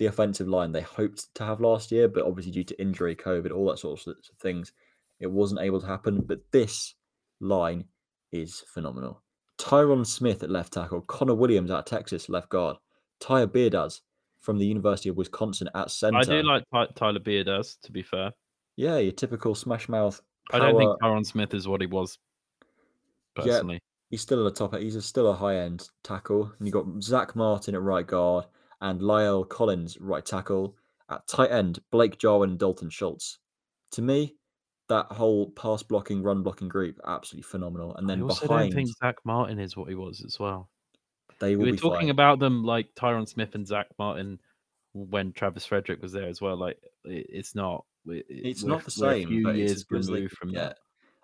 the 0.03 0.09
offensive 0.09 0.48
line 0.48 0.72
they 0.72 0.80
hoped 0.80 1.32
to 1.36 1.44
have 1.44 1.61
last 1.61 1.92
year, 1.92 2.09
but 2.09 2.24
obviously 2.26 2.50
due 2.50 2.64
to 2.64 2.80
injury, 2.80 3.14
COVID, 3.14 3.53
all 3.53 3.66
that 3.70 3.78
sorts 3.78 4.07
of 4.09 4.16
things, 4.40 4.72
it 5.20 5.30
wasn't 5.30 5.61
able 5.61 5.80
to 5.80 5.86
happen. 5.86 6.20
But 6.20 6.40
this 6.50 6.94
line 7.40 7.84
is 8.32 8.64
phenomenal. 8.66 9.22
Tyron 9.59 10.05
Smith 10.05 10.42
at 10.42 10.50
left 10.50 10.72
tackle, 10.72 11.03
Connor 11.03 11.34
Williams 11.36 11.70
at 11.70 11.86
Texas 11.86 12.28
left 12.28 12.48
guard, 12.48 12.76
Tyre 13.20 13.46
Biadasz 13.46 14.00
from 14.40 14.59
the 14.59 14.66
University 14.66 15.09
of 15.09 15.16
Wisconsin 15.16 15.68
at 15.76 15.90
center. 15.92 16.18
I 16.18 16.24
do 16.24 16.42
like 16.42 16.64
Ty- 16.74 16.88
Tyler 16.96 17.20
Beard 17.20 17.46
to 17.46 17.92
be 17.92 18.03
fair. 18.03 18.32
yeah, 18.74 18.98
your 18.98 19.12
typical 19.12 19.55
smash 19.55 19.88
mouth. 19.88 20.20
I 20.53 20.59
don't 20.59 20.76
think 20.76 20.98
power- 21.00 21.12
Tyron 21.16 21.24
Smith 21.24 21.55
is 21.55 21.68
what 21.68 21.80
he 21.80 21.86
was 21.86 22.18
Yeah. 23.38 23.44
personally. 23.44 23.80
he's 24.11 24.20
still 24.20 24.44
at 24.44 24.53
the 24.53 24.59
top. 24.68 24.74
He's 24.80 25.03
still 25.05 25.28
a 25.30 25.32
high 25.34 25.57
end 25.59 25.88
tackle. 26.03 26.53
And 26.59 26.66
you 26.66 26.72
got 26.72 26.86
Zack 27.03 27.36
Martin 27.36 27.74
at 27.76 27.80
right 27.82 28.07
guard 28.07 28.46
and 28.83 29.01
La'el 29.01 29.49
Collins 29.49 29.97
right 30.01 30.24
tackle. 30.24 30.76
At 31.09 31.26
tight 31.26 31.51
end, 31.51 31.78
Blake 31.91 32.18
Jarwin 32.18 32.51
and 32.51 32.59
Dalton 32.59 32.91
Schultz. 32.91 33.39
To 33.93 34.03
me, 34.03 34.37
that 34.89 35.07
whole 35.07 35.51
pass 35.51 35.83
blocking, 35.83 36.22
run 36.22 36.43
blocking 36.43 36.68
group 36.68 36.99
absolutely 37.07 37.43
phenomenal. 37.49 37.95
And 37.97 38.07
I 38.11 38.14
then 38.14 38.22
also 38.22 38.47
behind, 38.47 38.72
don't 38.72 38.76
think 38.76 38.97
Zack 38.99 39.16
Martin 39.24 39.59
is 39.59 39.76
what 39.76 39.89
he 39.89 39.95
was 39.95 40.22
as 40.24 40.39
well. 40.39 40.68
they 41.39 41.57
We 41.57 41.70
were 41.70 41.76
talking 41.76 42.11
about 42.11 42.39
them 42.39 42.64
like 42.64 42.95
Tyron 42.95 43.28
Smith 43.28 43.55
and 43.55 43.66
Zack 43.66 43.89
Martin 43.99 44.39
when 44.95 45.33
Travis 45.33 45.64
Frederick 45.66 46.03
was 46.03 46.12
there 46.12 46.28
as 46.28 46.41
well. 46.41 46.57
Like 46.57 46.78
it, 47.05 47.26
it's 47.30 47.55
not. 47.55 47.85
it- 48.07 48.26
it- 48.28 48.47
It's 48.47 48.64
not 48.64 48.85
the 48.85 48.91
same. 48.91 49.28
Few 49.28 49.43
but 49.45 49.57
years 49.57 49.70
it's 49.72 49.80
as 49.80 49.85
good 49.85 49.99
as 50.01 50.07
they 50.09 50.12
removed 50.14 50.37
from 50.37 50.51
get. 50.51 50.57
that. 50.57 50.78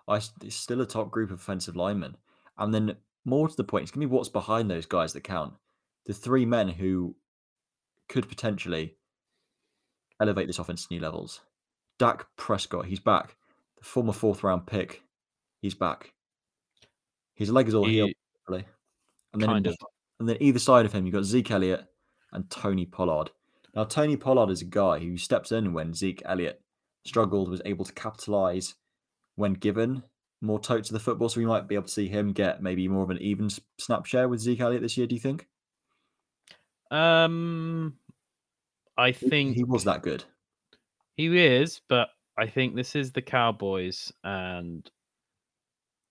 I 0.07 0.21
it's 0.45 0.55
still 0.55 0.81
a 0.81 0.85
top 0.85 1.11
group 1.11 1.29
of 1.31 1.39
offensive 1.39 1.75
linemen. 1.75 2.15
And 2.57 2.73
then 2.73 2.95
more 3.25 3.47
to 3.47 3.55
the 3.55 3.63
point, 3.63 3.83
it's 3.83 3.91
gonna 3.91 4.07
be 4.07 4.11
what's 4.11 4.29
behind 4.29 4.69
those 4.71 4.85
guys 4.85 5.13
that 5.13 5.21
count. 5.21 5.53
The 6.05 6.13
three 6.13 6.45
men 6.45 6.69
who 6.69 7.15
could 8.09 8.27
potentially 8.27 8.95
elevate 10.19 10.47
this 10.47 10.59
offense 10.59 10.85
to 10.85 10.93
new 10.93 10.99
levels. 10.99 11.41
Dak 11.97 12.25
Prescott, 12.35 12.85
he's 12.85 12.99
back. 12.99 13.35
The 13.77 13.85
former 13.85 14.13
fourth 14.13 14.43
round 14.43 14.65
pick, 14.67 15.03
he's 15.61 15.75
back. 15.75 16.13
His 17.35 17.51
leg 17.51 17.67
is 17.67 17.75
all 17.75 17.85
healed, 17.85 18.09
He- 18.09 18.15
really. 18.47 18.65
And 19.31 19.41
then, 19.41 19.65
of. 19.67 19.75
and 20.19 20.27
then 20.27 20.37
either 20.39 20.59
side 20.59 20.85
of 20.85 20.91
him, 20.91 21.05
you've 21.05 21.13
got 21.13 21.23
Zeke 21.23 21.51
Elliott 21.51 21.85
and 22.33 22.49
Tony 22.49 22.85
Pollard. 22.85 23.29
Now, 23.75 23.83
Tony 23.83 24.17
Pollard 24.17 24.49
is 24.49 24.61
a 24.61 24.65
guy 24.65 24.99
who 24.99 25.17
steps 25.17 25.51
in 25.51 25.73
when 25.73 25.93
Zeke 25.93 26.23
Elliott 26.25 26.61
struggled, 27.05 27.49
was 27.49 27.61
able 27.65 27.85
to 27.85 27.93
capitalize 27.93 28.75
when 29.35 29.53
given 29.53 30.03
more 30.41 30.59
totes 30.59 30.87
to 30.87 30.93
the 30.93 30.99
football. 30.99 31.29
So 31.29 31.39
we 31.39 31.45
might 31.45 31.67
be 31.67 31.75
able 31.75 31.85
to 31.85 31.91
see 31.91 32.07
him 32.07 32.33
get 32.33 32.63
maybe 32.63 32.87
more 32.87 33.03
of 33.03 33.09
an 33.09 33.19
even 33.19 33.49
snap 33.77 34.05
share 34.05 34.27
with 34.27 34.39
Zeke 34.39 34.61
Elliott 34.61 34.81
this 34.81 34.97
year, 34.97 35.05
do 35.07 35.15
you 35.15 35.21
think? 35.21 35.47
Um, 36.91 37.97
I 38.97 39.11
think 39.11 39.55
he 39.55 39.63
was 39.63 39.83
that 39.85 40.01
good. 40.01 40.23
He 41.15 41.37
is, 41.37 41.81
but 41.89 42.09
I 42.37 42.47
think 42.47 42.75
this 42.75 42.95
is 42.95 43.11
the 43.11 43.21
Cowboys 43.21 44.11
and 44.23 44.89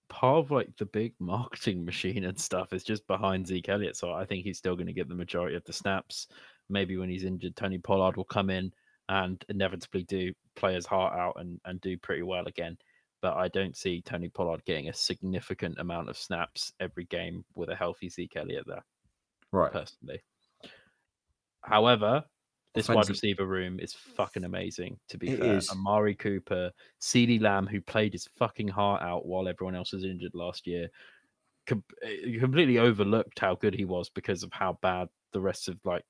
part 0.09 0.37
of 0.37 0.51
like 0.51 0.75
the 0.77 0.85
big 0.85 1.13
marketing 1.19 1.85
machine 1.85 2.25
and 2.25 2.39
stuff 2.39 2.73
is 2.73 2.83
just 2.83 3.05
behind 3.07 3.47
Zeke 3.47 3.69
Elliott. 3.69 3.95
So 3.95 4.11
I 4.13 4.25
think 4.25 4.43
he's 4.43 4.57
still 4.57 4.75
going 4.75 4.87
to 4.87 4.93
get 4.93 5.07
the 5.07 5.15
majority 5.15 5.55
of 5.55 5.63
the 5.65 5.73
snaps. 5.73 6.27
Maybe 6.69 6.97
when 6.97 7.09
he's 7.09 7.23
injured, 7.23 7.55
Tony 7.55 7.77
Pollard 7.79 8.17
will 8.17 8.25
come 8.25 8.49
in 8.49 8.71
and 9.07 9.43
inevitably 9.49 10.03
do 10.03 10.33
play 10.55 10.75
his 10.75 10.85
heart 10.85 11.17
out 11.17 11.39
and, 11.39 11.59
and 11.65 11.81
do 11.81 11.97
pretty 11.97 12.21
well 12.21 12.45
again. 12.45 12.77
But 13.21 13.37
I 13.37 13.47
don't 13.49 13.75
see 13.75 14.01
Tony 14.01 14.29
Pollard 14.29 14.63
getting 14.65 14.89
a 14.89 14.93
significant 14.93 15.79
amount 15.79 16.09
of 16.09 16.17
snaps 16.17 16.71
every 16.79 17.05
game 17.05 17.43
with 17.55 17.69
a 17.69 17.75
healthy 17.75 18.09
Zeke 18.09 18.37
Elliott 18.37 18.65
there 18.67 18.85
Right. 19.51 19.71
personally. 19.71 20.21
However, 21.61 22.23
this 22.75 22.87
wide 22.87 23.09
receiver 23.09 23.45
room 23.45 23.79
is 23.79 23.93
fucking 23.93 24.43
amazing. 24.43 24.99
To 25.09 25.17
be 25.17 25.29
It 25.29 25.39
fair, 25.39 25.55
is. 25.57 25.69
Amari 25.69 26.15
Cooper, 26.15 26.71
CeeDee 27.01 27.41
Lamb, 27.41 27.67
who 27.67 27.81
played 27.81 28.13
his 28.13 28.27
fucking 28.37 28.67
heart 28.67 29.01
out 29.01 29.25
while 29.25 29.47
everyone 29.47 29.75
else 29.75 29.91
was 29.91 30.03
injured 30.03 30.35
last 30.35 30.67
year, 30.67 30.89
com- 31.65 31.83
eh, 32.03 32.39
completely 32.39 32.77
overlooked 32.77 33.39
how 33.39 33.55
good 33.55 33.73
he 33.73 33.85
was 33.85 34.09
because 34.09 34.43
of 34.43 34.51
how 34.53 34.77
bad 34.81 35.09
the 35.33 35.41
rest 35.41 35.67
of 35.67 35.79
like 35.83 36.05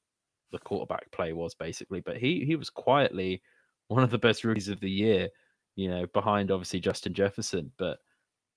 the 0.52 0.60
quarterback 0.60 1.10
play 1.12 1.34
was, 1.34 1.56
basically. 1.56 2.02
But 2.02 2.18
he 2.18 2.46
he 2.46 2.56
was 2.56 2.70
quietly 2.70 3.42
one 3.88 4.04
of 4.04 4.12
the 4.12 4.18
best 4.18 4.44
rookies 4.44 4.68
of 4.70 4.80
the 4.80 4.92
year. 4.92 5.30
You 5.76 5.90
know, 5.90 6.06
behind 6.08 6.52
obviously 6.52 6.82
Justin 6.82 7.14
Jefferson, 7.14 7.72
but 7.78 8.00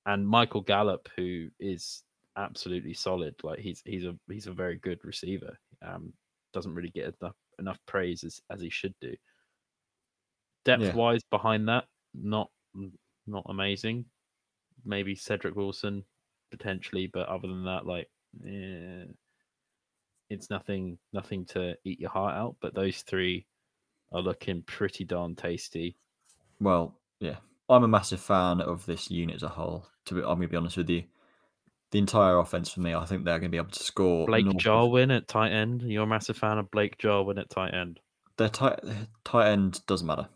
and 0.07 0.26
Michael 0.26 0.61
Gallup, 0.62 1.09
who 1.16 1.49
is 1.61 2.03
absolutely 2.36 2.95
solid. 2.95 3.36
Like 3.45 3.61
he's 3.61 3.80
he's 3.84 4.05
a 4.05 4.16
he's 4.28 4.49
a 4.49 4.53
very 4.53 4.76
good 4.76 4.99
receiver. 5.05 5.57
Um, 5.82 6.12
doesn't 6.53 6.74
really 6.74 6.90
get 6.90 7.14
enough 7.20 7.36
enough 7.59 7.78
praise 7.86 8.24
as, 8.24 8.40
as 8.50 8.61
he 8.61 8.70
should 8.70 8.94
do. 9.00 9.14
Depth 10.64 10.82
Yeah. 10.82 10.94
wise, 10.94 11.22
behind 11.30 11.68
that, 11.68 11.86
not 12.14 12.50
not 13.26 13.46
amazing. 13.48 14.05
Maybe 14.84 15.14
Cedric 15.14 15.55
Wilson 15.55 16.05
potentially, 16.50 17.07
but 17.07 17.28
other 17.28 17.48
than 17.48 17.64
that, 17.64 17.86
like, 17.86 18.09
eh, 18.46 19.05
it's 20.30 20.50
nothing 20.50 20.98
nothing 21.12 21.44
to 21.46 21.76
eat 21.84 22.00
your 22.00 22.11
heart 22.11 22.34
out. 22.34 22.57
But 22.61 22.74
those 22.74 23.03
three 23.03 23.46
are 24.12 24.20
looking 24.22 24.62
pretty 24.62 25.05
darn 25.05 25.34
tasty. 25.36 25.96
Well, 26.61 27.00
yeah. 27.20 27.36
I'm 27.68 27.84
a 27.84 27.88
massive 27.88 28.20
fan 28.20 28.61
of 28.61 28.84
this 28.86 29.11
unit 29.11 29.36
as 29.36 29.42
a 29.42 29.48
whole. 29.48 29.86
To 30.07 30.14
be, 30.14 30.22
I'm 30.22 30.40
to 30.40 30.48
be 30.48 30.57
honest 30.57 30.76
with 30.76 30.90
you. 30.90 31.05
The 31.93 31.99
entire 31.99 32.38
offense 32.38 32.72
for 32.72 32.80
me, 32.80 32.95
I 32.95 33.05
think 33.05 33.24
they're 33.24 33.38
going 33.38 33.51
to 33.51 33.55
be 33.55 33.59
able 33.59 33.70
to 33.70 33.82
score. 33.82 34.26
Blake 34.26 34.45
north 34.47 34.57
of- 34.57 34.61
Jarwin 34.62 35.11
at 35.11 35.28
tight 35.28 35.53
end. 35.53 35.82
You're 35.82 36.03
a 36.05 36.07
massive 36.07 36.36
fan 36.36 36.59
of 36.59 36.70
Blake 36.70 36.99
Jarwin 36.99 37.38
at 37.38 37.51
tight 37.51 37.74
end. 37.74 38.01
Their 38.38 38.49
tight 38.49 38.80
tight 39.24 39.51
end 39.53 39.86
doesn't 39.86 40.07
matter. 40.07 40.28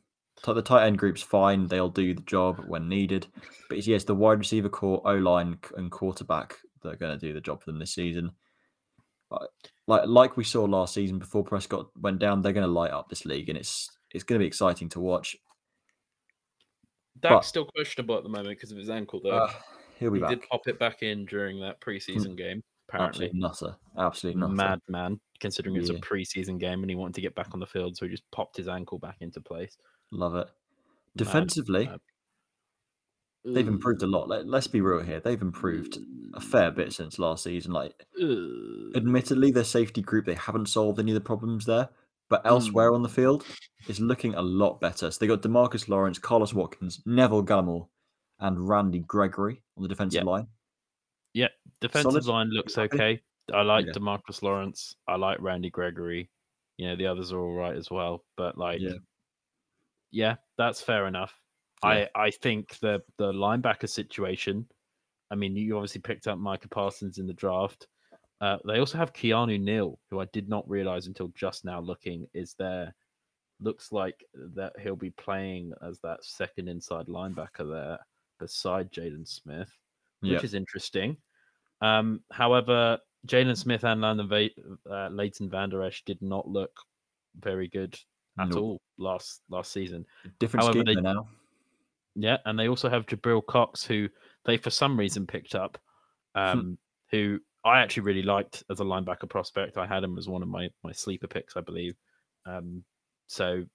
The 0.45 0.63
tight 0.63 0.87
end 0.87 0.99
group's 0.99 1.23
fine; 1.23 1.67
they'll 1.67 1.89
do 1.89 2.15
the 2.15 2.21
job 2.23 2.63
when 2.69 2.89
needed. 2.89 3.27
But 3.71 3.85
yes, 3.87 4.05
the 4.05 4.15
wide 4.15 4.39
receiver 4.39 4.69
core, 4.69 5.01
O 5.05 5.15
line, 5.15 5.59
and 5.77 5.91
quarterback 5.91 6.57
that 6.83 6.93
are 6.93 6.97
going 6.97 7.19
to 7.19 7.27
do 7.27 7.33
the 7.33 7.41
job 7.41 7.63
for 7.63 7.71
them 7.73 7.81
this 7.81 7.95
season. 7.95 8.31
Like- 9.31 9.49
Like 9.89 10.03
like 10.07 10.37
we 10.37 10.45
saw 10.45 10.65
last 10.65 10.93
season 10.95 11.19
before 11.19 11.43
Prescott 11.43 11.89
went 11.99 12.19
down, 12.21 12.43
they're 12.43 12.53
going 12.53 12.67
to 12.67 12.73
light 12.73 12.91
up 12.93 13.09
this 13.09 13.25
league, 13.25 13.49
and 13.49 13.57
it's 13.59 13.91
it's 14.13 14.25
going 14.25 14.39
to 14.39 14.43
be 14.43 14.47
exciting 14.47 14.91
to 14.91 15.01
watch. 15.01 15.37
Dak's 17.19 17.33
But- 17.35 17.45
still 17.47 17.65
questionable 17.65 18.17
at 18.19 18.23
the 18.23 18.29
moment 18.29 18.51
because 18.51 18.71
of 18.73 18.79
his 18.79 18.91
ankle, 18.91 19.21
though. 19.25 19.31
Uh, 19.31 19.53
he'll 19.99 20.11
be 20.11 20.19
he 20.19 20.23
back. 20.23 20.31
did 20.31 20.43
pop 20.51 20.67
it 20.67 20.79
back 20.79 21.03
in 21.03 21.25
during 21.27 21.61
that 21.61 21.81
preseason 21.81 22.29
mm. 22.29 22.37
game. 22.37 22.63
Apparently, 22.89 23.27
Absolute 23.27 23.41
nutter. 23.41 23.77
Absolute 23.99 24.37
nutter. 24.37 24.53
madman. 24.53 25.21
Considering 25.41 25.77
it 25.77 25.81
was 25.81 25.91
a 25.91 25.95
Yeah. 25.95 26.01
preseason 26.01 26.59
game 26.59 26.83
and 26.83 26.91
he 26.91 26.95
wanted 26.95 27.15
to 27.17 27.21
get 27.21 27.35
back 27.35 27.49
on 27.53 27.61
the 27.61 27.67
field, 27.67 27.97
so 27.97 28.07
he 28.07 28.11
just 28.11 28.31
popped 28.31 28.57
his 28.57 28.69
ankle 28.69 28.99
back 28.99 29.17
into 29.21 29.41
place. 29.41 29.77
Love 30.13 30.37
it. 30.37 30.49
Defensively, 31.17 31.87
mad. 31.87 32.01
they've 33.45 33.67
improved 33.67 34.03
a 34.03 34.07
lot. 34.07 34.29
Let, 34.29 34.47
let's 34.47 34.67
be 34.67 34.81
real 34.81 35.01
here. 35.01 35.21
They've 35.21 35.41
improved 35.41 35.99
a 36.35 36.41
fair 36.41 36.71
bit 36.71 36.93
since 36.93 37.19
last 37.19 37.45
season. 37.45 37.73
Like 37.73 37.93
Ugh. 38.23 38.95
admittedly, 38.95 39.51
their 39.51 39.65
safety 39.65 40.03
group 40.03 40.27
they 40.27 40.35
haven't 40.35 40.69
solved 40.69 41.01
any 41.01 41.11
of 41.11 41.15
the 41.17 41.21
problems 41.21 41.65
there, 41.65 41.89
but 42.29 42.43
hmm. 42.43 42.49
elsewhere 42.49 42.93
on 42.93 43.03
the 43.03 43.09
field 43.09 43.45
is 43.89 43.99
looking 43.99 44.35
a 44.35 44.43
lot 44.43 44.81
better. 44.81 45.11
So 45.11 45.19
they 45.19 45.27
got 45.27 45.43
Demarcus 45.43 45.89
Lawrence, 45.89 46.19
Carlos 46.19 46.55
Watkins, 46.55 47.03
Neville 47.05 47.45
Gallimore, 47.45 47.89
and 48.41 48.69
Randy 48.69 49.01
Gregory 49.01 49.63
on 49.77 49.83
the 49.83 49.89
defensive 49.89 50.23
Yeah. 50.25 50.31
line. 50.31 50.49
Yeah, 51.33 51.49
defensive 51.81 52.25
solid. 52.25 52.27
line 52.27 52.51
looks 52.51 52.79
okay. 52.79 53.23
I 53.53 53.63
like 53.63 53.87
Yeah. 53.87 53.93
Demarcus 53.93 54.43
Lawrence. 54.43 54.97
I 55.07 55.17
like 55.17 55.41
Randy 55.41 55.71
Gregory. 55.71 56.31
You 56.79 56.89
know, 56.89 56.97
the 56.97 57.07
others 57.07 57.33
are 57.33 57.39
all 57.41 57.55
right 57.55 57.77
as 57.77 57.91
well. 57.91 58.25
But 58.37 58.59
like, 58.59 58.81
Yeah. 58.81 58.99
yeah, 60.11 60.37
that's 60.57 60.81
fair 60.83 61.07
enough. 61.07 61.39
I 61.83 62.09
I 62.15 62.31
think 62.31 62.79
the 62.79 63.03
the 63.19 63.33
linebacker 63.33 63.89
situation. 63.89 64.69
I 65.31 65.35
mean, 65.35 65.57
you 65.57 65.77
obviously 65.77 66.01
picked 66.01 66.27
up 66.27 66.39
Micah 66.39 66.69
Parsons 66.69 67.19
in 67.19 67.27
the 67.27 67.35
draft. 67.35 67.87
Uh, 68.41 68.59
they 68.67 68.79
also 68.79 68.99
have 68.99 69.13
Keanu 69.13 69.59
Neal, 69.61 69.99
who 70.11 70.21
I 70.21 70.27
did 70.27 70.49
not 70.49 70.69
realize 70.69 71.07
until 71.07 71.29
just 71.29 71.65
now 71.65 71.81
looking 71.81 72.29
is 72.35 72.55
there. 72.55 72.95
Looks 73.61 73.93
like 73.93 74.25
that 74.35 74.79
he'll 74.79 74.97
be 74.97 75.11
playing 75.11 75.73
as 75.83 75.99
that 76.01 76.23
second 76.25 76.69
inside 76.69 77.07
linebacker 77.07 77.69
there 77.71 77.99
beside 78.39 78.93
Jaden 78.93 79.27
Smith 79.27 79.77
which 80.21 80.33
Yeah. 80.33 80.41
is 80.43 80.55
interesting. 80.55 81.17
Um, 81.83 82.23
however, 82.33 82.99
Jaylon 83.27 83.57
Smith 83.57 83.85
and 83.85 84.01
Landon 84.01 84.29
Va- 84.29 84.51
uh, 84.91 85.09
Leighton 85.11 85.51
Vander 85.51 85.83
Esch 85.83 86.03
did 86.05 86.23
not 86.23 86.49
look 86.49 86.73
very 87.39 87.69
good 87.69 87.99
at 88.39 88.49
Nope. 88.49 88.59
all 88.63 88.81
last 88.97 89.43
last 89.51 89.73
season. 89.73 90.07
Different 90.39 90.65
However, 90.65 90.81
scheme 90.81 90.95
they- 90.95 91.01
now. 91.03 91.29
Yeah, 92.15 92.39
and 92.47 92.59
they 92.59 92.67
also 92.69 92.89
have 92.89 93.05
Jabril 93.05 93.45
Cox, 93.45 93.85
who 93.85 94.09
they 94.45 94.57
for 94.57 94.71
some 94.71 94.99
reason 94.99 95.27
picked 95.27 95.55
up, 95.55 95.77
Hmm. 96.35 96.41
um, 96.41 96.79
who 97.11 97.39
I 97.63 97.81
actually 97.81 98.05
really 98.05 98.23
liked 98.23 98.65
as 98.71 98.81
a 98.81 98.85
linebacker 98.85 99.29
prospect. 99.29 99.77
I 99.77 99.87
had 99.87 100.03
him 100.03 100.17
as 100.17 100.29
one 100.29 100.43
of 100.43 100.49
my 100.49 100.71
my 100.83 100.93
sleeper 100.93 101.27
picks, 101.29 101.57
I 101.59 101.61
believe. 101.61 101.95
Um, 102.47 102.85
so, 103.27 103.67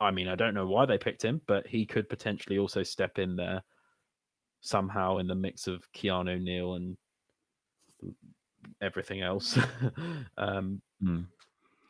I 0.00 0.10
mean, 0.10 0.28
I 0.28 0.34
don't 0.34 0.54
know 0.54 0.66
why 0.66 0.84
they 0.84 0.98
picked 0.98 1.22
him, 1.24 1.40
but 1.46 1.66
he 1.66 1.86
could 1.86 2.10
potentially 2.10 2.58
also 2.58 2.82
step 2.82 3.18
in 3.18 3.36
there 3.36 3.62
somehow 4.60 5.18
in 5.18 5.26
the 5.26 5.34
mix 5.34 5.66
of 5.66 5.90
Keanu 5.92 6.40
Neal 6.40 6.74
and 6.74 6.96
everything 8.80 9.22
else. 9.22 9.58
um, 10.38 10.80
Hmm. 11.00 11.22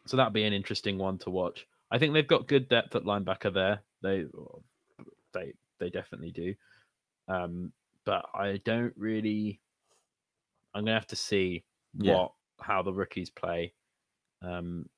so 0.07 0.17
that'd 0.19 0.35
be 0.35 0.45
an 0.45 0.53
interesting 0.53 0.99
one 0.99 1.17
to 1.19 1.31
watch. 1.31 1.67
I 1.91 1.99
think 1.99 2.13
they've 2.13 2.27
got 2.27 2.47
good 2.47 2.69
depth 2.69 2.95
at 2.95 3.05
linebacker 3.05 3.53
there. 3.53 3.81
They 4.03 4.27
they 5.33 5.55
they 5.79 5.89
definitely 5.91 6.31
do. 6.31 6.55
Um, 7.27 7.73
but 8.05 8.27
I 8.35 8.59
don't 8.65 8.93
really. 8.97 9.61
I'm 10.75 10.85
gonna 10.85 10.95
have 10.95 11.07
to 11.09 11.17
see 11.17 11.65
Yeah. 11.95 12.15
what 12.17 12.33
how 12.61 12.83
the 12.83 12.93
rookies 12.93 13.31
play, 13.31 13.73
um, 14.43 14.89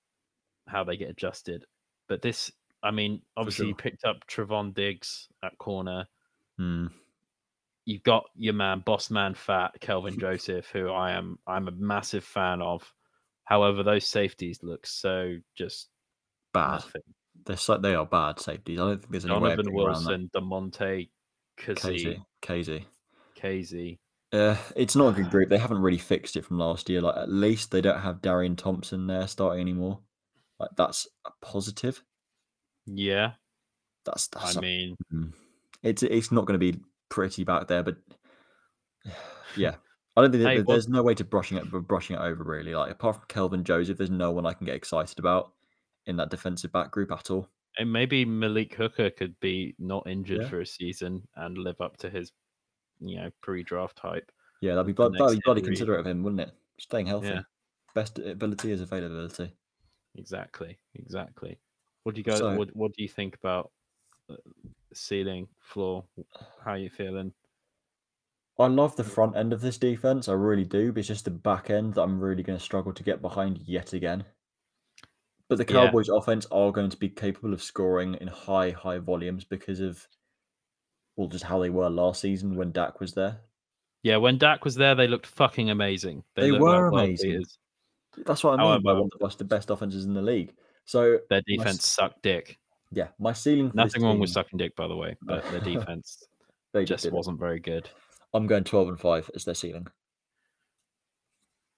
how 0.67 0.83
they 0.83 0.97
get 0.97 1.11
adjusted. 1.11 1.67
But 2.09 2.23
this, 2.23 2.51
I 2.83 2.91
mean, 2.91 3.23
obviously 3.37 3.69
you 3.69 3.75
picked 3.77 4.05
up 4.05 4.27
Trevon 4.27 4.75
Diggs 4.75 5.29
at 5.45 5.57
corner. 5.59 6.09
Hmm. 6.57 6.87
You've 7.85 8.03
got 8.03 8.25
your 8.37 8.55
man, 8.55 8.81
boss 8.81 9.11
man, 9.11 9.35
fat 9.35 9.73
Kelvin 9.81 10.19
Joseph, 10.19 10.69
who 10.71 10.91
I 10.91 11.13
am 11.13 11.39
I'm 11.47 11.69
a 11.69 11.73
massive 11.73 12.25
fan 12.25 12.63
of. 12.63 12.93
However, 13.45 13.83
those 13.83 14.07
safeties 14.07 14.61
look 14.63 14.87
so 14.87 15.37
just 15.57 15.89
Bad. 16.53 16.73
nothing. 16.73 17.03
They're 17.47 17.57
so, 17.57 17.79
they 17.79 17.95
are 17.95 18.07
bad 18.07 18.39
safeties. 18.39 18.79
I 18.79 18.83
don't 18.85 18.99
think 19.01 19.11
there's 19.11 19.25
any 19.25 19.35
way 19.35 19.51
Donovan 19.51 19.65
that. 19.65 19.73
Wilson, 19.73 20.31
Demonte, 20.35 21.09
Casey. 21.57 22.23
Casey. 22.43 22.87
Casey. 23.35 23.99
Uh, 24.33 24.57
it's 24.77 24.95
not 24.95 25.09
a 25.09 25.23
good 25.23 25.31
group. 25.31 25.49
They 25.49 25.59
haven't 25.59 25.81
really 25.81 25.99
fixed 25.99 26.37
it 26.37 26.45
from 26.45 26.59
last 26.59 26.89
year. 26.89 27.01
Like 27.01 27.17
at 27.17 27.31
least 27.31 27.71
they 27.71 27.81
don't 27.81 28.01
have 28.01 28.23
Darian 28.23 28.55
Thompson 28.57 29.07
there 29.07 29.27
starting 29.27 29.61
anymore. 29.61 30.01
Like 30.59 30.71
that's 30.77 31.09
a 31.27 31.31
positive. 31.41 32.03
Yeah, 32.87 33.33
That's 34.05 34.29
that's. 34.29 34.57
I 34.57 34.59
a- 34.59 34.63
mean, 34.63 34.97
mm. 35.13 35.33
it's 35.83 36.03
it's 36.03 36.31
not 36.31 36.47
going 36.47 36.61
to 36.61 36.73
be 36.73 36.79
pretty 37.11 37.45
back 37.45 37.69
there, 37.69 37.83
but 37.83 37.97
yeah, 39.57 39.75
I 40.17 40.23
don't 40.23 40.33
think 40.33 40.45
Hey, 40.45 40.63
there's 40.63 40.89
no 40.89 41.03
way 41.03 41.15
to 41.15 41.25
brushing 41.25 41.59
it 41.59 41.71
brushing 41.87 42.17
it 42.17 42.21
over 42.21 42.43
really. 42.43 42.75
Like 42.75 42.91
apart 42.93 43.17
from 43.17 43.25
Kelvin 43.29 43.65
Joseph, 43.65 43.99
there's 43.99 44.11
no 44.11 44.31
one 44.31 44.47
I 44.47 44.53
can 44.55 44.67
get 44.67 44.75
excited 44.77 45.19
about 45.19 45.53
in 46.07 46.17
that 46.17 46.31
defensive 46.31 46.73
back 46.73 46.91
group 46.91 47.13
at 47.13 47.31
all. 47.31 47.47
and 47.79 47.93
maybe 47.93 48.25
Malik 48.25 48.75
Hooker 48.75 49.11
could 49.11 49.39
be 49.41 49.75
not 49.79 50.07
injured 50.09 50.43
Yeah. 50.43 50.49
for 50.49 50.61
a 50.61 50.67
season 50.67 51.27
and 51.37 51.57
live 51.59 51.81
up 51.81 51.97
to 51.99 52.11
his, 52.11 52.33
you 53.01 53.17
know, 53.17 53.31
pre-draft 53.43 53.99
hype. 53.99 54.31
Yeah, 54.61 54.75
that'd 54.75 54.87
be 54.87 54.93
blood, 54.93 55.13
that'd 55.17 55.39
be 55.39 55.43
bloody 55.45 55.63
considerate 55.63 56.01
of 56.01 56.07
him, 56.07 56.23
wouldn't 56.23 56.41
it? 56.41 56.51
Staying 56.79 57.07
healthy. 57.07 57.29
Yeah. 57.29 57.43
Best 57.95 58.19
ability 58.19 58.73
is 58.73 58.81
availability. 58.81 59.53
Exactly, 60.17 60.79
exactly. 60.97 61.59
What 62.03 62.15
do 62.15 62.21
you 62.21 62.25
guys? 62.25 62.39
So- 62.39 62.57
what 62.57 62.75
What 62.75 62.93
do 62.95 63.03
you 63.03 63.09
think 63.09 63.37
about 63.37 63.71
uh, 64.29 64.35
ceiling, 64.93 65.49
floor? 65.61 66.05
How 66.65 66.73
are 66.73 66.79
you 66.79 66.91
feeling? 66.91 67.33
I 68.59 68.67
love 68.67 68.95
the 68.97 69.05
front 69.05 69.37
end 69.37 69.53
of 69.55 69.63
this 69.63 69.79
defense. 69.79 70.29
I 70.29 70.35
really 70.35 70.65
do. 70.65 70.93
But 70.93 70.99
it's 71.01 71.09
just 71.09 71.25
the 71.25 71.31
back 71.31 71.71
end 71.71 71.95
that 71.95 72.03
I'm 72.03 72.21
really 72.21 72.43
going 72.43 72.59
to 72.59 72.65
struggle 72.65 72.93
to 72.93 73.03
get 73.03 73.23
behind 73.23 73.59
yet 73.65 73.95
again. 73.95 74.25
But 75.49 75.57
the 75.59 75.65
Yeah. 75.73 75.87
Cowboys' 75.87 76.11
offense 76.11 76.47
are 76.53 76.71
going 76.71 76.91
to 76.91 76.97
be 76.97 77.09
capable 77.09 77.55
of 77.55 77.63
scoring 77.63 78.15
in 78.21 78.29
high, 78.29 78.71
high 78.71 78.99
volumes 78.99 79.45
because 79.45 79.81
of 79.81 80.07
well, 81.17 81.27
just 81.29 81.45
how 81.45 81.59
they 81.59 81.71
were 81.71 81.91
last 81.91 82.21
season 82.21 82.55
when 82.55 82.71
Dak 82.73 83.01
was 83.01 83.15
there. 83.15 83.41
Yeah, 84.03 84.17
when 84.19 84.39
Dak 84.39 84.65
was 84.65 84.75
there, 84.75 84.95
they 84.95 85.09
looked 85.09 85.27
fucking 85.27 85.69
amazing. 85.71 86.23
They 86.37 86.51
like 86.53 86.61
were 86.61 86.91
world 86.91 86.95
amazing. 86.95 87.45
That's 88.25 88.45
what 88.45 88.59
I 88.61 88.63
mean 88.63 88.83
by 88.83 88.91
However- 88.93 89.09
one 89.19 89.31
of 89.31 89.39
the 89.39 89.45
best 89.45 89.71
offenses 89.71 90.05
in 90.05 90.15
the 90.15 90.23
league. 90.23 90.55
So 90.85 91.19
Their 91.31 91.43
my 91.49 91.57
defense 91.57 91.85
sucked 91.87 92.23
dick. 92.23 92.59
Yeah, 92.93 93.09
my 93.19 93.33
ceiling. 93.33 93.71
Nothing 93.75 94.03
wrong 94.03 94.19
with 94.19 94.31
sucking 94.31 94.59
dick, 94.59 94.75
by 94.77 94.89
the 94.89 94.97
way, 94.97 95.17
but 95.23 95.45
their 95.51 95.61
defense 95.79 96.25
They 96.73 96.85
just 96.85 97.03
did 97.05 97.09
it. 97.13 97.15
wasn't 97.15 97.39
very 97.39 97.61
good. 97.61 97.89
I'm 98.35 98.47
going 98.47 98.65
12 98.65 98.89
and 98.89 99.01
five 99.01 99.31
as 99.35 99.45
their 99.45 99.55
ceiling. 99.55 99.87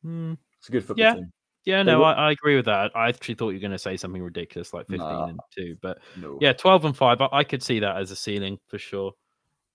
Hmm. 0.03 0.35
It's 0.59 0.69
a 0.69 0.73
good 0.73 0.85
football 0.85 1.05
Yeah. 1.05 1.15
team. 1.15 1.33
Yeah, 1.65 1.83
no, 1.85 2.03
I, 2.03 2.13
I 2.15 2.31
agree 2.33 2.57
with 2.57 2.65
that. 2.65 2.91
I 2.97 3.09
actually 3.09 3.37
thought 3.37 3.51
you 3.51 3.57
were 3.57 3.61
going 3.61 3.71
to 3.71 3.79
say 3.79 3.97
something 3.97 4.21
ridiculous 4.21 4.75
like 4.75 4.89
15 4.89 4.99
Nah. 4.99 5.27
and 5.27 5.39
2, 5.57 5.77
but 5.81 5.99
No. 6.17 6.37
yeah, 6.41 6.53
12 6.53 6.87
and 6.87 6.97
5, 6.97 7.21
I, 7.21 7.29
I 7.31 7.45
could 7.45 7.63
see 7.63 7.79
that 7.79 7.97
as 7.97 8.11
a 8.11 8.17
ceiling 8.17 8.59
for 8.67 8.79
sure. 8.79 9.13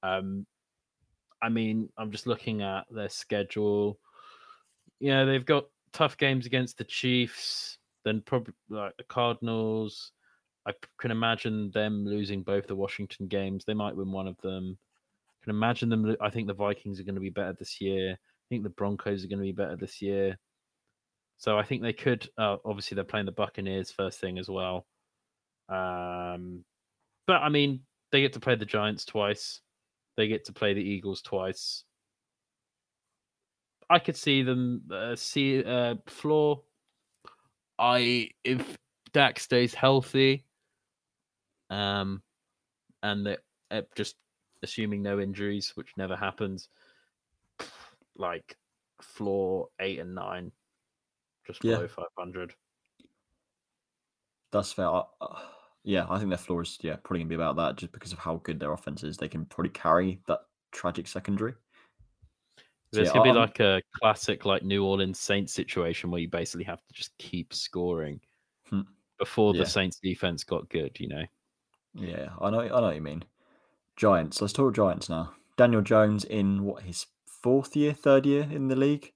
Um, 0.03 0.45
I 1.41 1.47
mean, 1.47 1.87
I'm 1.97 2.11
just 2.11 2.27
looking 2.27 2.61
at 2.61 2.85
their 2.91 3.07
schedule. 3.07 3.99
Yeah, 4.99 5.23
they've 5.23 5.45
got 5.45 5.65
tough 5.93 6.17
games 6.17 6.45
against 6.45 6.77
the 6.77 6.83
Chiefs, 6.83 7.77
then 8.03 8.21
probably 8.25 8.53
like 8.69 8.97
the 8.97 9.03
Cardinals. 9.05 10.11
I 10.67 10.73
can 10.99 11.11
imagine 11.11 11.71
them 11.71 12.05
losing 12.05 12.43
both 12.43 12.67
the 12.67 12.75
Washington 12.75 13.27
games. 13.27 13.63
They 13.63 13.73
might 13.73 13.95
win 13.95 14.11
one 14.11 14.27
of 14.27 14.37
them. 14.41 14.77
I 15.41 15.45
can 15.45 15.55
imagine 15.55 15.89
them. 15.89 16.15
I 16.19 16.29
think 16.29 16.47
the 16.47 16.53
Vikings 16.53 16.99
are 16.99 17.03
going 17.03 17.15
to 17.15 17.21
be 17.21 17.29
better 17.29 17.53
this 17.53 17.79
year. 17.79 18.11
I 18.11 18.45
think 18.49 18.63
the 18.63 18.69
Broncos 18.69 19.23
are 19.23 19.27
going 19.27 19.39
to 19.39 19.43
be 19.43 19.53
better 19.53 19.77
this 19.77 20.01
year. 20.01 20.37
So 21.37 21.57
I 21.57 21.63
think 21.63 21.81
they 21.81 21.93
could. 21.93 22.27
Uh, 22.37 22.57
obviously, 22.65 22.95
they're 22.95 23.03
playing 23.03 23.27
the 23.27 23.31
Buccaneers 23.31 23.91
first 23.91 24.19
thing 24.19 24.37
as 24.37 24.49
well. 24.49 24.85
Um, 25.69 26.65
but 27.27 27.41
I 27.41 27.49
mean, 27.49 27.81
they 28.11 28.21
get 28.21 28.33
to 28.33 28.39
play 28.39 28.55
the 28.55 28.65
Giants 28.65 29.05
twice. 29.05 29.61
They 30.17 30.27
get 30.27 30.45
to 30.45 30.53
play 30.53 30.73
the 30.73 30.81
Eagles 30.81 31.21
twice. 31.21 31.83
I 33.89 33.99
could 33.99 34.17
see 34.17 34.43
them 34.43 34.81
uh, 34.91 35.15
see 35.15 35.63
uh, 35.63 35.95
floor. 36.07 36.63
I 37.79 38.31
if 38.43 38.77
Dak 39.13 39.39
stays 39.39 39.73
healthy, 39.73 40.46
um, 41.69 42.21
and 43.03 43.25
that 43.25 43.39
uh, 43.71 43.81
just 43.95 44.15
assuming 44.63 45.01
no 45.01 45.19
injuries, 45.19 45.71
which 45.75 45.91
never 45.97 46.15
happens, 46.15 46.69
like 48.15 48.57
floor 49.01 49.67
eight 49.79 49.99
and 49.99 50.15
nine, 50.15 50.51
just 51.45 51.63
Yeah. 51.63 51.75
below 51.75 51.87
five 51.87 52.05
hundred. 52.17 52.53
That's 54.51 54.71
fair. 54.73 54.87
I- 54.87 55.03
uh, 55.21 55.39
yeah, 55.83 56.05
I 56.09 56.17
think 56.17 56.29
their 56.29 56.37
floor 56.37 56.61
is 56.63 56.77
yeah 56.81 56.95
probably 56.97 57.19
gonna 57.19 57.29
be 57.29 57.35
about 57.35 57.55
that 57.57 57.75
just 57.75 57.91
because 57.93 58.11
of 58.13 58.19
how 58.19 58.37
good 58.37 58.59
their 58.59 58.73
offense 58.73 59.03
is. 59.03 59.17
They 59.17 59.29
can 59.29 59.45
probably 59.45 59.69
carry 59.71 60.21
that 60.27 60.41
tragic 60.71 61.07
secondary. 61.07 61.53
So, 62.93 62.99
This 63.01 63.07
yeah, 63.07 63.13
could 63.13 63.23
be 63.23 63.29
I'm- 63.29 63.37
like 63.37 63.59
a 63.59 63.81
classic 63.93 64.45
like 64.45 64.63
New 64.63 64.85
Orleans 64.85 65.19
Saints 65.19 65.53
situation 65.53 66.09
where 66.09 66.21
you 66.21 66.29
basically 66.29 66.63
have 66.65 66.79
to 66.87 66.93
just 66.93 67.17
keep 67.17 67.53
scoring 67.53 68.19
Hmm. 68.69 68.81
before 69.19 69.53
Yeah. 69.53 69.63
the 69.63 69.69
Saints 69.69 69.99
defense 69.99 70.43
got 70.45 70.69
good, 70.69 70.97
you 70.99 71.07
know. 71.09 71.25
Yeah, 71.97 72.29
I 72.39 72.49
know. 72.49 72.61
I 72.61 72.67
know 72.67 72.81
what 72.81 72.95
you 72.95 73.01
mean. 73.01 73.23
Giants. 73.95 74.41
Let's 74.41 74.53
talk 74.53 74.75
Giants 74.75 75.09
now. 75.09 75.33
Daniel 75.57 75.81
Jones 75.81 76.23
in 76.23 76.63
what 76.63 76.83
his 76.83 77.07
fourth 77.25 77.75
year, 77.75 77.93
third 77.93 78.25
year 78.25 78.47
in 78.49 78.67
the 78.67 78.75
league. 78.75 79.13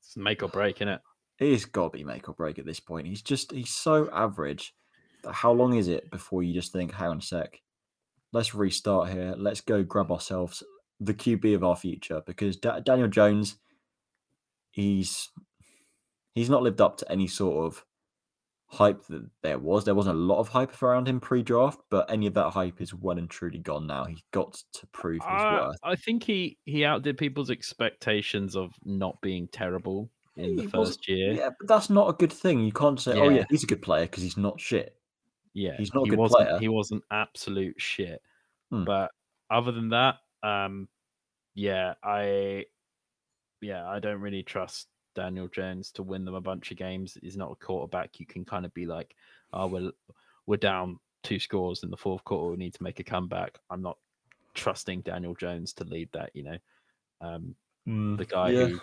It's 0.00 0.16
make 0.16 0.42
or 0.42 0.48
break, 0.48 0.78
innit? 0.78 1.00
He's 1.38 1.66
got 1.66 1.92
to 1.92 1.98
be 1.98 2.04
make 2.04 2.28
or 2.28 2.34
break 2.34 2.58
at 2.58 2.64
this 2.64 2.80
point. 2.80 3.06
He's 3.06 3.22
just 3.22 3.52
he's 3.52 3.70
so 3.70 4.08
average. 4.12 4.74
How 5.30 5.52
long 5.52 5.74
is 5.74 5.88
it 5.88 6.10
before 6.10 6.42
you 6.42 6.54
just 6.54 6.72
think, 6.72 6.92
hang 6.92 7.08
on 7.08 7.18
a 7.18 7.22
sec, 7.22 7.60
let's 8.32 8.54
restart 8.54 9.10
here. 9.10 9.34
Let's 9.36 9.60
go 9.60 9.82
grab 9.82 10.10
ourselves 10.10 10.62
the 11.00 11.14
QB 11.14 11.54
of 11.54 11.64
our 11.64 11.76
future 11.76 12.22
because 12.26 12.56
Da- 12.56 12.80
Daniel 12.80 13.08
Jones, 13.08 13.56
he's 14.70 15.28
he's 16.34 16.50
not 16.50 16.62
lived 16.62 16.80
up 16.80 16.96
to 16.98 17.12
any 17.12 17.26
sort 17.26 17.66
of 17.66 17.84
hype 18.70 19.04
that 19.06 19.26
there 19.42 19.58
was. 19.58 19.84
There 19.84 19.94
wasn't 19.94 20.16
a 20.16 20.20
lot 20.20 20.38
of 20.38 20.48
hype 20.48 20.82
around 20.82 21.08
him 21.08 21.20
pre-draft, 21.20 21.80
but 21.90 22.10
any 22.10 22.26
of 22.26 22.34
that 22.34 22.50
hype 22.50 22.80
is 22.80 22.92
well 22.94 23.16
and 23.18 23.28
truly 23.28 23.58
gone 23.58 23.86
now. 23.86 24.04
He's 24.04 24.22
got 24.30 24.62
to 24.74 24.86
prove 24.88 25.22
his 25.22 25.26
Uh, 25.42 25.66
worth. 25.68 25.76
I 25.82 25.96
think 25.96 26.22
he 26.22 26.58
he 26.66 26.84
outdid 26.84 27.16
people's 27.16 27.50
expectations 27.50 28.54
of 28.56 28.72
not 28.84 29.20
being 29.22 29.48
terrible 29.48 30.10
in 30.36 30.54
the 30.56 30.62
He 30.62 30.68
wasn't- 30.68 30.72
first 30.96 31.08
year. 31.08 31.32
Yeah, 31.32 31.50
but 31.58 31.66
that's 31.66 31.88
not 31.90 32.08
a 32.10 32.12
good 32.12 32.32
thing. 32.32 32.60
You 32.60 32.72
can't 32.72 33.00
say, 33.00 33.18
"Oh 33.18 33.28
yeah, 33.30 33.36
Yeah. 33.38 33.44
he's 33.50 33.64
a 33.64 33.66
good 33.66 33.82
player" 33.82 34.04
because 34.04 34.22
he's 34.22 34.36
not 34.36 34.60
shit. 34.60 34.94
Yeah, 35.54 35.76
He's 35.76 35.92
not 35.94 36.02
a 36.02 36.04
he 36.04 36.10
good 36.10 36.18
wasn't, 36.18 36.46
player. 36.46 36.58
He 36.60 36.68
wasn't 36.68 37.02
absolute 37.10 37.80
shit. 37.80 38.22
Hmm. 38.70 38.84
But 38.84 39.10
other 39.50 39.72
than 39.72 39.88
that, 39.88 40.16
um, 40.42 40.88
yeah, 41.54 41.94
I, 42.02 42.66
yeah, 43.60 43.88
I 43.88 43.98
don't 43.98 44.20
really 44.20 44.42
trust 44.44 44.86
Daniel 45.18 45.48
Jones 45.48 45.90
to 45.92 46.04
win 46.04 46.24
them 46.24 46.36
a 46.36 46.40
bunch 46.40 46.70
of 46.70 46.76
games. 46.76 47.18
He's 47.20 47.36
not 47.36 47.50
a 47.50 47.56
quarterback. 47.56 48.20
You 48.20 48.26
can 48.26 48.44
kind 48.44 48.64
of 48.64 48.72
be 48.72 48.86
like, 48.86 49.16
oh, 49.52 49.66
we're 49.66 49.90
we're 50.46 50.56
down 50.56 51.00
two 51.24 51.40
scores 51.40 51.82
in 51.82 51.90
the 51.90 51.96
fourth 51.96 52.22
quarter. 52.22 52.52
We 52.52 52.56
need 52.56 52.74
to 52.74 52.82
make 52.84 53.00
a 53.00 53.04
comeback. 53.04 53.58
I'm 53.68 53.82
not 53.82 53.98
trusting 54.54 55.00
Daniel 55.00 55.34
Jones 55.34 55.72
to 55.74 55.84
lead 55.84 56.08
that. 56.12 56.30
You 56.34 56.44
know, 56.44 56.58
um, 57.20 57.56
the 58.16 58.26
guy 58.28 58.50
yeah. 58.50 58.66
who 58.66 58.80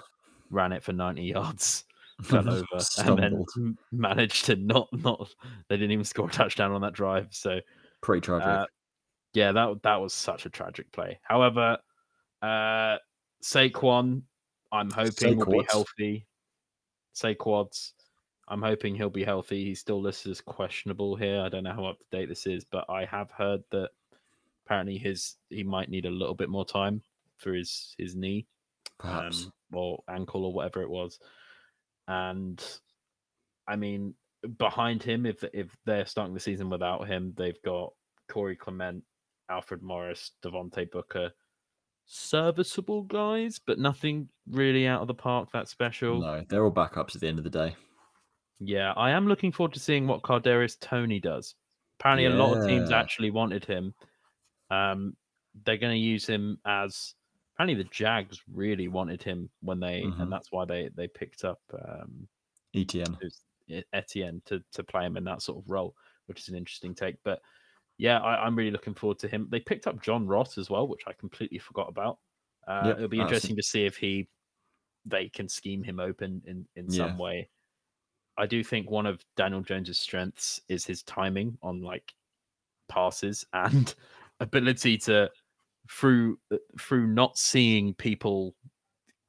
ran 0.50 0.74
it 0.74 0.84
for 0.84 0.92
90 0.92 1.24
yards 1.24 1.86
fell 2.22 2.50
over 2.50 2.66
and 3.00 3.18
then 3.18 3.78
managed 3.92 4.46
to 4.46 4.56
not 4.58 4.88
not 4.92 5.30
they 5.70 5.76
didn't 5.76 5.92
even 5.92 6.06
score 6.06 6.28
a 6.28 6.32
touchdown 6.32 6.72
on 6.72 6.82
that 6.82 6.94
drive 6.94 7.28
so 7.32 7.60
Pretty 8.02 8.22
tragic. 8.22 8.48
uh, 8.48 8.66
yeah 9.34 9.52
that 9.52 9.82
that 9.84 10.00
was 10.00 10.14
such 10.14 10.46
a 10.46 10.50
tragic 10.50 10.90
play 10.92 11.20
however 11.24 11.78
uh 12.42 12.98
Saquon 13.44 14.22
I'm 14.72 14.92
hoping 14.92 15.14
Say 15.14 15.34
will 15.34 15.46
be 15.46 15.68
healthy. 15.70 16.28
Say 17.14 17.36
quads. 17.36 17.94
I'm 18.48 18.62
hoping 18.62 18.96
he'll 18.96 19.10
be 19.10 19.24
healthy. 19.24 19.66
He's 19.66 19.80
still 19.80 20.02
listed 20.02 20.32
as 20.32 20.42
questionable 20.42 21.16
here. 21.16 21.42
I 21.42 21.50
don't 21.50 21.64
know 21.64 21.74
how 21.74 21.86
up 21.86 21.98
to 22.00 22.06
date 22.18 22.30
this 22.30 22.46
is, 22.46 22.64
but 22.64 22.86
I 22.90 23.06
have 23.06 23.32
heard 23.32 23.62
that 23.72 23.90
apparently 24.66 24.98
his 24.98 25.36
he 25.50 25.64
might 25.64 25.90
need 25.90 26.06
a 26.06 26.12
little 26.12 26.36
bit 26.36 26.50
more 26.50 26.66
time 26.66 27.02
for 27.38 27.54
his 27.54 27.96
his 27.98 28.16
knee 28.16 28.46
Perhaps. 29.00 29.46
um, 29.46 29.54
or 29.74 30.04
ankle 30.10 30.46
or 30.46 30.54
whatever 30.54 30.82
it 30.82 30.90
was. 30.90 31.20
And 32.08 32.64
I 33.68 33.76
mean, 33.76 34.14
behind 34.58 35.02
him, 35.02 35.26
if 35.26 35.44
if 35.54 35.76
they're 35.86 36.06
starting 36.06 36.34
the 36.34 36.40
season 36.40 36.70
without 36.70 37.08
him, 37.08 37.34
they've 37.36 37.62
got 37.64 37.94
Corey 38.30 38.56
Clement, 38.56 39.04
Alfred 39.50 39.82
Morris, 39.82 40.32
Devontae 40.44 40.92
Booker, 40.92 41.32
serviceable 42.06 43.04
guys, 43.04 43.60
but 43.66 43.80
nothing 43.80 44.30
really 44.50 44.88
out 44.88 45.02
of 45.02 45.08
the 45.08 45.14
park 45.14 45.50
that 45.54 45.68
special. 45.68 46.20
no, 46.22 46.44
they're 46.50 46.64
all 46.64 46.72
backups 46.72 47.16
at 47.16 47.22
the 47.22 47.28
end 47.28 47.38
of 47.38 47.44
the 47.44 47.50
day. 47.50 47.76
Yeah, 48.60 48.94
I 48.94 49.12
am 49.12 49.28
looking 49.28 49.52
forward 49.52 49.74
to 49.74 49.80
seeing 49.80 50.08
what 50.08 50.22
Kadarius 50.22 50.80
Toney 50.80 51.20
does. 51.20 51.56
Apparently, 52.00 52.26
a 52.26 52.30
lot 52.30 52.58
of 52.58 52.68
teams 52.68 52.92
actually 52.92 53.32
wanted 53.32 53.66
him. 53.66 53.94
Um, 54.70 55.16
they're 55.66 55.78
going 55.78 55.94
to 55.94 56.00
use 56.00 56.26
him 56.26 56.60
as. 56.66 57.16
Apparently, 57.56 57.82
the 57.82 57.90
Jags 57.90 58.42
really 58.52 58.90
wanted 58.90 59.24
him 59.24 59.50
when 59.62 59.80
they, 59.80 60.02
Mhm. 60.02 60.22
and 60.22 60.32
that's 60.32 60.52
why 60.52 60.66
they 60.66 60.90
they 60.96 61.08
picked 61.08 61.46
up 61.46 61.60
um, 61.74 62.28
ETN. 62.74 63.18
who's 63.22 63.42
E- 63.68 63.84
Etienne 63.94 64.42
to 64.46 64.62
to 64.74 64.84
play 64.84 65.06
him 65.06 65.16
in 65.18 65.24
that 65.24 65.42
sort 65.42 65.58
of 65.64 65.70
role, 65.70 65.96
which 66.28 66.40
is 66.42 66.50
an 66.50 66.56
interesting 66.56 66.94
take. 66.94 67.16
But 67.24 67.42
yeah, 67.98 68.20
I, 68.20 68.46
I'm 68.46 68.56
really 68.56 68.72
looking 68.72 68.94
forward 68.96 69.20
to 69.20 69.28
him. 69.28 69.48
They 69.50 69.60
picked 69.60 69.88
up 69.88 70.02
John 70.02 70.28
Ross 70.28 70.58
as 70.58 70.70
well, 70.70 70.88
which 70.88 71.04
I 71.08 71.14
completely 71.14 71.60
forgot 71.60 71.88
about. 71.90 72.20
Uh, 72.68 72.88
Yep, 72.88 72.98
it'll 72.98 73.08
be 73.10 73.22
interesting 73.22 73.56
to 73.56 73.64
see 73.64 73.86
if 73.86 73.98
he 73.98 74.30
they 75.06 75.30
can 75.30 75.48
scheme 75.50 75.84
him 75.84 76.00
open 76.00 76.42
in 76.46 76.68
in 76.76 76.88
Yeah. 76.88 76.92
some 76.92 77.18
way. 77.18 77.50
I 78.38 78.46
do 78.48 78.64
think 78.64 78.90
one 78.90 79.06
of 79.06 79.26
Daniel 79.38 79.62
Jones's 79.62 80.00
strengths 80.00 80.62
is 80.70 80.86
his 80.86 81.04
timing 81.04 81.58
on 81.62 81.82
like 81.82 82.14
passes 82.90 83.46
and 83.54 83.96
ability 84.40 84.98
to 85.00 85.32
through 85.92 86.40
uh, 86.52 86.58
through 86.80 87.08
not 87.08 87.38
seeing 87.38 87.94
people 87.96 88.56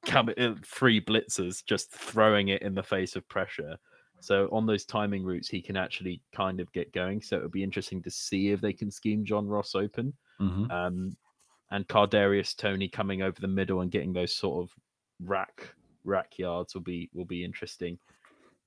come 0.06 0.30
uh, 0.38 0.54
free 0.64 1.00
blitzers 1.00 1.64
just 1.64 1.90
throwing 1.92 2.48
it 2.48 2.62
in 2.62 2.74
the 2.74 2.82
face 2.82 3.16
of 3.16 3.28
pressure 3.28 3.78
so 4.26 4.48
on 4.50 4.66
those 4.66 4.84
timing 4.84 5.22
routes 5.24 5.48
he 5.48 5.60
can 5.62 5.76
actually 5.76 6.20
kind 6.34 6.60
of 6.60 6.70
get 6.72 6.92
going 6.92 7.20
so 7.22 7.36
it'll 7.36 7.48
be 7.48 7.62
interesting 7.62 8.02
to 8.02 8.10
see 8.10 8.50
if 8.50 8.60
they 8.60 8.72
can 8.72 8.90
scheme 8.90 9.24
john 9.24 9.46
ross 9.46 9.74
open 9.74 10.12
hmm 10.38 10.70
um 10.70 11.16
and 11.70 11.86
kadarius 11.88 12.54
toney 12.56 12.88
coming 12.88 13.22
over 13.22 13.40
the 13.40 13.48
middle 13.48 13.80
and 13.80 13.90
getting 13.90 14.12
those 14.12 14.34
sort 14.34 14.62
of 14.62 14.70
rack 15.24 15.74
rack 16.04 16.38
yards 16.38 16.74
will 16.74 16.82
be 16.82 17.08
will 17.14 17.24
be 17.24 17.44
interesting 17.44 17.98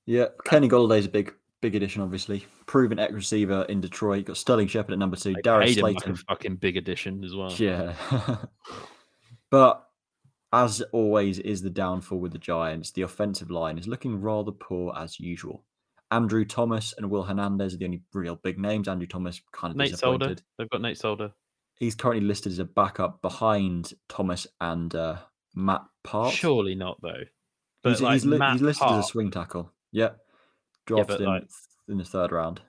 Yeah, 0.06 0.26
Kenny 0.44 0.68
Golladay's 0.68 1.06
a 1.06 1.08
big, 1.08 1.32
big 1.60 1.74
addition, 1.76 2.02
obviously. 2.02 2.44
Proven 2.66 2.98
X 2.98 3.12
receiver 3.12 3.64
in 3.68 3.80
Detroit. 3.80 4.24
Got 4.24 4.36
Sterling 4.38 4.66
Shepard 4.66 4.92
at 4.94 4.98
number 4.98 5.16
two. 5.16 5.34
I 5.36 5.40
Darius 5.42 5.74
paid 5.76 5.82
like 5.82 5.96
a 5.96 6.00
Slayton. 6.00 6.16
fucking 6.28 6.56
big 6.56 6.76
addition 6.76 7.22
as 7.22 7.34
well 7.36 7.52
Yeah. 7.58 7.94
but 9.50 9.86
as 10.52 10.82
always 10.92 11.38
is 11.38 11.62
the 11.62 11.70
downfall 11.70 12.18
with 12.18 12.32
the 12.32 12.38
Giants, 12.38 12.90
the 12.90 13.02
offensive 13.02 13.50
line 13.50 13.78
is 13.78 13.86
looking 13.86 14.20
rather 14.20 14.52
poor 14.52 14.92
as 14.96 15.20
usual. 15.20 15.64
Andrew 16.10 16.44
Thomas 16.44 16.92
and 16.98 17.08
Will 17.08 17.22
Hernandez 17.22 17.74
are 17.74 17.76
the 17.76 17.84
only 17.84 18.02
real 18.12 18.34
big 18.36 18.58
names. 18.58 18.88
Andrew 18.88 19.06
Thomas 19.06 19.40
kind 19.52 19.70
of 19.70 19.76
nate 19.76 19.92
disappointed. 19.92 20.26
solder 20.26 20.42
they've 20.58 20.70
got 20.70 20.80
nate 20.82 20.98
solder 20.98 21.32
He's 21.76 21.94
currently 21.94 22.26
listed 22.26 22.52
as 22.52 22.58
a 22.58 22.64
backup 22.64 23.22
behind 23.22 23.94
Thomas 24.08 24.46
and 24.60 24.94
uh, 24.94 25.16
Matt 25.54 25.82
Peart. 26.04 26.34
surely 26.34 26.74
not 26.74 27.00
though 27.00 27.22
but 27.82 27.90
he's, 27.90 28.02
like 28.02 28.12
he's, 28.14 28.26
li- 28.26 28.38
Matt 28.38 28.52
he's 28.54 28.62
listed 28.62 28.88
as 28.88 29.04
a 29.04 29.08
swing 29.08 29.30
tackle. 29.30 29.72
Yep. 29.92 30.18
Drafted 30.86 31.18
but, 31.18 31.20
in, 31.20 31.26
like- 31.26 31.48
in 31.88 31.98
the 31.98 32.04
third 32.04 32.32
round. 32.32 32.60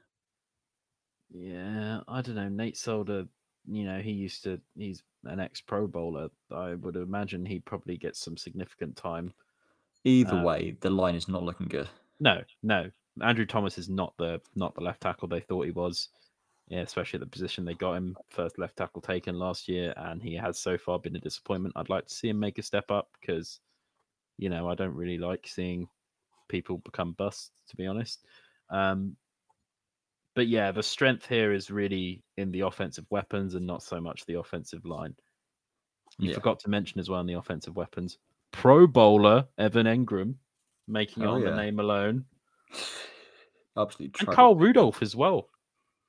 Yeah, 1.29 2.01
I 2.07 2.21
don't 2.21 2.35
know. 2.35 2.49
Nate 2.49 2.77
Solder, 2.77 3.25
you 3.65 3.83
know, 3.85 3.99
he 4.01 4.11
used 4.11 4.43
to, 4.43 4.61
he's 4.75 5.03
an 5.25 5.39
ex 5.39 5.61
Pro 5.61 5.87
Bowler. 5.87 6.29
I 6.51 6.75
would 6.75 6.95
imagine 6.95 7.45
he 7.45 7.59
probably 7.59 7.97
gets 7.97 8.19
some 8.19 8.37
significant 8.37 8.95
time. 8.95 9.33
Either 10.03 10.35
Um, 10.35 10.43
way, 10.43 10.77
the 10.81 10.89
line 10.89 11.15
is 11.15 11.27
not 11.27 11.43
looking 11.43 11.67
good. 11.67 11.89
No, 12.19 12.43
no. 12.63 12.91
Andrew 13.21 13.45
Thomas 13.45 13.77
is 13.77 13.89
not 13.89 14.15
the 14.17 14.41
not 14.55 14.73
the 14.75 14.81
left 14.81 15.01
tackle 15.01 15.27
they 15.27 15.41
thought 15.41 15.65
he 15.65 15.71
was. 15.71 16.09
Yeah, 16.67 16.81
especially 16.81 17.17
at 17.17 17.21
the 17.21 17.27
position 17.27 17.65
they 17.65 17.75
got 17.75 17.95
him 17.95 18.17
first 18.29 18.57
left 18.57 18.77
tackle 18.77 19.01
taken 19.01 19.37
last 19.37 19.67
year, 19.67 19.93
and 19.97 20.23
he 20.23 20.35
has 20.35 20.57
so 20.59 20.77
far 20.77 20.99
been 20.99 21.15
a 21.17 21.19
disappointment. 21.19 21.73
I'd 21.75 21.89
like 21.89 22.07
to 22.07 22.13
see 22.13 22.29
him 22.29 22.39
make 22.39 22.57
a 22.59 22.63
step 22.63 22.91
up 22.91 23.09
because, 23.19 23.59
you 24.37 24.49
know, 24.49 24.69
I 24.69 24.75
don't 24.75 24.95
really 24.95 25.17
like 25.17 25.47
seeing 25.47 25.89
people 26.49 26.79
become 26.79 27.13
busts, 27.13 27.51
to 27.69 27.75
be 27.77 27.87
honest. 27.87 28.25
Um, 28.69 29.17
but 30.35 30.47
yeah, 30.47 30.71
the 30.71 30.83
strength 30.83 31.25
here 31.27 31.51
is 31.53 31.69
really 31.71 32.23
in 32.37 32.51
the 32.51 32.61
offensive 32.61 33.05
weapons 33.09 33.55
and 33.55 33.65
not 33.67 33.83
so 33.83 33.99
much 33.99 34.25
the 34.25 34.39
offensive 34.39 34.85
line. 34.85 35.15
You 36.19 36.29
Yeah. 36.29 36.35
forgot 36.35 36.59
to 36.61 36.69
mention 36.69 36.99
as 36.99 37.09
well 37.09 37.19
in 37.21 37.25
the 37.27 37.33
offensive 37.33 37.75
weapons, 37.75 38.17
Pro 38.51 38.85
Bowler 38.87 39.47
Evan 39.57 39.85
Engram 39.87 40.35
making 40.87 41.23
Oh, 41.23 41.35
on 41.35 41.41
the 41.41 41.55
name 41.55 41.79
alone, 41.79 42.25
Absolutely 43.77 44.25
and. 44.27 44.35
Kyle 44.35 44.55
Rudolph 44.55 45.01
as 45.01 45.15
well. 45.15 45.49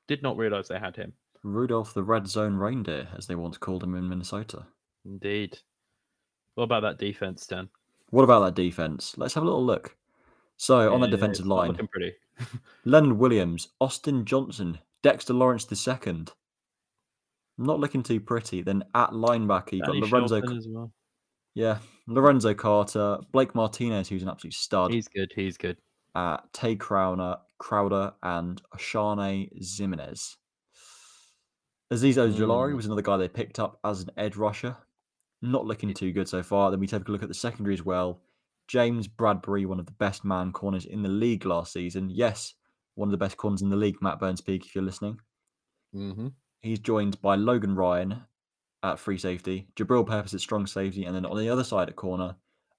Did 0.08 0.22
not 0.22 0.36
realize 0.36 0.68
they 0.68 0.78
had 0.78 0.96
him. 0.96 1.12
Rudolph 1.44 1.94
the 1.94 2.02
Red 2.02 2.26
Zone 2.26 2.54
Reindeer, 2.56 3.08
as 3.16 3.26
they 3.26 3.34
once 3.36 3.56
called 3.58 3.82
him 3.82 3.94
in 3.94 4.08
Minnesota. 4.08 4.66
Indeed. 5.04 5.58
What 6.54 6.64
about 6.64 6.80
that 6.82 6.98
defense, 6.98 7.46
Dan? 7.46 7.68
What 8.10 8.24
about 8.24 8.40
that 8.40 8.54
defense? 8.54 9.16
Let's 9.16 9.34
have 9.34 9.42
a 9.42 9.46
little 9.46 9.64
look. 9.64 9.96
So 10.62 10.94
on 10.94 11.00
the 11.00 11.08
defensive 11.08 11.44
line, 11.44 11.70
looking 11.72 11.88
pretty. 11.88 12.12
Leonard 12.84 13.18
Williams, 13.18 13.70
Austin 13.80 14.24
Johnson, 14.24 14.78
Dexter 15.02 15.34
Lawrence 15.34 15.66
II. 15.88 16.26
Not 17.58 17.80
looking 17.80 18.04
too 18.04 18.20
pretty. 18.20 18.62
Then 18.62 18.84
at 18.94 19.10
linebacker, 19.10 19.72
you've 19.72 19.86
got 19.86 19.96
Lorenzo. 19.96 20.40
Well. 20.68 20.92
Yeah, 21.56 21.78
Lorenzo 22.06 22.54
Carter, 22.54 23.18
Blake 23.32 23.56
Martinez, 23.56 24.08
who's 24.08 24.22
an 24.22 24.28
absolute 24.28 24.54
stud. 24.54 24.92
He's 24.92 25.08
good. 25.08 25.32
He's 25.34 25.56
good. 25.56 25.78
uh, 26.14 26.36
Tae 26.52 26.76
Crowder, 26.76 27.38
Crowder 27.58 28.12
and 28.22 28.62
Oshane 28.72 29.50
Ximines. 29.60 30.36
Azeez 31.92 32.14
Ojulari 32.18 32.70
Mm. 32.72 32.76
was 32.76 32.86
another 32.86 33.02
guy 33.02 33.16
they 33.16 33.28
picked 33.28 33.58
up 33.58 33.80
as 33.82 34.02
an 34.02 34.10
edge 34.16 34.36
rusher. 34.36 34.76
Not 35.40 35.66
looking 35.66 35.92
too 35.92 36.12
good 36.12 36.28
so 36.28 36.40
far. 36.44 36.70
Then 36.70 36.78
we 36.78 36.86
take 36.86 37.08
a 37.08 37.10
look 37.10 37.22
at 37.24 37.28
the 37.28 37.34
secondary 37.34 37.74
as 37.74 37.82
well. 37.84 38.20
James 38.72 39.06
Bradberry, 39.06 39.66
one 39.66 39.78
of 39.78 39.84
the 39.84 39.92
best 39.92 40.24
man 40.24 40.50
corners 40.50 40.86
in 40.86 41.02
the 41.02 41.08
league 41.10 41.44
last 41.44 41.74
season. 41.74 42.08
Yes, 42.08 42.54
one 42.94 43.06
of 43.08 43.10
the 43.10 43.18
best 43.18 43.36
corners 43.36 43.60
in 43.60 43.68
the 43.68 43.76
league, 43.76 44.00
Matt 44.00 44.18
Burns 44.18 44.40
Peak, 44.40 44.64
if 44.64 44.74
you're 44.74 44.82
listening. 44.82 45.20
Mm-hmm. 45.94 46.28
He's 46.62 46.78
joined 46.78 47.20
by 47.20 47.34
Logan 47.34 47.74
Ryan 47.74 48.22
at 48.82 48.98
free 48.98 49.18
safety, 49.18 49.68
Jabril 49.76 50.06
Peppers 50.08 50.32
at 50.32 50.40
strong 50.40 50.66
safety, 50.66 51.04
and 51.04 51.14
then 51.14 51.26
on 51.26 51.36
the 51.36 51.50
other 51.50 51.64
side 51.64 51.90
at 51.90 51.96
corner, 51.96 52.34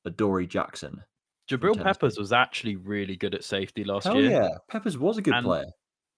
Adoree 0.06 0.48
Jackson. 0.48 1.00
Jabril 1.48 1.82
Peppers 1.82 2.18
was 2.18 2.34
actually 2.34 2.76
really 2.76 3.16
good 3.16 3.36
at 3.36 3.44
safety 3.44 3.84
last 3.84 4.06
Hell 4.06 4.20
year. 4.20 4.32
yeah, 4.32 4.50
Peppers 4.72 4.98
was 4.98 5.20
a 5.20 5.22
good 5.22 5.36
And- 5.36 5.46
player. 5.46 5.66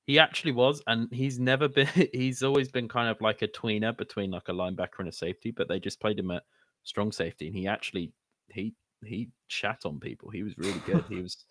He 0.08 0.20
actually 0.20 0.52
was, 0.54 0.82
and 0.88 1.12
he's 1.12 1.38
never 1.40 1.68
been. 1.78 1.90
He's 2.14 2.44
always 2.44 2.70
been 2.70 2.88
kind 2.88 3.10
of 3.10 3.20
like 3.22 3.42
a 3.42 3.48
tweener 3.50 3.98
between 3.98 4.32
like 4.32 4.48
a 4.48 4.54
linebacker 4.54 5.00
and 5.00 5.10
a 5.10 5.12
safety, 5.12 5.52
but 5.52 5.68
they 5.68 5.80
just 5.80 6.00
played 6.00 6.18
him 6.20 6.32
at 6.32 6.44
strong 6.84 7.12
safety, 7.12 7.48
and 7.48 7.56
he 7.56 7.68
actually 7.68 8.14
he 8.52 8.74
he 9.04 9.30
shat 9.48 9.82
on 9.86 10.00
people. 10.00 10.30
He 10.30 10.44
was 10.44 10.58
really 10.58 10.82
good. 10.86 11.04
He 11.10 11.16
was 11.22 11.46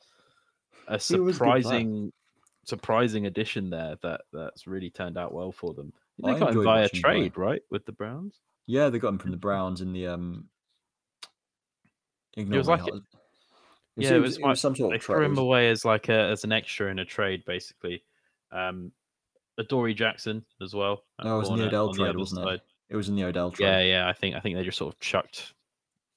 a 0.88 0.92
was 0.94 1.10
a 1.10 1.32
surprising 1.32 2.12
surprising 2.64 3.26
addition 3.26 3.68
there 3.70 3.96
that 4.02 4.22
that's 4.32 4.66
really 4.66 4.90
turned 4.90 5.18
out 5.18 5.32
well 5.34 5.52
for 5.52 5.74
them. 5.74 5.92
They 6.22 6.32
I 6.32 6.38
got 6.38 6.52
him 6.54 6.64
via 6.64 6.84
him 6.84 6.88
play. 6.92 7.00
trade, 7.00 7.36
right, 7.36 7.62
with 7.70 7.84
the 7.86 7.92
Browns. 7.92 8.38
Yeah, 8.66 8.88
they 8.88 8.98
got 8.98 9.08
him 9.08 9.18
from 9.18 9.32
the 9.32 9.36
Browns 9.36 9.80
in 9.80 9.92
the 9.92 10.06
um. 10.08 10.48
Ignore 12.36 12.58
was 12.58 12.68
like 12.68 12.80
how- 12.80 12.86
it- 12.88 12.94
was- 12.94 13.02
yeah, 13.96 14.14
it 14.14 14.18
was, 14.18 14.40
like- 14.40 14.56
some 14.56 14.74
sort 14.74 14.90
they 14.90 14.96
of 14.96 15.02
threw 15.02 15.16
trade. 15.16 15.26
him 15.26 15.38
away 15.38 15.68
as 15.70 15.84
like 15.84 16.08
a 16.08 16.18
as 16.18 16.42
an 16.44 16.50
extra 16.52 16.90
in 16.90 16.98
a 16.98 17.04
trade, 17.04 17.44
basically. 17.44 18.02
Um, 18.50 18.90
Adoree 19.58 19.94
Jackson 19.94 20.44
as 20.60 20.74
well. 20.74 21.04
No, 21.22 21.36
it 21.36 21.38
was 21.40 21.48
in 21.50 21.56
the 21.58 21.66
Odell 21.66 21.94
trade, 21.94 22.16
wasn't 22.16 22.40
it? 22.40 22.44
side. 22.44 22.60
It 22.88 22.96
was 22.96 23.08
in 23.08 23.14
the 23.14 23.24
Odell 23.24 23.52
trade. 23.52 23.66
Yeah, 23.66 23.80
yeah. 23.80 24.08
I 24.08 24.12
think 24.12 24.34
I 24.34 24.40
think 24.40 24.56
they 24.56 24.64
just 24.64 24.78
sort 24.78 24.92
of 24.94 24.98
chucked 25.00 25.54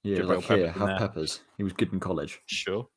yeah. 0.03 0.17
Jabril 0.17 0.27
Like 0.37 0.45
here, 0.45 0.57
Peppers 0.67 0.79
have 0.79 0.87
there. 0.87 0.97
Peppers. 0.99 1.39
He 1.57 1.63
was 1.63 1.73
good 1.73 1.93
in 1.93 1.99
college. 1.99 2.39
sure, 2.47 2.87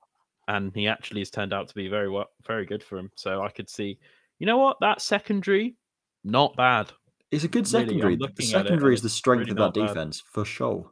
and 0.49 0.73
he 0.75 0.87
actually 0.89 1.21
has 1.21 1.31
turned 1.31 1.53
out 1.53 1.69
to 1.69 1.75
be 1.75 1.89
very 1.89 2.09
well, 2.11 2.27
very 2.47 2.67
good 2.67 2.83
for 2.83 2.99
him. 2.99 3.11
So 3.17 3.43
I 3.43 3.51
could 3.51 3.69
see, 3.71 3.99
you 4.39 4.47
know 4.47 4.59
what, 4.59 4.77
that 4.81 5.01
secondary, 5.03 5.77
not 6.25 6.57
bad. 6.57 6.93
It's 7.31 7.45
a 7.45 7.49
good 7.49 7.67
secondary. 7.67 8.17
looking 8.17 8.35
the 8.37 8.45
secondary 8.45 8.91
and 8.91 8.95
is 8.95 9.03
the 9.03 9.09
strength 9.09 9.41
really 9.49 9.53
of 9.53 9.57
that 9.59 9.75
bad. 9.75 9.89
defense 9.89 10.23
for 10.33 10.45
sure. 10.45 10.91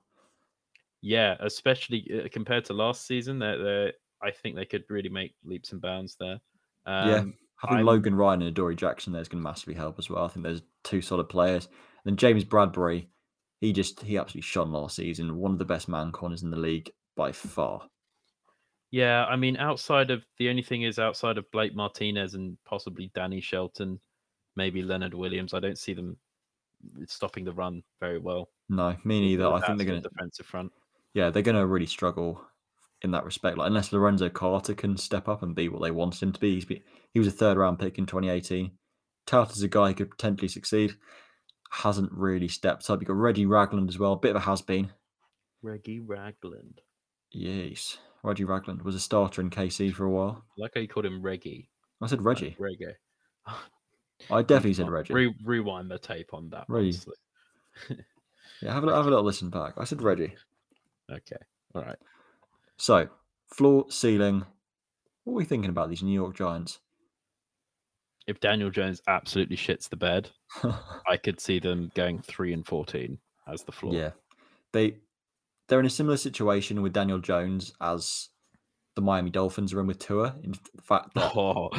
Yeah, 1.03 1.37
especially 1.41 2.09
uh, 2.13 2.29
compared 2.33 2.65
to 2.67 2.73
last 2.75 3.07
season, 3.07 3.39
they 3.39 3.57
they 3.57 3.93
I 4.23 4.31
think 4.33 4.57
they 4.57 4.65
could 4.65 4.85
really 4.89 5.09
make 5.09 5.35
leaps 5.45 5.73
and 5.73 5.81
bounds 5.81 6.17
there. 6.19 6.39
Um, 6.87 7.09
yeah, 7.09 7.25
having 7.61 7.77
I'm- 7.79 7.87
Logan 7.87 8.15
Ryan 8.15 8.43
and 8.43 8.49
Adoree 8.49 8.77
Jackson 8.77 9.13
there 9.13 9.23
is 9.23 9.29
going 9.29 9.43
to 9.43 9.49
massively 9.49 9.75
help 9.75 9.99
as 9.99 10.09
well. 10.11 10.25
I 10.25 10.29
think 10.29 10.45
there's 10.45 10.63
two 10.85 11.01
solid 11.03 11.29
players. 11.29 11.67
And 11.67 11.75
then 12.05 12.17
James 12.17 12.45
Bradberry, 12.45 13.07
he 13.61 13.73
just 13.73 14.01
he 14.01 14.17
absolutely 14.17 14.43
shone 14.43 14.73
last 14.73 14.97
season. 14.97 15.37
One 15.37 15.53
of 15.53 15.59
the 15.59 15.65
best 15.65 15.89
man 15.89 16.13
corners 16.13 16.43
in 16.43 16.51
the 16.51 16.57
league. 16.57 16.91
by 17.17 17.33
far. 17.33 17.83
Yeah, 18.91 19.27
I 19.27 19.37
mean, 19.37 19.59
outside 19.59 20.11
of 20.11 20.25
the 20.39 20.49
only 20.49 20.63
thing 20.63 20.83
is 20.83 20.99
outside 20.99 21.37
of 21.37 21.51
Blake 21.51 21.75
Martinez 21.75 22.35
and 22.35 22.57
possibly 22.65 23.11
Danny 23.15 23.41
Shelton, 23.43 24.01
maybe 24.57 24.83
Leonard 24.83 25.13
Williams. 25.13 25.53
I 25.53 25.61
don't 25.61 25.77
see 25.77 25.93
them 25.93 26.17
stopping 27.07 27.45
the 27.45 27.53
run 27.53 27.83
very 28.01 28.19
well. 28.19 28.49
No, 28.71 28.97
me 29.05 29.21
neither. 29.21 29.53
I 29.53 29.61
think 29.61 29.79
they're 29.79 29.87
going 29.87 30.03
to 30.03 30.09
defensive 30.09 30.47
front. 30.47 30.73
Yeah, 31.13 31.29
they're 31.29 31.43
going 31.43 31.57
to 31.57 31.67
really 31.67 31.87
struggle 31.87 32.41
in 33.03 33.11
that 33.11 33.25
respect. 33.25 33.59
Like 33.59 33.67
unless 33.67 33.93
Lorenzo 33.93 34.29
Carter 34.29 34.75
can 34.75 34.97
step 34.97 35.29
up 35.29 35.43
and 35.43 35.55
be 35.55 35.69
what 35.69 35.83
they 35.83 35.91
wanted 35.91 36.23
him 36.23 36.33
to 36.33 36.41
be. 36.41 36.55
He's 36.55 36.65
be, 36.65 36.83
he 37.13 37.19
was 37.19 37.29
a 37.29 37.33
third 37.33 37.59
round 37.59 37.79
pick 37.79 37.99
in 37.99 38.07
2018. 38.07 38.71
Tout 39.27 39.51
is 39.51 39.63
a 39.63 39.69
guy 39.69 39.89
who 39.89 39.95
could 39.95 40.11
potentially 40.11 40.49
succeed. 40.49 40.95
Hasn't 41.71 42.13
really 42.13 42.49
stepped 42.49 42.89
up. 42.89 43.01
You've 43.01 43.09
got 43.09 43.17
Reggie 43.17 43.47
Ragland 43.47 43.89
as 43.89 43.99
well, 43.99 44.17
bit 44.17 44.31
of 44.31 44.37
a 44.37 44.41
has 44.41 44.63
been. 44.63 44.91
Reggie 45.63 46.01
Ragland. 46.01 46.81
Yes. 47.31 47.99
Reggie 48.23 48.45
Ragland 48.45 48.83
was 48.83 48.95
a 48.95 49.01
starter 49.01 49.41
in 49.41 49.51
KC 49.51 49.93
for 49.93 50.05
a 50.05 50.11
while. 50.11 50.45
I 50.59 50.63
like 50.63 50.73
how 50.75 50.81
you 50.81 50.89
called 50.89 51.07
him 51.07 51.23
Reggie. 51.23 51.69
I 52.01 52.07
said 52.07 52.23
Reggie. 52.23 52.57
Like 52.59 52.79
Reggae. 52.79 52.95
I 54.31 54.43
definitely 54.43 54.75
said 54.75 54.89
Reggie. 54.89 55.15
Re- 55.15 55.35
rewind 55.45 55.91
the 55.91 55.99
tape 55.99 56.35
on 56.35 56.51
that. 56.51 56.67
Yeah, 58.61 58.75
have 58.75 58.83
a, 58.83 58.93
have 58.93 59.07
a 59.07 59.11
little 59.11 59.25
listen 59.25 59.51
back. 59.51 59.75
I 59.77 59.85
said 59.85 60.03
Reggie. 60.03 60.35
Okay. 61.11 61.37
All 61.75 61.81
right. 61.81 61.97
So, 62.77 63.09
floor, 63.47 63.87
ceiling. 63.89 64.45
What 65.25 65.33
are 65.33 65.37
we 65.37 65.47
thinking 65.47 65.71
about 65.71 65.89
these 65.89 66.03
New 66.03 66.13
York 66.13 66.37
Giants? 66.37 66.81
If 68.29 68.41
Daniel 68.41 68.69
Jones 68.69 69.01
absolutely 69.09 69.57
shits 69.57 69.89
the 69.89 69.97
bed, 69.97 70.31
I 71.09 71.17
could 71.17 71.41
see 71.41 71.59
them 71.59 71.91
going 71.95 72.21
three 72.21 72.53
and 72.53 72.65
fourteen 72.65 73.19
as 73.51 73.63
the 73.63 73.73
floor. 73.73 73.95
Yeah, 73.95 74.11
they 74.73 74.99
they're 75.69 75.81
in 75.81 75.87
a 75.87 75.91
similar 75.91 76.19
situation 76.19 76.83
with 76.83 76.93
Daniel 76.93 77.19
Jones 77.19 77.73
as 77.81 78.29
the 78.97 79.03
Miami 79.03 79.31
Dolphins 79.31 79.73
are 79.73 79.81
in 79.81 79.87
with 79.87 79.99
Tua. 79.99 80.35
In 80.43 80.53
fact, 80.83 81.15
that, 81.15 81.33
oh, 81.35 81.71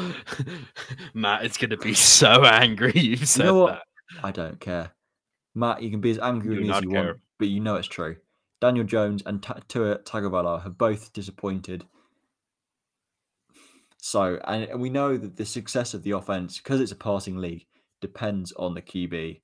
Matt 1.13 1.45
is 1.45 1.55
going 1.57 1.69
to 1.69 1.77
be 1.77 1.93
so 1.93 2.45
angry. 2.45 2.93
You've 2.95 3.27
said 3.27 3.45
you 3.45 3.51
know 3.51 3.67
that. 3.67 3.83
I 4.23 4.31
don't 4.31 4.59
care, 4.59 4.91
Matt. 5.53 5.83
You 5.83 5.91
can 5.91 6.01
be 6.01 6.09
as 6.09 6.19
angry 6.19 6.49
with 6.49 6.59
me 6.59 6.71
as 6.71 6.81
you 6.81 6.89
care. 6.89 7.05
want, 7.05 7.17
but 7.37 7.47
you 7.49 7.59
know 7.59 7.75
it's 7.75 7.87
true. 7.87 8.15
Daniel 8.59 8.85
Jones 8.85 9.21
and 9.25 9.43
Ta- 9.43 9.59
Tua 9.67 9.99
Tagovailoa 9.99 10.63
have 10.63 10.79
both 10.79 11.13
disappointed. 11.13 11.85
So, 14.01 14.39
and, 14.45 14.79
we 14.79 14.89
know 14.89 15.17
that 15.17 15.35
the 15.35 15.45
success 15.45 15.93
of 15.93 16.03
the 16.03 16.11
offense, 16.11 16.57
because 16.57 16.81
it's 16.81 16.91
a 16.91 16.95
passing 16.95 17.37
league, 17.37 17.65
depends 18.01 18.51
on 18.53 18.73
the 18.73 18.81
QB. 18.81 19.41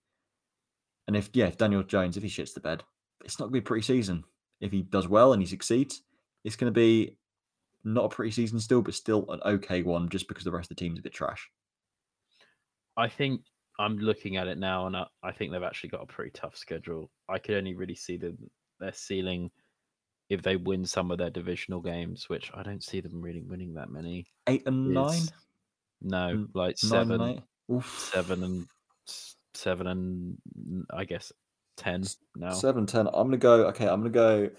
And 1.07 1.15
if 1.15 1.29
yeah, 1.33 1.47
if 1.47 1.57
Daniel 1.57 1.83
Jones, 1.83 2.17
if 2.17 2.23
he 2.23 2.29
shits 2.29 2.53
the 2.53 2.61
bed, 2.61 2.83
it's 3.23 3.39
not 3.39 3.45
going 3.45 3.55
to 3.55 3.61
be 3.61 3.65
a 3.65 3.67
pretty 3.67 3.83
season. 3.83 4.23
If 4.61 4.71
he 4.71 4.81
does 4.81 5.07
well 5.07 5.33
and 5.33 5.41
he 5.41 5.47
succeeds, 5.47 6.01
it's 6.43 6.55
going 6.55 6.73
to 6.73 6.79
be 6.79 7.17
not 7.83 8.05
a 8.05 8.09
pretty 8.09 8.31
season 8.31 8.59
still, 8.59 8.81
but 8.81 8.95
still 8.95 9.29
an 9.29 9.41
okay 9.45 9.83
one, 9.83 10.09
just 10.09 10.27
because 10.27 10.43
the 10.43 10.51
rest 10.51 10.71
of 10.71 10.77
the 10.77 10.83
team's 10.83 10.99
a 10.99 11.03
bit 11.03 11.13
trash. 11.13 11.49
I 12.97 13.09
think 13.09 13.41
I'm 13.77 13.97
looking 13.97 14.37
at 14.37 14.47
it 14.47 14.57
now, 14.57 14.87
and 14.87 14.95
I, 14.95 15.05
I 15.21 15.31
think 15.33 15.51
they've 15.51 15.61
actually 15.61 15.89
got 15.89 16.03
a 16.03 16.07
pretty 16.07 16.31
tough 16.31 16.55
schedule. 16.55 17.11
I 17.29 17.39
could 17.39 17.55
only 17.55 17.75
really 17.75 17.95
see 17.95 18.17
the, 18.17 18.35
their 18.79 18.93
ceiling 18.93 19.51
if 20.29 20.41
they 20.41 20.55
win 20.55 20.85
some 20.85 21.11
of 21.11 21.17
their 21.17 21.29
divisional 21.29 21.81
games, 21.81 22.29
which 22.29 22.51
I 22.53 22.63
don't 22.63 22.83
see 22.83 22.99
them 22.99 23.21
really 23.21 23.41
winning 23.41 23.73
that 23.75 23.89
many. 23.89 24.25
Eight 24.47 24.63
and 24.65 24.93
nine. 24.93 25.21
No, 26.01 26.47
like 26.53 26.75
Nine 26.83 26.89
seven, 27.07 27.21
and. 27.21 27.41
Oof. 27.71 28.09
seven 28.13 28.43
and 28.43 28.67
seven 29.53 29.87
and 29.87 30.85
I 30.91 31.05
guess 31.05 31.31
ten 31.77 32.03
now. 32.35 32.51
Seven, 32.51 32.85
ten. 32.85 33.07
I'm 33.07 33.27
gonna 33.27 33.37
go. 33.37 33.67
Okay, 33.67 33.87
I'm 33.87 34.01
gonna 34.01 34.09
go. 34.09 34.49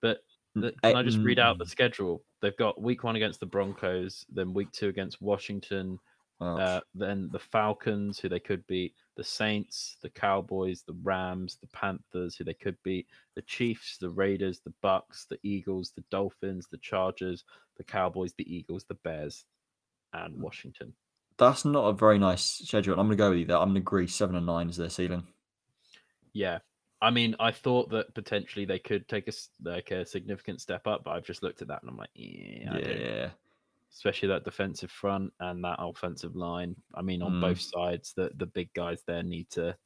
But 0.00 0.18
the- 0.54 0.72
can 0.82 0.96
I 0.96 1.02
just 1.02 1.18
read 1.18 1.38
out 1.38 1.58
the 1.58 1.66
schedule? 1.66 2.22
They've 2.40 2.56
got 2.56 2.80
week 2.80 3.02
one 3.04 3.16
against 3.16 3.40
the 3.40 3.46
Broncos, 3.46 4.24
then 4.32 4.52
week 4.54 4.70
two 4.72 4.88
against 4.88 5.20
Washington. 5.20 5.98
Uh, 6.40 6.80
then 6.94 7.28
the 7.32 7.38
Falcons, 7.38 8.18
who 8.18 8.28
they 8.28 8.40
could 8.40 8.66
beat, 8.66 8.94
the 9.16 9.24
Saints, 9.24 9.96
the 10.02 10.10
Cowboys, 10.10 10.82
the 10.82 10.96
Rams, 11.02 11.56
the 11.60 11.68
Panthers, 11.68 12.36
who 12.36 12.44
they 12.44 12.54
could 12.54 12.76
beat, 12.82 13.06
the 13.34 13.42
Chiefs, 13.42 13.96
the 13.98 14.10
Raiders, 14.10 14.60
the 14.60 14.74
Bucks, 14.82 15.26
the 15.30 15.38
Eagles, 15.42 15.92
the 15.96 16.04
Dolphins, 16.10 16.68
the 16.70 16.78
Chargers, 16.78 17.44
the 17.78 17.84
Cowboys, 17.84 18.34
the 18.34 18.54
Eagles, 18.54 18.84
the 18.84 18.94
Bears, 18.94 19.44
and 20.12 20.36
Washington. 20.36 20.92
That's 21.38 21.64
not 21.64 21.88
a 21.88 21.92
very 21.92 22.18
nice 22.18 22.42
schedule. 22.42 22.98
I'm 22.98 23.06
gonna 23.06 23.16
go 23.16 23.30
with 23.30 23.40
you 23.40 23.46
there. 23.46 23.58
I'm 23.58 23.68
gonna 23.68 23.80
agree. 23.80 24.06
Seven 24.06 24.36
and 24.36 24.46
nine 24.46 24.68
is 24.68 24.76
their 24.76 24.90
ceiling. 24.90 25.26
Yeah. 26.32 26.58
I 27.00 27.10
mean, 27.10 27.36
I 27.38 27.50
thought 27.50 27.90
that 27.90 28.14
potentially 28.14 28.64
they 28.64 28.78
could 28.78 29.06
take 29.06 29.28
a 29.28 29.32
like 29.62 29.90
a 29.90 30.06
significant 30.06 30.60
step 30.60 30.86
up, 30.86 31.04
but 31.04 31.10
I've 31.12 31.24
just 31.24 31.42
looked 31.42 31.60
at 31.62 31.68
that 31.68 31.82
and 31.82 31.90
I'm 31.90 31.96
like, 31.96 32.10
yeah, 32.14 32.78
Yeah. 32.78 33.28
Especially 33.96 34.28
that 34.28 34.44
defensive 34.44 34.90
front 34.90 35.32
and 35.40 35.64
that 35.64 35.76
offensive 35.80 36.36
line. 36.36 36.76
I 36.94 37.02
mean, 37.02 37.22
on 37.22 37.32
Mm. 37.32 37.40
both 37.40 37.60
sides, 37.60 38.12
the 38.14 38.30
the 38.36 38.46
big 38.46 38.72
guys 38.74 39.02
there 39.06 39.22
need 39.22 39.48
to 39.50 39.76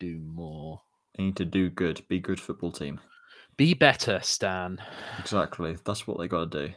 do 0.00 0.18
more. 0.20 0.82
They 1.16 1.24
need 1.24 1.36
to 1.36 1.44
do 1.44 1.70
good. 1.70 2.06
Be 2.08 2.20
good 2.20 2.40
football 2.40 2.72
team. 2.72 3.00
Be 3.56 3.74
better, 3.74 4.20
Stan. 4.22 4.78
Exactly. 5.18 5.76
That's 5.84 6.06
what 6.06 6.18
they 6.18 6.28
got 6.28 6.50
to 6.50 6.68
do. 6.68 6.74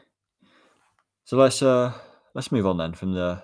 So 1.26 1.38
let's 1.38 1.62
uh 1.62 1.94
let's 2.34 2.52
move 2.52 2.66
on 2.66 2.78
then 2.78 2.94
from 2.94 3.14
the 3.14 3.44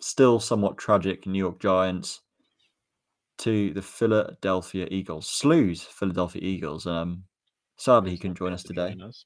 still 0.00 0.38
somewhat 0.40 0.76
tragic 0.78 1.26
New 1.26 1.38
York 1.38 1.58
Giants 1.60 2.20
to 3.38 3.72
the 3.72 3.82
Philadelphia 3.82 4.86
Eagles. 4.90 5.26
Slews 5.28 5.82
Philadelphia 5.82 6.42
Eagles. 6.42 6.86
Um 6.86 7.24
sadly 7.76 8.10
he 8.10 8.18
couldn't 8.18 8.36
join 8.38 8.52
us 8.52 8.62
today. 8.62 8.96
us. 9.02 9.24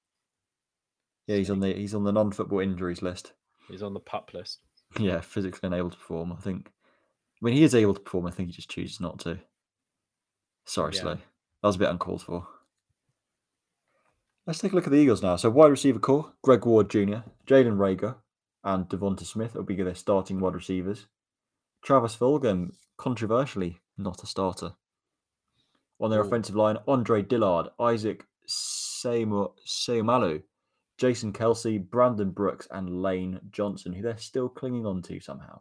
Yeah, 1.32 1.38
he's 1.38 1.48
on 1.50 1.60
the 1.60 1.72
he's 1.72 1.94
on 1.94 2.04
the 2.04 2.12
non-football 2.12 2.60
injuries 2.60 3.00
list. 3.00 3.32
He's 3.70 3.82
on 3.82 3.94
the 3.94 4.00
pup 4.00 4.32
list. 4.34 4.58
Yeah, 4.98 5.22
physically 5.22 5.66
unable 5.66 5.88
to 5.88 5.96
perform. 5.96 6.30
I 6.30 6.36
think 6.36 6.70
when 7.40 7.52
I 7.52 7.54
mean, 7.54 7.58
he 7.58 7.64
is 7.64 7.74
able 7.74 7.94
to 7.94 8.00
perform, 8.00 8.26
I 8.26 8.30
think 8.30 8.50
he 8.50 8.54
just 8.54 8.68
chooses 8.70 9.00
not 9.00 9.18
to. 9.20 9.38
Sorry, 10.66 10.92
Yeah. 10.94 11.00
Slow. 11.00 11.14
That 11.14 11.68
was 11.68 11.76
a 11.76 11.78
bit 11.78 11.88
uncalled 11.88 12.20
for. 12.20 12.46
Let's 14.46 14.58
take 14.58 14.72
a 14.72 14.74
look 14.74 14.84
at 14.86 14.90
the 14.90 14.98
Eagles 14.98 15.22
now. 15.22 15.36
So 15.36 15.48
wide 15.48 15.70
receiver 15.70 15.98
core, 15.98 16.34
Greg 16.42 16.66
Ward 16.66 16.90
Jr., 16.90 17.22
Jalen 17.46 17.78
Reagor, 17.78 18.16
and 18.62 18.86
Devonta 18.90 19.24
Smith 19.24 19.54
will 19.54 19.62
be 19.62 19.76
their 19.76 19.94
starting 19.94 20.38
wide 20.38 20.54
receivers. 20.54 21.06
Travis 21.82 22.14
Fulgham, 22.14 22.74
controversially 22.98 23.78
not 23.96 24.22
a 24.22 24.26
starter. 24.26 24.72
On 25.98 26.10
their 26.10 26.20
Ooh. 26.20 26.26
offensive 26.26 26.56
line, 26.56 26.76
Andre 26.86 27.22
Dillard, 27.22 27.70
Isaac 27.80 28.26
Seymour 28.46 29.54
Seumalo, 29.66 30.42
Jason 31.02 31.32
Kelce, 31.32 31.84
Brandon 31.90 32.30
Brooks, 32.30 32.68
and 32.70 33.02
Lane 33.02 33.40
Johnson, 33.50 33.92
who 33.92 34.02
they're 34.02 34.16
still 34.16 34.48
clinging 34.48 34.86
on 34.86 35.02
to 35.02 35.18
somehow. 35.18 35.60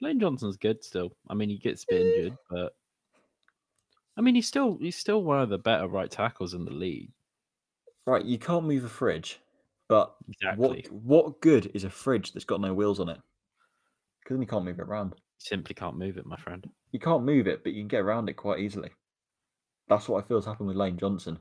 Lane 0.00 0.20
Johnson's 0.20 0.56
good 0.56 0.84
still. 0.84 1.10
I 1.28 1.34
mean, 1.34 1.48
he 1.48 1.58
gets 1.58 1.82
a 1.82 1.86
bit 1.88 2.06
injured, 2.06 2.38
but 2.48 2.72
I 4.16 4.20
mean, 4.20 4.36
he's 4.36 4.46
still 4.46 4.78
he's 4.78 4.94
still 4.94 5.24
one 5.24 5.40
of 5.42 5.48
the 5.48 5.58
better 5.58 5.88
right 5.88 6.08
tackles 6.08 6.54
in 6.54 6.64
the 6.64 6.70
league. 6.70 7.10
Right, 8.06 8.24
you 8.24 8.38
can't 8.38 8.64
move 8.64 8.84
a 8.84 8.88
fridge, 8.88 9.40
but 9.88 10.14
Exactly. 10.28 10.86
what 10.88 10.92
what 10.92 11.40
good 11.40 11.72
is 11.74 11.82
a 11.82 11.90
fridge 11.90 12.32
that's 12.32 12.44
got 12.44 12.60
no 12.60 12.72
wheels 12.72 13.00
on 13.00 13.08
it? 13.08 13.20
Because 14.22 14.36
then 14.36 14.42
you 14.42 14.46
can't 14.46 14.64
move 14.64 14.78
it 14.78 14.82
around. 14.82 15.14
You 15.16 15.20
simply 15.38 15.74
can't 15.74 15.98
move 15.98 16.16
it, 16.16 16.26
my 16.26 16.36
friend. 16.36 16.64
You 16.92 17.00
can't 17.00 17.24
move 17.24 17.48
it, 17.48 17.64
but 17.64 17.72
you 17.72 17.80
can 17.82 17.88
get 17.88 18.02
around 18.02 18.28
it 18.28 18.34
quite 18.34 18.60
easily. 18.60 18.90
That's 19.88 20.08
what 20.08 20.22
I 20.22 20.28
feel 20.28 20.36
has 20.36 20.46
happened 20.46 20.68
with 20.68 20.76
Lane 20.76 20.96
Johnson. 20.96 21.40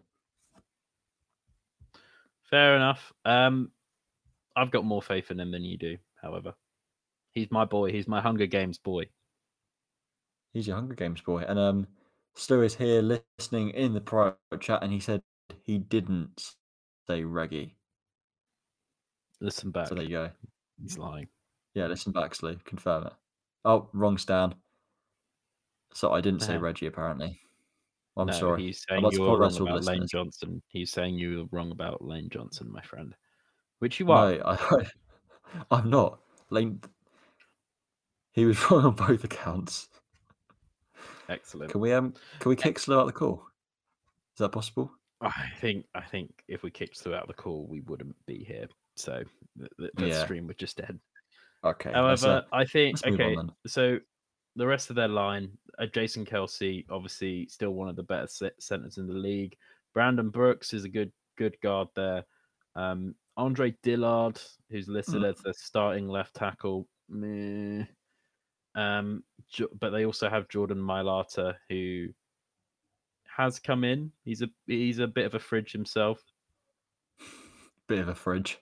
Fair 2.49 2.75
enough. 2.75 3.11
Um, 3.25 3.71
I've 4.55 4.71
got 4.71 4.85
more 4.85 5.01
faith 5.01 5.31
in 5.31 5.39
him 5.39 5.51
than 5.51 5.63
you 5.63 5.77
do. 5.77 5.97
However, 6.21 6.53
he's 7.33 7.51
my 7.51 7.65
boy. 7.65 7.91
He's 7.91 8.07
my 8.07 8.21
Hunger 8.21 8.47
Games 8.47 8.77
boy. 8.79 9.05
He's 10.53 10.67
your 10.67 10.75
Hunger 10.77 10.95
Games 10.95 11.21
boy. 11.21 11.43
And 11.47 11.59
um 11.59 11.87
Stu 12.35 12.61
is 12.63 12.75
here 12.75 13.01
listening 13.01 13.71
in 13.71 13.93
the 13.93 14.01
private 14.01 14.37
chat 14.59 14.83
and 14.83 14.91
he 14.91 14.99
said 14.99 15.21
he 15.63 15.77
didn't 15.77 16.55
say 17.07 17.23
Reggie. 17.23 17.75
Listen 19.41 19.71
back. 19.71 19.87
So 19.87 19.95
there 19.95 20.03
you 20.03 20.09
go. 20.09 20.29
He's 20.81 20.97
lying. 20.97 21.27
Yeah, 21.75 21.87
listen 21.87 22.11
back, 22.11 22.33
Slu. 22.33 22.63
Confirm 22.65 23.07
it. 23.07 23.13
Oh, 23.65 23.89
wrong 23.93 24.17
Stan. 24.17 24.55
So 25.93 26.11
I 26.13 26.21
didn't 26.21 26.41
say 26.41 26.53
Uh-huh. 26.55 26.63
Reggie 26.63 26.87
apparently. 26.87 27.39
I'm 28.17 28.27
no, 28.27 28.33
sorry. 28.33 28.63
He's 28.63 28.83
saying 28.87 29.03
like 29.03 29.13
you 29.13 29.21
were 29.21 29.37
wrong 29.37 29.53
all 29.53 29.67
about 29.67 29.83
Lane. 29.83 30.07
Johnson. 30.07 30.61
He's 30.67 30.91
saying 30.91 31.15
you 31.15 31.37
were 31.51 31.57
wrong 31.57 31.71
about 31.71 32.03
Lane 32.03 32.29
Johnson, 32.29 32.71
my 32.71 32.81
friend. 32.81 33.15
Which 33.79 33.99
you 33.99 34.11
are. 34.11 34.31
No, 34.31 34.41
I, 34.43 34.85
I'm 35.71 35.89
not. 35.89 36.19
Lane. 36.49 36.81
He 38.31 38.45
was 38.45 38.59
wrong 38.71 38.85
on 38.85 38.95
both 38.95 39.23
accounts. 39.23 39.89
Excellent. 41.29 41.71
Can 41.71 41.81
we 41.81 41.93
um? 41.93 42.13
Can 42.39 42.49
we 42.49 42.55
kick 42.55 42.79
Slow 42.79 42.99
out 42.99 43.05
the 43.05 43.11
call? 43.11 43.43
Is 44.33 44.39
that 44.39 44.49
possible? 44.49 44.91
I 45.21 45.49
think 45.59 45.85
I 45.95 46.01
think 46.01 46.43
if 46.47 46.63
we 46.63 46.71
kicked 46.71 46.99
throughout 46.99 47.27
the 47.27 47.33
call, 47.33 47.65
we 47.67 47.81
wouldn't 47.81 48.15
be 48.25 48.43
here. 48.43 48.67
So 48.95 49.23
the, 49.55 49.67
the, 49.77 49.89
the 49.95 50.07
Yeah. 50.07 50.23
stream 50.23 50.47
would 50.47 50.57
just 50.57 50.79
end. 50.79 50.99
Okay. 51.63 51.91
uh, 51.91 51.93
However, 51.93 52.45
I 52.51 52.65
think 52.65 53.05
okay. 53.05 53.35
So 53.65 53.99
the 54.57 54.67
rest 54.67 54.89
of 54.89 54.95
their 54.95 55.07
line, 55.07 55.57
uh, 55.79 55.85
Jason 55.85 56.25
Kelce, 56.25 56.85
obviously 56.89 57.47
still 57.47 57.71
one 57.71 57.87
of 57.87 57.95
the 57.95 58.03
better 58.03 58.27
centers 58.59 58.97
in 58.97 59.07
the 59.07 59.13
league. 59.13 59.55
Brandon 59.93 60.29
Brooks 60.29 60.73
is 60.73 60.83
a 60.83 60.89
good 60.89 61.11
good 61.37 61.55
guard 61.61 61.87
there. 61.95 62.25
Um, 62.75 63.15
Andre 63.37 63.75
Dillard, 63.83 64.41
who's 64.69 64.87
listed 64.87 65.21
Mm. 65.21 65.29
as 65.29 65.39
the 65.41 65.53
starting 65.53 66.07
left 66.07 66.33
tackle, 66.35 66.87
meh. 67.07 67.85
Um, 68.75 69.23
but 69.79 69.91
they 69.91 70.05
also 70.05 70.29
have 70.29 70.49
Jordan 70.49 70.79
Mailata, 70.79 71.55
who 71.69 72.07
has 73.27 73.59
come 73.59 73.83
in. 73.83 74.11
He's 74.23 74.41
a 74.41 74.49
he's 74.65 74.99
a 74.99 75.07
bit 75.07 75.25
of 75.25 75.35
a 75.35 75.39
fridge 75.39 75.71
himself. 75.71 76.19
Bit 77.87 77.99
of 77.99 78.07
a 78.07 78.15
fridge. 78.15 78.59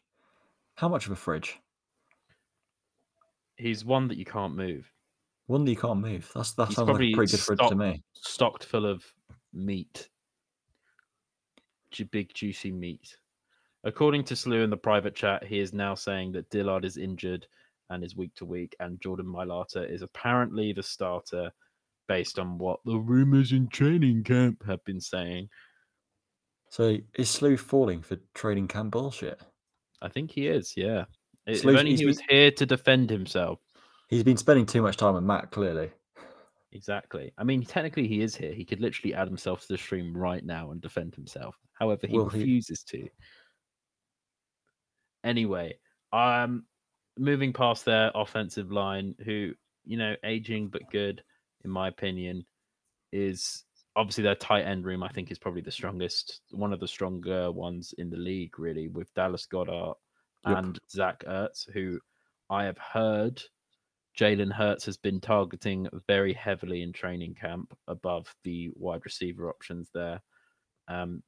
How 0.75 0.87
much 0.89 1.05
of 1.05 1.11
a 1.13 1.15
fridge? 1.15 1.57
He's 3.57 3.85
one 3.85 4.09
that 4.09 4.17
you 4.17 4.25
can't 4.25 4.55
move. 4.55 4.91
One 5.47 5.63
that 5.65 5.71
you 5.71 5.77
can't 5.77 5.99
move. 5.99 6.31
That's 6.33 6.53
that 6.53 6.69
He's 6.69 6.75
sounds 6.75 6.87
like 6.87 6.97
pretty 6.97 7.13
good 7.13 7.39
fridge 7.39 7.59
to 7.59 7.75
me. 7.75 8.03
stocked 8.13 8.65
full 8.65 8.85
of 8.85 9.03
meat, 9.53 10.09
Ju- 11.91 12.05
big 12.05 12.33
juicy 12.33 12.71
meat. 12.71 13.17
According 13.83 14.23
to 14.25 14.35
Slew 14.35 14.63
in 14.63 14.71
the 14.71 14.77
private 14.77 15.13
chat, 15.13 15.43
he 15.43 15.59
is 15.59 15.71
now 15.71 15.93
saying 15.93 16.31
that 16.31 16.49
Dillard 16.49 16.83
is 16.85 16.97
injured 16.97 17.45
and 17.91 18.03
is 18.03 18.15
week 18.15 18.33
to 18.35 18.45
week, 18.45 18.75
and 18.79 18.99
Jordan 18.99 19.27
Mailata 19.27 19.87
is 19.87 20.01
apparently 20.01 20.73
the 20.73 20.81
starter, 20.81 21.51
based 22.07 22.39
on 22.39 22.57
what 22.57 22.79
the 22.85 22.97
rumors 22.97 23.51
in 23.51 23.67
training 23.67 24.23
camp 24.23 24.65
have 24.65 24.83
been 24.85 24.99
saying. 24.99 25.49
So 26.71 26.97
is 27.13 27.29
Slew 27.29 27.57
falling 27.57 28.01
for 28.01 28.17
training 28.33 28.67
camp 28.67 28.91
bullshit? 28.91 29.39
I 30.01 30.09
think 30.09 30.31
he 30.31 30.47
is, 30.47 30.73
yeah. 30.75 31.05
If 31.45 31.63
only 31.63 31.95
he 31.95 32.07
was 32.07 32.19
here 32.27 32.49
to 32.49 32.65
defend 32.65 33.11
himself. 33.11 33.59
He's 34.07 34.23
been 34.23 34.37
spending 34.37 34.65
too 34.65 34.81
much 34.81 34.97
time 34.97 35.15
with 35.15 35.23
Matt, 35.23 35.51
clearly. 35.51 35.91
Exactly. 36.71 37.31
I 37.37 37.43
mean, 37.43 37.63
technically, 37.63 38.07
he 38.07 38.21
is 38.21 38.35
here. 38.35 38.53
He 38.53 38.65
could 38.65 38.81
literally 38.81 39.13
add 39.13 39.27
himself 39.27 39.61
to 39.61 39.67
the 39.69 39.77
stream 39.77 40.15
right 40.15 40.43
now 40.43 40.71
and 40.71 40.81
defend 40.81 41.15
himself. 41.15 41.55
However, 41.73 42.05
he 42.05 42.17
Will 42.17 42.29
he- 42.29 42.39
refuses 42.39 42.83
to. 42.83 43.07
Anyway, 45.23 45.79
um, 46.13 46.65
moving 47.17 47.51
past 47.53 47.85
their 47.85 48.11
offensive 48.13 48.71
line, 48.71 49.15
who 49.23 49.53
you 49.85 49.97
know, 49.97 50.15
aging 50.23 50.67
but 50.67 50.81
good, 50.91 51.23
in 51.63 51.69
my 51.69 51.87
opinion, 51.87 52.43
is 53.11 53.63
obviously 53.95 54.23
their 54.23 54.35
tight 54.35 54.63
end 54.63 54.83
room. 54.85 55.03
I 55.03 55.09
think 55.09 55.31
is 55.31 55.39
probably 55.39 55.61
the 55.61 55.71
strongest, 55.71 56.41
one 56.51 56.73
of 56.73 56.79
the 56.79 56.87
stronger 56.87 57.51
ones 57.51 57.93
in 57.97 58.09
the 58.09 58.17
league, 58.17 58.59
really, 58.59 58.87
with 58.87 59.13
Dallas 59.13 59.47
Goedert 59.51 59.95
Yep. 60.47 60.57
and 60.57 60.79
Zach 60.89 61.23
Ertz, 61.27 61.71
who 61.71 61.99
I 62.49 62.65
have 62.65 62.77
heard 62.77 63.41
Jalen 64.17 64.51
Hurts 64.51 64.85
has 64.85 64.97
been 64.97 65.19
targeting 65.19 65.87
very 66.07 66.33
heavily 66.33 66.81
in 66.81 66.93
training 66.93 67.35
camp 67.35 67.75
above 67.87 68.33
the 68.43 68.71
wide 68.75 69.01
receiver 69.03 69.49
options 69.49 69.89
there. 69.93 70.21
Um, 70.87 71.21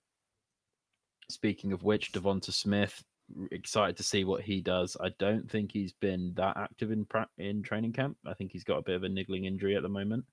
speaking 1.29 1.73
of 1.73 1.83
which, 1.83 2.13
Devonta 2.13 2.53
Smith, 2.53 3.03
excited 3.51 3.97
to 3.97 4.03
see 4.03 4.23
what 4.23 4.41
he 4.41 4.61
does. 4.61 4.95
I 5.01 5.09
don't 5.19 5.49
think 5.49 5.71
he's 5.71 5.93
been 5.93 6.33
that 6.35 6.55
active 6.55 6.91
in 6.91 7.05
pra- 7.05 7.29
in 7.37 7.61
training 7.61 7.93
camp. 7.93 8.17
I 8.25 8.33
think 8.33 8.51
he's 8.51 8.63
got 8.63 8.77
a 8.77 8.83
bit 8.83 8.95
of 8.95 9.03
a 9.03 9.09
niggling 9.09 9.45
injury 9.45 9.75
at 9.75 9.83
the 9.83 9.89
moment. 9.89 10.25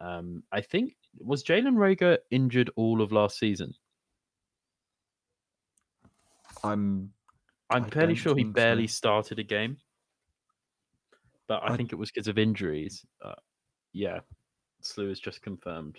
Um, 0.00 0.42
I 0.52 0.60
think 0.60 0.94
was 1.18 1.42
Jalen 1.42 1.76
Reagor 1.76 2.18
injured 2.30 2.70
all 2.76 3.00
of 3.00 3.12
last 3.12 3.38
season. 3.38 3.74
I'm 6.62 7.12
I'm 7.70 7.84
I 7.84 7.88
fairly 7.88 8.14
sure 8.14 8.34
he 8.34 8.42
think 8.42 8.56
so. 8.56 8.60
barely 8.62 8.86
started 8.86 9.38
a 9.38 9.42
game, 9.42 9.78
but 11.48 11.62
I, 11.62 11.72
I- 11.72 11.76
think 11.76 11.92
it 11.92 11.96
was 11.96 12.10
because 12.10 12.28
of 12.28 12.38
injuries. 12.38 13.04
Uh, 13.24 13.34
yeah, 13.92 14.20
Slew 14.82 15.08
has 15.08 15.20
just 15.20 15.42
confirmed. 15.42 15.98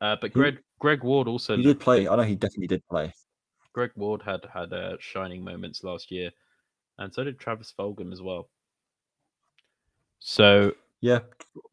Uh, 0.00 0.16
but 0.20 0.28
He- 0.30 0.34
Greg 0.40 0.58
Greg 0.78 1.02
Ward 1.02 1.26
also 1.28 1.56
he 1.56 1.62
did 1.62 1.80
play. 1.80 2.06
I 2.08 2.16
know 2.16 2.22
he 2.22 2.34
definitely 2.34 2.66
did 2.66 2.86
play. 2.88 3.12
Greg 3.72 3.90
Ward 3.96 4.22
had 4.22 4.40
had 4.52 4.72
uh, 4.72 4.96
shining 5.00 5.42
moments 5.44 5.82
last 5.84 6.10
year, 6.10 6.30
and 6.98 7.12
so 7.12 7.24
did 7.24 7.38
Travis 7.38 7.72
Fulgham 7.78 8.12
as 8.12 8.20
well. 8.22 8.50
So 10.18 10.72
Yeah, 11.00 11.20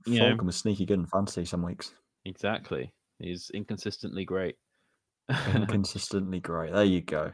You 0.05 0.19
know- 0.19 0.43
was 0.43 0.55
sneaky 0.57 0.85
good 0.85 0.99
in 0.99 1.05
fantasy 1.07 1.45
some 1.45 1.61
weeks. 1.63 1.93
exactly, 2.25 2.93
he's 3.19 3.49
inconsistently 3.53 4.25
great. 4.25 4.55
Inconsistently 5.55 6.39
great. 6.41 6.73
There 6.73 6.83
you 6.83 7.01
go. 7.01 7.31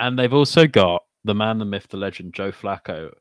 and 0.00 0.18
they've 0.18 0.34
also 0.34 0.66
got 0.66 1.02
the 1.24 1.34
man, 1.34 1.58
the 1.58 1.64
myth, 1.64 1.86
the 1.88 1.96
legend, 1.96 2.34
Joe 2.34 2.50
Flacco, 2.50 3.12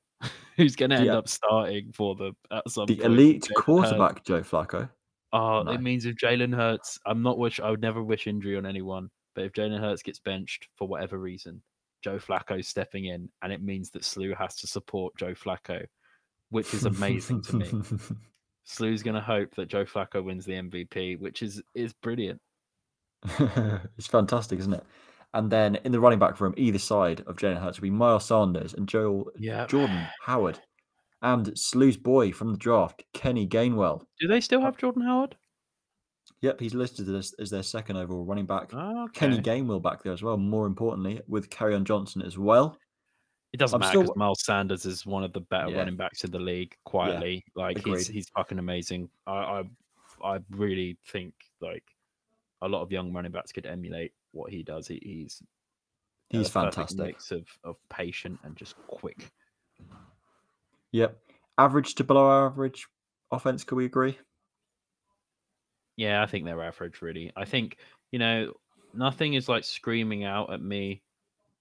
who's 0.58 0.76
going 0.76 0.90
to 0.92 0.98
end 0.98 1.06
Yeah. 1.08 1.18
up 1.18 1.28
starting 1.28 1.92
for 1.94 2.16
the 2.16 2.34
at 2.52 2.70
some 2.70 2.86
The 2.86 3.02
elite 3.02 3.48
quarterback, 3.56 4.24
Joe 4.26 4.42
Flacco. 4.42 4.90
Oh, 5.34 5.64
No. 5.64 5.72
it 5.72 5.82
means 5.82 6.06
if 6.06 6.16
Jalen 6.18 6.54
Hurts, 6.56 7.00
I'm 7.06 7.22
not 7.22 7.38
wish 7.38 7.60
I 7.60 7.70
would 7.70 7.82
never 7.82 8.04
wish 8.04 8.28
injury 8.28 8.58
on 8.58 8.66
anyone, 8.66 9.10
but 9.36 9.46
if 9.46 9.54
Jalen 9.54 9.80
Hurts 9.80 10.04
gets 10.04 10.20
benched 10.20 10.68
for 10.78 10.88
whatever 10.88 11.18
reason, 11.18 11.62
Joe 12.04 12.18
Flacco's 12.18 12.68
stepping 12.68 13.06
in, 13.06 13.30
and 13.42 13.54
it 13.54 13.62
means 13.62 13.92
that 13.92 14.04
Slew 14.04 14.34
has 14.34 14.56
to 14.58 14.68
support 14.68 15.16
Joe 15.18 15.34
Flacco, 15.34 15.86
which 16.50 16.74
is 16.74 16.86
amazing 16.86 17.42
to 17.44 17.56
me. 17.58 17.72
Slew's 18.64 19.04
going 19.04 19.16
to 19.16 19.22
hope 19.22 19.56
that 19.56 19.70
Joe 19.70 19.86
Flacco 19.86 20.24
wins 20.24 20.46
the 20.46 20.54
MVP, 20.54 21.20
which 21.20 21.42
is 21.44 21.62
is 21.74 21.94
brilliant. 21.94 22.42
it's 23.98 24.08
fantastic, 24.08 24.60
isn't 24.60 24.74
it? 24.74 24.84
And 25.34 25.50
then 25.50 25.76
in 25.86 25.92
the 25.92 26.00
running 26.00 26.20
back 26.20 26.40
room, 26.42 26.54
either 26.58 26.78
side 26.80 27.22
of 27.28 27.38
Jalen 27.38 27.62
Hurts 27.62 27.80
will 27.80 27.84
be 27.84 27.90
Miles 27.92 28.26
Sanders 28.26 28.74
and 28.74 28.88
Joel 28.88 29.32
Yeah. 29.38 29.66
Jordan 29.68 30.06
Howard, 30.24 30.60
and 31.22 31.58
Slew's 31.58 31.96
boy 31.98 32.32
from 32.34 32.52
the 32.52 32.58
draft, 32.58 33.04
Kenny 33.14 33.48
Gainwell. 33.48 34.02
Do 34.20 34.28
they 34.28 34.42
still 34.42 34.62
have 34.62 34.78
Jordan 34.78 35.04
Howard? 35.04 35.38
Yep, 36.42 36.60
he's 36.60 36.74
listed 36.74 37.08
as, 37.14 37.34
as 37.40 37.50
their 37.50 37.64
second 37.64 37.98
overall 37.98 38.26
running 38.26 38.46
back. 38.48 38.72
Oh, 38.74 39.04
okay. 39.06 39.20
Kenny 39.20 39.38
Gainwell 39.40 39.82
back 39.82 40.04
there 40.04 40.12
as 40.14 40.24
well. 40.24 40.38
More 40.38 40.66
importantly, 40.66 41.22
with 41.28 41.50
Kerryon 41.50 41.84
Johnson 41.84 42.22
as 42.24 42.38
well. 42.38 42.78
It 43.54 43.58
doesn't 43.58 43.76
I'm 43.76 43.80
matter 43.82 43.92
still- 43.92 44.02
because 44.04 44.16
Miles 44.18 44.44
Sanders 44.44 44.86
is 44.86 45.06
one 45.06 45.24
of 45.24 45.34
the 45.34 45.42
better 45.42 45.70
Yeah. 45.72 45.78
running 45.78 45.98
backs 45.98 46.24
in 46.24 46.32
the 46.32 46.40
league. 46.40 46.76
Quietly, 46.86 47.44
like 47.56 47.84
he's 47.86 48.08
he's 48.08 48.30
fucking 48.30 48.60
amazing. 48.60 49.10
I, 49.28 49.32
I 49.32 49.64
I 50.24 50.40
really 50.52 50.98
think 51.08 51.34
like 51.62 51.84
a 52.62 52.68
lot 52.68 52.82
of 52.82 52.92
young 52.92 53.12
running 53.14 53.32
backs 53.32 53.52
could 53.52 53.66
emulate 53.66 54.14
what 54.32 54.52
he 54.52 54.64
does. 54.64 54.88
He, 54.88 55.00
he's 55.04 55.42
He's 56.32 56.50
fantastic. 56.50 56.98
Mix 56.98 57.32
of 57.32 57.46
of 57.64 57.76
patient 57.90 58.40
and 58.44 58.56
just 58.56 58.76
quick. 58.88 59.32
Yep. 60.94 61.18
Average 61.58 61.96
to 61.96 62.04
below 62.06 62.46
average 62.46 62.88
offense, 63.32 63.66
could 63.66 63.76
we 63.76 63.86
agree? 63.86 64.18
Yeah, 65.98 66.24
I 66.24 66.26
think 66.26 66.46
they're 66.46 66.64
average. 66.64 67.02
Really, 67.02 67.34
I 67.36 67.44
think 67.44 67.78
you 68.12 68.20
know 68.20 68.54
nothing 68.94 69.34
is 69.34 69.50
like 69.50 69.66
screaming 69.66 70.24
out 70.24 70.54
at 70.54 70.62
me 70.62 71.02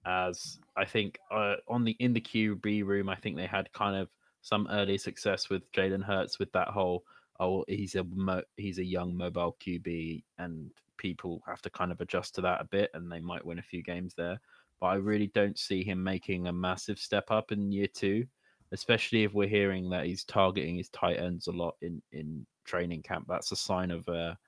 as 0.06 0.58
I 0.76 0.84
think 0.84 1.18
uh, 1.32 1.56
on 1.66 1.84
the 1.84 1.96
in 1.98 2.12
the 2.12 2.20
QB 2.20 2.84
room. 2.84 3.08
I 3.08 3.16
think 3.16 3.36
they 3.36 3.46
had 3.46 3.72
kind 3.72 3.96
of 3.96 4.08
some 4.42 4.68
early 4.70 4.98
success 4.98 5.50
with 5.50 5.70
Jalen 5.72 6.04
Hurts 6.04 6.38
with 6.38 6.52
that 6.52 6.68
whole 6.68 7.04
oh 7.40 7.64
he's 7.66 7.96
a 7.96 8.04
mo- 8.04 8.44
he's 8.56 8.78
a 8.78 8.84
young 8.84 9.16
mobile 9.16 9.56
QB 9.60 10.22
and 10.38 10.70
people 11.00 11.42
have 11.46 11.62
to 11.62 11.70
kind 11.70 11.90
of 11.90 12.00
adjust 12.00 12.34
to 12.34 12.42
that 12.42 12.60
a 12.60 12.64
bit 12.64 12.90
and 12.94 13.10
they 13.10 13.20
might 13.20 13.44
win 13.44 13.58
a 13.58 13.62
few 13.62 13.82
games 13.82 14.14
there. 14.16 14.38
But 14.80 14.86
I 14.86 14.94
really 14.94 15.28
don't 15.34 15.58
see 15.58 15.82
him 15.82 16.02
making 16.02 16.46
a 16.46 16.52
massive 16.52 16.98
step 16.98 17.30
up 17.30 17.50
in 17.52 17.72
year 17.72 17.88
two, 17.92 18.26
especially 18.72 19.24
if 19.24 19.32
we're 19.34 19.48
hearing 19.48 19.90
that 19.90 20.06
he's 20.06 20.24
targeting 20.24 20.76
his 20.76 20.90
tight 20.90 21.18
ends 21.18 21.46
a 21.48 21.52
lot 21.52 21.74
in 21.80 22.02
in 22.12 22.46
training 22.64 23.02
camp. 23.02 23.26
That's 23.28 23.52
a 23.52 23.56
sign 23.56 23.90
of 23.90 24.06
a 24.08 24.38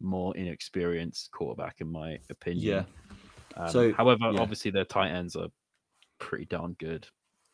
more 0.00 0.36
inexperienced 0.36 1.30
quarterback, 1.32 1.80
in 1.80 1.90
my 1.90 2.18
opinion. 2.30 2.86
Um, 3.56 3.68
So, 3.70 3.92
however, 3.92 4.30
yeah. 4.32 4.40
obviously 4.40 4.70
their 4.70 4.84
tight 4.84 5.10
ends 5.10 5.36
are 5.36 5.48
pretty 6.18 6.46
darn 6.46 6.74
good. 6.78 7.06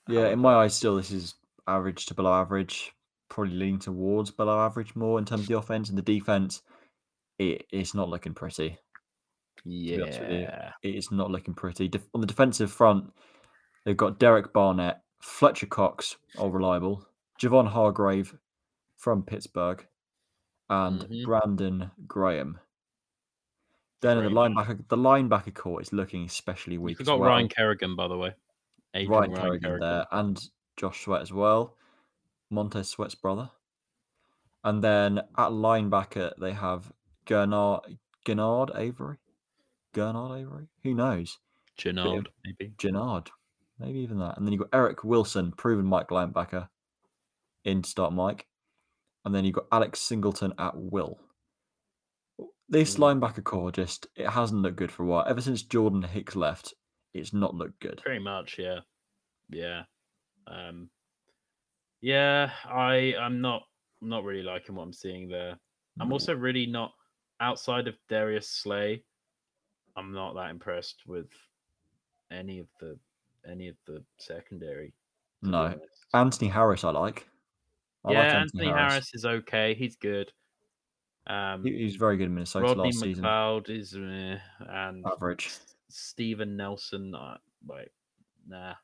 Yeah, 0.08 0.28
in 0.28 0.38
my 0.38 0.54
eyes, 0.54 0.74
still, 0.74 0.96
this 0.96 1.10
is 1.10 1.34
average 1.66 2.06
to 2.06 2.14
below 2.14 2.32
average. 2.32 2.92
Probably 3.28 3.54
leaning 3.54 3.78
towards 3.78 4.30
below 4.30 4.58
average 4.58 4.94
more 4.94 5.18
in 5.18 5.24
terms 5.24 5.42
of 5.42 5.48
the 5.48 5.58
offense 5.58 5.88
and 5.88 5.96
the 5.96 6.02
defense. 6.02 6.62
It, 7.50 7.66
it's 7.70 7.94
not 7.94 8.08
looking 8.08 8.34
pretty. 8.34 8.78
be 9.64 10.00
honest 10.00 10.20
with 10.20 10.30
you. 10.30 10.38
Yeah, 10.40 10.72
It 10.82 10.94
is 10.94 11.10
not 11.10 11.30
looking 11.30 11.54
pretty. 11.54 11.88
Def- 11.88 12.08
on 12.14 12.20
the 12.20 12.26
defensive 12.26 12.70
front, 12.72 13.12
they've 13.84 13.96
got 13.96 14.18
Derek 14.18 14.52
Barnett, 14.52 15.02
Fletcher 15.20 15.66
Cox, 15.66 16.16
all 16.38 16.50
reliable, 16.50 17.06
Javon 17.40 17.68
Hargrave 17.68 18.36
from 18.96 19.22
Pittsburgh, 19.22 19.86
and 20.70 21.00
Mhm. 21.02 21.24
Brandon 21.24 21.90
Graham. 22.06 22.58
Then 24.00 24.18
in 24.18 24.24
the 24.24 24.30
linebacker, 24.30 24.86
the 24.88 24.96
linebacker 24.96 25.54
court 25.54 25.82
is 25.82 25.92
looking 25.92 26.24
especially 26.24 26.76
we 26.78 26.86
weak. 26.92 27.00
as 27.00 27.06
forgot 27.06 27.20
well. 27.20 27.28
Ryan 27.30 27.48
Kerrigan, 27.48 27.94
by 27.94 28.08
the 28.08 28.16
way. 28.18 28.34
Adrian 28.94 29.30
Ryan 29.30 29.34
Kerrigan 29.34 29.80
there, 29.80 30.06
and 30.10 30.40
Josh 30.76 31.04
Sweat 31.04 31.22
as 31.22 31.32
well. 31.32 31.76
Montez 32.50 32.88
Sweat's 32.90 33.14
brother. 33.14 33.50
And 34.64 34.82
then 34.82 35.18
at 35.18 35.50
linebacker, 35.50 36.32
they 36.38 36.52
have 36.52 36.92
Gernard, 37.26 37.80
Gernard 38.24 38.70
Avery. 38.74 39.16
Gernard 39.94 40.40
Avery? 40.40 40.68
Who 40.82 40.94
knows? 40.94 41.38
Gernard, 41.76 42.28
maybe. 42.44 42.72
Gennard. 42.78 43.30
Maybe 43.78 44.00
even 44.00 44.18
that. 44.18 44.36
And 44.36 44.46
then 44.46 44.52
you've 44.52 44.62
got 44.62 44.76
Eric 44.78 45.04
Wilson, 45.04 45.52
proven 45.52 45.84
Mike 45.86 46.08
linebacker, 46.08 46.68
in 47.64 47.82
to 47.82 47.88
start 47.88 48.12
Mike. 48.12 48.46
And 49.24 49.34
then 49.34 49.44
you've 49.44 49.54
got 49.54 49.66
Alex 49.72 50.00
Singleton 50.00 50.52
at 50.58 50.76
will. 50.76 51.18
This 52.68 52.96
Mm. 52.96 53.20
linebacker 53.20 53.44
core 53.44 53.70
just 53.70 54.06
it 54.16 54.28
hasn't 54.28 54.62
looked 54.62 54.76
good 54.76 54.90
for 54.90 55.02
a 55.02 55.06
while. 55.06 55.24
Ever 55.26 55.40
since 55.40 55.62
Jordan 55.62 56.02
Hicks 56.02 56.36
left, 56.36 56.74
it's 57.12 57.32
not 57.32 57.54
looked 57.54 57.80
good. 57.80 58.00
Pretty 58.02 58.22
much, 58.22 58.58
yeah, 58.58 58.80
yeah, 59.50 59.84
um, 60.46 60.88
yeah. 62.00 62.50
I 62.64 63.14
I'm 63.18 63.40
not 63.40 63.62
I'm 64.00 64.08
not 64.08 64.24
really 64.24 64.42
liking 64.42 64.74
what 64.74 64.84
I'm 64.84 64.92
seeing 64.92 65.28
there. 65.28 65.58
I'm 66.00 66.12
also 66.12 66.34
really 66.34 66.66
not 66.66 66.92
outside 67.42 67.88
of 67.88 67.96
Darius 68.08 68.48
Slay. 68.48 69.02
I'm 69.96 70.12
not 70.12 70.34
that 70.34 70.50
impressed 70.50 71.02
with 71.06 71.26
any 72.30 72.60
of 72.60 72.68
the 72.80 72.98
any 73.50 73.68
of 73.68 73.76
the 73.86 74.02
secondary. 74.18 74.94
No. 75.42 75.74
Anthony 76.14 76.48
Harris, 76.48 76.84
I 76.84 76.90
like. 76.90 77.26
I 78.04 78.12
yeah, 78.12 78.18
like 78.18 78.34
Anthony 78.34 78.66
Harris. 78.68 79.10
is 79.12 79.24
okay. 79.24 79.74
He's 79.74 79.96
good. 79.96 80.32
Um, 81.26 81.64
He, 81.64 81.76
he 81.76 81.84
was 81.84 81.96
very 81.96 82.16
good 82.16 82.26
in 82.26 82.34
Minnesota 82.34 82.66
Rodney 82.66 82.84
last 82.84 83.00
season. 83.00 83.24
McLeod 83.24 83.70
is 83.70 83.94
meh, 83.94 84.38
and 84.60 85.04
Average. 85.06 85.52
Steven 85.90 86.56
Nelson. 86.56 87.14
Uh, 87.14 87.36
like, 87.68 87.92
nah, 88.48 88.74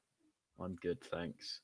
I'm 0.61 0.77
good, 0.77 1.01
thanks. 1.11 1.61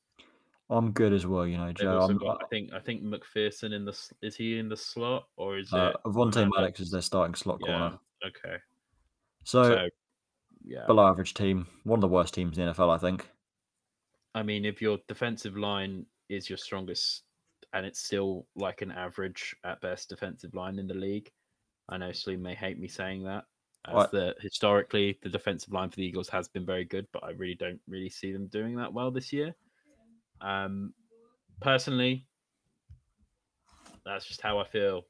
I'm 0.70 0.92
good 0.92 1.12
as 1.12 1.26
well, 1.26 1.46
you 1.46 1.58
know, 1.58 1.72
Joe. 1.72 2.08
Got, 2.08 2.42
I 2.42 2.46
think, 2.46 2.72
I 2.72 2.80
think 2.80 3.02
McPherson 3.02 3.74
in 3.74 3.84
the 3.84 3.96
is 4.22 4.34
he 4.34 4.58
in 4.58 4.68
the 4.68 4.76
slot 4.76 5.24
or 5.36 5.58
is 5.58 5.72
uh, 5.72 5.92
it 5.94 5.96
Avonte 6.06 6.50
Maddox? 6.54 6.80
Is 6.80 6.90
their 6.90 7.02
starting 7.02 7.34
slot 7.34 7.58
Yeah. 7.60 7.66
corner. 7.66 7.98
Okay, 8.26 8.56
So, 9.44 9.64
so 9.64 9.88
yeah, 10.64 10.86
below 10.86 11.06
average 11.06 11.34
team, 11.34 11.66
one 11.82 11.98
of 11.98 12.00
the 12.00 12.08
worst 12.08 12.32
teams 12.32 12.56
in 12.56 12.64
the 12.64 12.72
NFL, 12.72 12.88
I 12.88 12.98
think. 12.98 13.28
I 14.34 14.42
mean, 14.42 14.64
if 14.64 14.80
your 14.80 14.98
defensive 15.06 15.56
line 15.56 16.06
is 16.30 16.48
your 16.48 16.56
strongest 16.56 17.24
and 17.74 17.84
it's 17.84 18.00
still 18.00 18.46
like 18.56 18.80
an 18.80 18.90
average 18.90 19.54
at 19.64 19.80
best 19.82 20.08
defensive 20.08 20.54
line 20.54 20.78
in 20.78 20.86
the 20.86 20.94
league, 20.94 21.30
I 21.90 21.98
know 21.98 22.12
Slee 22.12 22.36
may 22.36 22.54
hate 22.54 22.78
me 22.78 22.88
saying 22.88 23.24
that. 23.24 23.44
As 23.86 23.94
Right. 23.94 24.10
the 24.12 24.34
historically 24.40 25.18
the 25.22 25.28
defensive 25.28 25.72
line 25.72 25.90
for 25.90 25.96
the 25.96 26.06
Eagles 26.06 26.30
has 26.30 26.48
been 26.48 26.64
very 26.64 26.86
good, 26.86 27.06
but 27.12 27.22
I 27.22 27.30
really 27.32 27.54
don't 27.54 27.80
really 27.86 28.08
see 28.08 28.32
them 28.32 28.46
doing 28.46 28.76
that 28.76 28.92
well 28.92 29.10
this 29.10 29.30
year. 29.30 29.54
Um, 30.44 30.92
personally, 31.60 32.26
that's 34.04 34.26
just 34.26 34.42
how 34.42 34.58
I 34.58 34.64
feel. 34.64 35.06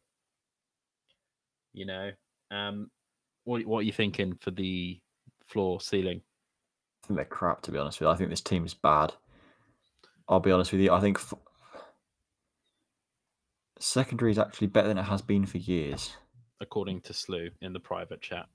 You 1.72 1.86
know, 1.86 2.10
um, 2.52 2.90
what 3.44 3.66
what 3.66 3.80
are 3.80 3.82
you 3.82 3.92
thinking 3.92 4.36
for 4.40 4.52
the 4.52 5.00
floor 5.46 5.80
ceiling? 5.80 6.22
I 7.02 7.06
think 7.08 7.16
they're 7.16 7.24
crap, 7.24 7.62
to 7.62 7.72
be 7.72 7.78
honest 7.78 8.00
with 8.00 8.06
you. 8.06 8.12
I 8.12 8.16
think 8.16 8.30
this 8.30 8.40
team 8.40 8.64
is 8.64 8.74
bad. 8.74 9.12
I'll 10.28 10.40
be 10.40 10.52
honest 10.52 10.72
with 10.72 10.80
you. 10.80 10.92
I 10.92 11.00
think 11.00 11.18
f- 11.18 11.34
secondary 13.78 14.30
is 14.30 14.38
actually 14.38 14.68
better 14.68 14.88
than 14.88 14.98
it 14.98 15.02
has 15.02 15.20
been 15.20 15.44
for 15.46 15.58
years. 15.58 16.16
according 16.60 17.00
to 17.02 17.12
Slew 17.12 17.50
in 17.60 17.72
the 17.72 17.80
private 17.80 18.22
chat, 18.22 18.46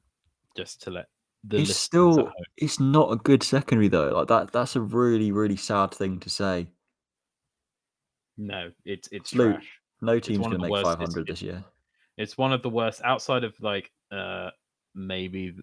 just 0.58 0.82
to 0.84 0.92
let 0.92 1.08
the 1.44 1.60
it's 1.62 1.76
still, 1.76 2.32
it's 2.58 2.80
not 2.80 3.12
a 3.12 3.16
good 3.16 3.44
secondary 3.44 3.88
though. 3.88 4.10
Like 4.10 4.28
that, 4.28 4.52
that's 4.52 4.76
a 4.76 4.82
really, 4.82 5.32
really 5.32 5.56
sad 5.56 5.92
thing 5.94 6.20
to 6.22 6.30
say. 6.30 6.68
no, 8.38 8.72
it's 8.86 9.08
it's 9.12 9.32
Slew, 9.32 9.54
trash. 9.54 9.80
No 10.02 10.20
team's 10.20 10.40
going 10.40 10.52
to 10.52 10.58
make 10.60 10.72
worst. 10.72 10.86
500 10.86 11.28
this 11.28 11.42
year. 11.42 11.64
It's 12.18 12.38
one 12.38 12.54
of 12.54 12.62
the 12.62 12.70
worst 12.70 13.02
outside 13.04 13.44
of 13.44 13.54
like 13.62 13.92
uh 14.12 14.50
maybe 14.96 15.56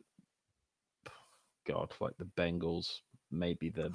God, 1.66 1.92
like 2.00 2.16
the 2.18 2.28
Bengals, 2.36 3.00
maybe 3.30 3.70
the 3.70 3.90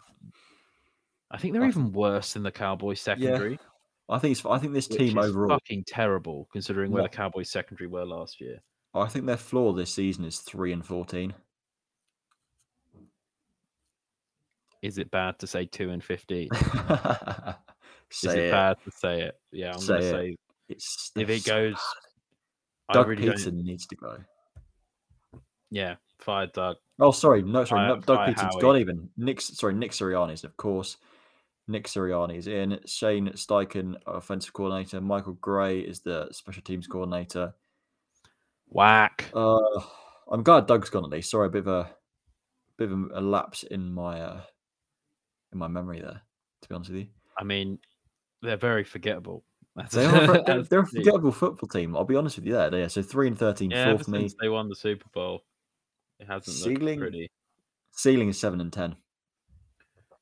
I 1.32 1.38
think 1.38 1.54
they're 1.54 1.64
I- 1.64 1.70
even 1.70 1.92
worse 1.92 2.34
than 2.34 2.44
the 2.44 2.52
Cowboys 2.52 3.00
secondary. 3.02 3.60
I 4.10 4.20
think 4.20 4.34
it's. 4.34 4.46
I 4.46 4.58
think 4.58 4.74
this 4.74 4.88
team 4.88 5.18
is 5.18 5.26
overall. 5.28 5.50
fucking 5.58 5.86
terrible 5.88 6.50
considering 6.52 6.92
where 6.92 7.04
What- 7.04 7.12
the 7.12 7.18
Cowboys 7.18 7.50
secondary 7.50 7.88
were 7.88 8.06
last 8.06 8.42
year. 8.42 8.62
I 8.94 9.08
think 9.08 9.26
their 9.26 9.38
floor 9.38 9.74
this 9.74 9.94
season 9.94 10.26
is 10.26 10.40
three 10.40 10.74
and 10.74 10.86
14. 10.86 11.34
Is 14.82 14.98
it 14.98 15.12
bad 15.12 15.38
to 15.40 15.48
say 15.48 15.66
two 15.66 15.92
and 15.92 16.04
fifteen? 16.04 16.50
Is 18.12 18.24
it, 18.26 18.38
it. 18.40 18.52
bad 18.52 18.78
to 18.84 18.92
say 18.92 19.22
it? 19.22 19.36
Yeah, 19.52 19.68
I'm 19.74 19.86
gonna 19.86 20.02
Say 20.02 20.08
it. 20.08 20.12
say 20.12 20.36
It's 20.70 21.12
if 21.16 21.30
it 21.30 21.46
goes. 21.46 21.76
Doug 22.92 23.08
really 23.08 23.22
don't 23.24 23.32
Peterson 23.36 23.64
needs 23.64 23.86
to 23.88 23.96
go. 23.96 24.18
yeah, 25.70 25.96
fire 26.20 26.48
Doug. 26.48 26.76
Oh, 27.00 27.12
sorry, 27.12 27.42
no, 27.42 27.64
sorry, 27.64 27.88
Fire- 27.88 27.96
no, 27.96 28.02
Doug 28.02 28.18
Pederson's 28.28 28.54
Howie. 28.56 28.62
gone. 28.62 28.78
Even 28.78 29.10
Nick, 29.18 29.40
sorry, 29.40 29.74
Nick 29.76 29.92
Sirianni's 29.92 30.44
of 30.44 30.58
course. 30.58 30.98
Nick 31.68 31.88
Sirianni's 31.88 32.48
in. 32.48 32.80
Shane 32.86 33.30
Steichen, 33.36 33.96
offensive 34.06 34.52
coordinator. 34.52 35.00
Michael 35.00 35.34
Gray 35.40 35.80
is 35.80 36.02
the 36.02 36.28
special 36.32 36.64
teams 36.64 36.88
coordinator. 36.88 37.54
Whack. 38.68 39.30
Uh, 39.34 39.58
I'm 40.32 40.44
glad 40.44 40.66
Doug's 40.68 40.90
gone 40.90 41.06
at 41.06 41.10
least. 41.12 41.32
Sorry, 41.32 41.48
a 41.48 41.52
bit 41.52 41.66
of 41.66 41.68
a 41.68 41.90
bit 42.78 42.92
of 42.92 43.00
a, 43.14 43.20
a 43.20 43.22
lapse 43.22 43.64
in 43.64 43.94
my 43.94 44.20
uh, 44.20 44.42
in 45.54 45.60
my 45.60 45.68
memory 45.68 46.00
there. 46.02 46.22
To 46.62 46.70
be 46.70 46.76
honest 46.76 46.92
with 46.92 47.00
you, 47.00 47.08
I 47.38 47.44
mean, 47.44 47.80
they're 48.42 48.58
very 48.58 48.84
forgettable. 48.84 49.44
They 49.92 50.06
are, 50.06 50.44
they're, 50.44 50.64
they're 50.70 50.80
a 50.82 50.86
forgettable 50.86 51.32
football 51.32 51.70
team. 51.70 51.96
I'll 51.96 52.04
be 52.04 52.18
honest 52.18 52.36
with 52.36 52.46
you. 52.46 52.52
There, 52.54 52.78
yeah. 52.78 52.88
So 52.88 53.02
three 53.02 53.28
and 53.28 53.38
13, 53.40 53.72
Yeah, 53.72 53.92
fourth 53.96 54.08
me. 54.10 54.20
since 54.20 54.36
they 54.42 54.50
won 54.50 54.68
the 54.68 54.76
Super 54.76 55.06
Bowl, 55.14 55.46
it 56.20 56.28
hasn't 56.28 56.58
looked 56.58 56.80
Ceiling- 56.80 57.00
pretty. 57.00 57.32
Ceiling 57.94 58.28
is 58.30 58.38
seven 58.40 58.60
and 58.62 58.72
ten. 58.74 58.96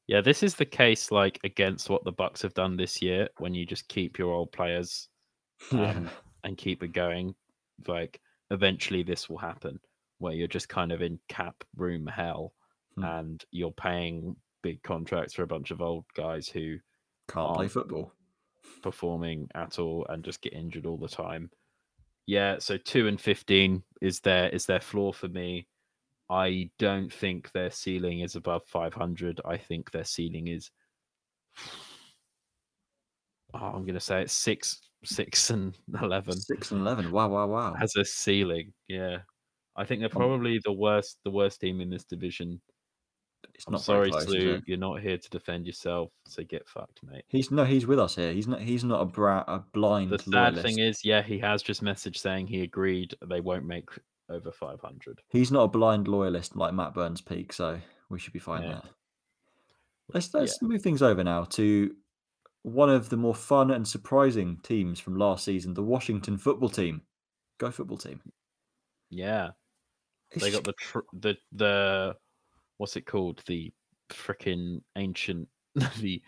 Yeah, 0.08 0.22
this 0.22 0.42
is 0.44 0.56
the 0.56 0.66
case 0.66 1.12
like 1.12 1.40
against 1.44 1.90
what 1.90 2.04
the 2.04 2.12
Bucks 2.12 2.42
have 2.44 2.54
done 2.54 2.78
this 2.78 3.02
year 3.02 3.28
when 3.38 3.54
you 3.54 3.66
just 3.66 3.88
keep 3.90 4.18
your 4.18 4.34
old 4.34 4.52
players 4.52 5.08
Yeah. 5.72 5.92
um, 5.92 6.10
and 6.44 6.58
keep 6.58 6.84
it 6.84 6.94
going. 6.94 7.34
Like 7.88 8.20
eventually 8.52 9.04
this 9.04 9.30
will 9.30 9.38
happen 9.38 9.80
where 10.20 10.34
you're 10.34 10.48
just 10.48 10.70
kind 10.70 10.92
of 10.92 11.02
in 11.02 11.20
cap 11.28 11.56
room 11.76 12.06
hell 12.08 12.54
Hmm. 12.96 13.04
and 13.04 13.46
you're 13.52 13.72
paying 13.72 14.36
big 14.62 14.82
contracts 14.84 15.34
for 15.34 15.44
a 15.44 15.48
bunch 15.48 15.72
of 15.72 15.82
old 15.82 16.06
guys 16.16 16.48
who 16.48 16.78
Can't 17.28 17.56
play 17.56 17.68
football. 17.68 18.14
performing 18.82 19.48
at 19.56 19.80
all 19.80 20.06
and 20.10 20.24
just 20.24 20.42
get 20.42 20.54
injured 20.54 20.86
all 20.86 20.98
the 20.98 21.08
time. 21.08 21.50
Yeah, 22.26 22.58
so 22.60 22.78
two 22.78 23.08
and 23.08 23.20
fifteen 23.20 23.84
is 24.02 24.20
their 24.20 24.50
is 24.50 24.66
their 24.66 24.80
floor 24.82 25.14
for 25.14 25.28
me. 25.28 25.68
I 26.30 26.70
don't 26.78 27.12
think 27.12 27.52
their 27.52 27.72
ceiling 27.72 28.20
is 28.20 28.36
above 28.36 28.62
five 28.68 28.94
hundred. 28.94 29.42
I 29.46 29.58
think 29.58 29.90
their 29.92 30.04
ceiling 30.04 30.48
is. 30.48 30.70
Oh, 33.54 33.58
I'm 33.58 33.84
gonna 33.86 34.00
say 34.00 34.22
it's 34.22 34.34
six, 34.34 34.80
six 35.04 35.50
and 35.50 35.76
eleven 36.02 36.34
Six 36.40 36.70
and 36.72 36.82
eleven. 36.82 37.12
Wow, 37.12 37.30
wow, 37.30 37.48
wow. 37.48 37.76
as 37.82 37.96
a 37.96 38.06
ceiling. 38.06 38.74
Yeah, 38.88 39.20
I 39.76 39.86
think 39.86 40.02
they're 40.02 40.10
Um, 40.10 40.12
probably 40.22 40.60
the 40.64 40.72
worst, 40.72 41.18
the 41.24 41.32
worst 41.32 41.60
team 41.62 41.82
in 41.82 41.90
this 41.90 42.04
division. 42.04 42.62
It's 43.54 43.66
I'm 43.68 43.74
not 43.74 43.82
sorry, 43.82 44.10
close, 44.10 44.34
you're 44.34 44.78
not 44.78 45.02
here 45.02 45.18
to 45.18 45.30
defend 45.30 45.66
yourself, 45.68 46.12
so 46.26 46.44
get 46.44 46.68
fucked, 46.68 47.02
mate. 47.04 47.24
He's 47.28 47.52
no, 47.52 47.66
he's 47.66 47.86
with 47.88 48.00
us 48.00 48.16
here. 48.16 48.32
He's 48.34 48.48
not. 48.48 48.62
He's 48.62 48.84
not 48.84 49.02
a 49.02 49.06
bra- 49.06 49.44
a 49.48 49.60
blind 49.74 50.12
The 50.12 50.20
sad 50.20 50.32
loyalist. 50.56 50.62
thing 50.64 50.80
is, 50.80 51.04
yeah, 51.04 51.22
he 51.22 51.38
has 51.40 51.62
just 51.62 51.84
messaged 51.84 52.18
saying 52.18 52.48
he 52.48 52.62
agreed 52.62 53.16
they 53.26 53.42
won't 53.42 53.66
make 53.66 53.90
over 54.30 54.52
500. 54.52 55.22
he's 55.30 55.52
not 55.52 55.64
a 55.64 55.68
blind 55.68 56.08
loyalist 56.08 56.56
like 56.56 56.74
Matt 56.74 56.94
Burns 56.94 57.20
Peak, 57.22 57.52
so 57.52 57.80
we 58.10 58.20
should 58.20 58.34
be 58.34 58.40
fine 58.40 58.64
Yeah. 58.64 58.70
there. 58.70 58.82
Let's 60.14 60.34
let's 60.34 60.62
move 60.62 60.82
things 60.82 61.02
over 61.02 61.24
now 61.24 61.44
to 61.46 61.96
one 62.64 62.90
of 62.90 63.10
the 63.10 63.18
more 63.18 63.36
fun 63.36 63.72
and 63.72 63.88
surprising 63.88 64.58
teams 64.64 65.00
from 65.00 65.18
last 65.18 65.46
season, 65.46 65.74
the 65.74 65.84
Washington 65.84 66.38
football 66.38 66.70
team. 66.70 67.02
Go 67.58 67.72
football 67.72 67.98
team. 67.98 68.22
Yeah, 69.10 69.52
they 70.36 70.52
got 70.52 70.64
the 70.64 70.74
tr- 70.74 71.00
the 71.14 71.36
the 71.52 72.16
what's 72.80 72.96
it 72.96 73.06
called? 73.06 73.44
The 73.46 73.72
freaking 74.10 74.82
ancient 74.98 75.48
the 76.00 76.22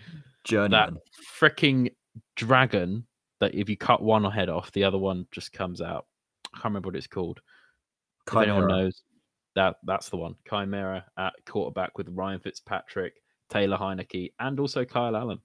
journey. 0.43 0.69
that 0.71 0.91
freaking 1.39 1.91
dragon 2.35 3.05
that 3.39 3.55
if 3.55 3.67
you 3.67 3.75
cut 3.77 4.03
one 4.03 4.23
head 4.29 4.49
off, 4.49 4.71
the 4.73 4.83
other 4.83 4.99
one 4.99 5.25
just 5.31 5.51
comes 5.51 5.81
out. 5.81 6.05
I 6.53 6.57
can't 6.57 6.65
remember 6.65 6.89
what 6.89 6.95
it's 6.95 7.07
called. 7.07 7.39
If 8.27 8.35
anyone 8.35 8.61
Chimera. 8.63 8.83
knows, 8.83 9.01
that 9.55 9.77
that's 9.85 10.09
the 10.09 10.17
one. 10.17 10.35
Chimera 10.47 11.03
at 11.17 11.33
quarterback 11.47 11.97
with 11.97 12.07
Ryan 12.09 12.39
Fitzpatrick, 12.39 13.13
Taylor 13.49 13.77
Heinicke, 13.77 14.31
and 14.39 14.59
also 14.59 14.85
Kyle 14.85 15.15
Allen. 15.15 15.39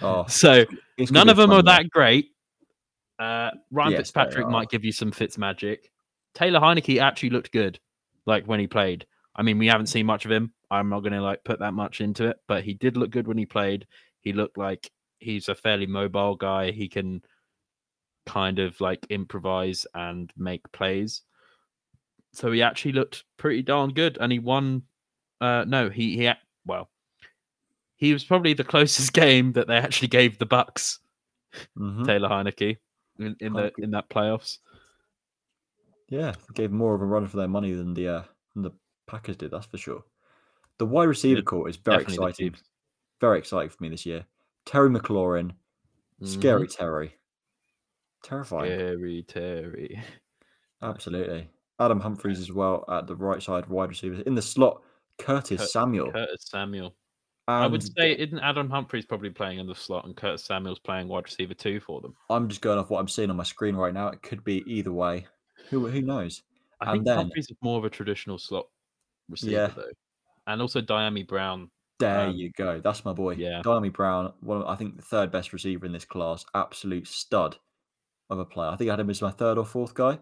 Oh, 0.00 0.24
So 0.28 0.64
none 1.10 1.28
of 1.28 1.36
them 1.36 1.50
are 1.50 1.56
one. 1.56 1.64
that 1.66 1.90
great. 1.90 2.28
Uh, 3.18 3.50
Ryan 3.70 3.92
Yes, 3.92 3.98
Fitzpatrick 3.98 4.48
might 4.48 4.70
give 4.70 4.82
you 4.84 4.92
some 4.92 5.12
Fitz 5.12 5.36
magic. 5.36 5.90
Taylor 6.34 6.58
Heinicke 6.60 7.00
actually 7.00 7.30
looked 7.30 7.52
good, 7.52 7.78
like 8.24 8.46
when 8.46 8.60
he 8.60 8.66
played. 8.66 9.04
I 9.40 9.42
mean, 9.42 9.56
we 9.56 9.68
haven't 9.68 9.86
seen 9.86 10.04
much 10.04 10.26
of 10.26 10.30
him. 10.30 10.52
I'm 10.70 10.90
not 10.90 11.00
going 11.00 11.14
to 11.14 11.22
like 11.22 11.42
put 11.44 11.60
that 11.60 11.72
much 11.72 12.02
into 12.02 12.26
it, 12.26 12.36
but 12.46 12.62
he 12.62 12.74
did 12.74 12.98
look 12.98 13.10
good 13.10 13.26
when 13.26 13.38
he 13.38 13.46
played. 13.46 13.86
He 14.20 14.34
looked 14.34 14.58
like 14.58 14.90
he's 15.18 15.48
a 15.48 15.54
fairly 15.54 15.86
mobile 15.86 16.36
guy. 16.36 16.72
He 16.72 16.90
can 16.90 17.22
kind 18.26 18.58
of 18.58 18.78
like 18.82 19.06
improvise 19.08 19.86
and 19.94 20.30
make 20.36 20.70
plays. 20.72 21.22
So 22.34 22.52
he 22.52 22.60
actually 22.60 22.92
looked 22.92 23.24
pretty 23.38 23.62
darn 23.62 23.94
good, 23.94 24.18
and 24.20 24.30
he 24.30 24.38
won. 24.38 24.82
Uh, 25.40 25.64
no, 25.66 25.88
he 25.88 26.18
he 26.18 26.30
well, 26.66 26.90
he 27.96 28.12
was 28.12 28.24
probably 28.24 28.52
the 28.52 28.62
closest 28.74 29.14
game 29.14 29.54
that 29.54 29.68
they 29.68 29.78
actually 29.78 30.08
gave 30.08 30.38
the 30.38 30.44
Bucks. 30.44 30.98
Mhm. 31.78 32.04
Taylor 32.04 32.28
Heinicke 32.28 32.76
in, 33.18 33.36
in 33.40 33.54
the 33.54 33.72
in 33.78 33.92
that 33.92 34.10
playoffs. 34.10 34.58
Yeah, 36.10 36.34
gave 36.52 36.72
more 36.72 36.94
of 36.94 37.00
a 37.00 37.06
run 37.06 37.26
for 37.26 37.38
their 37.38 37.48
money 37.48 37.72
than 37.72 37.94
the 37.94 38.06
uh, 38.06 38.22
than 38.54 38.64
the 38.64 38.72
Packers 39.10 39.36
did. 39.36 39.50
That's 39.50 39.66
for 39.66 39.76
sure. 39.78 40.04
The 40.78 40.86
wide 40.86 41.04
receiver 41.08 41.42
core 41.42 41.68
is 41.68 41.76
very 41.76 41.98
Definitely 42.04 42.28
exciting. 42.30 42.54
Very 43.20 43.38
exciting 43.38 43.68
for 43.70 43.82
me 43.82 43.88
this 43.90 44.06
year. 44.06 44.24
Terry 44.64 44.88
McLaurin, 44.88 45.52
scary 46.22 46.66
Mhm. 46.66 46.76
Terry, 46.76 47.14
terrifying. 48.22 48.70
Scary 48.72 49.22
Terry. 49.26 50.02
Absolutely. 50.82 51.48
Adam 51.78 52.00
Humphries 52.00 52.38
as 52.40 52.52
well 52.52 52.84
at 52.88 53.06
the 53.06 53.16
right 53.16 53.42
side 53.42 53.66
wide 53.66 53.88
receivers. 53.88 54.20
In 54.20 54.34
the 54.34 54.42
slot, 54.42 54.82
Curtis 55.18 55.60
Cur- 55.60 55.66
Samuel. 55.66 56.12
Curtis 56.12 56.46
Samuel. 56.48 56.94
and 57.48 57.64
I 57.64 57.66
would 57.66 57.82
say 57.82 58.12
isn't 58.16 58.38
Adam 58.38 58.70
Humphries 58.70 59.06
probably 59.06 59.30
playing 59.30 59.58
in 59.58 59.66
the 59.66 59.74
slot 59.74 60.04
and 60.04 60.16
Curtis 60.16 60.44
Samuel's 60.44 60.78
playing 60.78 61.08
wide 61.08 61.24
receiver 61.24 61.54
two 61.54 61.80
for 61.80 62.00
them. 62.00 62.14
I'm 62.28 62.48
just 62.48 62.60
going 62.60 62.78
off 62.78 62.90
what 62.90 63.00
I'm 63.00 63.08
seeing 63.08 63.28
on 63.30 63.36
my 63.36 63.42
screen 63.44 63.74
right 63.76 63.92
now. 63.92 64.08
It 64.08 64.22
could 64.22 64.44
be 64.44 64.62
either 64.66 64.92
way. 64.92 65.26
Who 65.70 65.86
who 65.88 66.00
knows? 66.02 66.42
I 66.80 66.84
And 66.86 66.92
think 66.96 67.04
then- 67.06 67.16
Humphries 67.16 67.50
is 67.50 67.56
more 67.62 67.78
of 67.78 67.84
a 67.84 67.90
traditional 67.90 68.38
slot 68.38 68.66
receiver 69.30 69.52
Yeah. 69.52 69.66
though. 69.68 69.90
And 70.46 70.60
also 70.60 70.80
Dyami 70.80 71.26
Brown. 71.26 71.70
There 71.98 72.28
Um, 72.28 72.34
you 72.34 72.50
go. 72.56 72.80
That's 72.80 73.04
my 73.04 73.12
boy. 73.12 73.32
yeah. 73.34 73.60
Dyami 73.62 73.92
Brown, 73.92 74.32
one 74.40 74.62
of, 74.62 74.66
I 74.66 74.74
think 74.74 74.96
the 74.96 75.02
third 75.02 75.30
best 75.30 75.52
receiver 75.52 75.84
in 75.86 75.92
this 75.92 76.04
class. 76.06 76.44
Absolute 76.54 77.06
stud 77.06 77.56
of 78.30 78.38
a 78.38 78.44
player. 78.44 78.70
I 78.70 78.76
think 78.76 78.88
I 78.88 78.92
had 78.94 79.00
him 79.00 79.10
as 79.10 79.20
my 79.20 79.30
third 79.30 79.58
or 79.58 79.64
fourth 79.66 79.92
guy. 79.94 80.18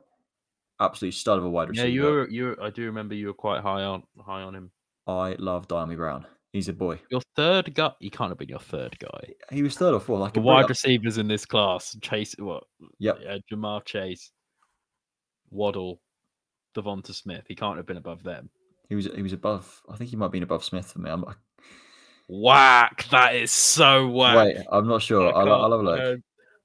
Absolute 0.81 1.13
stud 1.15 1.39
of 1.39 1.45
a 1.45 1.51
wide 1.51 1.69
receiver. 1.69 1.87
Yeah, 1.89 1.93
you 1.95 2.03
were 2.03 2.29
you 2.29 2.45
were, 2.47 2.63
I 2.63 2.71
do 2.71 2.85
remember 2.85 3.15
you 3.15 3.29
were 3.29 3.35
quite 3.35 3.63
high 3.63 3.83
on 3.85 4.03
high 4.25 4.43
on 4.43 4.55
him. 4.55 4.71
I 5.07 5.35
love 5.39 5.69
Dyami 5.69 5.97
Brown. 5.97 6.27
He's 6.53 6.69
a 6.69 6.73
boy. 6.73 7.01
Your 7.11 7.21
third 7.37 7.75
guy 7.75 7.93
he 8.01 8.11
can't 8.11 8.31
have 8.31 8.39
been 8.39 8.49
your 8.49 8.59
third 8.59 8.99
guy. 8.99 9.35
He 9.51 9.63
was 9.63 9.77
third 9.77 9.95
or 9.95 10.01
fourth. 10.01 10.21
Like 10.21 10.35
The 10.35 10.41
wide 10.41 10.65
up- 10.65 10.69
receivers 10.71 11.19
in 11.19 11.29
this 11.29 11.45
class, 11.45 11.97
Chase 12.01 12.35
what 12.39 12.65
Yep. 12.99 13.19
uh, 13.29 13.39
Ja'Marr 13.53 13.85
Chase, 13.85 14.33
Waddle, 15.51 16.01
DeVonta 16.77 17.15
Smith. 17.15 17.45
He 17.49 17.55
can't 17.55 17.77
have 17.77 17.87
been 17.87 17.97
above 17.97 18.23
them. 18.23 18.51
He 18.89 18.95
was 18.95 19.07
he 19.15 19.23
was 19.23 19.33
above. 19.33 19.83
I 19.89 19.97
think 19.97 20.11
he 20.11 20.17
might 20.17 20.27
have 20.27 20.33
been 20.33 20.43
above 20.43 20.65
Smith 20.65 20.93
for 20.93 21.01
me. 21.01 21.11
I'm, 21.11 21.23
like, 21.23 21.37
Whack! 22.29 23.07
That 23.11 23.35
is 23.37 23.51
so 23.51 24.07
whack. 24.09 24.37
wait, 24.37 24.57
I'm 24.71 24.87
not 24.87 25.03
sure. 25.03 25.35
I 25.35 25.41
I'll, 25.41 25.53
I'll 25.53 25.71
have 25.73 25.81
a 25.81 25.83
look. 25.83 25.99
No, 25.99 26.17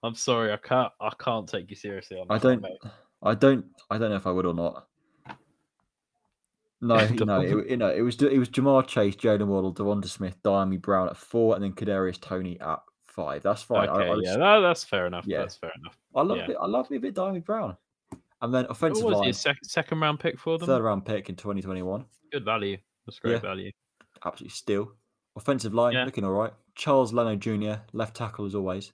I'm 0.03 0.15
sorry, 0.15 0.51
I 0.51 0.57
can't. 0.57 0.91
I 0.99 1.11
can't 1.17 1.47
take 1.47 1.69
you 1.69 1.75
seriously 1.75 2.17
on 2.17 2.27
I 2.29 2.37
don't. 2.37 2.61
mate. 2.61 2.77
I 3.21 3.33
don't. 3.33 3.65
I 3.89 3.97
don't 3.97 4.09
know 4.09 4.17
if 4.17 4.27
I 4.27 4.31
would 4.31 4.45
or 4.45 4.53
not. 4.53 4.87
No, 6.81 7.07
no, 7.07 7.39
it, 7.39 7.69
you 7.69 7.77
know, 7.77 7.89
it 7.89 8.01
was 8.01 8.21
it 8.21 8.37
was 8.37 8.49
Ja'Marr 8.49 8.85
Chase, 8.85 9.15
Jaylen 9.15 9.47
Waddle, 9.47 9.73
DeVonta 9.73 10.09
Smith, 10.09 10.35
Dyami 10.43 10.81
Brown 10.81 11.07
at 11.07 11.15
four, 11.15 11.55
and 11.55 11.63
then 11.63 11.71
Kadarius 11.71 12.19
Toney 12.19 12.59
at 12.59 12.79
five. 13.05 13.41
That's 13.41 13.63
fine. 13.63 13.87
I, 13.87 13.93
Okay, 13.93 14.09
I, 14.09 14.15
yeah, 14.21 14.37
that, 14.37 14.59
that's 14.59 14.83
fair 14.83 15.07
enough. 15.07 15.23
yeah. 15.25 15.39
That's 15.39 15.55
fair 15.55 15.71
enough. 15.79 15.97
I 16.13 16.21
love 16.23 16.39
yeah. 16.39 16.51
it. 16.51 16.57
I 16.59 16.67
love 16.67 16.89
me 16.91 16.97
a 16.97 16.99
bit 16.99 17.15
Dyami 17.15 17.43
Brown, 17.43 17.77
and 18.43 18.53
then 18.53 18.63
What 18.65 18.71
offensive 18.71 19.03
was 19.05 19.17
line, 19.17 19.33
sec- 19.33 19.57
second 19.63 19.99
round 19.99 20.19
pick 20.19 20.37
for 20.39 20.57
them. 20.59 20.67
third 20.67 20.83
round 20.83 21.05
pick 21.05 21.29
in 21.29 21.35
2021. 21.35 22.05
Good 22.31 22.45
value. 22.45 22.77
That's 23.07 23.17
great 23.19 23.33
Yeah. 23.33 23.39
value. 23.39 23.71
Absolutely 24.23 24.51
still. 24.51 24.91
Offensive 25.35 25.73
line 25.73 25.93
Yeah. 25.93 26.05
looking 26.05 26.23
all 26.23 26.31
right. 26.33 26.53
Charles 26.75 27.11
Leno 27.13 27.35
Jr. 27.35 27.81
left 27.93 28.15
tackle 28.15 28.45
as 28.45 28.53
always. 28.53 28.93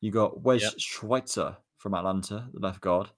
You 0.00 0.10
got 0.12 0.40
Wes 0.42 0.62
Yep. 0.62 0.74
Schweitzer 0.78 1.56
from 1.78 1.94
Atlanta, 1.94 2.48
the 2.52 2.60
left 2.60 2.80
guard. 2.80 3.10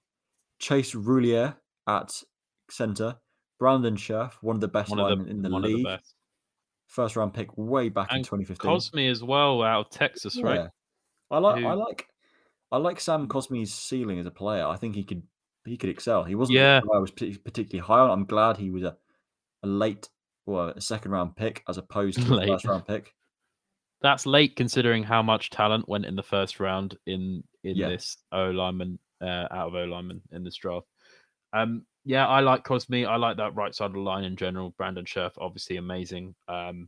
Chase 0.59 0.93
Roulier 0.95 1.57
at 1.87 2.23
center. 2.71 3.19
Brandon 3.59 3.95
Scherff, 3.95 4.33
one 4.41 4.55
of 4.55 4.61
the 4.61 4.67
best 4.67 4.89
One 4.91 4.99
linemen 4.99 5.25
the 5.25 5.31
in 5.31 5.41
the 5.41 5.49
one 5.49 5.63
of 5.65 5.69
league. 5.71 5.77
the 5.85 5.95
best. 5.97 6.15
First 6.87 7.15
round 7.15 7.33
pick 7.33 7.49
way 7.57 7.89
back 7.89 8.13
in 8.13 8.23
2015. 8.23 8.69
Cosmi 8.71 9.09
as 9.09 9.23
well 9.23 9.61
out 9.63 9.87
of 9.87 9.91
Texas, 9.91 10.39
right? 10.41 10.55
Yeah. 10.55 10.67
I 11.31 11.39
like 11.39 11.63
I 11.63 11.73
like 11.73 12.07
I 12.71 12.77
like 12.77 12.99
Sam 12.99 13.27
Cosmi's 13.27 13.73
ceiling 13.73 14.19
as 14.19 14.25
a 14.25 14.31
player. 14.31 14.65
I 14.65 14.75
think 14.75 14.95
he 14.95 15.03
could 15.03 15.23
he 15.65 15.77
could 15.77 15.89
excel. 15.89 16.23
He 16.23 16.35
wasn't 16.35 16.57
Yeah. 16.57 16.81
I 16.93 16.97
was 16.97 17.11
particularly 17.11 17.79
high 17.85 17.99
on. 17.99 18.09
I'm 18.09 18.25
glad 18.25 18.57
he 18.57 18.69
was 18.69 18.83
a, 18.83 18.95
a 19.63 19.67
late 19.67 20.07
or 20.45 20.69
a 20.69 20.81
second 20.81 21.11
round 21.11 21.35
pick 21.35 21.63
as 21.67 21.77
opposed 21.77 22.21
to 22.25 22.33
a 22.33 22.35
Late. 22.35 22.47
first 22.49 22.65
round 22.65 22.85
pick. 22.87 23.13
That's 24.01 24.25
late 24.25 24.55
considering 24.55 25.03
how 25.03 25.21
much 25.23 25.49
talent 25.49 25.89
went 25.89 26.05
in 26.05 26.15
the 26.15 26.23
first 26.23 26.59
round 26.59 26.97
in 27.05 27.43
in 27.63 27.75
Yeah. 27.75 27.89
this 27.89 28.17
O 28.31 28.49
lineman 28.51 28.99
uh, 29.21 29.47
out 29.51 29.67
of 29.69 29.75
O 29.75 29.83
lineman 29.85 30.21
in 30.31 30.43
this 30.43 30.55
draft. 30.55 30.85
Um, 31.53 31.85
yeah, 32.05 32.27
I 32.27 32.39
like 32.41 32.63
Cosmi. 32.63 33.05
I 33.07 33.15
like 33.17 33.37
that 33.37 33.55
right 33.55 33.73
side 33.75 33.87
of 33.87 33.93
the 33.93 33.99
line 33.99 34.23
in 34.23 34.35
general. 34.37 34.73
Brandon 34.77 35.03
Scherff, 35.05 35.33
obviously 35.39 35.77
amazing. 35.77 36.35
Um, 36.47 36.87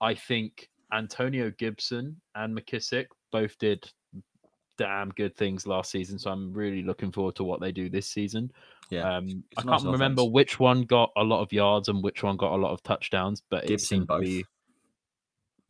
I 0.00 0.14
think 0.14 0.68
Antonio 0.92 1.52
Gibson 1.56 2.20
and 2.34 2.56
McKissic 2.58 3.06
both 3.30 3.56
did 3.58 3.88
damn 4.78 5.10
good 5.10 5.36
things 5.36 5.66
last 5.66 5.90
season. 5.90 6.18
So 6.18 6.30
I'm 6.30 6.52
really 6.52 6.82
looking 6.82 7.12
forward 7.12 7.36
to 7.36 7.44
what 7.44 7.60
they 7.60 7.72
do 7.72 7.88
this 7.88 8.06
season. 8.08 8.50
Yeah. 8.90 9.16
Um, 9.16 9.44
I 9.56 9.62
nice 9.64 9.82
can't 9.82 9.92
remember 9.92 10.22
offense. 10.22 10.32
which 10.34 10.60
one 10.60 10.82
got 10.82 11.10
a 11.16 11.22
lot 11.22 11.40
of 11.42 11.52
yards 11.52 11.88
and 11.88 12.02
which 12.02 12.22
one 12.22 12.36
got 12.36 12.52
a 12.52 12.56
lot 12.56 12.72
of 12.72 12.82
touchdowns, 12.82 13.42
but 13.50 13.64
it 13.64 13.68
Gibson 13.68 13.86
seemed 13.98 14.08
to 14.08 14.14
both. 14.14 14.20
be. 14.22 14.44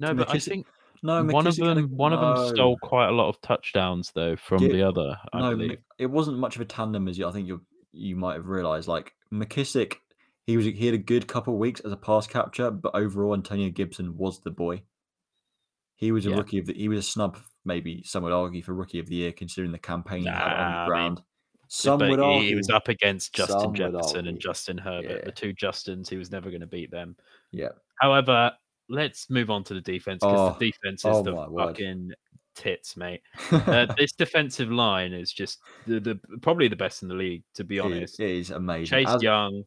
No, 0.00 0.08
To 0.08 0.14
but 0.14 0.30
I 0.30 0.38
think 0.38 0.66
No, 1.02 1.22
one 1.24 1.46
of 1.46 1.54
McKissic 1.54 1.74
them 1.74 1.96
one 1.96 2.12
of 2.12 2.20
them 2.20 2.34
no. 2.34 2.48
stole 2.48 2.78
quite 2.82 3.08
a 3.08 3.12
lot 3.12 3.28
of 3.28 3.40
touchdowns 3.40 4.10
though 4.14 4.36
from 4.36 4.58
Gib- 4.58 4.72
the 4.72 4.82
other. 4.82 5.16
I 5.32 5.40
no, 5.40 5.50
believe. 5.56 5.78
It 5.98 6.06
wasn't 6.06 6.38
much 6.38 6.56
of 6.56 6.62
a 6.62 6.64
tandem 6.64 7.06
as 7.08 7.18
you, 7.18 7.28
I 7.28 7.32
think 7.32 7.46
you 7.48 7.60
you 7.92 8.16
might 8.16 8.34
have 8.34 8.46
realized. 8.46 8.88
Like 8.88 9.12
McKissic, 9.32 9.94
he 10.46 10.56
was 10.56 10.66
he 10.66 10.86
had 10.86 10.94
a 10.94 10.98
good 10.98 11.28
couple 11.28 11.52
of 11.54 11.60
weeks 11.60 11.80
as 11.80 11.92
a 11.92 11.96
pass 11.96 12.26
catcher, 12.26 12.70
but 12.70 12.94
overall 12.94 13.34
Antonio 13.34 13.70
Gibson 13.70 14.16
was 14.16 14.40
the 14.40 14.50
boy. 14.50 14.82
He 15.96 16.10
was 16.10 16.26
a 16.26 16.30
Yeah. 16.30 16.36
rookie 16.36 16.58
of 16.58 16.66
the. 16.66 16.74
He 16.74 16.88
was 16.88 16.98
a 16.98 17.02
snub, 17.02 17.38
maybe 17.64 18.02
some 18.04 18.22
would 18.24 18.32
argue 18.32 18.62
for 18.62 18.74
rookie 18.74 18.98
of 18.98 19.06
the 19.06 19.14
year, 19.16 19.32
considering 19.32 19.72
the 19.72 19.78
campaign 19.78 20.22
he 20.22 20.28
had 20.28 20.42
on 20.42 20.48
Nah, 20.48 20.54
I 20.54 20.72
the 20.72 20.78
mean, 20.80 20.86
ground. 20.88 21.22
Some 21.68 22.00
would 22.00 22.20
argue. 22.20 22.48
he 22.50 22.54
was 22.54 22.68
up 22.70 22.88
against 22.88 23.34
Justin 23.34 23.74
Jefferson 23.74 24.26
and 24.26 24.38
Justin 24.38 24.76
Herbert, 24.76 25.18
Yeah. 25.20 25.24
the 25.24 25.32
two 25.32 25.54
Justins. 25.54 26.08
He 26.08 26.16
was 26.18 26.30
never 26.30 26.50
going 26.50 26.60
to 26.60 26.66
beat 26.66 26.90
them. 26.90 27.16
Yeah. 27.50 27.70
However, 28.00 28.52
let's 28.90 29.30
move 29.30 29.48
on 29.48 29.64
to 29.64 29.74
the 29.74 29.80
defense 29.80 30.18
because 30.20 30.54
Oh, 30.54 30.58
the 30.58 30.70
defense 30.70 31.00
is 31.00 31.06
oh 31.06 31.22
the 31.22 31.32
my 31.32 31.48
word. 31.48 31.68
fucking 31.68 32.12
tits, 32.54 32.94
mate. 32.98 33.22
Uh, 33.50 33.86
this 33.96 34.12
defensive 34.12 34.70
line 34.70 35.14
is 35.14 35.32
just 35.32 35.60
the, 35.86 35.98
the 35.98 36.20
probably 36.42 36.68
the 36.68 36.76
best 36.76 37.02
in 37.02 37.08
the 37.08 37.14
league, 37.14 37.42
to 37.54 37.64
be 37.64 37.78
It- 37.78 37.80
honest. 37.84 38.20
it 38.20 38.30
is 38.30 38.50
amazing. 38.50 38.86
Chase 38.98 39.08
As- 39.08 39.22
Young. 39.22 39.62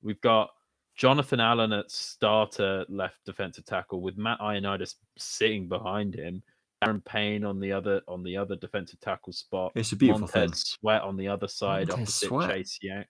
We've 0.00 0.20
got 0.22 0.48
Jonathan 0.96 1.40
Allen 1.40 1.72
at 1.74 1.90
starter 1.90 2.86
left 2.88 3.16
defensive 3.26 3.66
tackle 3.66 4.00
with 4.00 4.16
Matt 4.16 4.38
Ioannidis 4.40 4.94
sitting 5.18 5.68
behind 5.68 6.14
him. 6.14 6.42
Daron 6.86 7.04
Payne 7.04 7.44
on 7.44 7.60
the 7.60 7.72
other 7.72 8.00
on 8.08 8.22
the 8.22 8.36
other 8.36 8.56
defensive 8.56 9.00
tackle 9.00 9.32
spot. 9.32 9.72
It's 9.74 9.92
a 9.92 9.96
beautiful 9.96 10.22
Montez 10.22 10.50
thing. 10.50 10.52
Sweat 10.54 11.02
on 11.02 11.16
the 11.16 11.28
other 11.28 11.48
side 11.48 11.88
Montez 11.88 12.02
opposite 12.02 12.28
Sweat. 12.28 12.50
Chase 12.50 12.78
Young. 12.82 13.04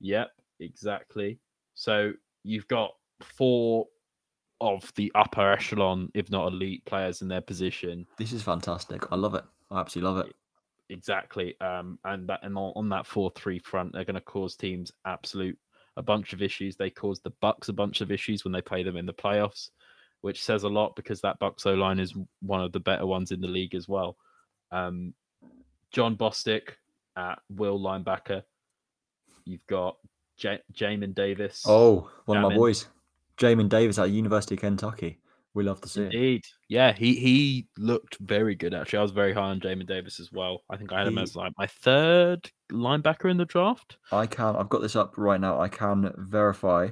Yep, 0.00 0.30
exactly. 0.60 1.38
So 1.74 2.12
you've 2.44 2.68
got 2.68 2.92
four 3.20 3.86
of 4.60 4.92
the 4.96 5.12
upper 5.14 5.52
echelon, 5.52 6.10
if 6.14 6.30
not 6.30 6.52
elite 6.52 6.84
players 6.84 7.22
in 7.22 7.28
their 7.28 7.40
position. 7.40 8.06
This 8.16 8.32
is 8.32 8.42
fantastic. 8.42 9.04
I 9.12 9.16
love 9.16 9.34
it. 9.34 9.44
I 9.70 9.80
absolutely 9.80 10.12
love 10.12 10.26
it. 10.26 10.34
Exactly. 10.90 11.54
Um, 11.60 11.98
and 12.04 12.28
that 12.28 12.40
and 12.42 12.56
on, 12.56 12.72
on 12.74 12.88
that 12.88 13.06
four 13.06 13.30
three 13.36 13.58
front, 13.58 13.92
they're 13.92 14.04
going 14.04 14.14
to 14.14 14.20
cause 14.20 14.56
teams 14.56 14.90
absolute 15.04 15.58
a 15.96 16.02
bunch 16.02 16.32
of 16.32 16.42
issues. 16.42 16.76
They 16.76 16.90
caused 16.90 17.24
the 17.24 17.32
Bucs 17.42 17.68
a 17.68 17.72
bunch 17.72 18.00
of 18.00 18.10
issues 18.10 18.44
when 18.44 18.52
they 18.52 18.62
play 18.62 18.82
them 18.82 18.96
in 18.96 19.04
the 19.04 19.12
playoffs, 19.12 19.70
which 20.20 20.42
says 20.42 20.64
a 20.64 20.68
lot 20.68 20.96
because 20.96 21.20
that 21.20 21.38
Bucs 21.40 21.66
O 21.66 21.74
line 21.74 21.98
is 21.98 22.14
one 22.40 22.60
of 22.60 22.72
the 22.72 22.80
better 22.80 23.06
ones 23.06 23.30
in 23.30 23.40
the 23.40 23.48
league 23.48 23.74
as 23.74 23.88
well. 23.88 24.16
Um, 24.72 25.14
Jon 25.92 26.16
Bostic 26.16 26.70
at 27.16 27.38
will 27.48 27.78
linebacker. 27.78 28.42
You've 29.44 29.66
got 29.66 29.96
J- 30.36 30.62
Jamin 30.72 31.14
Davis. 31.14 31.64
Oh, 31.66 32.10
one 32.26 32.38
of 32.38 32.50
my 32.50 32.54
boys, 32.56 32.86
Jamin 33.38 33.68
Davis 33.68 33.98
at 33.98 34.10
University 34.10 34.54
of 34.54 34.60
Kentucky. 34.60 35.18
We 35.54 35.64
love 35.64 35.80
to 35.80 35.88
see 35.88 36.02
it. 36.02 36.14
Indeed. 36.14 36.44
Yeah, 36.68 36.92
he 36.92 37.14
he 37.14 37.66
looked 37.78 38.18
very 38.18 38.54
good 38.54 38.74
actually. 38.74 39.00
I 39.00 39.02
was 39.02 39.10
very 39.10 39.32
high 39.32 39.48
on 39.48 39.60
Jamin 39.60 39.86
Davis 39.86 40.20
as 40.20 40.30
well. 40.30 40.62
I 40.70 40.76
think 40.76 40.92
I 40.92 40.98
had 40.98 41.08
him 41.08 41.18
as 41.18 41.34
like 41.34 41.52
my 41.58 41.66
third 41.66 42.48
linebacker 42.70 43.30
in 43.30 43.38
the 43.38 43.44
draft. 43.46 43.96
I 44.12 44.26
can. 44.26 44.54
I've 44.54 44.68
got 44.68 44.82
this 44.82 44.94
up 44.94 45.14
right 45.16 45.40
now. 45.40 45.60
I 45.60 45.68
can 45.68 46.12
verify, 46.16 46.90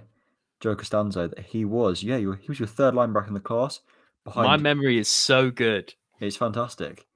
Joe 0.66 0.74
Costanzo, 0.74 1.28
that 1.28 1.38
he 1.46 1.64
was. 1.64 2.02
Yeah, 2.02 2.16
you, 2.16 2.32
he 2.32 2.48
was 2.48 2.58
your 2.58 2.66
third 2.66 2.92
linebacker 2.92 3.28
in 3.28 3.34
the 3.34 3.38
class. 3.40 3.78
Behind, 4.24 4.48
My 4.48 4.56
memory 4.56 4.98
is 4.98 5.06
so 5.06 5.48
good. 5.52 5.94
it's 6.18 6.34
fantastic. 6.36 7.06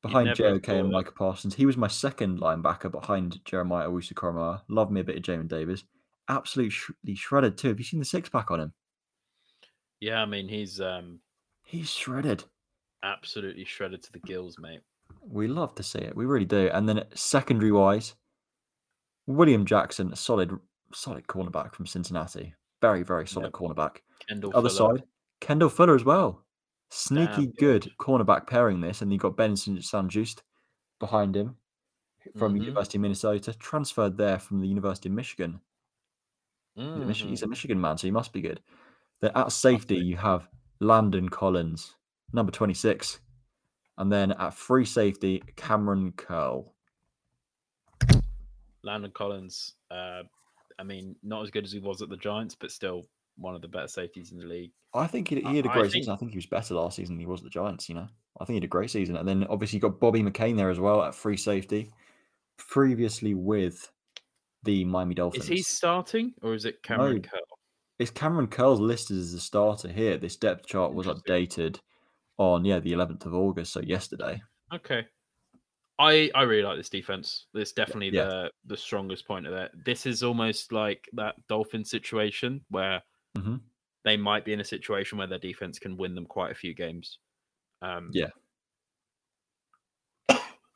Behind 0.00 0.34
JOK 0.34 0.66
and. 0.68 0.90
Micah 0.90 1.12
Parsons, 1.12 1.54
he 1.54 1.66
was 1.66 1.76
my 1.76 1.88
second 1.88 2.40
linebacker 2.40 2.90
behind 2.90 3.44
Jeremiah 3.44 3.86
Owusu 3.90 4.14
Koramoah. 4.14 4.62
Love 4.68 4.90
me 4.90 5.02
a 5.02 5.04
bit 5.04 5.16
of 5.18 5.22
Jamin 5.22 5.46
Davis. 5.46 5.84
Absolutely 6.30 6.70
sh- 6.70 6.90
shredded 7.20 7.58
too. 7.58 7.68
Have 7.68 7.78
you 7.78 7.84
seen 7.84 7.98
the 8.00 8.06
six 8.06 8.30
pack 8.30 8.50
on 8.50 8.60
him? 8.60 8.72
Yeah, 10.00 10.22
I 10.22 10.24
mean 10.24 10.48
he's 10.48 10.80
um 10.80 11.18
He's 11.64 11.90
shredded. 11.90 12.44
absolutely 13.02 13.66
shredded 13.66 14.02
to 14.04 14.12
the 14.12 14.20
gills, 14.20 14.58
mate. 14.58 14.80
We 15.20 15.48
love 15.48 15.74
to 15.74 15.82
see 15.82 15.98
it. 15.98 16.16
We 16.16 16.24
really 16.24 16.46
do. 16.46 16.70
And 16.72 16.88
then 16.88 17.04
secondary 17.14 17.72
wise, 17.72 18.14
William 19.26 19.66
Jackson, 19.66 20.10
a 20.12 20.16
solid, 20.16 20.58
solid 20.92 21.26
cornerback 21.26 21.74
from 21.74 21.86
Cincinnati. 21.86 22.54
Very, 22.80 23.02
very 23.02 23.26
solid 23.26 23.46
Yep. 23.46 23.52
cornerback. 23.54 23.98
Kendall 24.28 24.52
Other 24.54 24.68
Fuller. 24.68 24.98
side, 24.98 25.08
Kendall 25.40 25.68
Fuller 25.68 25.94
as 25.94 26.04
well. 26.04 26.44
Sneaky 26.90 27.46
Damn 27.46 27.50
good 27.52 27.92
cornerback 27.98 28.46
pairing 28.46 28.80
this, 28.80 29.02
and 29.02 29.12
you 29.12 29.18
got 29.18 29.36
Ben 29.36 29.56
St-Juste 29.56 30.42
behind 30.98 31.36
him. 31.36 31.56
from 32.36 32.54
Mhm. 32.54 32.60
University 32.64 32.98
of 32.98 33.02
Minnesota, 33.02 33.54
transferred 33.54 34.18
there 34.18 34.38
from 34.38 34.60
the 34.60 34.66
University 34.68 35.08
of 35.08 35.14
Michigan. 35.14 35.60
He's 36.74 36.84
a 36.84 37.12
He's 37.26 37.42
a 37.42 37.46
Mhm. 37.46 37.48
Michigan 37.48 37.80
man, 37.80 37.96
so 37.96 38.06
he 38.06 38.10
must 38.10 38.34
be 38.34 38.42
good. 38.42 38.62
Then 39.20 39.32
at 39.34 39.50
safety, 39.50 39.96
you 39.96 40.16
have 40.18 40.46
Landon 40.80 41.30
Collins, 41.30 41.96
number 42.34 42.52
26. 42.52 43.20
And 43.96 44.12
then 44.12 44.32
at 44.32 44.52
free 44.52 44.84
safety, 44.84 45.40
Kamren 45.56 46.14
Curl. 46.16 46.74
Landon 48.82 49.10
Collins. 49.12 49.74
Uh, 49.90 50.24
I 50.78 50.84
mean, 50.84 51.16
not 51.22 51.42
as 51.42 51.50
good 51.50 51.64
as 51.64 51.72
he 51.72 51.78
was 51.80 52.02
at 52.02 52.08
the 52.08 52.16
Giants, 52.16 52.54
but 52.54 52.70
still 52.70 53.02
one 53.36 53.54
of 53.54 53.62
the 53.62 53.68
better 53.68 53.88
safeties 53.88 54.32
in 54.32 54.38
the 54.38 54.46
league. 54.46 54.70
I 54.94 55.06
think 55.06 55.28
he, 55.28 55.40
he 55.40 55.56
had 55.56 55.66
a 55.66 55.68
great 55.68 55.82
think- 55.82 55.92
season. 55.92 56.12
I 56.12 56.16
think 56.16 56.32
he 56.32 56.38
was 56.38 56.46
better 56.46 56.74
last 56.74 56.96
season 56.96 57.14
than 57.16 57.20
he 57.20 57.26
was 57.26 57.40
at 57.40 57.44
the 57.44 57.50
Giants, 57.50 57.88
you 57.88 57.94
know. 57.94 58.06
I 58.40 58.44
think 58.44 58.54
he 58.54 58.56
had 58.56 58.64
a 58.64 58.68
great 58.68 58.90
season. 58.90 59.16
And 59.16 59.26
then 59.28 59.44
obviously 59.50 59.76
you 59.78 59.80
got 59.80 60.00
Bobby 60.00 60.22
McCain 60.22 60.56
there 60.56 60.70
as 60.70 60.78
well 60.78 61.02
at 61.02 61.14
free 61.14 61.36
safety, 61.36 61.90
previously 62.56 63.34
with 63.34 63.90
the 64.62 64.84
Miami 64.84 65.14
Dolphins. 65.14 65.44
Is 65.44 65.48
he 65.48 65.62
starting 65.62 66.34
or 66.42 66.54
is 66.54 66.64
it 66.64 66.82
Kamren 66.82 67.14
No. 67.14 67.20
Curl? 67.20 67.40
It's 67.98 68.10
Kamren 68.12 68.50
Curl's 68.50 68.80
listed 68.80 69.18
as 69.18 69.34
a 69.34 69.40
starter 69.40 69.88
here. 69.88 70.18
This 70.18 70.36
depth 70.36 70.66
chart 70.66 70.94
was 70.94 71.06
updated 71.06 71.80
on 72.38 72.64
yeah 72.64 72.78
the 72.78 72.92
11th 72.92 73.26
of 73.26 73.34
August, 73.34 73.72
so 73.72 73.80
yesterday. 73.80 74.40
Okay. 74.72 75.04
I 75.98 76.30
I 76.34 76.42
really 76.42 76.62
like 76.62 76.76
this 76.76 76.88
defense. 76.88 77.46
It's 77.54 77.72
definitely 77.72 78.10
yeah. 78.10 78.24
the 78.24 78.52
the 78.66 78.76
strongest 78.76 79.26
point 79.26 79.46
of 79.46 79.52
it. 79.54 79.72
This 79.84 80.06
is 80.06 80.22
almost 80.22 80.72
like 80.72 81.08
that 81.14 81.34
Dolphin 81.48 81.84
situation 81.84 82.64
where 82.70 83.02
Mhm. 83.36 83.60
they 84.04 84.16
might 84.16 84.44
be 84.44 84.52
in 84.52 84.60
a 84.60 84.64
situation 84.64 85.18
where 85.18 85.26
their 85.26 85.38
defense 85.38 85.78
can 85.78 85.96
win 85.96 86.14
them 86.14 86.26
quite 86.26 86.50
a 86.52 86.54
few 86.54 86.72
games. 86.74 87.18
Um, 87.82 88.10
Yeah. 88.12 88.30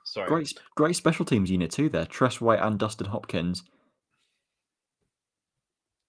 Sorry. 0.04 0.28
Great, 0.28 0.52
great 0.74 0.96
special 0.96 1.24
teams 1.24 1.50
unit 1.50 1.70
too. 1.70 1.88
There, 1.88 2.04
Tress 2.04 2.40
Way 2.40 2.58
and 2.58 2.78
Dustin 2.78 3.06
Hopkins. 3.06 3.62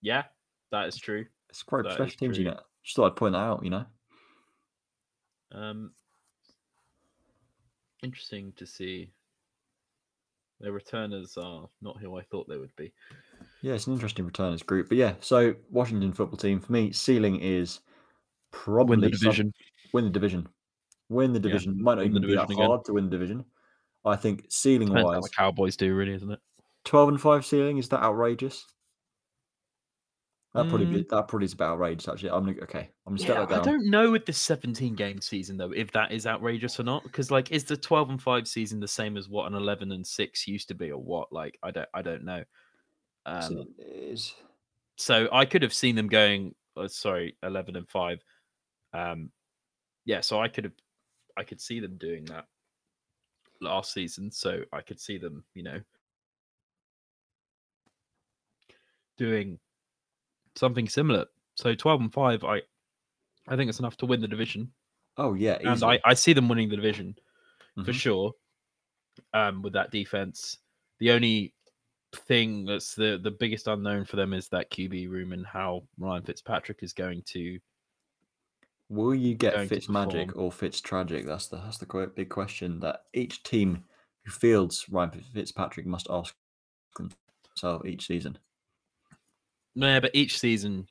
Yeah, 0.02 0.24
that 0.72 0.88
is 0.88 0.98
true. 0.98 1.26
It's 1.50 1.62
a 1.62 1.66
great 1.66 1.86
special 1.94 2.18
teams 2.18 2.36
true. 2.36 2.46
unit. 2.46 2.60
Just 2.84 2.98
thought 2.98 3.12
I'd 3.12 3.16
point 3.16 3.34
that 3.34 3.38
out. 3.40 3.64
You 3.64 3.70
know. 3.70 3.86
Um, 5.54 5.94
interesting 8.04 8.54
to 8.58 8.66
see. 8.66 9.10
Their 10.60 10.72
returners 10.72 11.36
are 11.38 11.68
not 11.82 11.98
who 11.98 12.18
I 12.18 12.22
thought 12.24 12.48
they 12.48 12.58
would 12.58 12.76
be. 12.78 12.94
Yeah, 13.62 13.74
it's 13.74 13.88
an 13.88 13.94
interesting 13.94 14.26
returners 14.26 14.64
group. 14.64 14.88
But 14.88 14.98
yeah, 14.98 15.16
so 15.20 15.56
Washington 15.70 16.14
football 16.14 16.38
team 16.38 16.60
for 16.62 16.72
me, 16.72 16.92
ceiling 16.94 17.40
is 17.42 17.82
probably 18.52 18.98
win 18.98 19.12
the 19.12 19.18
some- 19.18 19.52
win 19.92 20.06
the 20.06 20.10
division. 20.12 20.48
Win 21.10 21.34
the 21.34 21.40
Yeah, 21.40 21.44
division. 21.44 21.82
Might 21.84 21.96
not 21.96 22.06
even 22.06 22.22
be 22.22 22.36
that 22.36 22.50
again. 22.50 22.66
hard 22.66 22.86
to 22.86 22.94
win 22.94 23.06
the 23.06 23.10
division. 23.12 23.44
I 24.06 24.16
think 24.16 24.46
ceiling 24.50 24.88
Depends 24.90 25.10
how 25.10 25.16
wise, 25.16 25.24
the 25.24 25.30
Cowboys 25.36 25.76
do, 25.76 25.94
really, 25.96 26.14
isn't 26.14 26.32
it? 26.32 26.40
twelve 26.86 27.10
and 27.10 27.20
five 27.20 27.46
ceiling 27.46 27.78
is 27.78 27.90
that 27.90 28.02
outrageous? 28.02 28.66
That 30.54 30.70
probably 30.70 30.86
Mm. 30.86 31.10
that 31.10 31.28
probably 31.28 31.46
is 31.46 31.54
about 31.54 31.74
outrageous. 31.74 32.08
Actually, 32.08 32.30
I'm 32.30 32.46
gonna 32.46 32.62
okay. 32.64 32.92
I'm 33.08 33.16
gonna 33.16 33.28
Yeah, 33.28 33.46
I 33.50 33.60
don't 33.60 33.90
know 33.90 34.12
with 34.12 34.26
the 34.26 34.34
17 34.34 34.96
game 34.96 35.20
season 35.22 35.58
though 35.58 35.72
if 35.72 35.92
that 35.92 36.12
is 36.12 36.26
outrageous 36.28 36.80
or 36.80 36.84
not 36.84 37.04
because 37.04 37.32
like 37.32 37.52
is 37.52 37.64
the 37.64 37.78
12 37.78 38.10
and 38.10 38.22
5 38.22 38.48
season 38.48 38.80
the 38.80 38.88
same 38.88 39.18
as 39.18 39.30
what 39.30 39.48
an 39.48 39.54
11 39.56 39.92
and 39.92 40.06
6 40.06 40.48
used 40.48 40.68
to 40.70 40.76
be 40.76 40.92
or 40.92 41.02
what 41.02 41.32
like 41.32 41.58
I 41.64 41.72
don't 41.72 41.90
I 41.94 42.02
don't 42.02 42.24
know. 42.24 42.44
So 43.40 43.56
Um, 43.56 43.76
is 43.78 44.36
so 44.98 45.28
I 45.32 45.46
could 45.46 45.62
have 45.64 45.74
seen 45.74 45.96
them 45.96 46.08
going 46.08 46.56
uh, 46.78 46.88
sorry 46.88 47.38
11 47.44 47.76
and 47.76 47.90
5. 47.90 48.24
Um 48.94 49.32
yeah, 50.06 50.22
so 50.22 50.40
I 50.42 50.48
could 50.50 50.66
have 50.66 50.74
I 51.38 51.44
could 51.44 51.62
see 51.62 51.80
them 51.80 51.98
doing 51.98 52.26
that 52.26 52.48
last 53.62 53.94
season 53.94 54.32
so 54.32 54.64
I 54.72 54.82
could 54.82 55.00
see 55.00 55.18
them, 55.18 55.46
you 55.54 55.64
know, 55.64 55.82
doing 59.18 59.60
something 60.56 60.88
similar. 60.88 61.26
So 61.56 61.76
12 61.76 62.02
and 62.02 62.14
5 62.14 62.44
I 62.44 62.62
I 63.48 63.56
think 63.56 63.70
it's 63.70 63.80
enough 63.80 63.98
to 63.98 64.06
win 64.06 64.22
the 64.22 64.28
division. 64.28 64.72
oh 65.18 65.34
yeah, 65.34 65.58
and. 65.64 65.84
I, 65.84 66.00
I 66.06 66.14
see 66.14 66.34
them 66.34 66.48
winning 66.50 66.70
the 66.70 66.76
division 66.78 67.16
for 67.76 67.92
Mhm. 67.92 67.94
sure. 67.94 68.32
Um, 69.34 69.62
with 69.62 69.74
that 69.74 69.92
defense, 69.92 70.58
the 71.00 71.12
only 71.12 71.54
thing 72.16 72.66
that's 72.66 72.96
the 72.96 73.20
the 73.22 73.32
biggest 73.32 73.68
unknown 73.68 74.06
for 74.06 74.16
them 74.16 74.34
is 74.34 74.48
that 74.50 74.72
QB 74.72 75.10
room 75.10 75.34
and 75.34 75.46
how 75.46 75.84
Ryan 75.98 76.24
Fitzpatrick 76.24 76.82
is 76.84 76.94
going 76.94 77.22
to. 77.28 77.60
Will 78.90 79.16
you 79.16 79.34
get 79.36 79.68
Fitz 79.70 79.90
magic 79.90 80.36
or 80.38 80.52
Fitz 80.52 80.80
tragic? 80.82 81.26
That's 81.26 81.48
the 81.48 81.58
that's 81.58 81.78
the 81.78 81.86
quite 81.86 82.16
big 82.16 82.30
question 82.30 82.80
that 82.82 83.06
each 83.14 83.44
team 83.44 83.84
who 84.26 84.32
fields 84.32 84.86
Ryan 84.90 85.12
Fitzpatrick 85.34 85.86
must 85.86 86.08
ask 86.10 86.36
themselves 86.98 87.86
each 87.86 88.06
season. 88.08 88.38
No, 89.76 89.88
yeah, 89.88 90.00
but 90.00 90.12
each 90.14 90.40
season 90.40 90.88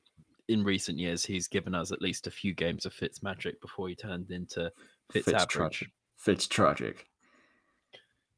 in 0.49 0.63
recent 0.63 0.97
years, 0.99 1.25
he's 1.25 1.47
given 1.47 1.73
us 1.73 1.91
at 1.91 2.01
least 2.01 2.27
a 2.27 2.31
few 2.31 2.53
games 2.53 2.85
of 2.85 2.93
Fitz 2.93 3.23
magic 3.23 3.61
before 3.61 3.87
he 3.87 3.95
turned 3.95 4.29
into 4.31 4.71
Fitz, 5.11 5.25
Fitz 5.25 5.35
average. 5.35 5.49
tragic. 5.49 5.87
Fitz 6.17 6.47
tragic. 6.47 7.07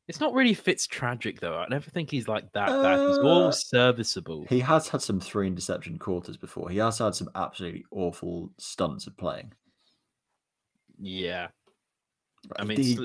It's 0.07 0.19
not 0.19 0.33
really 0.33 0.53
Fitz 0.53 0.85
tragic 0.85 1.39
though. 1.39 1.55
I 1.57 1.67
never 1.67 1.89
think 1.89 2.11
he's 2.11 2.27
like 2.27 2.51
that 2.53 2.67
bad. 2.67 2.99
He's 2.99 3.17
all 3.17 3.47
Uh, 3.47 3.51
serviceable. 3.51 4.45
He 4.47 4.59
has 4.59 4.87
had 4.87 5.01
some 5.01 5.19
three 5.19 5.47
interception 5.47 5.97
quarters 5.97 6.37
before. 6.37 6.69
He 6.69 6.77
has 6.77 6.99
had 6.99 7.15
some 7.15 7.29
absolutely 7.33 7.85
awful 7.89 8.51
stunts 8.59 9.07
of 9.07 9.17
playing. 9.17 9.51
Yeah, 10.99 11.47
I 12.55 12.63
mean, 12.65 12.77
did- 12.77 12.97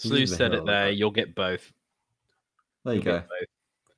Slu- 0.00 0.18
he's 0.18 0.36
said 0.36 0.52
it 0.54 0.66
there. 0.66 0.90
You'll 0.90 1.10
get 1.10 1.34
both. 1.34 1.72
There 2.84 2.94
you 2.94 3.00
You'll 3.02 3.20
go. 3.20 3.24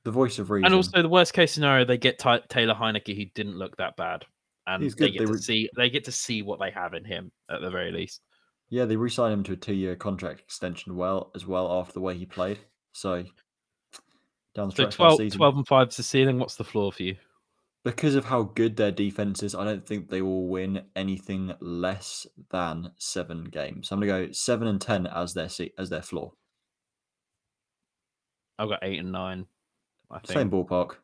The 0.03 0.11
voice 0.11 0.39
of 0.39 0.49
reason. 0.49 0.65
And 0.65 0.73
also, 0.75 1.01
the 1.01 1.09
worst 1.09 1.33
case 1.33 1.51
scenario, 1.51 1.85
they 1.85 1.97
get 1.97 2.17
Ty 2.17 2.41
Taylor 2.49 2.73
Heinicke, 2.73 3.15
who 3.15 3.25
didn't 3.35 3.57
look 3.57 3.77
that 3.77 3.95
bad, 3.97 4.25
and 4.67 4.81
He's 4.81 4.95
they 4.95 5.05
good. 5.07 5.13
get 5.13 5.19
They 5.19 5.25
to 5.25 5.33
re- 5.33 5.39
see 5.39 5.69
they 5.75 5.89
get 5.89 6.05
to 6.05 6.11
see 6.11 6.41
what 6.41 6.59
they 6.59 6.71
have 6.71 6.93
in 6.93 7.05
him 7.05 7.31
at 7.49 7.61
the 7.61 7.69
very 7.69 7.91
least. 7.91 8.21
yeah, 8.69 8.85
they 8.85 8.95
re-signed 8.95 9.33
him 9.33 9.43
to 9.43 9.53
a 9.53 9.57
two-year 9.57 9.95
contract 9.95 10.39
extension. 10.39 10.95
Well, 10.95 11.31
as 11.35 11.45
well 11.45 11.71
after 11.79 11.93
the 11.93 12.01
way 12.01 12.15
he 12.17 12.25
played. 12.25 12.57
So 12.93 13.23
down 14.55 14.69
the 14.69 14.75
So 14.75 14.83
stretch 14.89 14.95
12, 14.95 15.11
last 15.11 15.17
season, 15.19 15.37
12 15.37 15.57
and 15.57 15.67
five 15.67 15.87
is 15.89 15.97
the 15.97 16.03
ceiling. 16.03 16.39
What's 16.39 16.55
the 16.55 16.63
floor 16.63 16.91
for 16.91 17.03
you? 17.03 17.15
because 17.83 18.13
of 18.13 18.25
how 18.25 18.43
good 18.43 18.75
their 18.77 18.91
defense 18.91 19.41
is, 19.41 19.55
I 19.55 19.63
don't 19.63 19.83
think 19.85 20.07
they 20.09 20.21
will 20.21 20.47
win 20.47 20.83
anything 20.95 21.51
less 21.59 22.27
than 22.51 22.91
seven 22.99 23.45
games. 23.45 23.91
I'm 23.91 23.99
gonna 23.99 24.27
go 24.27 24.31
seven 24.31 24.67
and 24.67 24.79
ten 24.81 25.05
as 25.07 25.33
their 25.33 25.49
se- 25.49 25.73
as 25.79 25.89
their 25.89 26.01
floor. 26.03 26.33
I've 28.59 28.69
got 28.69 28.83
eight 28.83 28.99
and 28.99 29.11
nine. 29.11 29.47
I 30.11 30.19
think, 30.19 30.31
Same 30.37 30.51
ballpark. 30.51 30.95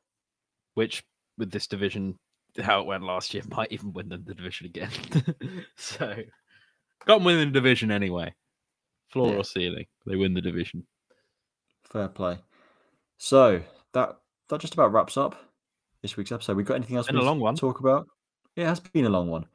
which 0.75 1.03
with 1.37 1.51
this 1.51 1.67
division, 1.67 2.17
how 2.61 2.81
it 2.81 2.85
went 2.87 3.03
last 3.03 3.33
year, 3.33 3.43
might 3.49 3.71
even 3.71 3.93
win 3.93 4.09
them 4.09 4.23
the 4.25 4.33
division 4.35 4.65
again. 4.67 4.89
so, 5.77 6.15
got 7.05 7.15
them 7.17 7.23
winning 7.23 7.47
the 7.47 7.53
division 7.59 7.91
anyway. 7.91 8.33
Floor 9.09 9.31
Yeah. 9.33 9.37
or 9.39 9.43
ceiling, 9.43 9.85
they 10.05 10.15
win 10.15 10.33
the 10.33 10.41
division. 10.41 10.85
Fair 11.85 12.09
play. 12.09 12.39
So 13.17 13.61
that 13.93 14.17
that 14.49 14.59
just 14.61 14.73
about 14.73 14.91
wraps 14.91 15.15
up 15.17 15.35
this 16.01 16.17
week's 16.17 16.31
episode. 16.31 16.57
We 16.57 16.63
got 16.63 16.75
anything 16.75 16.97
else 16.97 17.07
Been 17.07 17.15
a 17.15 17.21
long 17.21 17.37
to 17.37 17.43
one. 17.43 17.55
talk 17.55 17.79
about? 17.79 18.07
Yeah, 18.55 18.65
it 18.65 18.67
has 18.67 18.79
been 18.81 19.05
a 19.05 19.09
long 19.09 19.29
one. 19.29 19.45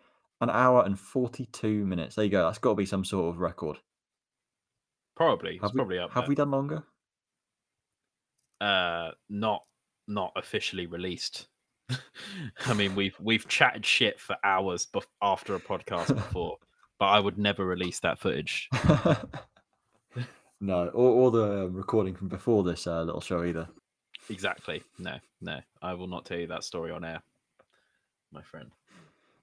An 0.40 0.48
hour 0.50 0.84
and 0.84 0.98
forty-two 0.98 1.84
minutes. 1.84 2.16
There 2.16 2.24
you 2.24 2.30
go. 2.30 2.44
That's 2.46 2.58
got 2.58 2.70
to 2.70 2.74
be 2.76 2.86
some 2.86 3.04
sort 3.04 3.34
of 3.34 3.40
record. 3.40 3.78
Probably, 5.14 5.56
Have 5.58 5.64
it's 5.64 5.72
we, 5.74 5.78
probably 5.78 5.98
up 5.98 6.10
have 6.12 6.22
there. 6.24 6.28
we 6.30 6.34
done 6.34 6.50
longer? 6.50 6.82
Uh 8.62 9.10
not 9.28 9.62
not 10.08 10.32
officially 10.36 10.86
released 10.86 11.48
i 12.66 12.72
mean 12.74 12.94
we've 12.94 13.16
we've 13.20 13.46
chatted 13.48 13.84
shit 13.84 14.18
for 14.20 14.36
hours 14.44 14.86
bef- 14.94 15.04
after 15.20 15.54
a 15.54 15.60
podcast 15.60 16.14
before 16.14 16.56
but 16.98 17.06
i 17.06 17.18
would 17.18 17.38
never 17.38 17.66
release 17.66 17.98
that 18.00 18.18
footage 18.18 18.68
no, 20.60 20.86
or, 20.88 21.10
or 21.10 21.30
the 21.30 21.64
um, 21.64 21.72
recording 21.74 22.14
from 22.14 22.28
before 22.28 22.62
this 22.62 22.86
uh, 22.86 23.02
little 23.02 23.20
show 23.20 23.42
either. 23.44 23.68
exactly 24.28 24.82
no 24.98 25.16
no 25.40 25.58
i 25.82 25.92
will 25.92 26.06
not 26.06 26.24
tell 26.24 26.38
you 26.38 26.46
that 26.46 26.62
story 26.64 26.90
on 26.92 27.04
air 27.04 27.20
my 28.32 28.42
friend 28.42 28.70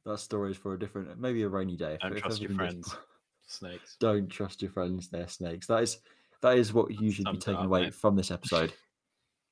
That 0.05 0.19
story 0.19 0.51
is 0.51 0.57
for 0.57 0.73
a 0.73 0.79
different, 0.79 1.19
maybe 1.19 1.43
a 1.43 1.49
rainy 1.49 1.75
day. 1.75 1.97
don't 2.01 2.13
if 2.13 2.21
trust 2.23 2.41
your 2.41 2.51
friends 2.51 2.95
snakes 3.47 3.97
Don't 3.99 4.29
trust 4.29 4.61
your 4.61 4.71
friends; 4.71 5.09
they're 5.09 5.27
snakes. 5.27 5.67
That 5.67 5.83
is 5.83 5.99
that 6.41 6.57
is 6.57 6.71
what 6.73 6.89
you 6.91 7.11
should 7.11 7.25
be 7.25 7.37
taking 7.37 7.55
up, 7.55 7.65
away 7.65 7.81
mate. 7.85 7.93
from 7.95 8.15
this 8.15 8.31
episode, 8.31 8.71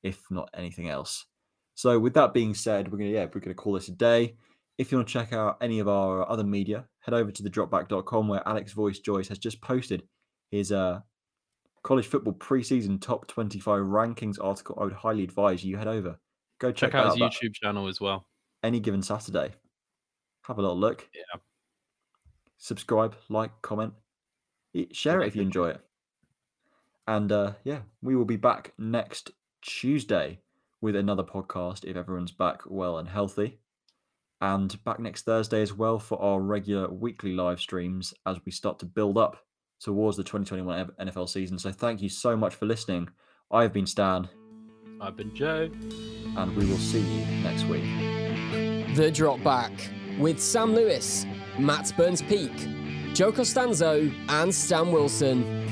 if 0.02 0.22
not 0.30 0.50
anything 0.54 0.88
else. 0.88 1.26
So, 1.74 1.98
with 1.98 2.14
that 2.14 2.34
being 2.34 2.54
said, 2.54 2.90
we're 2.90 2.98
gonna 2.98 3.10
yeah 3.10 3.26
we're 3.32 3.40
gonna 3.40 3.54
call 3.54 3.74
this 3.74 3.88
a 3.88 3.92
day. 3.92 4.36
If 4.78 4.92
you 4.92 4.98
want 4.98 5.08
to 5.08 5.12
check 5.12 5.32
out 5.32 5.58
any 5.60 5.80
of 5.80 5.88
our 5.88 6.28
other 6.28 6.44
media, 6.44 6.86
head 7.00 7.14
over 7.14 7.32
to 7.32 7.42
the 7.42 7.50
thedropback.com 7.50 8.28
where 8.28 8.46
Alex 8.46 8.72
Voice 8.72 9.00
Joyce 9.00 9.28
has 9.28 9.38
just 9.38 9.60
posted 9.60 10.04
his 10.50 10.72
uh 10.72 11.00
college 11.82 12.06
football 12.06 12.34
preseason 12.34 13.00
top 13.00 13.26
25 13.28 13.82
rankings 13.82 14.36
article. 14.42 14.78
I 14.80 14.84
would 14.84 14.92
highly 14.92 15.24
advise 15.24 15.64
you 15.64 15.76
head 15.76 15.88
over. 15.88 16.18
Go 16.60 16.72
check, 16.72 16.92
check 16.92 16.94
out 16.94 17.06
his 17.06 17.14
that 17.16 17.32
youtube 17.32 17.54
channel 17.54 17.86
as 17.86 18.00
well 18.00 18.26
any 18.62 18.80
given 18.80 19.02
Saturday. 19.02 19.52
Have 20.42 20.58
a 20.58 20.62
little 20.62 20.78
look. 20.78 21.08
Yeah. 21.14 21.40
Subscribe, 22.58 23.14
like, 23.28 23.50
comment, 23.62 23.92
share 24.92 25.20
it 25.20 25.28
if 25.28 25.36
you 25.36 25.42
enjoy 25.42 25.70
it. 25.70 25.80
And 27.06 27.30
uh, 27.32 27.52
yeah, 27.64 27.80
we 28.02 28.16
will 28.16 28.24
be 28.24 28.36
back 28.36 28.72
next 28.78 29.30
Tuesday 29.62 30.40
with 30.80 30.96
another 30.96 31.24
podcast 31.24 31.84
if 31.84 31.96
everyone's 31.96 32.32
back 32.32 32.62
well 32.66 32.98
and 32.98 33.08
healthy. 33.08 33.58
And 34.40 34.82
back 34.84 35.00
next 35.00 35.22
Thursday 35.22 35.62
as 35.62 35.72
well 35.72 35.98
for 35.98 36.20
our 36.22 36.40
regular 36.40 36.88
weekly 36.88 37.34
live 37.34 37.60
streams 37.60 38.14
as 38.26 38.38
we 38.44 38.52
start 38.52 38.78
to 38.80 38.86
build 38.86 39.18
up 39.18 39.36
towards 39.80 40.16
the 40.16 40.22
2021 40.22 40.90
NFL 41.00 41.28
season. 41.28 41.58
So 41.58 41.72
thank 41.72 42.00
you 42.00 42.08
so 42.08 42.36
much 42.36 42.54
for 42.54 42.66
listening. 42.66 43.08
I've 43.50 43.72
been 43.72 43.86
Stan. 43.86 44.28
I've 45.00 45.16
been 45.16 45.34
Joe. 45.34 45.70
And 46.36 46.56
we 46.56 46.66
will 46.66 46.78
see 46.78 47.00
you 47.00 47.24
next 47.42 47.64
week. 47.64 47.84
The 48.94 49.10
Drop 49.10 49.42
Back 49.42 49.72
with 50.18 50.40
Sam 50.40 50.74
Lewis, 50.74 51.26
Matt 51.58 51.92
Burns 51.96 52.22
Peak, 52.22 52.52
Joe 53.14 53.32
Costanzo, 53.32 54.10
and 54.28 54.54
Stan 54.54 54.92
Wilson. 54.92 55.67